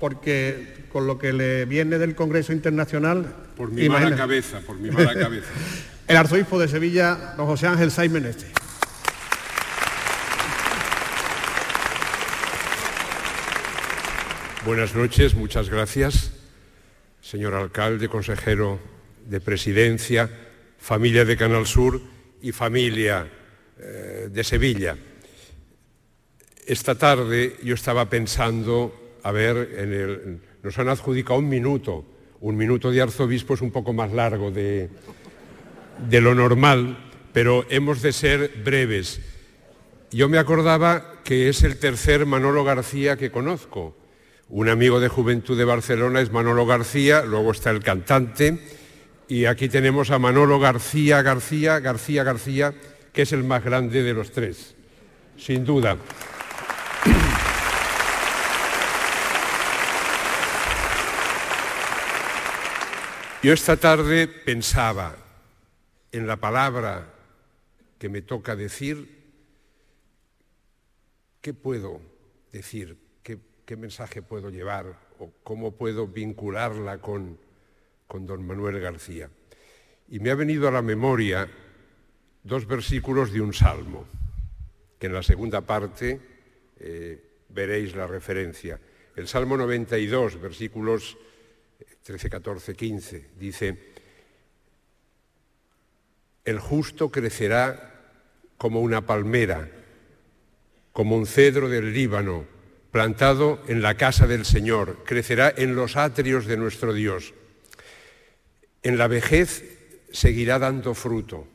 porque 0.00 0.86
con 0.92 1.06
lo 1.06 1.18
que 1.18 1.32
le 1.32 1.66
viene 1.66 1.98
del 1.98 2.16
Congreso 2.16 2.52
Internacional... 2.52 3.32
Por 3.56 3.70
mi 3.70 3.88
mala 3.88 4.16
cabeza, 4.16 4.58
por 4.58 4.76
mi 4.76 4.90
mala 4.90 5.14
cabeza. 5.14 5.46
el 6.08 6.16
arzobispo 6.16 6.58
de 6.58 6.66
Sevilla, 6.66 7.34
don 7.36 7.46
José 7.46 7.68
Ángel 7.68 7.92
Saiz 7.92 8.10
Meneste. 8.10 8.46
Buenas 14.64 14.96
noches, 14.96 15.36
muchas 15.36 15.70
gracias, 15.70 16.32
señor 17.20 17.54
alcalde, 17.54 18.08
consejero 18.08 18.80
de 19.26 19.40
presidencia, 19.40 20.28
familia 20.80 21.24
de 21.24 21.36
Canal 21.36 21.68
Sur 21.68 22.15
y 22.46 22.52
familia 22.52 23.26
eh, 23.76 24.28
de 24.30 24.44
Sevilla. 24.44 24.96
Esta 26.64 26.94
tarde 26.94 27.56
yo 27.64 27.74
estaba 27.74 28.08
pensando, 28.08 29.18
a 29.24 29.32
ver, 29.32 29.74
en 29.78 29.92
el, 29.92 30.40
nos 30.62 30.78
han 30.78 30.88
adjudicado 30.88 31.40
un 31.40 31.48
minuto, 31.48 32.04
un 32.40 32.56
minuto 32.56 32.92
de 32.92 33.02
arzobispo 33.02 33.54
es 33.54 33.62
un 33.62 33.72
poco 33.72 33.92
más 33.92 34.12
largo 34.12 34.52
de, 34.52 34.88
de 36.08 36.20
lo 36.20 36.36
normal, 36.36 37.10
pero 37.32 37.66
hemos 37.68 38.00
de 38.00 38.12
ser 38.12 38.62
breves. 38.64 39.20
Yo 40.12 40.28
me 40.28 40.38
acordaba 40.38 41.20
que 41.24 41.48
es 41.48 41.64
el 41.64 41.78
tercer 41.78 42.26
Manolo 42.26 42.62
García 42.62 43.16
que 43.16 43.32
conozco. 43.32 43.96
Un 44.48 44.68
amigo 44.68 45.00
de 45.00 45.08
Juventud 45.08 45.58
de 45.58 45.64
Barcelona 45.64 46.20
es 46.20 46.30
Manolo 46.30 46.64
García, 46.64 47.24
luego 47.24 47.50
está 47.50 47.70
el 47.70 47.82
cantante, 47.82 48.60
y 49.28 49.46
aquí 49.46 49.68
tenemos 49.68 50.10
a 50.10 50.18
Manolo 50.18 50.58
García 50.58 51.22
García, 51.22 51.80
García 51.80 52.24
García, 52.24 52.74
que 53.12 53.22
es 53.22 53.32
el 53.32 53.44
más 53.44 53.64
grande 53.64 54.02
de 54.02 54.14
los 54.14 54.30
tres, 54.30 54.74
sin 55.36 55.64
duda. 55.64 55.96
Yo 63.42 63.52
esta 63.52 63.76
tarde 63.76 64.26
pensaba 64.26 65.14
en 66.10 66.26
la 66.26 66.36
palabra 66.36 67.14
que 67.98 68.08
me 68.08 68.22
toca 68.22 68.56
decir, 68.56 69.24
¿qué 71.40 71.54
puedo 71.54 72.00
decir? 72.52 72.98
¿Qué, 73.22 73.76
mensaje 73.76 74.22
puedo 74.22 74.50
llevar? 74.50 74.98
¿O 75.18 75.32
cómo 75.42 75.72
puedo 75.72 76.06
vincularla 76.06 76.98
con, 76.98 77.38
con 78.06 78.26
don 78.26 78.46
Manuel 78.46 78.80
García? 78.80 79.30
Y 80.08 80.20
me 80.20 80.30
ha 80.30 80.34
venido 80.34 80.68
a 80.68 80.70
la 80.70 80.82
memoria 80.82 81.48
dos 82.42 82.66
versículos 82.66 83.32
de 83.32 83.40
un 83.40 83.52
salmo, 83.52 84.06
que 84.98 85.06
en 85.06 85.14
la 85.14 85.22
segunda 85.22 85.62
parte 85.62 86.20
eh, 86.78 87.20
veréis 87.48 87.94
la 87.94 88.06
referencia. 88.06 88.78
El 89.16 89.28
Salmo 89.28 89.56
92, 89.56 90.40
versículos 90.40 91.16
13, 92.02 92.30
14, 92.30 92.74
15, 92.74 93.30
dice, 93.38 93.78
el 96.44 96.60
justo 96.60 97.10
crecerá 97.10 97.94
como 98.56 98.80
una 98.80 99.04
palmera, 99.04 99.68
como 100.92 101.16
un 101.16 101.26
cedro 101.26 101.68
del 101.68 101.92
Líbano, 101.92 102.44
plantado 102.90 103.60
en 103.66 103.82
la 103.82 103.96
casa 103.96 104.26
del 104.26 104.44
Señor, 104.44 105.02
crecerá 105.04 105.52
en 105.54 105.74
los 105.74 105.96
atrios 105.96 106.46
de 106.46 106.56
nuestro 106.56 106.92
Dios. 106.92 107.34
En 108.86 108.98
la 108.98 109.08
vejez 109.08 109.64
seguirá 110.12 110.60
dando 110.60 110.94
fruto 110.94 111.48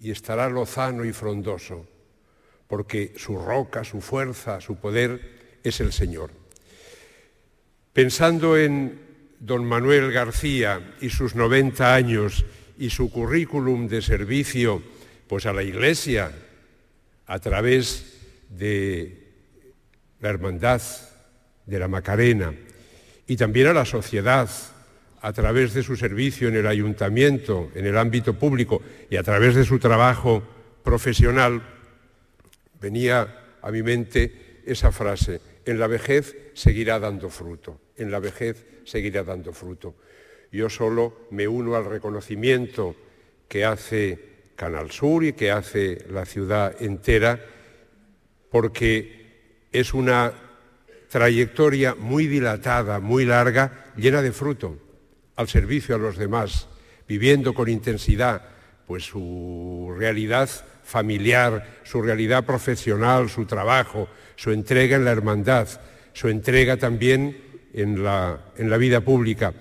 y 0.00 0.10
estará 0.10 0.48
lozano 0.48 1.04
y 1.04 1.12
frondoso, 1.12 1.86
porque 2.66 3.14
su 3.16 3.38
roca, 3.38 3.84
su 3.84 4.00
fuerza, 4.00 4.60
su 4.60 4.74
poder 4.80 5.60
es 5.62 5.78
el 5.78 5.92
Señor. 5.92 6.32
Pensando 7.92 8.58
en 8.58 9.00
don 9.38 9.64
Manuel 9.64 10.10
García 10.10 10.96
y 11.00 11.10
sus 11.10 11.36
90 11.36 11.94
años 11.94 12.44
y 12.76 12.90
su 12.90 13.08
currículum 13.08 13.86
de 13.86 14.02
servicio 14.02 14.82
pues 15.28 15.46
a 15.46 15.52
la 15.52 15.62
Iglesia 15.62 16.32
a 17.26 17.38
través 17.38 18.18
de 18.50 19.30
la 20.18 20.28
hermandad 20.28 20.82
de 21.66 21.78
la 21.78 21.86
Macarena 21.86 22.52
y 23.28 23.36
también 23.36 23.68
a 23.68 23.74
la 23.74 23.84
sociedad 23.84 24.50
a 25.24 25.32
través 25.32 25.72
de 25.72 25.82
su 25.82 25.96
servicio 25.96 26.48
en 26.48 26.56
el 26.56 26.66
ayuntamiento, 26.66 27.70
en 27.74 27.86
el 27.86 27.96
ámbito 27.96 28.34
público 28.34 28.82
y 29.08 29.16
a 29.16 29.22
través 29.22 29.54
de 29.54 29.64
su 29.64 29.78
trabajo 29.78 30.42
profesional, 30.82 31.62
venía 32.78 33.56
a 33.62 33.70
mi 33.70 33.82
mente 33.82 34.60
esa 34.66 34.92
frase, 34.92 35.40
en 35.64 35.78
la 35.78 35.86
vejez 35.86 36.36
seguirá 36.52 36.98
dando 36.98 37.30
fruto, 37.30 37.80
en 37.96 38.10
la 38.10 38.20
vejez 38.20 38.66
seguirá 38.84 39.24
dando 39.24 39.54
fruto. 39.54 39.94
Yo 40.52 40.68
solo 40.68 41.26
me 41.30 41.48
uno 41.48 41.74
al 41.74 41.86
reconocimiento 41.86 42.94
que 43.48 43.64
hace 43.64 44.18
Canal 44.56 44.90
Sur 44.90 45.24
y 45.24 45.32
que 45.32 45.50
hace 45.50 46.04
la 46.10 46.26
ciudad 46.26 46.76
entera, 46.82 47.40
porque 48.50 49.64
es 49.72 49.94
una 49.94 50.34
trayectoria 51.08 51.94
muy 51.94 52.26
dilatada, 52.26 53.00
muy 53.00 53.24
larga, 53.24 53.86
llena 53.96 54.20
de 54.20 54.30
fruto, 54.30 54.83
al 55.36 55.48
servicio 55.48 55.94
a 55.94 55.98
los 55.98 56.16
demás, 56.16 56.68
viviendo 57.08 57.54
con 57.54 57.68
intensidad 57.68 58.42
pues 58.86 59.04
su 59.04 59.94
realidad 59.96 60.48
familiar, 60.82 61.80
su 61.84 62.02
realidad 62.02 62.44
profesional, 62.44 63.30
su 63.30 63.46
trabajo, 63.46 64.08
su 64.36 64.50
entrega 64.50 64.96
en 64.96 65.04
la 65.04 65.12
hermandad, 65.12 65.68
su 66.12 66.28
entrega 66.28 66.76
también 66.76 67.36
en 67.72 68.04
la, 68.04 68.40
en 68.56 68.70
la 68.70 68.76
vida 68.76 69.00
pública. 69.00 69.54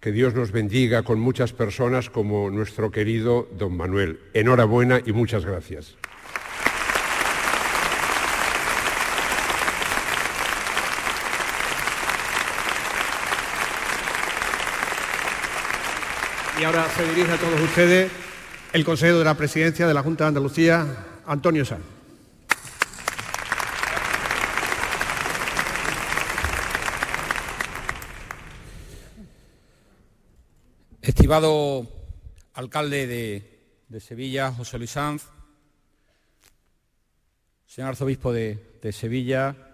Que 0.00 0.12
Dios 0.12 0.34
nos 0.34 0.52
bendiga 0.52 1.02
con 1.02 1.18
muchas 1.18 1.54
personas 1.54 2.10
como 2.10 2.50
nuestro 2.50 2.90
querido 2.90 3.48
don 3.56 3.74
Manuel. 3.76 4.20
Enhorabuena 4.34 5.00
y 5.04 5.12
muchas 5.12 5.46
gracias. 5.46 5.96
Y 16.58 16.62
ahora 16.62 16.88
se 16.96 17.02
dirige 17.08 17.32
a 17.32 17.36
todos 17.36 17.60
ustedes 17.60 18.12
el 18.72 18.84
consejero 18.84 19.18
de 19.18 19.24
la 19.24 19.34
presidencia 19.34 19.88
de 19.88 19.94
la 19.94 20.02
Junta 20.04 20.24
de 20.24 20.28
Andalucía, 20.28 20.86
Antonio 21.26 21.64
Sanz. 21.64 21.82
Estimado 31.02 31.88
alcalde 32.54 33.06
de, 33.88 34.00
Sevilla, 34.00 34.52
José 34.52 34.78
Luis 34.78 34.90
Sanz, 34.90 35.24
señor 37.66 37.90
arzobispo 37.90 38.32
de, 38.32 38.78
de 38.80 38.92
Sevilla, 38.92 39.73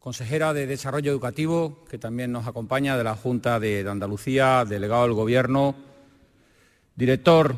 consejera 0.00 0.54
de 0.54 0.66
Desarrollo 0.66 1.12
Educativo, 1.12 1.84
que 1.88 1.98
también 1.98 2.32
nos 2.32 2.46
acompaña 2.46 2.96
de 2.96 3.04
la 3.04 3.14
Junta 3.14 3.60
de, 3.60 3.86
Andalucía, 3.86 4.64
delegado 4.64 5.02
del 5.02 5.12
Gobierno, 5.12 5.76
director 6.96 7.54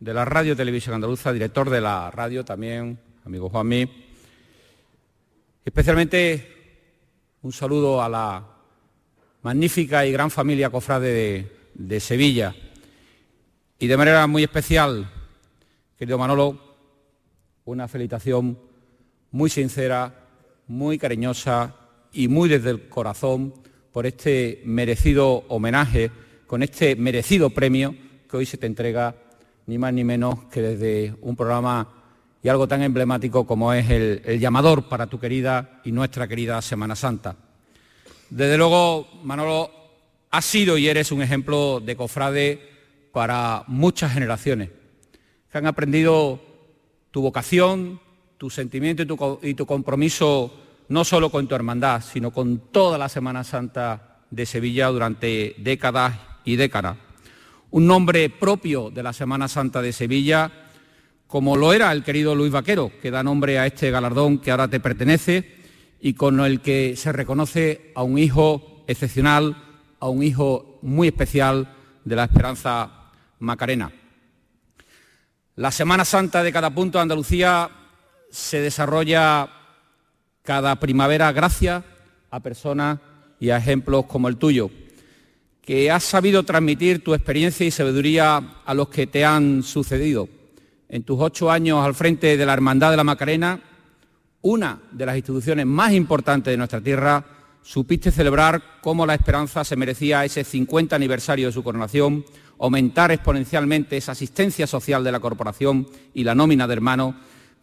de 0.00 0.14
la 0.14 0.24
Radio 0.24 0.56
Televisión 0.56 0.94
Andaluza, 0.94 1.30
director 1.30 1.68
de 1.68 1.82
la 1.82 2.10
radio 2.10 2.42
también, 2.42 2.98
amigo 3.26 3.50
Juanmi. 3.50 3.86
Especialmente 5.62 7.36
un 7.42 7.52
saludo 7.52 8.02
a 8.02 8.08
la 8.08 8.42
magnífica 9.42 10.06
y 10.06 10.12
gran 10.12 10.30
familia 10.30 10.70
cofrade 10.70 11.12
de, 11.12 11.52
de 11.74 12.00
Sevilla. 12.00 12.54
Y 13.78 13.86
de 13.88 13.96
manera 13.98 14.26
muy 14.26 14.42
especial, 14.42 15.10
querido 15.98 16.16
Manolo, 16.16 16.76
una 17.66 17.88
felicitación 17.88 18.58
muy 19.32 19.50
sincera, 19.50 20.23
muy 20.66 20.98
cariñosa 20.98 21.74
y 22.12 22.28
muy 22.28 22.48
desde 22.48 22.70
el 22.70 22.88
corazón 22.88 23.54
por 23.92 24.06
este 24.06 24.62
merecido 24.64 25.44
homenaje, 25.48 26.10
con 26.46 26.62
este 26.62 26.96
merecido 26.96 27.50
premio 27.50 27.94
que 28.28 28.36
hoy 28.36 28.46
se 28.46 28.56
te 28.56 28.66
entrega 28.66 29.14
ni 29.66 29.78
más 29.78 29.92
ni 29.92 30.04
menos 30.04 30.44
que 30.44 30.60
desde 30.60 31.14
un 31.20 31.36
programa 31.36 31.88
y 32.42 32.48
algo 32.48 32.68
tan 32.68 32.82
emblemático 32.82 33.46
como 33.46 33.72
es 33.72 33.88
el, 33.88 34.38
llamador 34.38 34.88
para 34.88 35.06
tu 35.06 35.18
querida 35.18 35.80
y 35.84 35.92
nuestra 35.92 36.28
querida 36.28 36.60
Semana 36.60 36.94
Santa. 36.94 37.36
Desde 38.28 38.58
luego, 38.58 39.08
Manolo, 39.22 39.70
has 40.30 40.44
sido 40.44 40.76
y 40.76 40.88
eres 40.88 41.10
un 41.10 41.22
ejemplo 41.22 41.80
de 41.80 41.96
cofrade 41.96 42.60
para 43.12 43.64
muchas 43.66 44.12
generaciones 44.12 44.70
que 45.50 45.58
han 45.58 45.66
aprendido 45.66 46.42
tu 47.10 47.22
vocación, 47.22 48.00
tu 48.44 48.50
sentimiento 48.50 49.02
y 49.40 49.54
tu, 49.54 49.64
compromiso 49.64 50.52
no 50.88 51.02
solo 51.02 51.30
con 51.30 51.48
tu 51.48 51.54
hermandad, 51.54 52.02
sino 52.02 52.30
con 52.30 52.70
toda 52.70 52.98
la 52.98 53.08
Semana 53.08 53.42
Santa 53.42 54.18
de 54.30 54.44
Sevilla 54.44 54.88
durante 54.88 55.54
décadas 55.56 56.14
y 56.44 56.56
décadas. 56.56 56.98
Un 57.70 57.86
nombre 57.86 58.28
propio 58.28 58.90
de 58.90 59.02
la 59.02 59.14
Semana 59.14 59.48
Santa 59.48 59.80
de 59.80 59.94
Sevilla, 59.94 60.52
como 61.26 61.56
lo 61.56 61.72
era 61.72 61.90
el 61.90 62.04
querido 62.04 62.34
Luis 62.34 62.52
Vaquero, 62.52 62.92
que 63.00 63.10
da 63.10 63.22
nombre 63.22 63.58
a 63.58 63.64
este 63.64 63.90
galardón 63.90 64.36
que 64.36 64.50
ahora 64.50 64.68
te 64.68 64.78
pertenece 64.78 65.62
y 66.02 66.12
con 66.12 66.38
el 66.40 66.60
que 66.60 66.96
se 66.96 67.12
reconoce 67.12 67.92
a 67.94 68.02
un 68.02 68.18
hijo 68.18 68.84
excepcional, 68.86 69.56
a 70.00 70.10
un 70.10 70.22
hijo 70.22 70.80
muy 70.82 71.08
especial 71.08 71.74
de 72.04 72.14
la 72.14 72.24
Esperanza 72.24 73.10
Macarena. 73.38 73.90
La 75.56 75.70
Semana 75.70 76.04
Santa 76.04 76.42
de 76.42 76.52
cada 76.52 76.68
punto 76.68 76.98
de 76.98 77.02
Andalucía 77.02 77.70
se 78.34 78.60
desarrolla 78.60 79.48
cada 80.42 80.74
primavera 80.80 81.30
gracias 81.30 81.84
a 82.32 82.40
personas 82.40 82.98
y 83.38 83.50
a 83.50 83.58
ejemplos 83.58 84.06
como 84.06 84.26
el 84.26 84.38
tuyo, 84.38 84.72
que 85.62 85.88
has 85.92 86.02
sabido 86.02 86.42
transmitir 86.42 87.04
tu 87.04 87.14
experiencia 87.14 87.64
y 87.64 87.70
sabiduría 87.70 88.56
a 88.66 88.74
los 88.74 88.88
que 88.88 89.06
te 89.06 89.24
han 89.24 89.62
sucedido. 89.62 90.28
En 90.88 91.04
tus 91.04 91.20
ocho 91.20 91.48
años 91.48 91.86
al 91.86 91.94
frente 91.94 92.36
de 92.36 92.44
la 92.44 92.54
Hermandad 92.54 92.90
de 92.90 92.96
la 92.96 93.04
Macarena, 93.04 93.60
una 94.42 94.80
de 94.90 95.06
las 95.06 95.16
instituciones 95.16 95.64
más 95.64 95.92
importantes 95.92 96.50
de 96.50 96.56
nuestra 96.58 96.80
tierra, 96.80 97.24
supiste 97.62 98.10
celebrar 98.10 98.80
cómo 98.80 99.06
la 99.06 99.14
esperanza 99.14 99.62
se 99.62 99.76
merecía 99.76 100.24
ese 100.24 100.42
50 100.42 100.96
aniversario 100.96 101.46
de 101.46 101.52
su 101.52 101.62
coronación, 101.62 102.24
aumentar 102.58 103.12
exponencialmente 103.12 103.96
esa 103.96 104.10
asistencia 104.10 104.66
social 104.66 105.04
de 105.04 105.12
la 105.12 105.20
corporación 105.20 105.86
y 106.12 106.24
la 106.24 106.34
nómina 106.34 106.66
de 106.66 106.74
hermanos, 106.74 107.14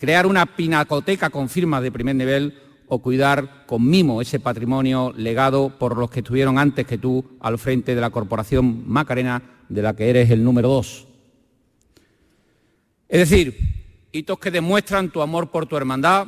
crear 0.01 0.25
una 0.25 0.47
pinacoteca 0.47 1.29
con 1.29 1.47
firmas 1.47 1.83
de 1.83 1.91
primer 1.91 2.15
nivel 2.15 2.59
o 2.87 2.97
cuidar 3.03 3.67
con 3.67 3.87
mimo 3.87 4.19
ese 4.19 4.39
patrimonio 4.39 5.13
legado 5.15 5.77
por 5.77 5.95
los 5.95 6.09
que 6.09 6.21
estuvieron 6.21 6.57
antes 6.57 6.87
que 6.87 6.97
tú 6.97 7.37
al 7.39 7.59
frente 7.59 7.93
de 7.93 8.01
la 8.01 8.09
corporación 8.09 8.89
Macarena, 8.89 9.43
de 9.69 9.81
la 9.83 9.95
que 9.95 10.09
eres 10.09 10.31
el 10.31 10.43
número 10.43 10.69
dos. 10.69 11.05
Es 13.07 13.29
decir, 13.29 13.59
hitos 14.11 14.39
que 14.39 14.49
demuestran 14.49 15.11
tu 15.11 15.21
amor 15.21 15.51
por 15.51 15.67
tu 15.67 15.77
hermandad, 15.77 16.25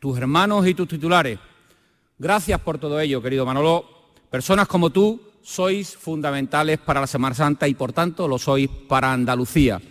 tus 0.00 0.16
hermanos 0.16 0.66
y 0.66 0.72
tus 0.72 0.88
titulares. 0.88 1.38
Gracias 2.18 2.58
por 2.60 2.78
todo 2.78 2.98
ello, 2.98 3.20
querido 3.20 3.44
Manolo. 3.44 3.84
Personas 4.30 4.66
como 4.68 4.88
tú 4.88 5.20
sois 5.42 5.94
fundamentales 5.94 6.78
para 6.78 7.02
la 7.02 7.06
Semana 7.06 7.34
Santa 7.34 7.68
y 7.68 7.74
por 7.74 7.92
tanto 7.92 8.26
lo 8.26 8.38
sois 8.38 8.70
para 8.88 9.12
Andalucía, 9.12 9.82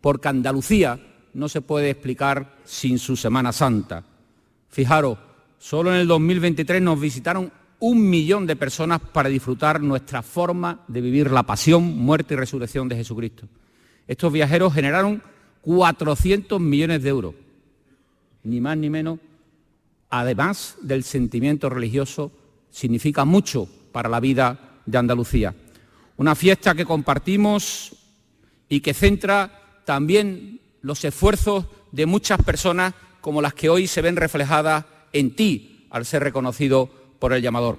porque 0.00 0.28
Andalucía 0.28 0.98
no 1.38 1.48
se 1.48 1.62
puede 1.62 1.88
explicar 1.88 2.56
sin 2.64 2.98
su 2.98 3.16
Semana 3.16 3.52
Santa. 3.52 4.02
Fijaros, 4.68 5.16
solo 5.56 5.94
en 5.94 6.00
el 6.00 6.08
2023 6.08 6.82
nos 6.82 7.00
visitaron 7.00 7.52
un 7.78 8.10
millón 8.10 8.44
de 8.44 8.56
personas 8.56 9.00
para 9.00 9.28
disfrutar 9.28 9.80
nuestra 9.80 10.22
forma 10.22 10.80
de 10.88 11.00
vivir 11.00 11.30
la 11.30 11.44
pasión, 11.44 11.96
muerte 11.96 12.34
y 12.34 12.36
resurrección 12.36 12.88
de 12.88 12.96
Jesucristo. 12.96 13.46
Estos 14.08 14.32
viajeros 14.32 14.74
generaron 14.74 15.22
400 15.62 16.60
millones 16.60 17.04
de 17.04 17.08
euros, 17.08 17.34
ni 18.42 18.60
más 18.60 18.76
ni 18.76 18.90
menos, 18.90 19.20
además 20.10 20.76
del 20.82 21.04
sentimiento 21.04 21.70
religioso, 21.70 22.32
significa 22.68 23.24
mucho 23.24 23.68
para 23.92 24.08
la 24.08 24.18
vida 24.18 24.80
de 24.86 24.98
Andalucía. 24.98 25.54
Una 26.16 26.34
fiesta 26.34 26.74
que 26.74 26.84
compartimos 26.84 27.94
y 28.68 28.80
que 28.80 28.92
centra 28.92 29.82
también 29.84 30.58
los 30.80 31.04
esfuerzos 31.04 31.66
de 31.92 32.06
muchas 32.06 32.42
personas 32.42 32.94
como 33.20 33.42
las 33.42 33.54
que 33.54 33.68
hoy 33.68 33.86
se 33.86 34.02
ven 34.02 34.16
reflejadas 34.16 34.84
en 35.12 35.34
ti 35.34 35.86
al 35.90 36.04
ser 36.04 36.22
reconocido 36.22 36.90
por 37.18 37.32
el 37.32 37.42
llamador. 37.42 37.78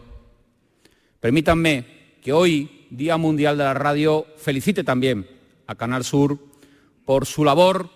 Permítanme 1.19 2.17
que 2.21 2.33
hoy, 2.33 2.87
Día 2.89 3.17
Mundial 3.17 3.57
de 3.57 3.63
la 3.63 3.73
Radio, 3.73 4.25
felicite 4.37 4.83
también 4.83 5.27
a 5.67 5.75
Canal 5.75 6.03
Sur 6.03 6.39
por 7.05 7.25
su 7.25 7.43
labor 7.43 7.89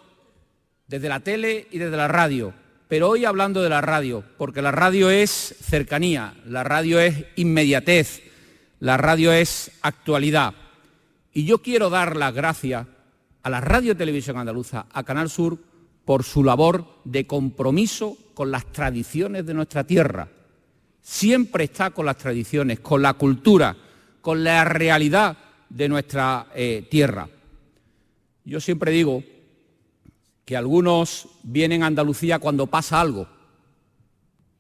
desde 0.88 1.10
la 1.10 1.22
tele 1.22 1.68
y 1.72 1.78
desde 1.78 1.98
la 1.98 2.08
radio. 2.08 2.54
Pero 2.88 3.10
hoy 3.10 3.26
hablando 3.26 3.62
de 3.62 3.70
la 3.70 3.82
radio, 3.82 4.24
porque 4.38 4.62
la 4.62 4.72
radio 4.72 5.10
es 5.10 5.56
cercanía, 5.62 6.36
la 6.46 6.64
radio 6.64 7.00
es 7.00 7.26
inmediatez, 7.36 8.22
la 8.80 8.98
radio 8.98 9.32
es 9.32 9.72
actualidad. 9.82 10.54
Y 11.34 11.46
yo 11.46 11.62
quiero 11.62 11.90
dar 11.90 12.16
las 12.16 12.34
gracias 12.34 12.86
a 13.44 13.49
la 13.49 13.61
Radio 13.61 13.95
Televisión 13.95 14.38
Andaluza, 14.38 14.88
a 14.91 15.03
Canal 15.03 15.30
Sur, 15.30 15.60
por 16.06 16.24
su 16.24 16.44
labor 16.44 16.86
de 17.03 17.28
compromiso 17.28 18.18
con 18.34 18.52
las 18.52 18.65
tradiciones 18.72 19.45
de 19.45 19.53
nuestra 19.53 19.84
tierra. 19.86 20.30
Siempre 21.02 21.65
está 21.65 21.91
con 21.91 22.06
las 22.06 22.18
tradiciones, 22.18 22.80
con 22.80 23.02
la 23.02 23.14
cultura, 23.14 23.76
con 24.22 24.44
la 24.44 24.64
realidad 24.64 25.38
de 25.70 25.90
nuestra 25.90 26.48
eh, 26.56 26.88
tierra. 26.90 27.28
Yo 28.45 28.60
siempre 28.60 28.91
digo 28.91 29.24
que 30.45 30.57
algunos 30.57 31.28
vienen 31.44 31.84
a 31.84 31.88
Andalucía 31.88 32.40
cuando 32.40 32.68
pasa 32.68 32.99
algo 32.99 33.28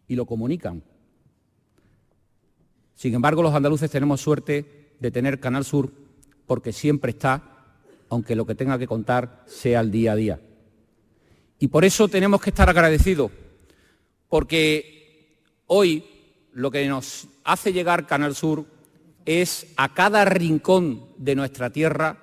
y 0.07 0.15
lo 0.15 0.25
comunican. 0.25 0.83
Sin 2.95 3.13
embargo, 3.13 3.43
los 3.43 3.53
andaluces 3.53 3.91
tenemos 3.91 4.21
suerte 4.21 4.95
de 4.99 5.11
tener 5.11 5.39
Canal 5.39 5.65
Sur 5.65 5.91
porque 6.45 6.71
siempre 6.71 7.11
está, 7.11 7.52
aunque 8.13 8.35
lo 8.35 8.45
que 8.45 8.53
tenga 8.53 8.77
que 8.77 8.85
contar 8.85 9.43
sea 9.47 9.79
el 9.79 9.89
día 9.89 10.11
a 10.11 10.15
día. 10.15 10.39
Y 11.59 11.67
por 11.67 11.83
eso 11.83 12.07
tenemos 12.07 12.41
que 12.41 12.51
estar 12.51 12.69
agradecidos, 12.69 13.31
porque 14.29 15.41
hoy 15.65 16.05
lo 16.51 16.69
que 16.69 16.87
nos 16.87 17.27
hace 17.43 17.73
llegar 17.73 18.05
Canal 18.05 18.35
Sur 18.35 18.65
es 19.25 19.67
a 19.77 19.93
cada 19.93 20.25
rincón 20.25 21.05
de 21.17 21.35
nuestra 21.35 21.71
tierra 21.71 22.17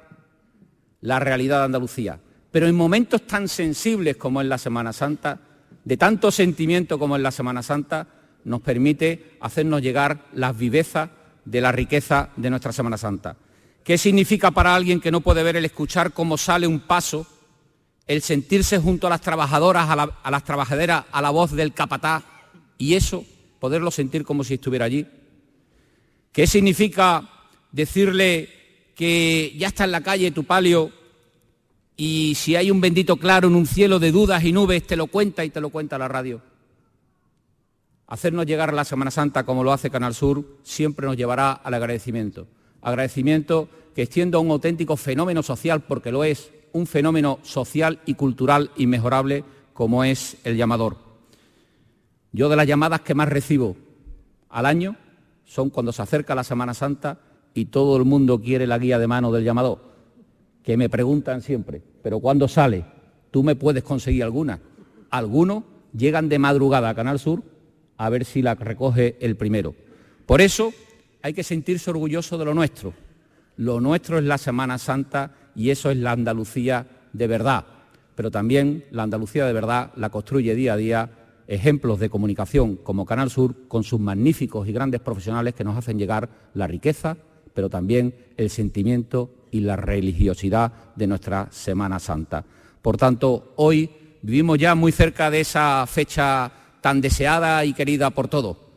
la 1.01 1.19
realidad 1.19 1.59
de 1.59 1.65
Andalucía. 1.65 2.21
Pero 2.53 2.69
en 2.69 2.77
momentos 2.77 3.27
tan 3.27 3.49
sensibles 3.49 4.17
como 4.17 4.41
es 4.41 4.47
la 4.47 4.59
Semana 4.59 4.93
Santa, 4.93 5.41
de 5.85 5.97
tanto 5.97 6.31
sentimiento 6.31 6.99
como 6.99 7.17
es 7.17 7.23
la 7.23 7.33
Semana 7.33 7.63
Santa, 7.63 8.07
nos 8.45 8.61
permite 8.61 9.39
hacernos 9.41 9.83
llegar 9.83 10.27
las 10.35 10.57
vivezas 10.57 11.11
de 11.45 11.61
la 11.61 11.73
riqueza 11.73 12.31
de 12.37 12.51
nuestra 12.51 12.73
Semana 12.73 12.97
Santa. 12.97 13.37
¿Qué 13.85 13.99
significa 13.99 14.51
para 14.51 14.75
alguien 14.75 15.01
que 15.01 15.11
no 15.11 15.21
puede 15.21 15.43
ver 15.43 15.57
el 15.57 15.65
escuchar 15.65 16.13
cómo 16.13 16.37
sale 16.37 16.67
un 16.67 16.81
paso 16.81 17.27
el 18.11 18.23
sentirse 18.23 18.77
junto 18.79 19.07
a 19.07 19.11
las 19.11 19.21
trabajadoras, 19.21 19.89
a, 19.89 20.31
las 20.33 20.45
trabajaderas, 20.45 21.05
a 21.13 21.23
la 21.23 21.31
voz 21.31 21.53
del 21.53 21.73
capataz 21.73 22.25
y 22.77 22.95
eso, 22.95 23.25
poderlo 23.61 23.93
sentir 23.93 24.25
como 24.25 24.43
si 24.43 24.55
estuviera 24.55 24.87
allí. 24.87 25.07
¿Qué 26.33 26.49
significa 26.49 27.31
decirle 27.71 28.49
que 28.97 29.55
ya 29.57 29.69
está 29.69 29.85
en 29.85 29.93
la 29.93 30.01
calle 30.01 30.33
tu 30.33 30.43
palio 30.43 30.91
y 31.97 32.35
si 32.35 32.57
hay 32.57 32.73
un 32.73 32.81
bendito 32.81 33.17
claro 33.17 33.47
en 33.47 33.55
un 33.55 33.65
cielo 33.65 34.01
de 34.01 34.11
dudas 34.11 34.43
y 34.43 34.51
nubes, 34.51 34.85
te 34.89 34.97
lo 34.97 35.07
cuenta 35.07 35.45
y 35.45 35.51
te 35.51 35.61
lo 35.61 35.71
cuenta 35.71 35.97
la 35.97 36.09
radio? 36.09 36.43
Hacernos 38.09 38.45
llegar 38.45 38.71
a 38.71 38.73
la 38.73 38.85
Semana 38.85 39.13
Santa 39.13 39.45
como 39.45 39.63
lo 39.63 39.73
hace 39.73 39.89
Canal 39.89 40.17
Sur 40.17 40.59
siempre 40.65 41.07
nos 41.07 41.17
llevará 41.17 41.53
al 41.53 41.75
agradecimiento. 41.75 42.49
Agradecimiento 42.83 43.69
que 43.95 44.03
extiendo 44.03 44.39
a 44.39 44.41
un 44.41 44.51
auténtico 44.51 44.97
fenómeno 44.97 45.43
social, 45.43 45.83
porque 45.83 46.13
lo 46.13 46.25
es, 46.25 46.53
un 46.73 46.87
fenómeno 46.87 47.39
social 47.43 48.01
y 48.07 48.15
cultural 48.15 48.71
inmejorable 48.77 49.45
como 49.73 50.05
es 50.05 50.37
el 50.45 50.57
llamador. 50.57 50.97
Yo 52.33 52.49
de 52.49 52.57
las 52.57 52.67
llamadas 52.67 53.01
que 53.01 53.15
más 53.15 53.29
recibo 53.29 53.77
al 54.49 54.67
año 54.67 54.97
son 55.45 55.71
cuando 55.71 55.93
se 55.93 56.03
acerca 56.03 56.35
la 56.35 56.45
Semana 56.45 56.75
Santa 56.75 57.19
y 57.55 57.67
todo 57.67 57.97
el 57.97 58.05
mundo 58.05 58.41
quiere 58.41 58.67
la 58.67 58.79
guía 58.79 58.99
de 58.99 59.09
mano 59.09 59.33
del 59.33 59.45
llamador, 59.45 59.81
que 60.63 60.77
me 60.77 60.89
preguntan 60.89 61.43
siempre, 61.43 61.83
pero 62.03 62.21
¿cuándo 62.21 62.47
sale? 62.47 62.85
¿Tú 63.31 63.43
me 63.43 63.57
puedes 63.57 63.83
conseguir 63.83 64.23
alguna? 64.23 64.61
Algunos 65.11 65.65
llegan 65.97 66.29
de 66.29 66.39
madrugada 66.39 66.91
a 66.91 66.95
Canal 66.95 67.19
Sur 67.19 67.43
a 67.97 68.09
ver 68.09 68.25
si 68.25 68.43
la 68.43 68.55
recoge 68.55 69.17
el 69.21 69.37
primero. 69.37 69.75
Por 70.27 70.41
eso 70.41 70.73
hay 71.23 71.33
que 71.33 71.43
sentirse 71.43 71.91
orgulloso 71.91 72.39
de 72.39 72.45
lo 72.45 72.55
nuestro. 72.55 72.95
Lo 73.57 73.81
nuestro 73.81 74.19
es 74.19 74.25
la 74.25 74.39
Semana 74.39 74.79
Santa 74.79 75.35
y 75.55 75.71
eso 75.71 75.91
es 75.91 75.97
la 75.99 76.13
Andalucía 76.13 76.87
de 77.13 77.27
verdad. 77.27 77.67
Pero 78.15 78.31
también 78.31 78.85
la 78.91 79.03
Andalucía 79.03 79.47
de 79.47 79.53
verdad 79.53 79.93
la 79.97 80.11
construye 80.11 80.55
día 80.55 80.75
a 80.75 80.77
día 80.77 81.11
ejemplos 81.47 81.99
de 81.99 82.11
comunicación 82.11 82.77
como 82.77 83.05
Canal 83.05 83.29
Sur 83.29 83.69
con 83.69 83.83
sus 83.83 83.99
magníficos 83.99 84.69
y 84.69 84.73
grandes 84.73 85.01
profesionales 85.01 85.55
que 85.55 85.65
nos 85.65 85.77
hacen 85.77 85.99
llegar 85.99 86.29
la 86.55 86.67
riqueza, 86.67 87.17
pero 87.53 87.69
también 87.69 88.15
el 88.37 88.51
sentimiento 88.51 89.31
y 89.51 89.61
la 89.61 89.77
religiosidad 89.77 90.73
de 90.95 91.07
nuestra 91.09 91.49
Semana 91.51 91.99
Santa. 91.99 92.45
Por 92.81 92.97
tanto, 92.97 93.53
hoy 93.57 93.91
vivimos 94.23 94.59
ya 94.59 94.75
muy 94.75 94.93
cerca 94.93 95.31
de 95.31 95.41
esa 95.41 95.85
fecha 95.87 96.53
tan 96.81 97.01
deseada 97.01 97.65
y 97.65 97.73
querida 97.73 98.11
por 98.11 98.29
todos. 98.29 98.70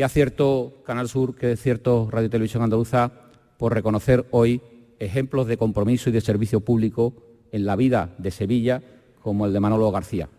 Qué 0.00 0.04
acierto 0.04 0.82
Canal 0.86 1.10
Sur, 1.10 1.34
qué 1.34 1.54
cierto 1.58 2.08
Radio 2.10 2.30
Televisión 2.30 2.62
Andaluza 2.62 3.12
por 3.58 3.74
reconocer 3.74 4.24
hoy 4.30 4.62
ejemplos 4.98 5.46
de 5.46 5.58
compromiso 5.58 6.08
y 6.08 6.12
de 6.14 6.22
servicio 6.22 6.60
público 6.60 7.12
en 7.52 7.66
la 7.66 7.76
vida 7.76 8.14
de 8.16 8.30
Sevilla, 8.30 8.82
como 9.20 9.44
el 9.44 9.52
de 9.52 9.60
Manolo 9.60 9.92
García, 9.92 10.30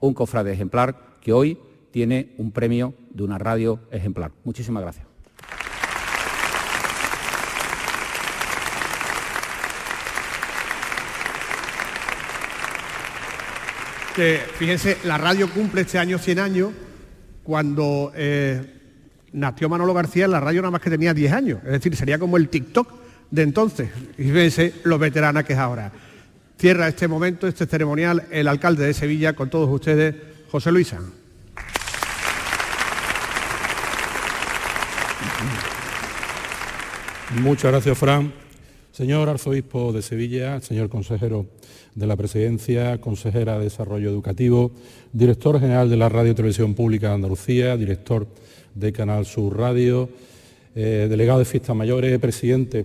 un 0.00 0.12
cofrade 0.12 0.52
ejemplar 0.52 1.16
que 1.22 1.32
hoy 1.32 1.58
tiene 1.92 2.34
un 2.36 2.52
premio 2.52 2.92
de 3.08 3.22
una 3.22 3.38
radio 3.38 3.80
ejemplar. 3.90 4.32
Muchísimas 4.44 4.82
gracias. 4.82 5.06
Que, 14.14 14.40
fíjense, 14.58 14.98
la 15.04 15.16
radio 15.16 15.48
cumple 15.50 15.80
este 15.80 15.98
año 15.98 16.18
100 16.18 16.38
años 16.38 16.70
cuando 17.42 18.12
eh, 18.14 18.75
nació 19.32 19.68
Manolo 19.68 19.94
García 19.94 20.24
en 20.24 20.30
la 20.30 20.40
radio 20.40 20.62
nada 20.62 20.70
más 20.70 20.80
que 20.80 20.90
tenía 20.90 21.14
10 21.14 21.32
años. 21.32 21.60
Es 21.64 21.72
decir, 21.72 21.96
sería 21.96 22.18
como 22.18 22.36
el 22.36 22.48
TikTok 22.48 22.92
de 23.30 23.42
entonces. 23.42 23.90
Y 24.18 24.24
fíjense 24.24 24.74
lo 24.84 24.98
veterana 24.98 25.44
que 25.44 25.52
es 25.52 25.58
ahora. 25.58 25.92
Cierra 26.58 26.88
este 26.88 27.06
momento, 27.06 27.46
este 27.46 27.66
ceremonial, 27.66 28.24
el 28.30 28.48
alcalde 28.48 28.86
de 28.86 28.94
Sevilla 28.94 29.34
con 29.34 29.50
todos 29.50 29.68
ustedes, 29.68 30.14
José 30.50 30.72
Luisa. 30.72 31.00
Muchas 37.42 37.70
gracias, 37.70 37.98
Fran. 37.98 38.32
Señor 38.92 39.28
arzobispo 39.28 39.92
de 39.92 40.00
Sevilla, 40.00 40.58
señor 40.62 40.88
consejero 40.88 41.46
de 41.94 42.06
la 42.06 42.16
Presidencia, 42.16 42.98
consejera 42.98 43.58
de 43.58 43.64
Desarrollo 43.64 44.08
Educativo, 44.08 44.72
director 45.12 45.60
general 45.60 45.90
de 45.90 45.98
la 45.98 46.08
Radio 46.08 46.32
y 46.32 46.34
Televisión 46.34 46.74
Pública 46.74 47.08
de 47.08 47.14
Andalucía, 47.16 47.76
director 47.76 48.26
de 48.76 48.92
Canal 48.92 49.24
Sur 49.24 49.58
Radio, 49.58 50.08
eh, 50.74 51.06
delegado 51.08 51.38
de 51.38 51.46
Fiestas 51.46 51.74
Mayores, 51.74 52.18
presidente 52.18 52.84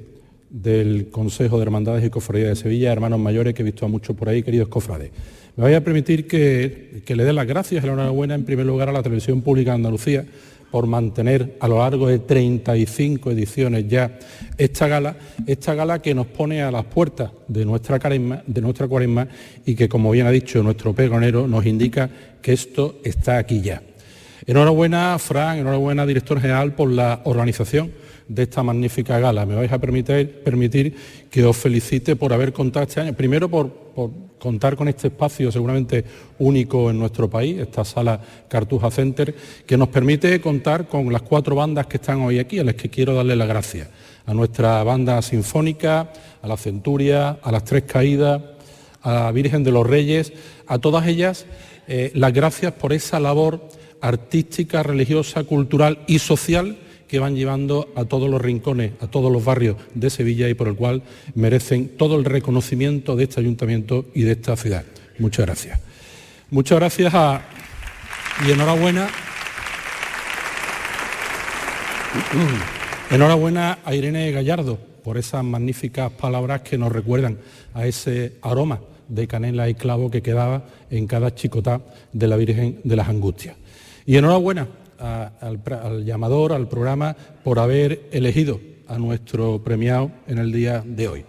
del 0.50 1.10
Consejo 1.10 1.58
de 1.58 1.64
Hermandades 1.64 2.06
y 2.06 2.10
Cofradías 2.10 2.50
de 2.50 2.56
Sevilla, 2.56 2.92
hermanos 2.92 3.20
mayores 3.20 3.54
que 3.54 3.62
he 3.62 3.66
visto 3.66 3.86
a 3.86 3.90
muchos 3.90 4.16
por 4.16 4.30
ahí, 4.30 4.42
queridos 4.42 4.70
cofrades. 4.70 5.12
Me 5.58 5.66
voy 5.66 5.74
a 5.74 5.84
permitir 5.84 6.28
que, 6.28 7.04
le 7.06 7.24
dé 7.24 7.34
las 7.34 7.46
gracias 7.46 7.84
y 7.84 7.88
la 7.88 7.94
enhorabuena 7.94 8.36
en 8.36 8.46
primer 8.46 8.66
lugar 8.66 8.88
a 8.88 8.94
la 8.94 9.04
Televisión 9.04 9.42
Pública 9.42 9.72
de 9.72 9.76
Andalucía 9.76 10.26
por 10.72 10.88
mantener 10.88 11.58
a 11.60 11.68
lo 11.68 11.80
largo 11.80 12.08
de 12.08 12.20
35 12.20 13.32
ediciones 13.32 13.90
ya 13.90 14.18
esta 14.58 14.88
gala, 14.88 15.18
esta 15.46 15.76
gala 15.76 16.02
que 16.02 16.16
nos 16.16 16.28
pone 16.28 16.64
a 16.64 16.72
las 16.72 16.86
puertas 16.86 17.32
de 17.50 17.66
nuestra, 17.66 18.00
de 18.00 18.62
nuestra 18.62 18.88
cuaresma 18.88 19.28
y 19.66 19.76
que, 19.76 19.90
como 19.90 20.12
bien 20.12 20.28
ha 20.28 20.32
dicho 20.32 20.64
nuestro 20.64 20.94
pegonero, 20.94 21.46
nos 21.46 21.66
indica 21.66 22.10
que 22.42 22.54
esto 22.54 23.02
está 23.04 23.38
aquí 23.38 23.60
ya. 23.60 23.82
Enhorabuena, 24.46 25.18
Fran, 25.20 25.60
enhorabuena, 25.60 26.06
director 26.06 26.40
general, 26.42 26.74
por 26.74 26.90
la 26.90 27.22
organización 27.26 27.92
de 28.28 28.44
esta 28.44 28.64
magnífica 28.64 29.20
gala. 29.20 29.46
Me 29.46 29.56
vais 29.56 29.72
a 29.72 29.78
permitir, 29.78 30.42
permitir 30.44 30.96
que 31.30 31.44
os 31.44 31.56
felicite 31.56 32.16
por 32.16 32.34
haber 32.34 32.54
contado 32.54 32.86
este 32.86 33.02
año, 33.02 33.14
primero 33.14 33.50
por, 33.50 33.70
por 33.70 34.10
contar 34.40 34.76
con 34.76 34.88
este 34.88 35.10
espacio 35.10 35.52
seguramente 35.52 36.04
único 36.40 36.90
en 36.90 36.98
nuestro 36.98 37.30
país, 37.30 37.60
esta 37.60 37.86
sala 37.86 38.20
Cartuja 38.48 38.90
Center, 38.90 39.36
que 39.66 39.78
nos 39.78 39.90
permite 39.90 40.42
contar 40.42 40.88
con 40.88 41.14
las 41.14 41.22
cuatro 41.22 41.56
bandas 41.56 41.86
que 41.86 41.98
están 41.98 42.22
hoy 42.22 42.40
aquí, 42.40 42.58
a 42.58 42.64
las 42.64 42.76
que 42.76 42.90
quiero 42.90 43.14
darle 43.14 43.36
las 43.36 43.48
gracias. 43.48 43.90
A 44.26 44.34
nuestra 44.34 44.84
banda 44.84 45.22
sinfónica, 45.22 46.12
a 46.42 46.48
la 46.48 46.58
Centuria, 46.58 47.38
a 47.44 47.52
las 47.52 47.64
Tres 47.64 47.84
Caídas, 47.84 48.42
a 49.04 49.14
la 49.14 49.32
Virgen 49.32 49.64
de 49.64 49.72
los 49.72 49.86
Reyes, 49.86 50.34
a 50.68 50.80
todas 50.80 51.06
ellas 51.08 51.46
eh, 51.88 52.12
las 52.16 52.32
gracias 52.34 52.74
por 52.74 52.94
esa 52.94 53.20
labor 53.20 53.68
artística, 54.02 54.84
religiosa, 54.84 55.44
cultural 55.44 56.00
y 56.08 56.20
social 56.20 56.78
que 57.08 57.20
van 57.20 57.36
llevando 57.36 57.92
a 57.96 58.06
todos 58.06 58.30
los 58.30 58.42
rincones, 58.42 58.94
a 59.02 59.08
todos 59.08 59.32
los 59.32 59.44
barrios 59.44 59.76
de 59.94 60.10
Sevilla 60.10 60.50
y 60.50 60.54
por 60.54 60.68
el 60.68 60.76
cual 60.76 61.04
merecen 61.36 61.90
todo 61.98 62.18
el 62.18 62.26
reconocimiento 62.26 63.16
de 63.16 63.26
este 63.26 63.40
ayuntamiento 63.40 64.06
y 64.14 64.22
de 64.22 64.32
esta 64.32 64.56
ciudad. 64.56 64.86
Muchas 65.20 65.46
gracias. 65.46 65.80
Muchas 66.50 66.80
gracias 66.80 67.14
a... 67.14 67.42
y 68.48 68.52
enhorabuena. 68.52 69.10
Enhorabuena 73.12 73.80
a 73.84 73.94
Irene 73.94 74.32
Gallardo 74.32 74.80
por 75.04 75.18
esas 75.18 75.44
magníficas 75.44 76.12
palabras 76.12 76.62
que 76.62 76.78
nos 76.78 76.92
recuerdan 76.92 77.40
a 77.74 77.86
ese 77.86 78.38
aroma 78.42 78.80
de 79.10 79.28
canela 79.28 79.68
y 79.68 79.74
clavo 79.74 80.10
que 80.10 80.22
quedaba 80.22 80.64
en 80.90 81.08
cada 81.08 81.36
chicotá 81.36 81.82
de 82.14 82.28
la 82.28 82.38
Virgen 82.38 82.80
de 82.86 82.96
las 82.96 83.10
Angustias. 83.10 83.58
Y 84.06 84.18
enhorabuena 84.18 84.68
al, 85.00 86.06
llamador, 86.06 86.54
al 86.54 86.68
programa, 86.68 87.16
por 87.44 87.60
haber 87.60 88.10
elegido 88.12 88.60
a 88.88 88.98
nuestro 88.98 89.64
premiado 89.64 90.12
en 90.28 90.38
el 90.38 90.52
día 90.52 90.84
de 90.86 91.08
hoy. 91.08 91.26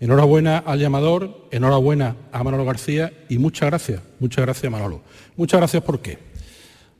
Enhorabuena 0.00 0.58
al 0.58 0.78
llamador, 0.78 1.46
enhorabuena 1.50 2.16
a 2.32 2.42
Manolo 2.42 2.64
García 2.64 3.12
y 3.28 3.38
muchas 3.38 3.70
gracias, 3.70 4.02
muchas 4.20 4.44
gracias 4.44 4.70
Manolo. 4.70 5.00
Muchas 5.36 5.60
gracias 5.60 5.82
por 5.82 6.00
qué. 6.00 6.18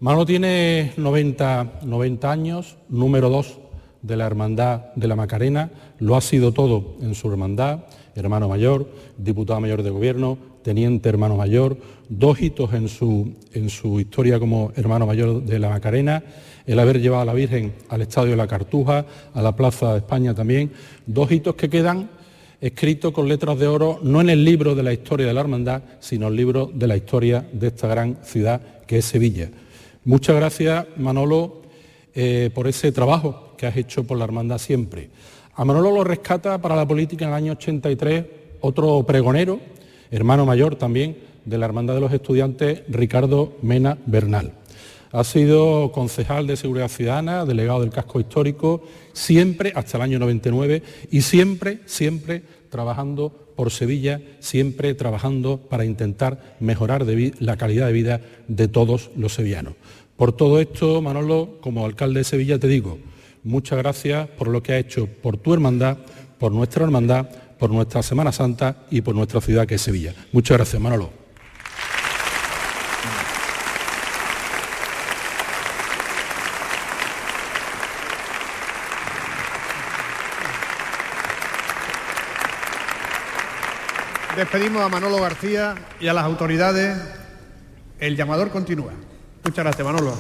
Manolo 0.01 0.25
tiene 0.25 0.93
90, 0.97 1.81
90 1.83 2.31
años, 2.31 2.77
número 2.89 3.29
2 3.29 3.59
de 4.03 4.17
la 4.17 4.27
Hermandad 4.27 4.93
de 4.95 5.09
la 5.09 5.17
Macarena, 5.17 5.71
lo 5.99 6.15
ha 6.17 6.21
sido 6.21 6.53
todo 6.53 6.97
en 7.01 7.15
su 7.15 7.31
hermandad, 7.31 7.87
hermano 8.15 8.49
mayor, 8.49 8.89
diputado 9.17 9.61
mayor 9.61 9.83
de 9.83 9.91
gobierno, 9.91 10.39
teniente 10.65 11.09
hermano 11.09 11.37
mayor, 11.37 11.77
dos 12.09 12.41
hitos 12.41 12.73
en 12.73 12.89
su, 12.89 13.37
historia 14.01 14.41
como 14.41 14.73
hermano 14.75 15.07
mayor 15.07 15.45
de 15.45 15.59
la 15.61 15.69
Macarena, 15.69 16.25
el 16.67 16.79
haber 16.79 17.01
llevado 17.01 17.23
a 17.23 17.27
la 17.27 17.35
Virgen 17.35 17.75
al 17.91 18.03
Estadio 18.03 18.31
de 18.31 18.37
la 18.37 18.49
Cartuja, 18.49 19.05
a 19.33 19.43
la 19.43 19.55
Plaza 19.55 19.93
de 19.93 19.99
España 19.99 20.35
también, 20.35 20.73
dos 21.07 21.31
hitos 21.31 21.55
que 21.55 21.69
quedan 21.69 22.09
escritos 22.61 23.13
con 23.13 23.29
letras 23.29 23.59
de 23.59 23.67
oro 23.67 24.01
no 24.03 24.23
en 24.23 24.31
el 24.31 24.43
libro 24.43 24.75
de 24.75 24.83
la 24.83 24.93
historia 24.95 25.27
de 25.27 25.35
la 25.35 25.43
hermandad, 25.43 25.83
sino 26.01 26.27
en 26.27 26.33
el 26.33 26.37
libro 26.37 26.71
de 26.73 26.87
la 26.87 26.97
historia 26.97 27.47
de 27.53 27.67
esta 27.67 27.87
gran 27.87 28.19
ciudad 28.25 28.61
que 28.87 28.99
es 28.99 29.05
Sevilla. 29.05 29.51
Muchas 30.07 30.35
gracias, 30.35 30.87
Manolo, 30.97 31.61
eh, 32.15 32.51
por 32.55 32.67
ese 32.67 32.91
trabajo 32.91 33.53
que 33.59 33.67
has 33.67 33.77
hecho 33.77 34.05
por 34.05 34.17
la 34.17 34.25
hermandad 34.25 34.59
siempre. 34.59 35.11
A 35.55 35.65
Manolo 35.65 35.91
lo 35.91 36.05
rescata 36.05 36.57
para 36.61 36.75
la 36.75 36.89
política 36.89 37.27
en 37.27 37.31
el 37.33 37.37
año 37.37 37.53
83 37.53 38.25
otro 38.61 39.03
pregonero, 39.03 39.61
hermano 40.15 40.47
mayor 40.47 40.77
también 40.77 41.17
de 41.45 41.59
la 41.59 41.67
Hermandad 41.67 41.95
de 41.95 42.01
los 42.01 42.13
Estudiantes, 42.13 42.83
Ricardo 42.89 43.57
Mena 43.63 43.99
Bernal. 44.07 44.53
Ha 45.11 45.25
sido 45.25 45.91
concejal 45.91 46.47
de 46.47 46.57
Seguridad 46.57 46.89
Ciudadana, 46.89 47.45
delegado 47.45 47.81
del 47.81 47.91
casco 47.91 48.21
histórico, 48.21 48.85
siempre 49.13 49.73
hasta 49.75 49.97
el 49.97 50.05
año 50.05 50.21
99 50.21 50.85
y 51.11 51.23
siempre, 51.23 51.81
siempre 51.87 52.43
trabajando 52.71 53.33
por 53.57 53.73
Sevilla, 53.73 54.21
siempre 54.39 54.95
trabajando 54.95 55.59
para 55.59 55.85
intentar 55.85 56.57
mejorar 56.61 57.05
la 57.41 57.57
calidad 57.57 57.89
de 57.89 57.93
vida 57.93 58.21
de 58.47 58.69
todos 58.69 59.11
los 59.17 59.35
sevillanos. 59.35 59.75
Por 60.17 60.33
todo 60.33 60.61
esto, 60.61 61.03
Manolo, 61.03 61.59
como 61.61 61.85
alcalde 61.85 62.21
de 62.21 62.25
Sevilla, 62.25 62.61
te 62.61 62.69
digo, 62.69 62.99
muchas 63.43 63.79
gracias 63.79 64.29
por 64.29 64.47
lo 64.47 64.63
que 64.63 64.75
ha 64.75 64.79
hecho 64.79 65.07
por 65.07 65.39
tu 65.39 65.53
hermandad, 65.53 65.99
por 66.39 66.53
nuestra 66.53 66.85
hermandad 66.85 67.29
por 67.59 67.71
nuestra 67.71 68.03
Semana 68.03 68.33
Santa 68.33 68.77
y 68.91 69.01
por 69.01 69.15
nuestra 69.15 69.41
ciudad 69.41 69.67
que 69.67 69.77
es 69.77 69.83
Sevilla. 69.83 70.15
Muchas 70.33 70.57
gracias, 70.57 70.81
Manolo. 70.81 71.25
Despedimos 84.37 84.83
a 84.83 84.89
Manolo 84.89 85.21
García 85.21 85.77
y 86.01 86.09
a 86.09 86.13
las 86.13 86.25
autoridades. 86.25 86.99
El 88.01 88.17
llamador 88.17 88.51
continúa. 88.51 88.93
Muchas 89.45 89.65
gracias, 89.65 89.87
Manolo. 89.87 90.17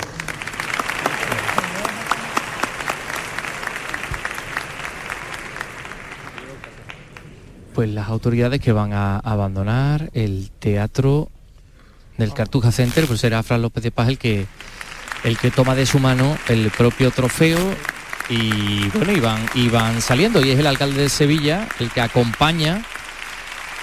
Pues 7.74 7.90
las 7.90 8.08
autoridades 8.08 8.60
que 8.60 8.72
van 8.72 8.92
a 8.92 9.18
abandonar 9.18 10.10
el 10.14 10.50
teatro 10.58 11.28
del 12.16 12.32
Cartuja 12.32 12.70
Center, 12.72 13.06
pues 13.06 13.20
será 13.20 13.42
Fran 13.42 13.62
López 13.62 13.82
de 13.82 13.90
Paz 13.90 14.08
el 14.08 14.18
que 14.18 14.46
el 15.24 15.38
que 15.38 15.50
toma 15.50 15.74
de 15.74 15.86
su 15.86 15.98
mano 15.98 16.36
el 16.48 16.70
propio 16.70 17.10
trofeo 17.10 17.58
y 18.28 18.88
bueno, 18.90 19.12
iban, 19.12 19.46
iban 19.54 20.00
saliendo. 20.00 20.44
Y 20.44 20.50
es 20.50 20.58
el 20.58 20.66
alcalde 20.66 21.02
de 21.02 21.08
Sevilla 21.08 21.66
el 21.80 21.90
que 21.90 22.00
acompaña 22.00 22.82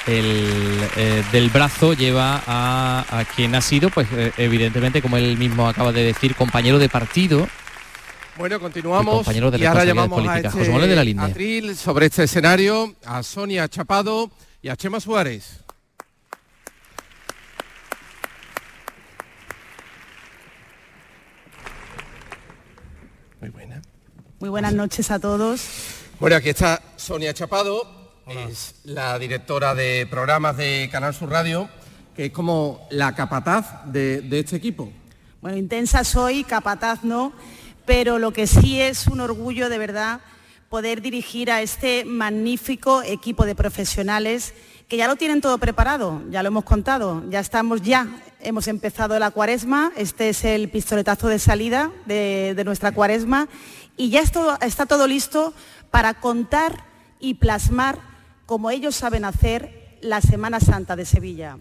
el, 0.08 0.88
eh, 0.96 1.24
del 1.32 1.50
brazo 1.50 1.94
lleva 1.94 2.42
a, 2.48 3.06
a, 3.10 3.26
quien 3.26 3.56
ha 3.56 3.62
sido, 3.62 3.90
pues 3.90 4.08
eh, 4.14 4.32
evidentemente, 4.38 5.02
como 5.02 5.18
él 5.18 5.38
mismo 5.38 5.68
acaba 5.68 5.92
de 5.92 6.04
decir, 6.04 6.36
compañero 6.36 6.80
de 6.80 6.90
partido 6.90 7.48
bueno, 8.42 8.60
continuamos 8.60 9.28
y 9.36 9.66
ahora 9.66 9.86
llamamos 9.86 10.28
a 10.28 10.40
este 10.40 10.64
de 10.64 11.06
la 11.16 11.26
atril 11.26 11.78
sobre 11.78 12.08
este 12.08 12.24
escenario 12.24 12.96
a 13.06 13.22
Sonia 13.22 13.70
Chapado 13.70 14.32
y 14.64 14.70
a 14.70 14.76
Chema 14.76 15.00
Suárez. 15.00 15.64
Muy 23.40 23.52
buena. 23.52 23.80
Muy 24.40 24.50
buenas 24.50 24.74
noches 24.74 25.12
a 25.12 25.20
todos. 25.20 25.62
Bueno, 26.20 26.36
aquí 26.38 26.50
está 26.50 26.82
Sonia 26.96 27.36
Chapado, 27.36 28.24
es 28.26 28.82
la 28.86 29.20
directora 29.20 29.76
de 29.76 30.08
programas 30.10 30.58
de 30.58 30.90
Canal 30.92 31.14
Sur 31.14 31.30
Radio, 31.30 31.70
que 32.16 32.26
es 32.26 32.32
como 32.32 32.88
la 32.90 33.14
capataz 33.14 33.86
de, 33.86 34.22
de 34.22 34.40
este 34.40 34.56
equipo. 34.56 34.92
Bueno, 35.44 35.58
intensa 35.58 36.04
soy, 36.04 36.44
capataz 36.44 37.04
no 37.04 37.34
pero 37.86 38.20
lo 38.20 38.34
que 38.34 38.48
sí 38.48 38.80
es 38.80 39.08
un 39.08 39.20
orgullo 39.22 39.70
de 39.70 39.78
verdad 39.78 40.22
poder 40.70 41.02
dirigir 41.02 41.52
a 41.52 41.62
este 41.62 42.06
magnífico 42.06 43.04
equipo 43.04 43.46
de 43.46 43.56
profesionales 43.56 44.54
que 44.88 44.98
ya 44.98 45.08
lo 45.08 45.16
tienen 45.16 45.42
todo 45.42 45.58
preparado, 45.58 46.22
ya 46.30 46.44
lo 46.44 46.48
hemos 46.48 46.66
contado, 46.66 47.24
ya 47.30 47.40
estamos 47.40 47.82
ya, 47.82 48.08
hemos 48.42 48.68
empezado 48.68 49.18
la 49.20 49.32
cuaresma, 49.32 49.92
este 49.96 50.30
es 50.30 50.44
el 50.44 50.70
pistoletazo 50.70 51.30
de 51.30 51.40
salida 51.40 51.92
de, 52.06 52.62
nuestra 52.66 52.92
cuaresma 52.92 53.48
y 53.96 54.10
ya 54.10 54.22
está 54.22 54.86
todo 54.86 55.08
listo 55.08 55.54
para 55.92 56.16
contar 56.16 56.84
y 57.20 57.36
plasmar, 57.36 58.00
como 58.46 58.70
ellos 58.70 58.96
saben 58.96 59.24
hacer, 59.24 59.98
la 60.02 60.20
Semana 60.20 60.60
Santa 60.60 60.96
de 60.96 61.06
Sevilla. 61.06 61.58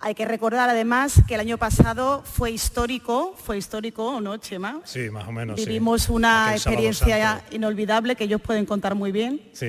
Hay 0.00 0.14
que 0.14 0.26
recordar 0.26 0.68
además 0.68 1.22
que 1.26 1.34
el 1.34 1.40
año 1.40 1.56
pasado 1.56 2.22
fue 2.24 2.50
histórico, 2.50 3.34
fue 3.42 3.56
histórico, 3.56 4.04
¿o 4.16 4.20
no, 4.20 4.36
Chema? 4.36 4.80
Sí, 4.84 5.08
más 5.10 5.26
o 5.26 5.32
menos. 5.32 5.58
sí. 5.58 5.66
Vivimos 5.66 6.10
una 6.10 6.48
Aquel 6.50 6.56
experiencia 6.56 7.42
inolvidable 7.52 8.14
que 8.14 8.24
ellos 8.24 8.40
pueden 8.42 8.66
contar 8.66 8.94
muy 8.94 9.12
bien. 9.12 9.40
Sí, 9.54 9.66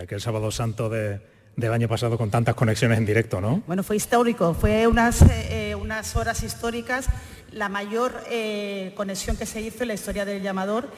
aquel 0.00 0.20
sábado 0.22 0.50
santo 0.50 0.88
de- 0.88 1.20
del 1.56 1.72
año 1.72 1.86
pasado 1.86 2.16
con 2.16 2.30
tantas 2.30 2.54
conexiones 2.54 2.96
en 2.98 3.04
directo, 3.06 3.40
¿no? 3.40 3.62
Bueno, 3.66 3.82
fue 3.82 3.96
histórico, 3.96 4.54
fue 4.54 4.86
unas, 4.88 5.22
eh, 5.22 5.76
unas 5.80 6.16
horas 6.16 6.42
históricas, 6.42 7.06
la 7.52 7.68
mayor 7.68 8.24
eh, 8.30 8.92
conexión 8.96 9.36
que 9.36 9.46
se 9.46 9.60
hizo 9.60 9.82
en 9.84 9.88
la 9.88 9.94
historia 9.94 10.24
del 10.24 10.42
llamador. 10.42 10.88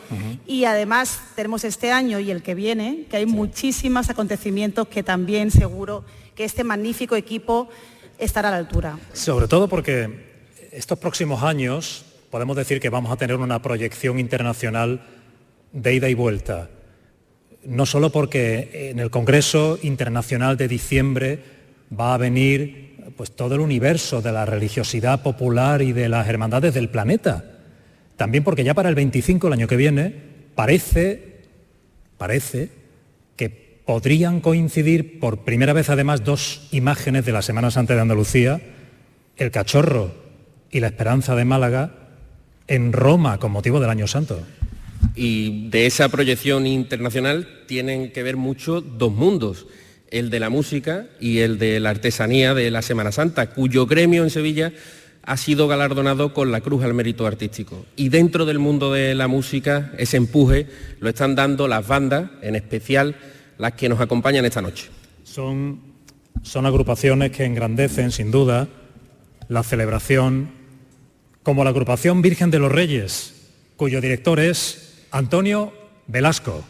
Y 0.47 0.65
además 0.65 1.21
tenemos 1.35 1.65
este 1.65 1.91
año 1.93 2.21
y 2.21 2.31
el 2.31 2.43
que 2.43 2.55
viene, 2.55 3.05
que 3.11 3.19
hay 3.19 3.27
muchísimos 3.27 4.09
acontecimientos 4.09 4.89
que 4.89 5.03
también 5.03 5.51
seguro 5.51 6.05
que 6.35 6.45
este 6.45 6.65
magnífico 6.65 7.17
equipo 7.17 7.69
estará 8.19 8.49
a 8.49 8.53
la 8.53 8.59
altura. 8.59 8.99
Sobre 9.13 9.49
todo 9.49 9.69
porque 9.69 10.27
estos 10.73 10.99
próximos 10.99 11.43
años 11.43 12.05
podemos 12.31 12.57
decir 12.57 12.81
que 12.81 12.91
vamos 12.91 13.13
a 13.13 13.17
tener 13.17 13.37
una 13.37 13.63
proyección 13.63 14.19
internacional 14.19 15.01
de 15.73 15.95
ida 15.95 16.09
y 16.09 16.15
vuelta. 16.15 16.71
No 17.65 17.87
solo 17.87 18.11
porque 18.11 18.91
en 18.91 19.01
el 19.01 19.11
Congreso 19.11 19.79
Internacional 19.83 20.57
de 20.57 20.69
diciembre 20.69 21.43
va 21.99 22.15
a 22.15 22.19
venir 22.19 23.13
pues 23.17 23.31
todo 23.33 23.55
el 23.55 23.61
universo 23.61 24.21
de 24.21 24.33
la 24.33 24.45
religiosidad 24.45 25.23
popular 25.23 25.83
y 25.83 25.93
de 25.93 26.09
las 26.09 26.29
hermandades 26.29 26.75
del 26.75 26.89
planeta. 26.89 27.45
También 28.17 28.45
porque 28.45 28.65
ya 28.65 28.75
para 28.75 28.89
el 28.89 28.95
25 28.95 29.47
el 29.47 29.53
año 29.53 29.69
que 29.69 29.77
viene 29.77 30.15
parece 30.55 31.37
parece 32.19 32.71
podrían 33.87 34.41
coincidir 34.41 35.21
por 35.21 35.45
primera 35.45 35.73
vez 35.73 35.89
además 35.89 36.25
dos 36.25 36.69
imágenes 36.73 37.25
de 37.25 37.33
la 37.33 37.41
Semana 37.41 37.71
Santa 37.71 37.95
de 37.95 38.01
Andalucía, 38.01 38.61
el 39.37 39.51
cachorro 39.53 40.13
y 40.71 40.81
la 40.81 40.89
esperanza 40.89 41.37
de 41.37 41.45
Málaga, 41.45 41.95
en 42.67 42.93
Roma 42.93 43.39
con 43.39 43.53
motivo 43.53 43.79
del 43.79 43.91
Año 43.91 44.09
Santo. 44.09 44.43
Y 45.15 45.69
de 45.71 45.87
esa 45.87 46.09
proyección 46.09 46.67
internacional 46.67 47.49
tienen 47.67 48.11
que 48.11 48.25
ver 48.25 48.37
mucho 48.37 48.81
dos 48.81 49.13
mundos, 49.13 49.67
el 50.11 50.31
de 50.31 50.41
la 50.41 50.51
música 50.51 51.07
y 51.21 51.39
el 51.39 51.59
de 51.59 51.79
la 51.79 51.91
artesanía 51.91 52.55
de 52.55 52.73
la 52.73 52.83
Semana 52.83 53.13
Santa, 53.13 53.51
cuyo 53.51 53.87
gremio 53.87 54.25
en 54.25 54.31
Sevilla 54.31 54.73
ha 55.23 55.37
sido 55.37 55.69
galardonado 55.69 56.35
con 56.35 56.51
la 56.51 56.61
Cruz 56.61 56.83
al 56.85 56.95
Mérito 56.95 57.27
Artístico. 57.27 57.87
Y 57.95 58.09
dentro 58.09 58.47
del 58.47 58.59
mundo 58.59 58.93
de 58.93 59.15
la 59.15 59.29
música, 59.29 59.93
ese 59.97 60.17
empuje 60.17 60.67
lo 60.99 61.09
están 61.09 61.37
dando 61.37 61.69
las 61.69 61.87
bandas, 61.87 62.31
en 62.43 62.57
especial 62.57 63.17
las 63.59 63.73
que 63.73 63.89
nos 63.89 64.01
acompañan 64.01 64.45
esta 64.45 64.63
noche. 64.63 64.89
Son, 65.25 65.81
agrupaciones 66.55 67.31
que 67.33 67.45
engrandecen, 67.45 68.11
sin 68.11 68.31
duda, 68.31 68.69
la 69.49 69.63
celebración, 69.63 70.51
como 71.43 71.65
la 71.65 71.71
agrupación 71.71 72.23
Virgen 72.23 72.51
de 72.51 72.59
los 72.59 72.73
Reyes, 72.73 73.35
cuyo 73.77 74.01
director 74.01 74.41
es 74.41 75.07
Antonio 75.11 75.73
Velasco. 76.07 76.65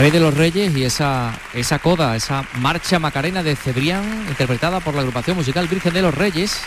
Rey 0.00 0.10
de 0.10 0.20
los 0.20 0.34
Reyes 0.34 0.74
y 0.74 0.84
esa, 0.84 1.38
esa 1.52 1.78
coda, 1.78 2.16
esa 2.16 2.42
marcha 2.58 2.98
macarena 2.98 3.42
de 3.42 3.54
Cebrián, 3.54 4.02
interpretada 4.28 4.80
por 4.80 4.94
la 4.94 5.00
agrupación 5.00 5.36
musical 5.36 5.68
Virgen 5.68 5.92
de 5.92 6.00
los 6.00 6.14
Reyes, 6.14 6.58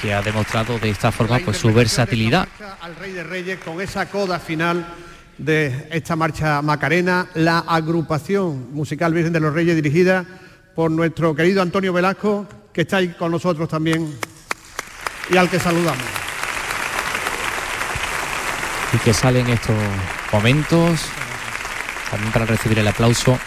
que 0.00 0.12
ha 0.12 0.20
demostrado 0.20 0.80
de 0.80 0.90
esta 0.90 1.12
forma 1.12 1.38
pues 1.44 1.58
su 1.58 1.72
versatilidad. 1.72 2.48
Al 2.80 2.96
Rey 2.96 3.12
de 3.12 3.22
Reyes 3.22 3.60
con 3.60 3.80
esa 3.80 4.10
coda 4.10 4.40
final 4.40 4.84
de 5.38 5.86
esta 5.92 6.16
marcha 6.16 6.60
macarena, 6.60 7.28
la 7.34 7.60
agrupación 7.60 8.74
musical 8.74 9.14
Virgen 9.14 9.32
de 9.32 9.38
los 9.38 9.54
Reyes 9.54 9.76
dirigida 9.76 10.26
por 10.74 10.90
nuestro 10.90 11.36
querido 11.36 11.62
Antonio 11.62 11.92
Velasco, 11.92 12.48
que 12.72 12.80
está 12.80 12.96
ahí 12.96 13.10
con 13.10 13.30
nosotros 13.30 13.68
también 13.68 14.12
y 15.30 15.36
al 15.36 15.48
que 15.48 15.60
saludamos. 15.60 16.21
Y 18.94 18.98
que 18.98 19.14
sale 19.14 19.40
en 19.40 19.48
estos 19.48 19.76
momentos, 20.32 21.00
también 22.10 22.32
para 22.32 22.44
recibir 22.44 22.78
el 22.78 22.88
aplauso 22.88 23.38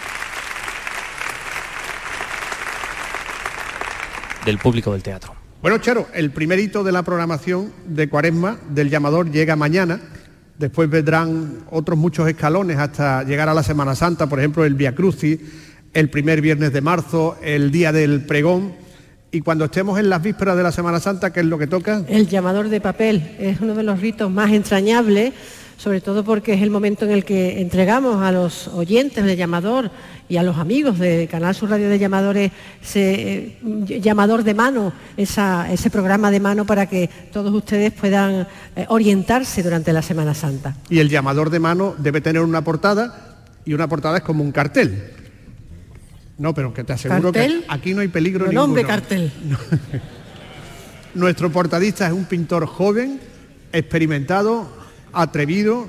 del 4.44 4.58
público 4.58 4.92
del 4.92 5.02
teatro. 5.02 5.34
Bueno, 5.62 5.78
Charo, 5.78 6.08
el 6.14 6.30
primer 6.30 6.58
hito 6.58 6.84
de 6.84 6.92
la 6.92 7.02
programación 7.02 7.72
de 7.86 8.08
Cuaresma 8.08 8.58
del 8.68 8.88
llamador 8.88 9.30
llega 9.30 9.56
mañana. 9.56 10.00
Después 10.58 10.88
vendrán 10.88 11.64
otros 11.70 11.98
muchos 11.98 12.28
escalones 12.28 12.78
hasta 12.78 13.24
llegar 13.24 13.48
a 13.48 13.54
la 13.54 13.62
Semana 13.62 13.94
Santa, 13.94 14.28
por 14.28 14.38
ejemplo, 14.38 14.64
el 14.64 14.74
Via 14.74 14.94
Crucis, 14.94 15.38
el 15.92 16.08
primer 16.08 16.40
viernes 16.40 16.72
de 16.72 16.80
marzo, 16.80 17.38
el 17.42 17.70
día 17.70 17.92
del 17.92 18.24
pregón. 18.24 18.85
Y 19.36 19.42
cuando 19.42 19.66
estemos 19.66 19.98
en 19.98 20.08
las 20.08 20.22
vísperas 20.22 20.56
de 20.56 20.62
la 20.62 20.72
Semana 20.72 20.98
Santa, 20.98 21.30
¿qué 21.30 21.40
es 21.40 21.46
lo 21.46 21.58
que 21.58 21.66
toca? 21.66 22.02
El 22.08 22.26
llamador 22.26 22.70
de 22.70 22.80
papel 22.80 23.36
es 23.38 23.60
uno 23.60 23.74
de 23.74 23.82
los 23.82 24.00
ritos 24.00 24.30
más 24.30 24.50
entrañables, 24.50 25.34
sobre 25.76 26.00
todo 26.00 26.24
porque 26.24 26.54
es 26.54 26.62
el 26.62 26.70
momento 26.70 27.04
en 27.04 27.10
el 27.10 27.22
que 27.22 27.60
entregamos 27.60 28.22
a 28.22 28.32
los 28.32 28.66
oyentes 28.68 29.22
del 29.22 29.36
llamador 29.36 29.90
y 30.26 30.38
a 30.38 30.42
los 30.42 30.56
amigos 30.56 30.98
de 30.98 31.28
Canal 31.30 31.54
Sur 31.54 31.68
Radio 31.68 31.90
de 31.90 31.98
Llamadores 31.98 32.50
ese 32.82 33.58
eh, 33.62 34.00
llamador 34.00 34.42
de 34.42 34.54
mano, 34.54 34.94
ese 35.18 35.90
programa 35.90 36.30
de 36.30 36.40
mano 36.40 36.64
para 36.64 36.86
que 36.86 37.10
todos 37.30 37.52
ustedes 37.52 37.92
puedan 37.92 38.48
eh, 38.74 38.86
orientarse 38.88 39.62
durante 39.62 39.92
la 39.92 40.00
Semana 40.00 40.32
Santa. 40.32 40.78
Y 40.88 41.00
el 41.00 41.10
llamador 41.10 41.50
de 41.50 41.60
mano 41.60 41.94
debe 41.98 42.22
tener 42.22 42.40
una 42.40 42.64
portada 42.64 43.36
y 43.66 43.74
una 43.74 43.86
portada 43.86 44.16
es 44.16 44.22
como 44.22 44.42
un 44.42 44.52
cartel. 44.52 45.12
No, 46.38 46.52
pero 46.54 46.74
que 46.74 46.84
te 46.84 46.92
aseguro 46.92 47.32
que 47.32 47.64
aquí 47.68 47.94
no 47.94 48.00
hay 48.00 48.08
peligro 48.08 48.46
no, 48.46 48.50
ninguno. 48.50 48.66
nombre 48.66 48.84
cartel. 48.84 49.32
Nuestro 51.14 51.50
portadista 51.50 52.06
es 52.06 52.12
un 52.12 52.26
pintor 52.26 52.66
joven, 52.66 53.20
experimentado, 53.72 54.68
atrevido, 55.14 55.86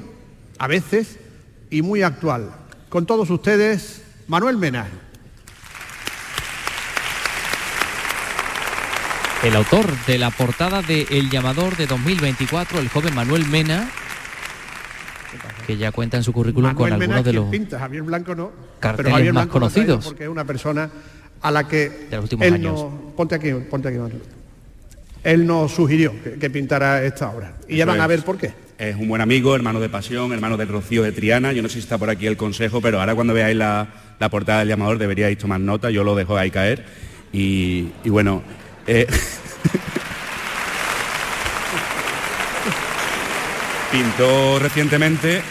a 0.58 0.68
veces, 0.68 1.20
y 1.70 1.82
muy 1.82 2.02
actual. 2.02 2.52
Con 2.88 3.06
todos 3.06 3.30
ustedes, 3.30 4.04
Manuel 4.28 4.58
Mena. 4.58 4.88
El 9.44 9.56
autor 9.56 9.86
de 10.06 10.18
la 10.18 10.32
portada 10.32 10.82
de 10.82 11.08
El 11.12 11.30
Llamador 11.30 11.76
de 11.76 11.88
2024, 11.88 12.80
el 12.80 12.90
joven 12.90 13.14
Manuel 13.14 13.46
Mena, 13.48 13.90
que 15.68 15.78
ya 15.78 15.92
cuenta 15.92 16.18
en 16.18 16.24
su 16.24 16.32
currículum 16.34 16.70
Manuel 16.74 16.92
con 16.94 17.02
algunos 17.02 17.24
de 17.26 17.34
los 17.34 17.50
pinta, 17.50 17.78
Javier 17.78 18.04
Blanco 18.04 18.34
no. 18.34 18.52
carteles 18.80 18.98
pero 19.06 19.16
Javier 19.18 19.34
más 19.34 19.44
Blanco 19.46 19.54
conocidos. 19.60 20.06
Porque 20.06 20.24
es 20.24 20.30
una 20.30 20.46
persona 20.46 20.90
a 21.42 21.52
la 21.52 21.68
que 21.68 21.90
de 22.10 22.16
los 22.16 22.24
últimos 22.24 22.46
él 22.48 22.54
años. 22.56 22.74
no- 22.74 23.14
ponte 23.16 23.36
aquí, 23.36 23.52
ponte 23.70 23.90
aquí, 23.90 23.98
Manuel. 23.98 24.22
Él 25.24 25.46
nos 25.46 25.74
sugirió 25.74 26.14
que, 26.24 26.34
que 26.40 26.50
pintara 26.50 27.04
esta 27.04 27.30
obra. 27.30 27.54
Y 27.68 27.76
ya 27.78 27.86
van 27.86 28.00
a 28.00 28.08
ver 28.08 28.24
por 28.24 28.38
qué. 28.38 28.54
Es 28.78 28.96
un 28.96 29.10
buen 29.10 29.22
amigo, 29.22 29.56
hermano 29.56 29.80
de 29.82 29.90
pasión, 29.90 30.32
hermano 30.32 30.56
del 30.56 30.70
Rocío 30.70 31.04
de 31.04 31.12
Triana. 31.12 31.52
Yo 31.52 31.62
no 31.62 31.68
sé 31.68 31.74
si 31.76 31.80
está 31.82 31.98
por 31.98 32.10
aquí 32.10 32.28
el 32.28 32.38
consejo, 32.38 32.80
pero 32.80 33.00
ahora 33.02 33.14
cuando 33.16 33.34
veáis 33.34 33.58
la, 33.58 33.88
la 34.20 34.30
portada 34.30 34.60
del 34.60 34.70
llamador 34.70 35.00
deberíais 35.00 35.38
tomar 35.38 35.60
nota, 35.60 35.90
yo 35.90 36.04
lo 36.06 36.16
dejo 36.16 36.38
ahí 36.38 36.50
caer. 36.52 36.86
Y, 37.34 37.90
y 38.06 38.10
bueno, 38.10 38.42
eh, 38.86 39.06
pintó 43.92 44.60
recientemente, 44.60 45.42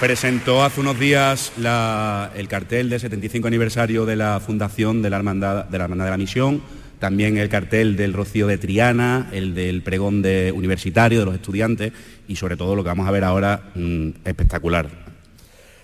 presentó 0.00 0.62
hace 0.62 0.80
unos 0.80 0.98
días 0.98 1.52
la- 1.58 2.30
el 2.36 2.48
cartel 2.48 2.88
del 2.90 3.00
75 3.00 3.48
aniversario 3.48 4.06
de 4.06 4.16
la 4.16 4.40
fundación 4.40 5.02
de 5.02 5.10
la 5.10 5.16
Hermandad 5.16 5.64
de 5.64 5.78
la, 5.78 5.84
Hermandad 5.84 6.04
de 6.06 6.10
la 6.12 6.16
Misión, 6.16 6.62
también 7.00 7.36
el 7.36 7.48
cartel 7.48 7.96
del 7.96 8.12
Rocío 8.12 8.46
de 8.46 8.58
Triana, 8.58 9.28
el 9.32 9.54
del 9.54 9.82
pregón 9.82 10.22
de 10.22 10.52
universitario 10.54 11.20
de 11.20 11.24
los 11.26 11.34
estudiantes 11.34 11.92
y 12.28 12.36
sobre 12.36 12.56
todo 12.56 12.76
lo 12.76 12.82
que 12.82 12.88
vamos 12.88 13.08
a 13.08 13.10
ver 13.10 13.24
ahora 13.24 13.70
mm, 13.74 14.08
espectacular. 14.24 14.88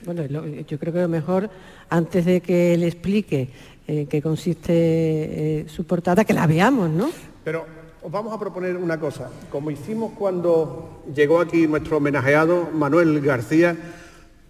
Bueno, 0.04 0.22
lo- 0.28 0.46
yo 0.46 0.78
creo 0.78 0.92
que 0.92 1.00
lo 1.00 1.08
mejor, 1.08 1.50
antes 1.90 2.24
de 2.24 2.40
que 2.40 2.74
él 2.74 2.84
explique 2.84 3.48
eh, 3.86 4.06
qué 4.08 4.22
consiste 4.22 4.72
eh, 4.72 5.64
su 5.68 5.84
portada, 5.84 6.24
que 6.24 6.32
la 6.34 6.46
veamos, 6.46 6.88
¿no? 6.90 7.10
Pero 7.44 7.66
os 8.02 8.10
vamos 8.12 8.32
a 8.32 8.38
proponer 8.38 8.76
una 8.76 8.98
cosa. 8.98 9.28
Como 9.50 9.70
hicimos 9.70 10.12
cuando 10.18 11.02
llegó 11.14 11.40
aquí 11.40 11.66
nuestro 11.66 11.98
homenajeado 11.98 12.70
Manuel 12.72 13.20
García, 13.20 13.76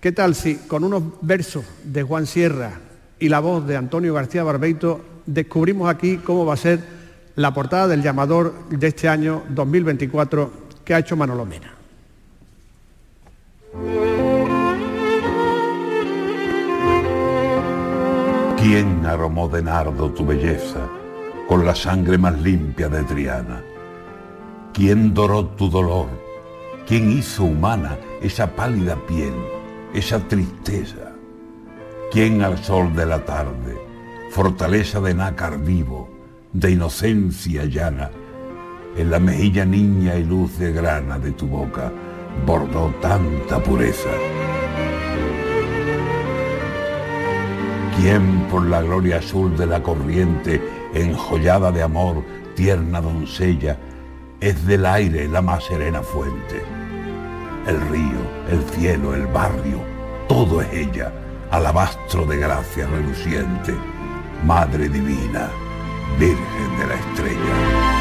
¿qué 0.05 0.12
tal 0.12 0.35
si 0.35 0.56
con 0.56 0.85
unos 0.85 1.02
versos 1.22 1.64
de 1.82 2.02
Juan 2.02 2.26
Sierra 2.26 2.72
y 3.18 3.31
la 3.31 3.40
voz 3.40 3.66
de 3.66 3.74
Antonio 3.74 4.12
García 4.12 4.44
Barbeito 4.44 5.01
descubrimos 5.24 5.89
aquí 5.89 6.18
cómo 6.18 6.44
va 6.44 6.52
a 6.52 6.59
ser 6.59 6.78
la 7.36 7.55
portada 7.55 7.89
del 7.89 8.02
llamador 8.02 8.68
de 8.68 8.86
este 8.86 9.09
año 9.09 9.44
2024 9.48 10.52
que 10.85 10.93
ha 10.93 10.98
hecho 10.98 11.16
Manolo 11.16 11.47
Mena? 11.47 11.74
¿Quién 18.59 19.06
aromó 19.06 19.48
de 19.48 19.62
nardo 19.62 20.10
tu 20.10 20.26
belleza 20.26 20.86
con 21.48 21.64
la 21.64 21.74
sangre 21.74 22.18
más 22.18 22.39
limpia 22.43 22.90
de 22.90 23.05
Triana? 23.05 23.62
¿Quién 24.74 25.14
doró 25.14 25.47
tu 25.47 25.70
dolor? 25.70 26.09
¿Quién 26.86 27.10
hizo 27.10 27.44
humana 27.44 27.97
esa 28.20 28.55
pálida 28.55 28.97
piel, 29.06 29.32
esa 29.95 30.19
tristeza? 30.19 31.12
¿Quién 32.11 32.43
al 32.43 32.59
sol 32.59 32.95
de 32.95 33.07
la 33.07 33.25
tarde, 33.25 33.81
fortaleza 34.31 35.01
de 35.01 35.15
nácar 35.15 35.59
vivo, 35.59 36.11
de 36.53 36.73
inocencia 36.73 37.65
llana, 37.65 38.11
en 38.97 39.11
la 39.11 39.21
mejilla 39.21 39.65
niña 39.65 40.16
y 40.16 40.25
luz 40.25 40.59
de 40.59 40.73
grana 40.73 41.19
de 41.19 41.31
tu 41.33 41.47
boca 41.47 41.93
bordó 42.45 42.93
tanta 43.01 43.62
pureza? 43.62 44.11
¿Quién 47.97 48.49
por 48.51 48.66
la 48.66 48.83
gloria 48.83 49.19
azul 49.19 49.57
de 49.57 49.66
la 49.66 49.81
corriente, 49.81 50.61
enjollada 50.93 51.71
de 51.71 51.83
amor, 51.83 52.25
tierna 52.57 53.01
doncella, 53.01 53.79
es 54.41 54.66
del 54.66 54.87
aire 54.87 55.29
la 55.29 55.41
más 55.41 55.65
serena 55.65 56.03
fuente? 56.03 56.84
El 57.66 57.81
río, 57.89 58.19
el 58.51 58.62
cielo, 58.74 59.15
el 59.15 59.27
barrio, 59.27 59.82
todo 60.28 60.61
es 60.61 60.70
ella, 60.73 61.11
alabastro 61.51 62.27
de 62.27 62.36
gracia 62.36 62.86
reluciente, 62.86 63.74
Madre 64.45 64.91
Divina, 64.91 65.49
Virgen 66.19 66.78
de 66.78 66.86
la 66.86 66.95
Estrella. 66.95 67.95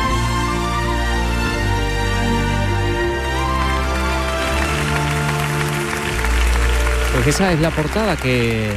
Pues 7.13 7.27
esa 7.27 7.53
es 7.53 7.61
la 7.61 7.69
portada 7.71 8.17
que 8.17 8.69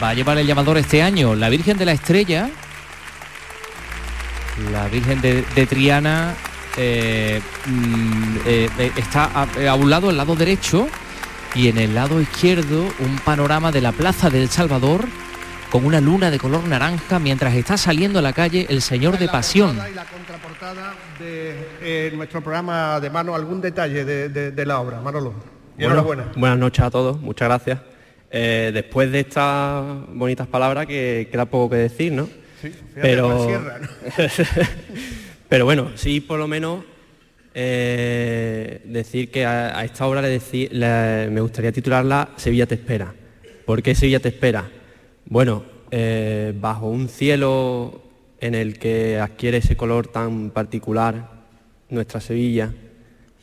va 0.00 0.10
a 0.10 0.14
llevar 0.14 0.38
el 0.38 0.46
llamador 0.46 0.78
este 0.78 1.02
año. 1.02 1.34
La 1.34 1.48
Virgen 1.48 1.78
de 1.78 1.84
la 1.84 1.92
Estrella, 1.92 2.48
la 4.70 4.86
Virgen 4.86 5.20
de, 5.20 5.42
de 5.42 5.66
Triana, 5.66 6.34
eh, 6.76 7.40
mm, 7.66 8.36
eh, 8.46 8.68
eh, 8.78 8.92
está 8.96 9.24
a, 9.34 9.46
a 9.70 9.74
un 9.74 9.90
lado, 9.90 10.10
el 10.10 10.16
lado 10.16 10.34
derecho, 10.36 10.88
y 11.54 11.68
en 11.68 11.78
el 11.78 11.94
lado 11.94 12.20
izquierdo 12.20 12.86
un 13.00 13.18
panorama 13.24 13.70
de 13.72 13.80
la 13.82 13.92
Plaza 13.92 14.30
del 14.30 14.48
Salvador 14.48 15.06
con 15.70 15.84
una 15.86 16.00
luna 16.00 16.30
de 16.30 16.38
color 16.38 16.66
naranja 16.66 17.18
mientras 17.18 17.54
está 17.54 17.76
saliendo 17.78 18.18
a 18.18 18.22
la 18.22 18.32
calle 18.34 18.66
el 18.68 18.82
Señor 18.82 19.18
de 19.18 19.28
Pasión. 19.28 19.78
Y 19.90 19.94
la 19.94 20.04
contraportada 20.04 20.94
de 21.18 21.56
eh, 21.80 22.12
nuestro 22.14 22.42
programa 22.42 23.00
de 23.00 23.08
mano, 23.10 23.34
algún 23.34 23.60
detalle 23.60 24.04
de, 24.04 24.28
de- 24.28 24.50
de 24.50 24.66
la 24.66 24.80
obra, 24.80 25.00
Manolo. 25.00 25.32
Bueno, 25.76 25.92
enhorabuena. 25.94 26.24
buenas 26.36 26.58
noches 26.58 26.84
a 26.84 26.90
todos, 26.90 27.18
muchas 27.20 27.48
gracias. 27.48 27.80
Eh, 28.30 28.70
después 28.72 29.10
de 29.12 29.20
estas 29.20 29.84
bonitas 30.08 30.46
palabras 30.46 30.86
que 30.86 31.28
queda 31.30 31.44
poco 31.46 31.70
que 31.70 31.76
decir, 31.76 32.12
¿no? 32.12 32.26
Sí, 32.60 32.68
fíjate, 32.68 33.00
pero, 33.00 33.46
Sierra, 33.46 33.78
¿no? 33.78 33.88
pero 35.52 35.66
bueno, 35.66 35.90
sí 35.96 36.22
por 36.22 36.38
lo 36.38 36.48
menos 36.48 36.82
eh, 37.52 38.80
decir 38.86 39.30
que 39.30 39.44
a, 39.44 39.84
esta 39.84 40.06
obra 40.06 40.22
me 40.22 41.40
gustaría 41.42 41.70
titularla 41.70 42.30
Sevilla 42.36 42.64
te 42.64 42.76
espera. 42.76 43.14
¿Por 43.66 43.82
qué 43.82 43.94
Sevilla 43.94 44.18
te 44.18 44.30
espera? 44.30 44.70
Bueno, 45.26 45.62
eh, 45.90 46.54
bajo 46.58 46.88
un 46.88 47.06
cielo 47.06 48.02
en 48.40 48.54
el 48.54 48.78
que 48.78 49.18
adquiere 49.18 49.58
ese 49.58 49.76
color 49.76 50.06
tan 50.06 50.52
particular 50.52 51.44
nuestra 51.90 52.22
Sevilla, 52.22 52.72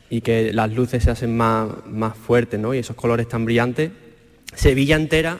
y 0.09 0.21
que 0.21 0.51
las 0.51 0.73
luces 0.73 1.03
se 1.03 1.11
hacen 1.11 1.37
más, 1.37 1.69
más 1.85 2.17
fuertes 2.17 2.59
¿no? 2.59 2.73
y 2.73 2.79
esos 2.79 2.95
colores 2.95 3.27
tan 3.27 3.45
brillantes. 3.45 3.91
Sevilla 4.55 4.95
entera 4.95 5.39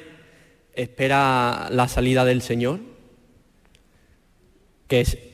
espera 0.76 1.68
la 1.72 1.88
salida 1.88 2.26
del 2.26 2.44
Señor, 2.44 2.80
que 4.88 5.02
es 5.02 5.29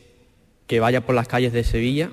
que 0.67 0.79
vaya 0.79 1.01
por 1.01 1.15
las 1.15 1.27
calles 1.27 1.53
de 1.53 1.63
Sevilla, 1.63 2.11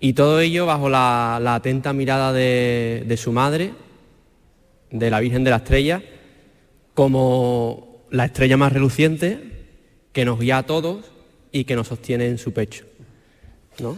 y 0.00 0.14
todo 0.14 0.40
ello 0.40 0.66
bajo 0.66 0.88
la, 0.88 1.36
atenta 1.54 1.92
mirada 1.92 2.32
de, 2.32 3.04
de 3.06 3.16
su 3.16 3.32
madre, 3.32 3.72
de 4.90 5.10
la 5.10 5.20
Virgen 5.20 5.44
de 5.44 5.50
la 5.50 5.56
Estrella, 5.56 6.02
como 6.94 8.04
la 8.10 8.24
estrella 8.24 8.56
más 8.56 8.72
reluciente 8.72 9.68
que 10.12 10.24
nos 10.24 10.40
guía 10.40 10.58
a 10.58 10.62
todos 10.64 11.12
y 11.52 11.64
que 11.64 11.76
nos 11.76 11.88
sostiene 11.88 12.26
en 12.26 12.38
su 12.38 12.52
pecho. 12.52 12.84
¿no? 13.80 13.96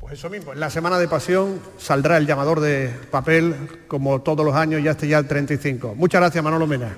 Pues 0.00 0.14
eso 0.14 0.30
mismo, 0.30 0.52
en 0.52 0.60
la 0.60 0.70
semana 0.70 0.98
de 0.98 1.08
pasión 1.08 1.60
saldrá 1.78 2.16
el 2.16 2.26
llamador 2.26 2.60
de 2.60 2.90
papel, 3.10 3.54
como 3.86 4.22
todos 4.22 4.44
los 4.44 4.54
años, 4.54 4.82
ya 4.82 4.92
este 4.92 5.08
ya 5.08 5.18
el 5.18 5.26
35. 5.26 5.94
Muchas 5.94 6.20
gracias, 6.20 6.42
Manolo 6.42 6.66
Mena. 6.66 6.96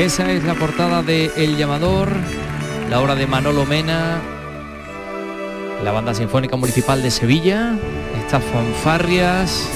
Esa 0.00 0.32
es 0.32 0.44
la 0.44 0.54
portada 0.54 1.02
de 1.02 1.30
El 1.36 1.58
Llamador, 1.58 2.08
la 2.88 3.02
obra 3.02 3.14
de 3.14 3.26
Manolo 3.26 3.66
Mena, 3.66 4.22
la 5.84 5.92
Banda 5.92 6.14
Sinfónica 6.14 6.56
Municipal 6.56 7.02
de 7.02 7.10
Sevilla, 7.10 7.78
estas 8.24 8.42
fanfarrias. 8.44 9.68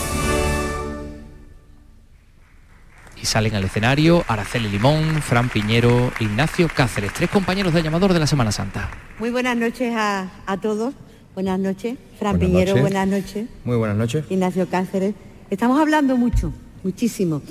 Y 3.21 3.27
salen 3.27 3.55
al 3.55 3.65
escenario 3.65 4.25
Araceli 4.27 4.71
Limón, 4.71 5.21
Fran 5.21 5.51
Piñero, 5.51 6.11
Ignacio 6.19 6.71
Cáceres, 6.75 7.13
tres 7.13 7.29
compañeros 7.29 7.75
del 7.75 7.83
llamador 7.85 8.15
de 8.15 8.21
la 8.21 8.27
Semana 8.27 8.51
Santa. 8.51 8.89
Muy 9.19 9.29
buenas 9.29 9.59
noches 9.59 9.93
a, 9.95 10.31
a 10.47 10.57
todos. 10.59 10.95
Buenas 11.35 11.59
noches. 11.61 11.99
Fran 12.19 12.39
Buenas 12.39 12.51
Piñero, 12.51 12.71
noches. 12.71 12.81
buenas 12.81 13.09
noches. 13.09 13.47
Muy 13.67 13.77
buenas 13.77 13.99
noches. 13.99 14.25
Ignacio 14.31 14.67
Cáceres. 14.71 15.15
Estamos 15.51 15.79
hablando 15.79 16.17
mucho, 16.17 16.51
muchísimo 16.83 17.43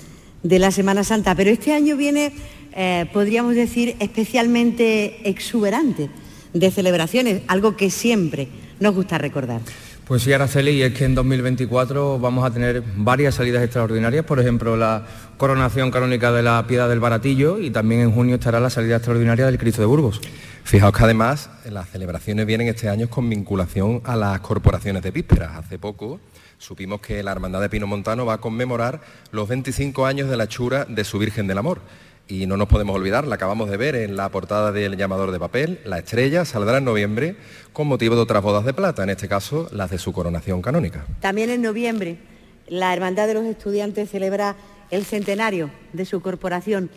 de 0.44 0.60
la 0.60 0.72
Semana 0.72 1.04
Santa, 1.04 1.36
pero 1.36 1.50
este 1.50 1.74
año 1.74 1.96
viene, 1.96 2.34
eh, 2.76 3.06
podríamos 3.14 3.56
decir, 3.56 3.96
especialmente 4.00 5.30
exuberante 5.30 6.10
de 6.54 6.72
celebraciones, 6.72 7.42
algo 7.48 7.76
que 7.76 7.90
siempre 7.90 8.48
nos 8.80 8.94
gusta 8.94 9.18
recordar. 9.18 9.62
Pues 10.06 10.24
sí, 10.24 10.34
Araceli, 10.34 10.72
y 10.72 10.82
es 10.82 10.94
que 10.94 11.06
en 11.06 11.16
2024 11.16 12.20
vamos 12.20 12.46
a 12.46 12.52
tener 12.52 12.84
varias 12.98 13.36
salidas 13.36 13.64
extraordinarias, 13.64 14.26
por 14.26 14.38
ejemplo, 14.38 14.76
la 14.76 15.06
coronación 15.38 15.92
canónica 15.92 16.34
de 16.34 16.44
la 16.44 16.68
Piedad 16.68 16.90
del 16.90 17.00
Baratillo 17.00 17.58
y 17.58 17.72
también 17.72 18.02
en 18.02 18.12
junio 18.12 18.36
estará 18.36 18.60
la 18.60 18.70
salida 18.70 18.98
extraordinaria 18.98 19.46
del 19.46 19.58
Cristo 19.58 19.82
de 19.82 19.88
Burgos. 19.88 20.20
Fijaos 20.66 20.94
que 20.94 21.04
además 21.06 21.50
las 21.70 21.90
celebraciones 21.90 22.46
vienen 22.46 22.68
este 22.68 22.90
año 22.90 23.10
con 23.10 23.30
vinculación 23.30 24.02
a 24.04 24.18
las 24.18 24.42
corporaciones 24.42 25.04
de 25.04 25.12
vísperas. 25.12 25.56
Hace 25.56 25.80
poco 25.80 26.20
supimos 26.58 27.00
que 27.00 27.24
la 27.24 27.32
Hermandad 27.32 27.62
de 27.62 27.70
Pino 27.70 27.88
Montano 27.88 28.26
va 28.26 28.36
a 28.36 28.42
conmemorar 28.42 29.02
los 29.32 29.48
25 29.48 30.06
años 30.06 30.30
de 30.30 30.36
la 30.36 30.48
chura 30.48 30.84
de 30.84 31.04
su 31.06 31.18
Virgen 31.18 31.48
del 31.48 31.60
Amor. 31.60 31.80
Y 32.28 32.48
no 32.48 32.56
nos 32.58 32.68
podemos 32.68 32.96
olvidar, 32.96 33.28
la 33.28 33.36
acabamos 33.36 33.70
de 33.70 33.78
ver 33.78 33.96
en 33.96 34.16
la 34.16 34.30
portada 34.30 34.72
del 34.72 34.96
llamador 34.96 35.32
de 35.32 35.40
papel, 35.40 35.80
la 35.86 36.00
estrella 36.00 36.46
saldrá 36.46 36.78
en 36.78 36.86
noviembre 36.86 37.36
con 37.74 37.88
motivo 37.88 38.16
de 38.16 38.22
otras 38.22 38.42
bodas 38.42 38.64
de 38.66 38.74
plata, 38.74 39.04
en 39.04 39.10
este 39.10 39.28
caso 39.28 39.68
las 39.72 39.92
de 39.92 39.98
su 39.98 40.14
coronación 40.14 40.62
canónica. 40.62 41.06
También 41.20 41.50
en 41.50 41.62
noviembre, 41.62 42.18
la 42.68 42.94
Hermandad 42.94 43.28
de 43.28 43.34
los 43.34 43.46
Estudiantes 43.46 44.10
celebra 44.10 44.56
el 44.90 45.04
centenario 45.06 45.70
de 45.92 46.06
su 46.06 46.22
corporación 46.22 46.90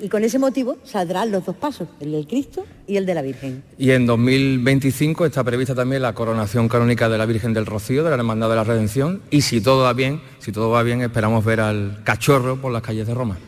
y 0.00 0.08
con 0.08 0.24
ese 0.24 0.38
motivo 0.38 0.76
saldrán 0.84 1.30
los 1.30 1.44
dos 1.46 1.56
pasos, 1.56 1.88
el 2.00 2.12
del 2.12 2.26
Cristo 2.26 2.66
y 2.86 2.96
el 2.96 3.06
de 3.06 3.14
la 3.14 3.22
Virgen. 3.22 3.62
Y 3.78 3.90
en 3.92 4.06
2025 4.06 5.26
está 5.26 5.44
prevista 5.44 5.74
también 5.74 6.02
la 6.02 6.14
coronación 6.14 6.68
canónica 6.68 7.08
de 7.08 7.18
la 7.18 7.26
Virgen 7.26 7.54
del 7.54 7.66
Rocío, 7.66 8.04
de 8.04 8.10
la 8.10 8.16
Hermandad 8.16 8.50
de 8.50 8.56
la 8.56 8.64
Redención, 8.64 9.22
y 9.30 9.42
si 9.42 9.60
todo 9.60 9.84
va 9.84 9.92
bien, 9.92 10.20
si 10.38 10.52
todo 10.52 10.70
va 10.70 10.82
bien, 10.82 11.02
esperamos 11.02 11.44
ver 11.44 11.60
al 11.60 12.02
cachorro 12.04 12.60
por 12.60 12.72
las 12.72 12.82
calles 12.82 13.06
de 13.06 13.14
Roma. 13.14 13.38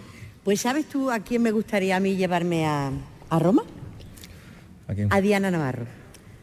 Pues 0.46 0.60
¿sabes 0.60 0.86
tú 0.86 1.10
a 1.10 1.18
quién 1.18 1.42
me 1.42 1.50
gustaría 1.50 1.96
a 1.96 1.98
mí 1.98 2.14
llevarme 2.14 2.66
a, 2.66 2.92
a 3.30 3.38
Roma? 3.40 3.64
¿A 4.86 4.94
quién? 4.94 5.12
A 5.12 5.20
Diana 5.20 5.50
Navarro. 5.50 5.86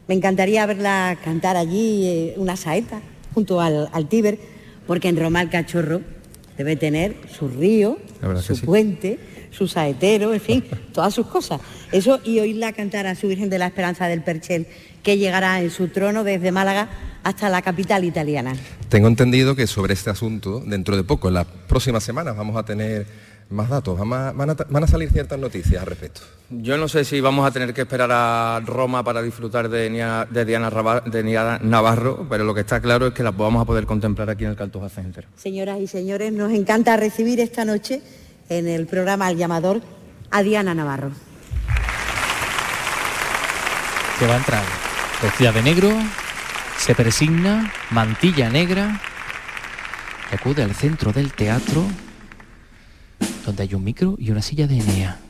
Me 0.08 0.14
encantaría 0.14 0.66
verla 0.66 1.16
cantar 1.24 1.56
allí 1.56 2.06
eh, 2.06 2.34
una 2.36 2.54
saeta 2.54 3.00
junto 3.32 3.62
al, 3.62 3.88
al 3.90 4.06
Tíber, 4.06 4.38
porque 4.86 5.08
en 5.08 5.18
Roma 5.18 5.40
el 5.40 5.48
cachorro 5.48 6.02
debe 6.58 6.76
tener 6.76 7.16
su 7.34 7.48
río, 7.48 7.96
su 8.42 8.56
sí. 8.56 8.66
puente, 8.66 9.18
su 9.50 9.68
saetero, 9.68 10.34
en 10.34 10.40
fin, 10.42 10.64
todas 10.92 11.14
sus 11.14 11.26
cosas. 11.26 11.62
Eso 11.90 12.20
y 12.24 12.40
oírla 12.40 12.74
cantar 12.74 13.06
a 13.06 13.14
su 13.14 13.28
Virgen 13.28 13.48
de 13.48 13.58
la 13.58 13.68
Esperanza 13.68 14.06
del 14.06 14.22
Perchel, 14.22 14.66
que 15.02 15.16
llegará 15.16 15.62
en 15.62 15.70
su 15.70 15.88
trono 15.88 16.24
desde 16.24 16.52
Málaga 16.52 16.90
hasta 17.22 17.48
la 17.48 17.62
capital 17.62 18.04
italiana. 18.04 18.52
Tengo 18.90 19.08
entendido 19.08 19.56
que 19.56 19.66
sobre 19.66 19.94
este 19.94 20.10
asunto, 20.10 20.60
dentro 20.60 20.94
de 20.94 21.04
poco, 21.04 21.28
en 21.28 21.34
las 21.34 21.46
próximas 21.46 22.04
semanas, 22.04 22.36
vamos 22.36 22.54
a 22.58 22.66
tener 22.66 23.06
más 23.50 23.68
datos, 23.68 23.98
van 23.98 24.12
a, 24.12 24.32
van 24.32 24.50
a- 24.50 24.56
van 24.68 24.84
a 24.84 24.86
salir 24.86 25.10
ciertas 25.10 25.38
noticias 25.38 25.80
al 25.80 25.86
respecto. 25.86 26.20
Yo 26.50 26.76
no 26.76 26.88
sé 26.88 27.04
si 27.04 27.20
vamos 27.20 27.46
a 27.46 27.50
tener 27.50 27.72
que 27.74 27.82
esperar 27.82 28.10
a 28.12 28.60
Roma 28.64 29.02
para 29.04 29.22
disfrutar 29.22 29.68
de, 29.68 29.90
Nia- 29.90 30.26
de 30.30 30.44
Diana, 30.44 30.70
Raba- 30.70 31.00
de 31.02 31.22
Diana 31.22 31.58
Navarro, 31.62 32.26
pero 32.28 32.44
lo 32.44 32.54
que 32.54 32.60
está 32.60 32.80
claro 32.80 33.06
es 33.08 33.12
que 33.14 33.22
las 33.22 33.36
vamos 33.36 33.62
a 33.62 33.64
poder 33.64 33.86
contemplar 33.86 34.28
aquí 34.30 34.44
en 34.44 34.50
el 34.50 34.56
Cartuja 34.56 34.88
Center. 34.88 35.26
Señoras 35.36 35.78
y 35.80 35.86
señores, 35.86 36.32
nos 36.32 36.52
encanta 36.52 36.96
recibir 36.96 37.40
esta 37.40 37.64
noche 37.64 38.02
en 38.48 38.68
el 38.68 38.86
programa 38.86 39.30
El 39.30 39.36
Llamador 39.38 39.80
a 40.30 40.42
Diana 40.42 40.74
Navarro. 40.74 41.10
que 44.18 44.26
va 44.26 44.34
a 44.34 44.38
entrar 44.38 44.62
vestida 45.22 45.52
de 45.52 45.62
negro, 45.62 45.90
se 46.78 46.94
presigna, 46.94 47.72
mantilla 47.90 48.48
negra, 48.50 49.00
acude 50.32 50.62
al 50.62 50.74
centro 50.74 51.12
del 51.12 51.32
teatro, 51.32 51.84
donde 53.44 53.62
hay 53.62 53.74
un 53.74 53.84
micro 53.84 54.16
y 54.18 54.30
una 54.30 54.42
silla 54.42 54.66
de 54.66 54.78
Enea. 54.78 55.23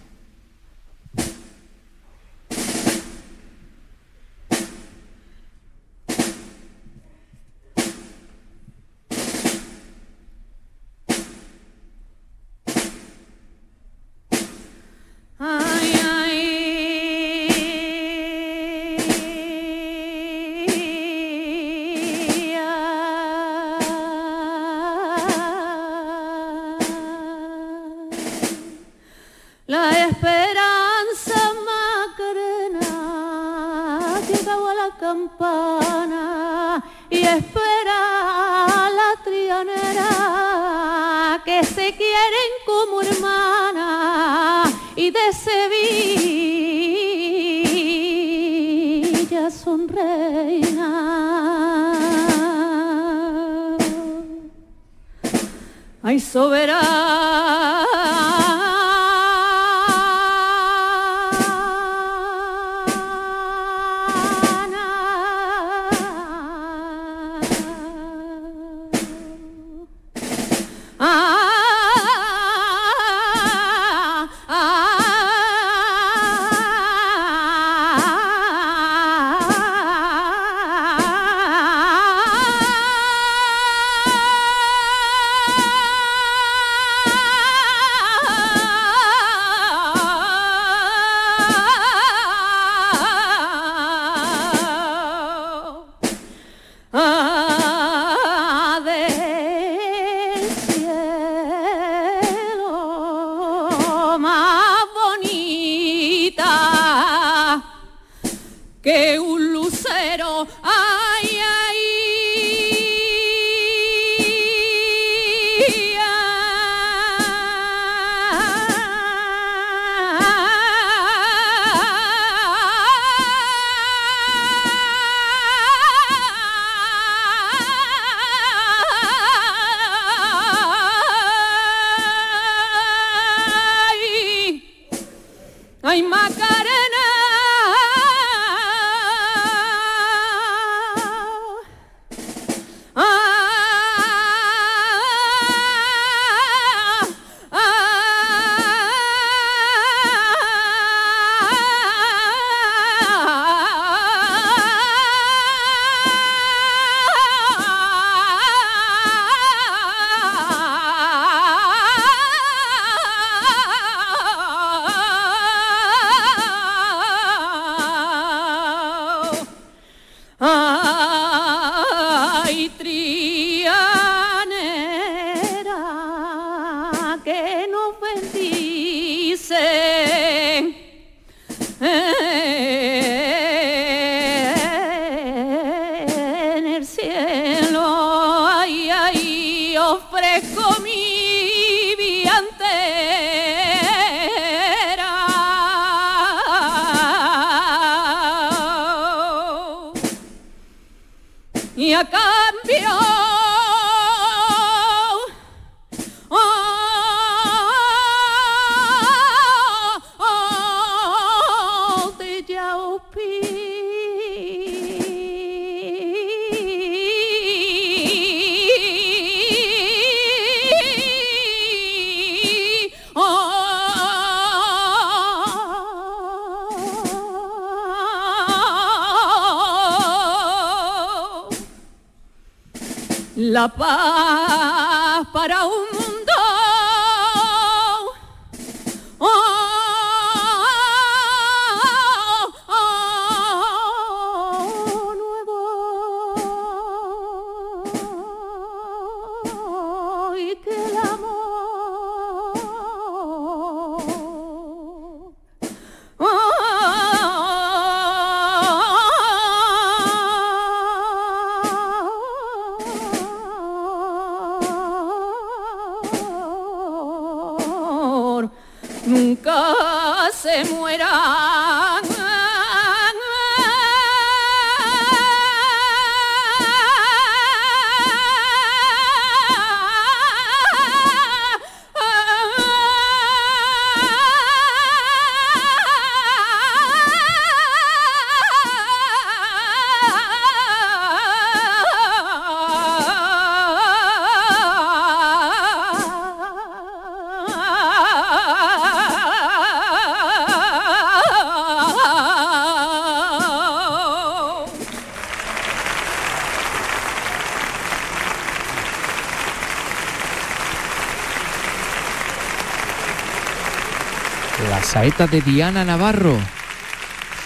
Saeta 314.95 315.27
de 315.27 315.41
Diana 315.41 315.85
Navarro, 315.85 316.39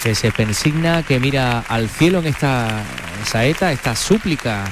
que 0.02 0.14
se 0.14 0.30
pensigna, 0.30 1.02
que 1.02 1.18
mira 1.18 1.60
al 1.60 1.88
cielo 1.88 2.18
en 2.18 2.26
esta 2.26 2.82
saeta, 3.24 3.72
esta 3.72 3.96
súplica 3.96 4.66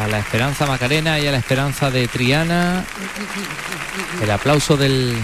a 0.00 0.08
la 0.08 0.18
esperanza 0.18 0.64
Macarena 0.64 1.20
y 1.20 1.26
a 1.26 1.30
la 1.30 1.36
esperanza 1.36 1.90
de 1.90 2.08
Triana. 2.08 2.82
El 4.22 4.30
aplauso 4.30 4.78
del 4.78 5.14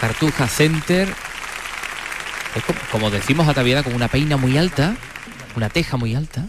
Cartuja 0.00 0.48
Center. 0.48 1.12
Es 2.56 2.64
como, 2.64 2.78
como 2.90 3.10
decimos 3.10 3.46
ataviada 3.46 3.82
con 3.82 3.94
una 3.94 4.08
peina 4.08 4.38
muy 4.38 4.56
alta, 4.56 4.96
una 5.56 5.68
teja 5.68 5.98
muy 5.98 6.14
alta, 6.14 6.46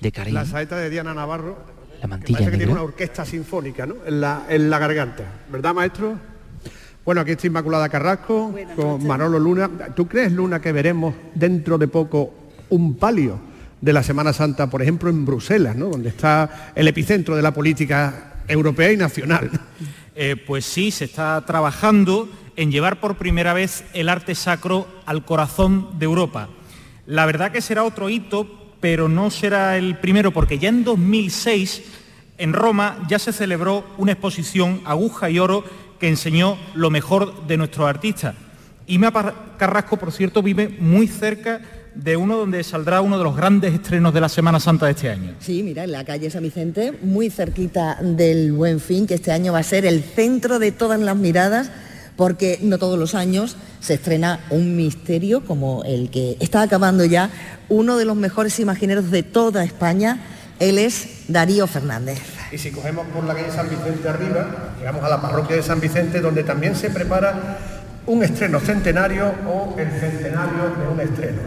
de 0.00 0.10
cariño. 0.10 0.34
La 0.40 0.44
saeta 0.44 0.76
de 0.78 0.90
Diana 0.90 1.14
Navarro, 1.14 1.64
La 1.94 2.00
que 2.00 2.06
mantilla 2.08 2.38
parece 2.40 2.50
que 2.50 2.56
tiene 2.56 2.72
negra. 2.72 2.82
una 2.82 2.90
orquesta 2.90 3.24
sinfónica 3.24 3.86
¿no? 3.86 3.94
en, 4.04 4.20
la, 4.20 4.46
en 4.48 4.68
la 4.68 4.80
garganta, 4.80 5.22
¿verdad, 5.48 5.74
maestro? 5.74 6.18
Bueno, 7.08 7.22
aquí 7.22 7.30
está 7.30 7.46
Inmaculada 7.46 7.88
Carrasco 7.88 8.54
con 8.76 9.06
Manolo 9.06 9.38
Luna. 9.38 9.70
¿Tú 9.96 10.06
crees, 10.06 10.30
Luna, 10.30 10.60
que 10.60 10.72
veremos 10.72 11.14
dentro 11.34 11.78
de 11.78 11.88
poco 11.88 12.34
un 12.68 12.96
palio 12.98 13.40
de 13.80 13.94
la 13.94 14.02
Semana 14.02 14.34
Santa, 14.34 14.68
por 14.68 14.82
ejemplo, 14.82 15.08
en 15.08 15.24
Bruselas, 15.24 15.74
¿no? 15.74 15.86
donde 15.86 16.10
está 16.10 16.72
el 16.74 16.86
epicentro 16.86 17.34
de 17.34 17.40
la 17.40 17.54
política 17.54 18.42
europea 18.46 18.92
y 18.92 18.98
nacional? 18.98 19.50
Eh, 20.20 20.34
pues 20.34 20.66
sí, 20.66 20.90
se 20.90 21.04
está 21.04 21.42
trabajando 21.46 22.28
en 22.56 22.72
llevar 22.72 22.98
por 22.98 23.16
primera 23.16 23.52
vez 23.52 23.84
el 23.94 24.08
arte 24.08 24.34
sacro 24.34 24.88
al 25.06 25.24
corazón 25.24 25.96
de 25.98 26.06
Europa. 26.06 26.48
La 27.06 27.24
verdad 27.24 27.52
que 27.52 27.60
será 27.60 27.84
otro 27.84 28.10
hito, 28.10 28.74
pero 28.80 29.08
no 29.08 29.30
será 29.30 29.78
el 29.78 29.96
primero, 29.96 30.32
porque 30.32 30.58
ya 30.58 30.70
en 30.70 30.82
2006 30.82 31.84
en 32.36 32.52
Roma 32.52 33.06
ya 33.08 33.18
se 33.18 33.32
celebró 33.32 33.84
una 33.96 34.12
exposición 34.12 34.80
Aguja 34.84 35.30
y 35.30 35.38
Oro 35.38 35.64
que 35.98 36.08
enseñó 36.08 36.56
lo 36.74 36.90
mejor 36.90 37.46
de 37.46 37.56
nuestros 37.56 37.88
artistas. 37.88 38.34
Y 38.86 38.98
Mea 38.98 39.12
Carrasco, 39.58 39.96
por 39.98 40.12
cierto, 40.12 40.42
vive 40.42 40.68
muy 40.80 41.08
cerca 41.08 41.60
de 41.94 42.16
uno 42.16 42.36
donde 42.36 42.62
saldrá 42.62 43.00
uno 43.00 43.18
de 43.18 43.24
los 43.24 43.36
grandes 43.36 43.74
estrenos 43.74 44.14
de 44.14 44.20
la 44.20 44.28
Semana 44.28 44.60
Santa 44.60 44.86
de 44.86 44.92
este 44.92 45.10
año. 45.10 45.34
Sí, 45.40 45.62
mira, 45.62 45.84
en 45.84 45.92
la 45.92 46.04
calle 46.04 46.30
San 46.30 46.42
Vicente, 46.42 46.92
muy 47.02 47.28
cerquita 47.28 47.98
del 48.00 48.52
Buen 48.52 48.80
Fin, 48.80 49.06
que 49.06 49.14
este 49.14 49.32
año 49.32 49.52
va 49.52 49.58
a 49.58 49.64
ser 49.64 49.84
el 49.84 50.02
centro 50.02 50.58
de 50.58 50.72
todas 50.72 51.00
las 51.00 51.16
miradas, 51.16 51.70
porque 52.16 52.58
no 52.62 52.78
todos 52.78 52.98
los 52.98 53.14
años 53.14 53.56
se 53.80 53.94
estrena 53.94 54.40
un 54.50 54.76
misterio 54.76 55.44
como 55.44 55.84
el 55.84 56.10
que 56.10 56.36
está 56.40 56.62
acabando 56.62 57.04
ya 57.04 57.30
uno 57.68 57.96
de 57.96 58.04
los 58.04 58.16
mejores 58.16 58.58
imagineros 58.58 59.10
de 59.10 59.22
toda 59.22 59.64
España. 59.64 60.20
Él 60.60 60.78
es 60.78 61.24
Darío 61.28 61.66
Fernández. 61.66 62.37
Y 62.50 62.58
si 62.58 62.70
cogemos 62.70 63.06
por 63.08 63.24
la 63.24 63.34
calle 63.34 63.50
San 63.50 63.68
Vicente 63.68 64.08
arriba, 64.08 64.46
llegamos 64.78 65.04
a 65.04 65.08
la 65.08 65.20
parroquia 65.20 65.56
de 65.56 65.62
San 65.62 65.80
Vicente, 65.80 66.20
donde 66.20 66.44
también 66.44 66.74
se 66.74 66.90
prepara 66.90 67.58
un 68.06 68.22
estreno 68.22 68.58
centenario 68.58 69.34
o 69.46 69.76
el 69.78 69.90
centenario 69.90 70.70
de 70.78 70.88
un 70.88 71.00
estreno. 71.00 71.38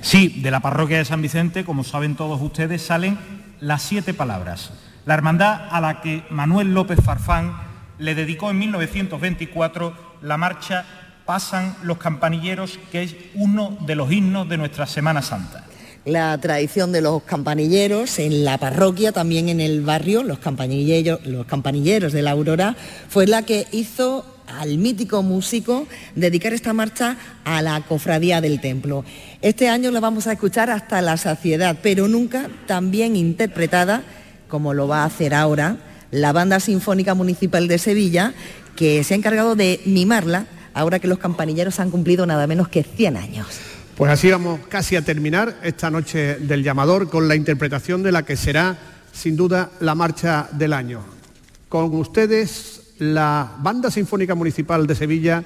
Sí, 0.00 0.40
de 0.42 0.50
la 0.50 0.60
parroquia 0.60 0.98
de 0.98 1.04
San 1.04 1.22
Vicente, 1.22 1.64
como 1.64 1.84
saben 1.84 2.16
todos 2.16 2.40
ustedes, 2.40 2.82
salen 2.82 3.18
las 3.60 3.82
siete 3.82 4.12
palabras. 4.12 4.72
La 5.06 5.14
hermandad 5.14 5.68
a 5.70 5.80
la 5.80 6.00
que 6.00 6.24
Manuel 6.30 6.74
López 6.74 6.98
Farfán 7.00 7.54
le 7.98 8.14
dedicó 8.14 8.50
en 8.50 8.58
1924 8.58 9.94
la 10.22 10.36
marcha 10.36 10.84
Pasan 11.26 11.76
los 11.84 11.98
campanilleros, 11.98 12.80
que 12.90 13.04
es 13.04 13.14
uno 13.34 13.78
de 13.86 13.94
los 13.94 14.10
himnos 14.10 14.48
de 14.48 14.56
nuestra 14.56 14.86
Semana 14.86 15.22
Santa. 15.22 15.64
La 16.06 16.38
tradición 16.38 16.92
de 16.92 17.02
los 17.02 17.22
campanilleros 17.24 18.18
en 18.18 18.42
la 18.42 18.56
parroquia, 18.56 19.12
también 19.12 19.50
en 19.50 19.60
el 19.60 19.82
barrio, 19.82 20.22
los 20.22 20.38
campanilleros, 20.38 21.26
los 21.26 21.44
campanilleros 21.44 22.14
de 22.14 22.22
la 22.22 22.30
Aurora, 22.30 22.74
fue 23.10 23.26
la 23.26 23.42
que 23.42 23.66
hizo 23.70 24.24
al 24.46 24.78
mítico 24.78 25.22
músico 25.22 25.86
dedicar 26.14 26.54
esta 26.54 26.72
marcha 26.72 27.18
a 27.44 27.60
la 27.60 27.78
cofradía 27.82 28.40
del 28.40 28.62
templo. 28.62 29.04
Este 29.42 29.68
año 29.68 29.90
la 29.90 30.00
vamos 30.00 30.26
a 30.26 30.32
escuchar 30.32 30.70
hasta 30.70 31.02
la 31.02 31.18
saciedad, 31.18 31.76
pero 31.82 32.08
nunca 32.08 32.48
tan 32.66 32.90
bien 32.90 33.14
interpretada 33.14 34.02
como 34.48 34.72
lo 34.72 34.88
va 34.88 35.02
a 35.02 35.06
hacer 35.06 35.34
ahora 35.34 35.76
la 36.10 36.32
Banda 36.32 36.60
Sinfónica 36.60 37.14
Municipal 37.14 37.68
de 37.68 37.78
Sevilla, 37.78 38.32
que 38.74 39.04
se 39.04 39.12
ha 39.12 39.16
encargado 39.18 39.54
de 39.54 39.80
mimarla 39.84 40.46
ahora 40.72 40.98
que 40.98 41.08
los 41.08 41.18
campanilleros 41.18 41.78
han 41.78 41.90
cumplido 41.90 42.24
nada 42.24 42.46
menos 42.46 42.68
que 42.68 42.82
100 42.82 43.16
años. 43.18 43.69
Pues 44.00 44.12
así 44.12 44.30
vamos 44.30 44.60
casi 44.70 44.96
a 44.96 45.04
terminar 45.04 45.58
esta 45.62 45.90
noche 45.90 46.36
del 46.36 46.62
llamador 46.62 47.10
con 47.10 47.28
la 47.28 47.36
interpretación 47.36 48.02
de 48.02 48.10
la 48.10 48.24
que 48.24 48.34
será 48.34 48.74
sin 49.12 49.36
duda 49.36 49.72
la 49.80 49.94
marcha 49.94 50.48
del 50.52 50.72
año. 50.72 51.02
Con 51.68 51.94
ustedes 51.94 52.94
la 52.98 53.56
Banda 53.58 53.90
Sinfónica 53.90 54.34
Municipal 54.34 54.86
de 54.86 54.94
Sevilla 54.94 55.44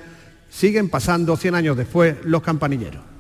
siguen 0.49 0.89
pasando 0.89 1.37
100 1.37 1.55
años 1.57 1.77
después 1.77 2.15
los 2.23 2.45
campanilleros. 2.45 3.14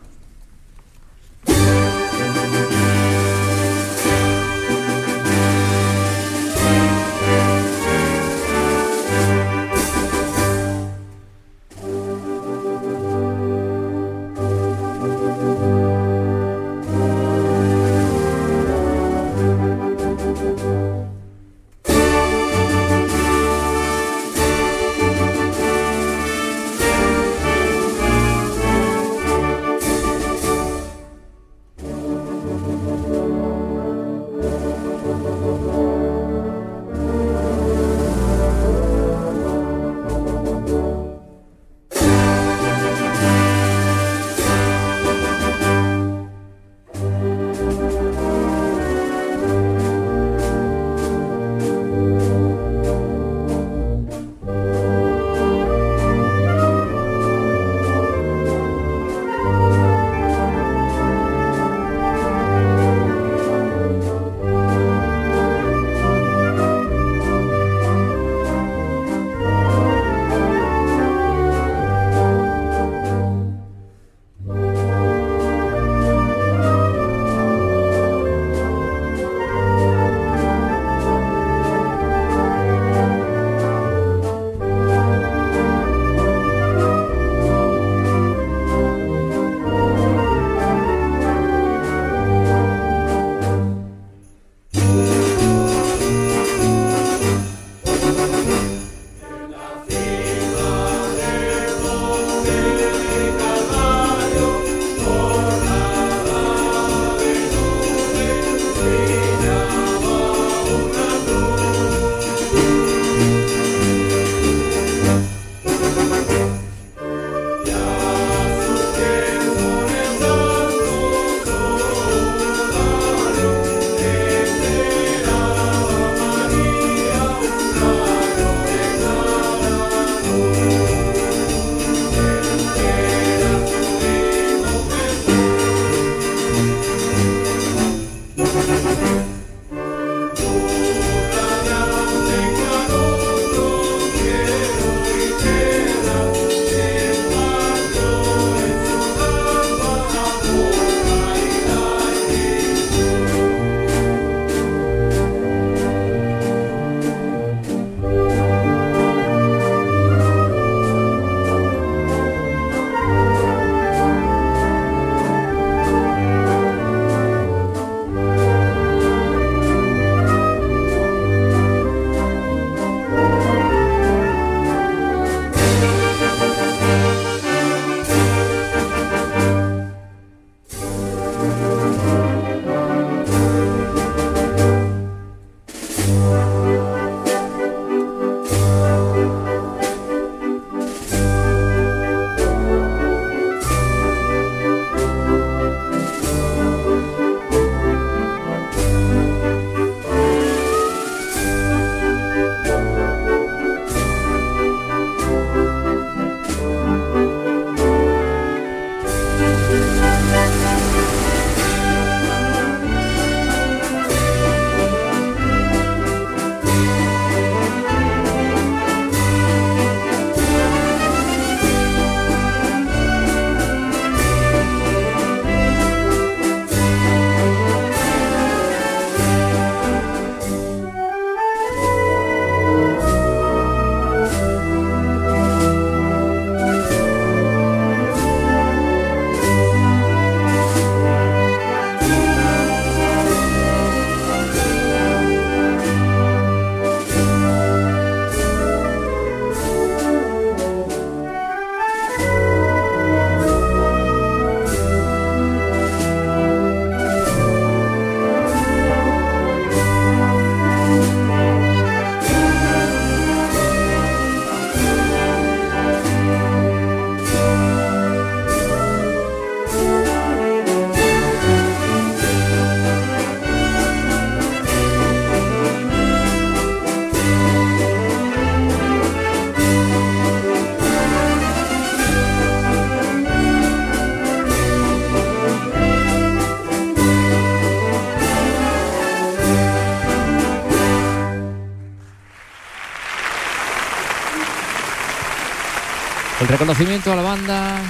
Reconocimiento 296.40 297.12
a 297.12 297.16
la 297.16 297.22
banda 297.22 297.80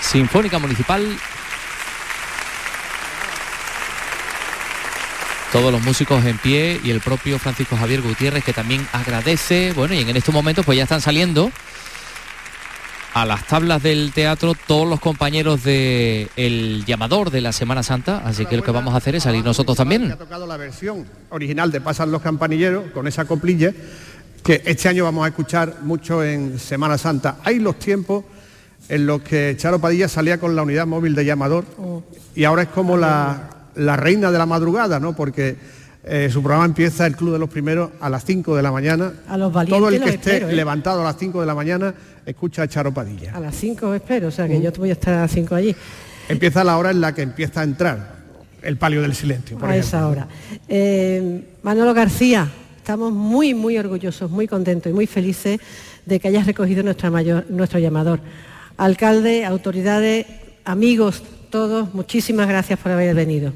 Sinfónica 0.00 0.58
Municipal. 0.58 1.06
Todos 5.52 5.70
los 5.70 5.82
músicos 5.82 6.24
en 6.24 6.38
pie 6.38 6.80
y 6.82 6.90
el 6.90 7.00
propio 7.00 7.38
Francisco 7.38 7.76
Javier 7.76 8.00
Gutiérrez 8.00 8.44
que 8.44 8.52
también 8.52 8.86
agradece. 8.92 9.72
Bueno, 9.74 9.94
y 9.94 10.00
en 10.00 10.16
estos 10.16 10.34
momentos 10.34 10.64
pues 10.64 10.78
ya 10.78 10.84
están 10.84 11.00
saliendo 11.00 11.52
a 13.12 13.26
las 13.26 13.46
tablas 13.46 13.82
del 13.82 14.12
teatro 14.12 14.54
todos 14.54 14.88
los 14.88 15.00
compañeros 15.00 15.62
de 15.64 16.28
El 16.36 16.84
Llamador 16.86 17.30
de 17.30 17.40
la 17.40 17.52
Semana 17.52 17.82
Santa, 17.82 18.22
así 18.24 18.46
que 18.46 18.56
lo 18.56 18.62
que 18.62 18.70
vamos 18.70 18.94
a 18.94 18.98
hacer 18.98 19.16
es 19.16 19.24
salir 19.24 19.44
nosotros 19.44 19.76
también. 19.76 20.12
Ha 20.12 20.16
tocado 20.16 20.46
la 20.46 20.56
versión 20.56 21.06
original 21.30 21.70
de 21.72 21.80
Pasan 21.80 22.12
los 22.12 22.22
Campanilleros 22.22 22.92
con 22.92 23.06
esa 23.08 23.24
coplilla 23.24 23.72
que 24.42 24.62
este 24.64 24.88
año 24.88 25.04
vamos 25.04 25.24
a 25.24 25.28
escuchar 25.28 25.76
mucho 25.82 26.24
en 26.24 26.58
Semana 26.58 26.98
Santa. 26.98 27.36
Hay 27.44 27.58
los 27.58 27.78
tiempos 27.78 28.24
en 28.88 29.06
los 29.06 29.22
que 29.22 29.54
Charo 29.56 29.78
Padilla 29.78 30.08
salía 30.08 30.38
con 30.38 30.56
la 30.56 30.62
unidad 30.62 30.86
móvil 30.86 31.14
de 31.14 31.24
llamador 31.24 31.64
y 32.34 32.44
ahora 32.44 32.62
es 32.62 32.68
como 32.68 32.96
la, 32.96 33.50
la 33.76 33.96
reina 33.96 34.30
de 34.30 34.38
la 34.38 34.46
madrugada, 34.46 34.98
¿no? 34.98 35.14
Porque 35.14 35.56
eh, 36.02 36.30
su 36.32 36.42
programa 36.42 36.64
empieza 36.64 37.06
el 37.06 37.14
Club 37.14 37.32
de 37.34 37.38
los 37.38 37.50
Primeros 37.50 37.90
a 38.00 38.08
las 38.08 38.24
5 38.24 38.56
de 38.56 38.62
la 38.62 38.72
mañana. 38.72 39.12
A 39.28 39.36
los 39.36 39.52
valientes 39.52 39.78
Todo 39.78 39.88
el 39.90 40.02
que 40.02 40.10
esté 40.10 40.30
espero, 40.30 40.48
¿eh? 40.48 40.54
levantado 40.54 41.02
a 41.02 41.04
las 41.04 41.16
5 41.18 41.40
de 41.40 41.46
la 41.46 41.54
mañana 41.54 41.94
escucha 42.24 42.62
a 42.62 42.68
Charo 42.68 42.92
Padilla. 42.92 43.32
A 43.34 43.40
las 43.40 43.54
5 43.54 43.94
espero, 43.94 44.28
o 44.28 44.30
sea 44.30 44.48
que 44.48 44.60
yo 44.60 44.72
voy 44.72 44.90
a 44.90 44.94
estar 44.94 45.14
a 45.14 45.20
las 45.22 45.30
5 45.32 45.54
allí. 45.54 45.76
Empieza 46.28 46.64
la 46.64 46.78
hora 46.78 46.90
en 46.90 47.00
la 47.00 47.14
que 47.14 47.22
empieza 47.22 47.60
a 47.60 47.64
entrar 47.64 48.20
el 48.62 48.76
palio 48.76 49.02
del 49.02 49.14
silencio, 49.14 49.58
por 49.58 49.68
a 49.68 49.76
ejemplo. 49.76 49.98
esa 49.98 50.06
hora. 50.08 50.28
Eh, 50.68 51.44
Manolo 51.62 51.92
García, 51.92 52.48
estamos 52.80 53.12
muy, 53.12 53.52
muy 53.54 53.76
orgullosos, 53.78 54.30
muy 54.30 54.48
contentos 54.48 54.90
y 54.90 54.94
muy 54.94 55.06
felices 55.06 55.60
de 56.06 56.18
que 56.18 56.28
hayas 56.28 56.46
recogido 56.46 56.82
nuestra 56.82 57.10
mayor- 57.10 57.44
nuestro 57.50 57.78
llamador. 57.78 58.20
Alcalde, 58.78 59.44
autoridades, 59.44 60.26
amigos, 60.64 61.22
todos, 61.50 61.92
muchísimas 61.94 62.48
gracias 62.48 62.78
por 62.78 62.92
haber 62.92 63.14
venido. 63.14 63.52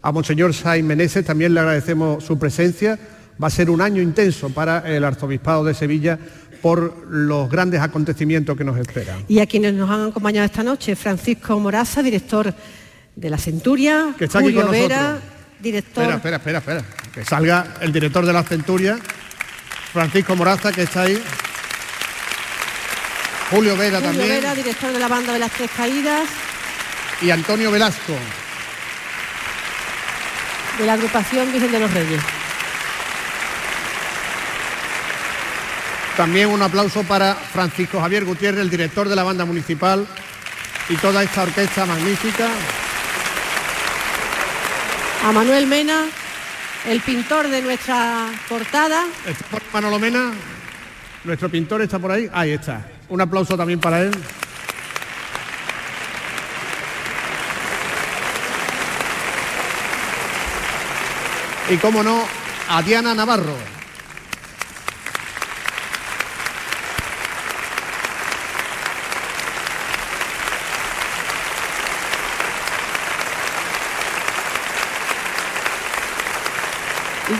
A 0.00 0.12
Monseñor 0.12 0.54
Sainz 0.54 0.86
Meneses 0.86 1.24
también 1.24 1.52
le 1.54 1.60
agradecemos 1.60 2.22
su 2.24 2.38
presencia. 2.38 2.98
Va 3.42 3.48
a 3.48 3.50
ser 3.50 3.68
un 3.68 3.80
año 3.80 4.00
intenso 4.00 4.48
para 4.50 4.78
el 4.88 5.02
Arzobispado 5.04 5.64
de 5.64 5.74
Sevilla 5.74 6.18
por 6.62 7.06
los 7.08 7.50
grandes 7.50 7.80
acontecimientos 7.80 8.56
que 8.56 8.64
nos 8.64 8.78
esperan. 8.78 9.24
Y 9.28 9.40
a 9.40 9.46
quienes 9.46 9.74
nos 9.74 9.90
han 9.90 10.08
acompañado 10.08 10.44
esta 10.46 10.62
noche, 10.62 10.94
Francisco 10.96 11.58
Moraza, 11.58 12.02
director 12.02 12.54
de 13.16 13.30
la 13.30 13.38
Centuria, 13.38 14.14
Que 14.16 14.24
está 14.26 14.38
aquí 14.38 14.48
Julio 14.48 14.62
con. 14.62 14.70
Vera, 14.72 15.18
director... 15.60 16.04
Espera, 16.04 16.36
espera, 16.36 16.58
espera, 16.58 16.78
espera. 16.78 17.10
Que 17.12 17.24
salga 17.24 17.74
el 17.80 17.92
director 17.92 18.24
de 18.24 18.32
la 18.32 18.42
Centuria, 18.42 18.98
Francisco 19.92 20.36
Moraza, 20.36 20.72
que 20.72 20.82
está 20.82 21.02
ahí. 21.02 21.22
Julio 23.50 23.76
Vera 23.76 23.98
Julio 23.98 24.10
también. 24.10 24.28
Vera, 24.28 24.54
director 24.54 24.92
de 24.92 24.98
la 24.98 25.08
banda 25.08 25.32
de 25.32 25.38
las 25.38 25.50
Tres 25.52 25.70
Caídas, 25.76 26.28
Y 27.22 27.30
Antonio 27.30 27.70
Velasco. 27.70 28.14
de 30.78 30.86
la 30.86 30.92
agrupación 30.92 31.50
Virgen 31.52 31.72
de 31.72 31.80
los 31.80 31.92
Reyes. 31.92 32.22
También 36.16 36.48
un 36.48 36.62
aplauso 36.62 37.02
para 37.04 37.34
Francisco 37.34 38.00
Javier 38.00 38.24
Gutiérrez, 38.24 38.60
el 38.60 38.70
director 38.70 39.08
de 39.08 39.16
la 39.16 39.22
banda 39.22 39.44
municipal 39.44 40.06
y 40.88 40.96
toda 40.96 41.22
esta 41.22 41.42
orquesta 41.42 41.86
magnífica. 41.86 42.48
A 45.24 45.32
Manuel 45.32 45.66
Mena, 45.66 46.06
el 46.86 47.00
pintor 47.00 47.48
de 47.48 47.60
nuestra 47.60 48.30
portada. 48.48 49.04
¿Está 49.26 49.44
por 49.46 49.62
Manolo 49.72 49.98
Mena? 49.98 50.32
Nuestro 51.24 51.48
pintor 51.48 51.82
está 51.82 51.98
por 51.98 52.12
ahí. 52.12 52.30
Ahí 52.32 52.52
está. 52.52 52.86
Un 53.08 53.20
aplauso 53.20 53.56
también 53.56 53.80
para 53.80 54.00
él. 54.00 54.12
Y 61.70 61.76
cómo 61.76 62.02
no, 62.02 62.24
a 62.70 62.82
Diana 62.82 63.14
Navarro. 63.14 63.77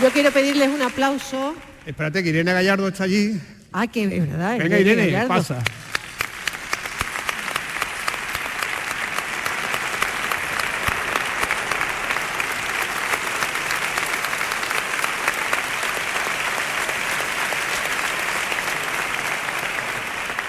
Yo 0.01 0.09
quiero 0.11 0.31
pedirles 0.31 0.69
un 0.69 0.81
aplauso. 0.81 1.55
Espérate 1.85 2.23
que 2.23 2.29
Irene 2.29 2.53
Gallardo 2.53 2.87
está 2.87 3.03
allí. 3.05 3.39
Ah, 3.71 3.87
que 3.87 4.03
es 4.03 4.09
verdad. 4.29 4.57
Venga 4.57 4.79
Irene, 4.79 5.05
Gallardo. 5.07 5.27
pasa. 5.27 5.63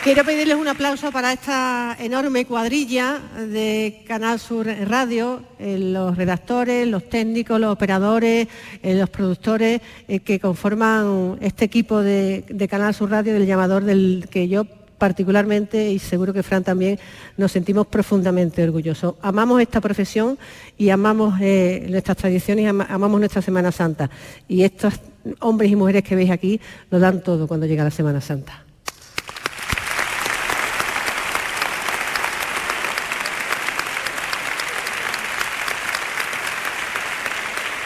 Quiero 0.02 0.24
pedirles 0.24 0.56
un 0.56 0.66
aplauso 0.66 1.12
para 1.12 1.30
esta 1.30 1.94
enorme 2.00 2.46
cuadrilla 2.46 3.18
de 3.36 4.02
Canal 4.08 4.40
Sur 4.40 4.66
Radio, 4.66 5.42
eh, 5.58 5.76
los 5.78 6.16
redactores, 6.16 6.88
los 6.88 7.10
técnicos, 7.10 7.60
los 7.60 7.70
operadores, 7.70 8.48
eh, 8.82 8.94
los 8.94 9.10
productores 9.10 9.82
eh, 10.08 10.20
que 10.20 10.40
conforman 10.40 11.36
este 11.42 11.66
equipo 11.66 12.00
de, 12.00 12.66
Canal 12.70 12.94
Sur 12.94 13.10
Radio 13.10 13.34
del 13.34 13.44
llamador 13.44 13.84
del 13.84 14.26
que 14.30 14.48
yo 14.48 14.64
particularmente 14.96 15.90
y 15.90 15.98
seguro 15.98 16.32
que 16.32 16.42
Fran 16.42 16.64
también 16.64 16.98
nos 17.36 17.52
sentimos 17.52 17.86
profundamente 17.86 18.64
orgullosos. 18.64 19.16
Amamos 19.20 19.60
esta 19.60 19.82
profesión 19.82 20.38
y 20.78 20.88
amamos 20.88 21.38
nuestras 21.38 22.16
tradiciones 22.16 22.68
amamos 22.68 23.20
nuestra 23.20 23.42
Semana 23.42 23.70
Santa. 23.70 24.08
Y 24.48 24.62
estos 24.62 24.94
hombres 25.40 25.70
y 25.70 25.76
mujeres 25.76 26.04
que 26.04 26.16
veis 26.16 26.30
aquí 26.30 26.58
lo 26.90 26.98
dan 26.98 27.22
todo 27.22 27.46
cuando 27.46 27.66
llega 27.66 27.84
la 27.84 27.90
Semana 27.90 28.22
Santa. 28.22 28.64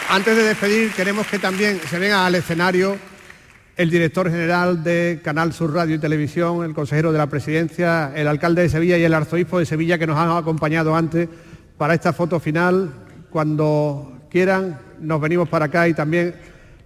Antes 0.09 0.35
de 0.37 0.43
despedir, 0.43 0.91
queremos 0.91 1.25
que 1.27 1.39
también 1.39 1.79
se 1.89 1.99
venga 1.99 2.25
al 2.25 2.35
escenario 2.35 2.97
el 3.75 3.89
director 3.89 4.29
general 4.29 4.83
de 4.83 5.19
Canal 5.23 5.51
Sur 5.51 5.73
Radio 5.73 5.95
y 5.95 5.99
Televisión, 5.99 6.63
el 6.63 6.73
consejero 6.73 7.11
de 7.11 7.17
la 7.17 7.27
presidencia, 7.27 8.13
el 8.15 8.27
alcalde 8.27 8.61
de 8.61 8.69
Sevilla 8.69 8.97
y 8.97 9.03
el 9.03 9.13
arzobispo 9.13 9.59
de 9.59 9.65
Sevilla 9.65 9.97
que 9.97 10.07
nos 10.07 10.17
han 10.17 10.29
acompañado 10.29 10.95
antes 10.95 11.27
para 11.77 11.93
esta 11.93 12.13
foto 12.13 12.39
final. 12.39 12.93
Cuando 13.29 14.21
quieran, 14.29 14.79
nos 15.01 15.19
venimos 15.19 15.49
para 15.49 15.65
acá 15.65 15.87
y 15.87 15.93
también 15.93 16.35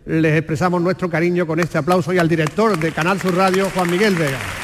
les 0.06 0.36
expresamos 0.36 0.82
nuestro 0.82 1.10
cariño 1.10 1.46
con 1.46 1.60
este 1.60 1.78
aplauso 1.78 2.12
y 2.14 2.18
al 2.18 2.30
director 2.30 2.80
de 2.80 2.92
Canal 2.92 3.20
Sur 3.20 3.36
Radio, 3.36 3.70
Juan 3.76 3.92
Miguel 3.92 4.16
Vega. 4.16 4.59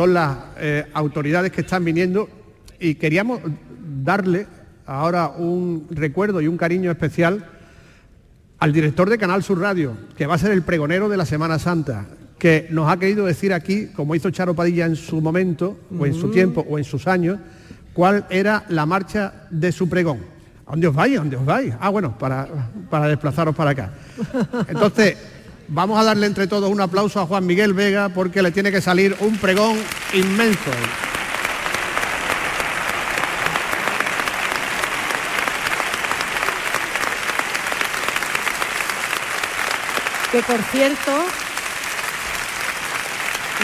Son 0.00 0.14
las 0.14 0.34
eh, 0.56 0.86
autoridades 0.94 1.52
que 1.52 1.60
están 1.60 1.84
viniendo 1.84 2.26
y 2.78 2.94
queríamos 2.94 3.40
darle 4.02 4.46
ahora 4.86 5.28
un 5.28 5.88
recuerdo 5.90 6.40
y 6.40 6.48
un 6.48 6.56
cariño 6.56 6.90
especial 6.90 7.44
al 8.60 8.72
director 8.72 9.10
de 9.10 9.18
Canal 9.18 9.42
Sur 9.42 9.60
Radio, 9.60 9.92
que 10.16 10.24
va 10.24 10.36
a 10.36 10.38
ser 10.38 10.52
el 10.52 10.62
pregonero 10.62 11.10
de 11.10 11.18
la 11.18 11.26
Semana 11.26 11.58
Santa, 11.58 12.06
que 12.38 12.66
nos 12.70 12.90
ha 12.90 12.96
querido 12.96 13.26
decir 13.26 13.52
aquí, 13.52 13.88
como 13.88 14.14
hizo 14.14 14.30
Charo 14.30 14.54
Padilla 14.54 14.86
en 14.86 14.96
su 14.96 15.20
momento, 15.20 15.76
o 15.98 16.06
en 16.06 16.14
su 16.14 16.28
Mm. 16.28 16.32
tiempo, 16.32 16.64
o 16.66 16.78
en 16.78 16.84
sus 16.84 17.06
años, 17.06 17.38
cuál 17.92 18.24
era 18.30 18.64
la 18.70 18.86
marcha 18.86 19.34
de 19.50 19.70
su 19.70 19.86
pregón. 19.86 20.20
¿A 20.66 20.70
dónde 20.70 20.86
os 20.86 20.94
vais? 20.94 21.14
¿A 21.18 21.20
dónde 21.20 21.36
os 21.36 21.44
vais? 21.44 21.74
Ah, 21.78 21.90
bueno, 21.90 22.16
para, 22.16 22.48
para 22.88 23.06
desplazaros 23.06 23.54
para 23.54 23.72
acá. 23.72 23.90
Entonces, 24.66 25.18
vamos 25.70 25.98
a 25.98 26.04
darle 26.04 26.26
entre 26.26 26.46
todos 26.46 26.70
un 26.70 26.80
aplauso 26.80 27.20
a 27.20 27.26
Juan 27.26 27.46
Miguel 27.46 27.72
Vega 27.72 28.10
porque 28.10 28.42
le 28.42 28.50
tiene 28.50 28.70
que 28.70 28.80
salir 28.80 29.16
un 29.20 29.36
pregón 29.38 29.76
inmenso. 30.12 30.70
Que 40.32 40.42
por 40.42 40.62
cierto, 40.70 41.10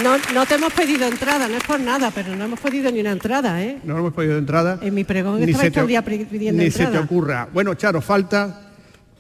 no, 0.02 0.16
no 0.34 0.46
te 0.46 0.56
hemos 0.56 0.72
pedido 0.72 1.06
entrada, 1.06 1.46
no 1.48 1.56
es 1.58 1.62
por 1.62 1.78
nada, 1.78 2.10
pero 2.12 2.34
no 2.34 2.44
hemos 2.44 2.58
pedido 2.58 2.90
ni 2.90 3.00
una 3.00 3.12
entrada, 3.12 3.62
¿eh? 3.62 3.78
No 3.84 3.96
hemos 3.98 4.12
podido 4.12 4.32
de 4.32 4.40
entrada. 4.40 4.78
En 4.82 4.92
mi 4.92 5.04
pregón 5.04 5.36
Ni 5.38 5.44
estaba 5.52 5.60
se 5.62 5.66
el 5.68 5.72
te- 6.02 6.26
pidiendo 6.26 6.62
Ni 6.62 6.70
se 6.72 6.86
te 6.86 6.98
ocurra. 6.98 7.48
Bueno, 7.52 7.74
Charo, 7.74 8.00
falta 8.00 8.62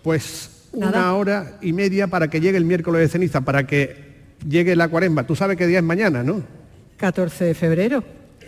pues 0.02 0.50
Nada. 0.76 1.00
una 1.00 1.14
hora 1.14 1.58
y 1.62 1.72
media 1.72 2.06
para 2.06 2.28
que 2.28 2.40
llegue 2.40 2.58
el 2.58 2.64
miércoles 2.64 3.00
de 3.00 3.08
ceniza, 3.08 3.40
para 3.40 3.66
que 3.66 3.96
llegue 4.46 4.76
la 4.76 4.88
cuaresma. 4.88 5.26
Tú 5.26 5.34
sabes 5.34 5.56
qué 5.56 5.66
día 5.66 5.78
es 5.78 5.84
mañana, 5.84 6.22
¿no? 6.22 6.42
14 6.98 7.44
de 7.46 7.54
febrero, 7.54 8.04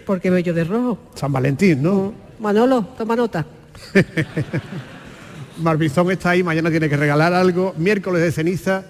porque 0.07 0.31
voy 0.31 0.43
yo 0.43 0.53
de 0.53 0.65
rojo. 0.65 0.99
San 1.15 1.33
Valentín, 1.33 1.83
¿no? 1.83 2.13
Manolo, 2.39 2.87
toma 2.97 3.17
nota. 3.17 3.45
Barbizón 5.59 6.11
está 6.11 6.31
ahí, 6.31 6.43
mañana 6.43 6.71
tiene 6.71 6.89
que 6.89 6.97
regalar 6.97 7.33
algo, 7.33 7.75
miércoles 7.77 8.23
de 8.23 8.31
ceniza 8.31 8.85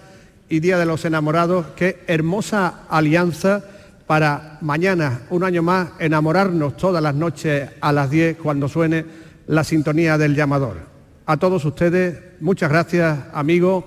y 0.49 0.61
Día 0.61 0.79
de 0.79 0.87
los 0.87 1.05
Enamorados. 1.05 1.67
Qué 1.77 2.01
hermosa 2.07 2.83
alianza 2.91 3.65
para 4.07 4.59
mañana, 4.61 5.23
un 5.31 5.45
año 5.45 5.63
más, 5.63 5.91
enamorarnos 5.99 6.77
todas 6.77 7.03
las 7.03 7.15
noches 7.15 7.71
a 7.81 7.93
las 7.93 8.11
10 8.11 8.39
cuando 8.39 8.69
suene 8.69 9.05
la 9.47 9.65
sintonía 9.65 10.19
del 10.19 10.35
llamador. 10.35 10.79
A 11.27 11.37
todos 11.37 11.65
ustedes, 11.65 12.19
muchas 12.41 12.71
gracias, 12.71 13.19
amigos. 13.33 13.85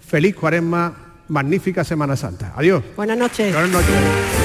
Feliz 0.00 0.34
cuaresma, 0.34 0.94
magnífica 1.28 1.84
Semana 1.84 2.16
Santa. 2.16 2.52
Adiós. 2.56 2.82
Buenas 2.96 3.18
noches. 3.18 3.52
Buenas 3.52 3.70
noches. 3.70 4.37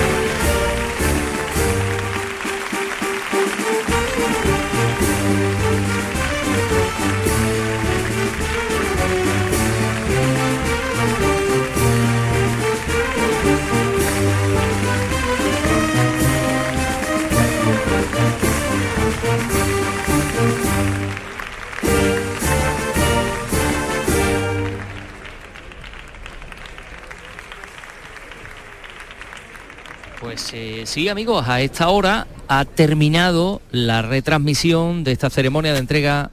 Eh, 30.55 30.83
sí, 30.85 31.09
amigos, 31.09 31.47
a 31.47 31.61
esta 31.61 31.89
hora 31.89 32.27
ha 32.47 32.63
terminado 32.65 33.59
la 33.71 34.03
retransmisión 34.03 35.03
de 35.03 35.11
esta 35.11 35.31
ceremonia 35.31 35.73
de 35.73 35.79
entrega 35.79 36.29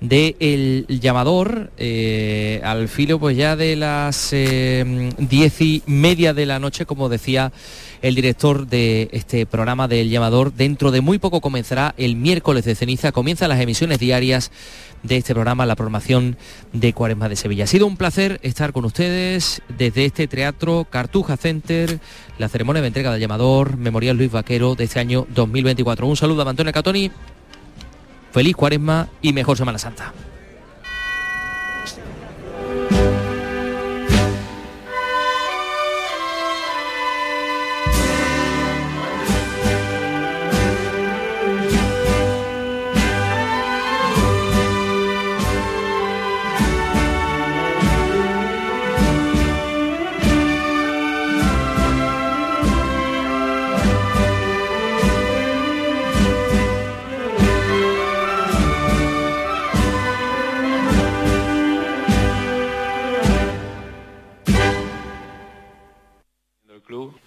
de 0.00 0.36
El 0.40 0.86
Llamador 0.88 1.70
eh, 1.76 2.62
al 2.64 2.88
filo 2.88 3.20
pues 3.20 3.36
ya 3.36 3.54
de 3.54 3.76
las 3.76 4.30
eh, 4.32 5.10
diez 5.18 5.60
y 5.60 5.82
media 5.84 6.32
de 6.32 6.46
la 6.46 6.58
noche, 6.58 6.86
como 6.86 7.10
decía 7.10 7.52
el 8.02 8.16
director 8.16 8.66
de 8.66 9.08
este 9.12 9.46
programa 9.46 9.88
del 9.88 10.10
Llamador. 10.10 10.52
Dentro 10.52 10.90
de 10.90 11.00
muy 11.00 11.18
poco 11.18 11.40
comenzará 11.40 11.94
el 11.96 12.16
miércoles 12.16 12.64
de 12.64 12.74
ceniza, 12.74 13.12
comienzan 13.12 13.48
las 13.48 13.60
emisiones 13.60 14.00
diarias 14.00 14.50
de 15.04 15.16
este 15.16 15.34
programa, 15.34 15.66
la 15.66 15.76
programación 15.76 16.36
de 16.72 16.92
Cuaresma 16.92 17.28
de 17.28 17.36
Sevilla. 17.36 17.64
Ha 17.64 17.68
sido 17.68 17.86
un 17.86 17.96
placer 17.96 18.40
estar 18.42 18.72
con 18.72 18.84
ustedes 18.84 19.62
desde 19.68 20.04
este 20.04 20.26
teatro 20.26 20.86
Cartuja 20.90 21.36
Center, 21.36 22.00
la 22.38 22.48
ceremonia 22.48 22.82
de 22.82 22.88
entrega 22.88 23.12
del 23.12 23.20
llamador 23.20 23.76
Memorial 23.76 24.16
Luis 24.16 24.30
Vaquero 24.30 24.74
de 24.74 24.84
este 24.84 25.00
año 25.00 25.26
2024. 25.34 26.06
Un 26.06 26.16
saludo 26.16 26.42
a 26.42 26.50
Antonio 26.50 26.72
Catoni, 26.72 27.10
feliz 28.32 28.56
Cuaresma 28.56 29.08
y 29.22 29.32
mejor 29.32 29.56
Semana 29.56 29.78
Santa. 29.78 30.12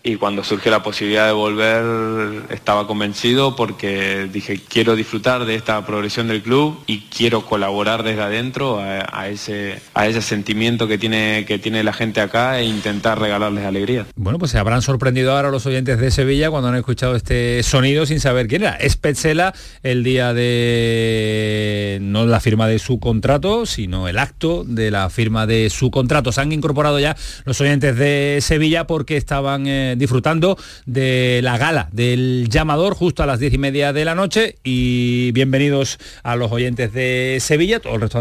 Y 0.03 0.17
cuando 0.17 0.43
surgió 0.43 0.71
la 0.71 0.83
posibilidad 0.83 1.25
de 1.25 1.33
volver 1.33 2.43
estaba 2.51 2.85
convencido 2.85 3.55
porque 3.55 4.29
dije 4.31 4.59
quiero 4.67 4.95
disfrutar 4.95 5.45
de 5.45 5.55
esta 5.55 5.83
progresión 5.85 6.27
del 6.27 6.43
club 6.43 6.77
y 6.85 7.01
quiero 7.01 7.45
colaborar 7.45 8.03
desde 8.03 8.21
adentro 8.21 8.79
a, 8.79 9.27
ese, 9.29 9.81
a 9.93 10.07
ese 10.07 10.21
sentimiento 10.21 10.87
que 10.87 10.97
tiene, 10.97 11.45
que 11.47 11.57
tiene 11.57 11.83
la 11.83 11.93
gente 11.93 12.21
acá 12.21 12.59
e 12.59 12.65
intentar 12.65 13.19
regalarles 13.19 13.65
alegría. 13.65 14.05
Bueno, 14.15 14.37
pues 14.37 14.51
se 14.51 14.59
habrán 14.59 14.81
sorprendido 14.81 15.31
ahora 15.31 15.49
los 15.49 15.65
oyentes 15.65 15.99
de 15.99 16.11
Sevilla 16.11 16.51
cuando 16.51 16.69
han 16.69 16.75
escuchado 16.75 17.15
este 17.15 17.63
sonido 17.63 18.05
sin 18.05 18.19
saber 18.19 18.47
quién 18.47 18.63
era. 18.63 18.75
Es 18.75 18.97
Petzela 18.97 19.53
el 19.81 20.03
día 20.03 20.33
de 20.33 21.97
no 22.01 22.25
la 22.25 22.39
firma 22.39 22.67
de 22.67 22.79
su 22.79 22.99
contrato, 22.99 23.65
sino 23.65 24.07
el 24.07 24.19
acto 24.19 24.63
de 24.63 24.91
la 24.91 25.09
firma 25.09 25.47
de 25.47 25.69
su 25.69 25.91
contrato. 25.91 26.31
Se 26.31 26.41
han 26.41 26.51
incorporado 26.51 26.99
ya 26.99 27.15
los 27.45 27.59
oyentes 27.61 27.97
de 27.97 28.39
Sevilla 28.41 28.87
porque 28.87 29.17
eh, 29.65 29.95
disfrutando 29.97 30.57
de 30.85 31.39
la 31.41 31.57
gala 31.57 31.89
del 31.91 32.47
llamador 32.49 32.93
justo 32.93 33.23
a 33.23 33.25
las 33.25 33.39
diez 33.39 33.53
y 33.53 33.57
media 33.57 33.93
de 33.93 34.05
la 34.05 34.15
noche. 34.15 34.57
Y 34.63 35.31
bienvenidos 35.31 35.97
a 36.23 36.35
los 36.35 36.51
oyentes 36.51 36.93
de 36.93 37.37
Sevilla, 37.39 37.79
todo 37.79 37.95
el 37.95 38.01
resto 38.01 38.13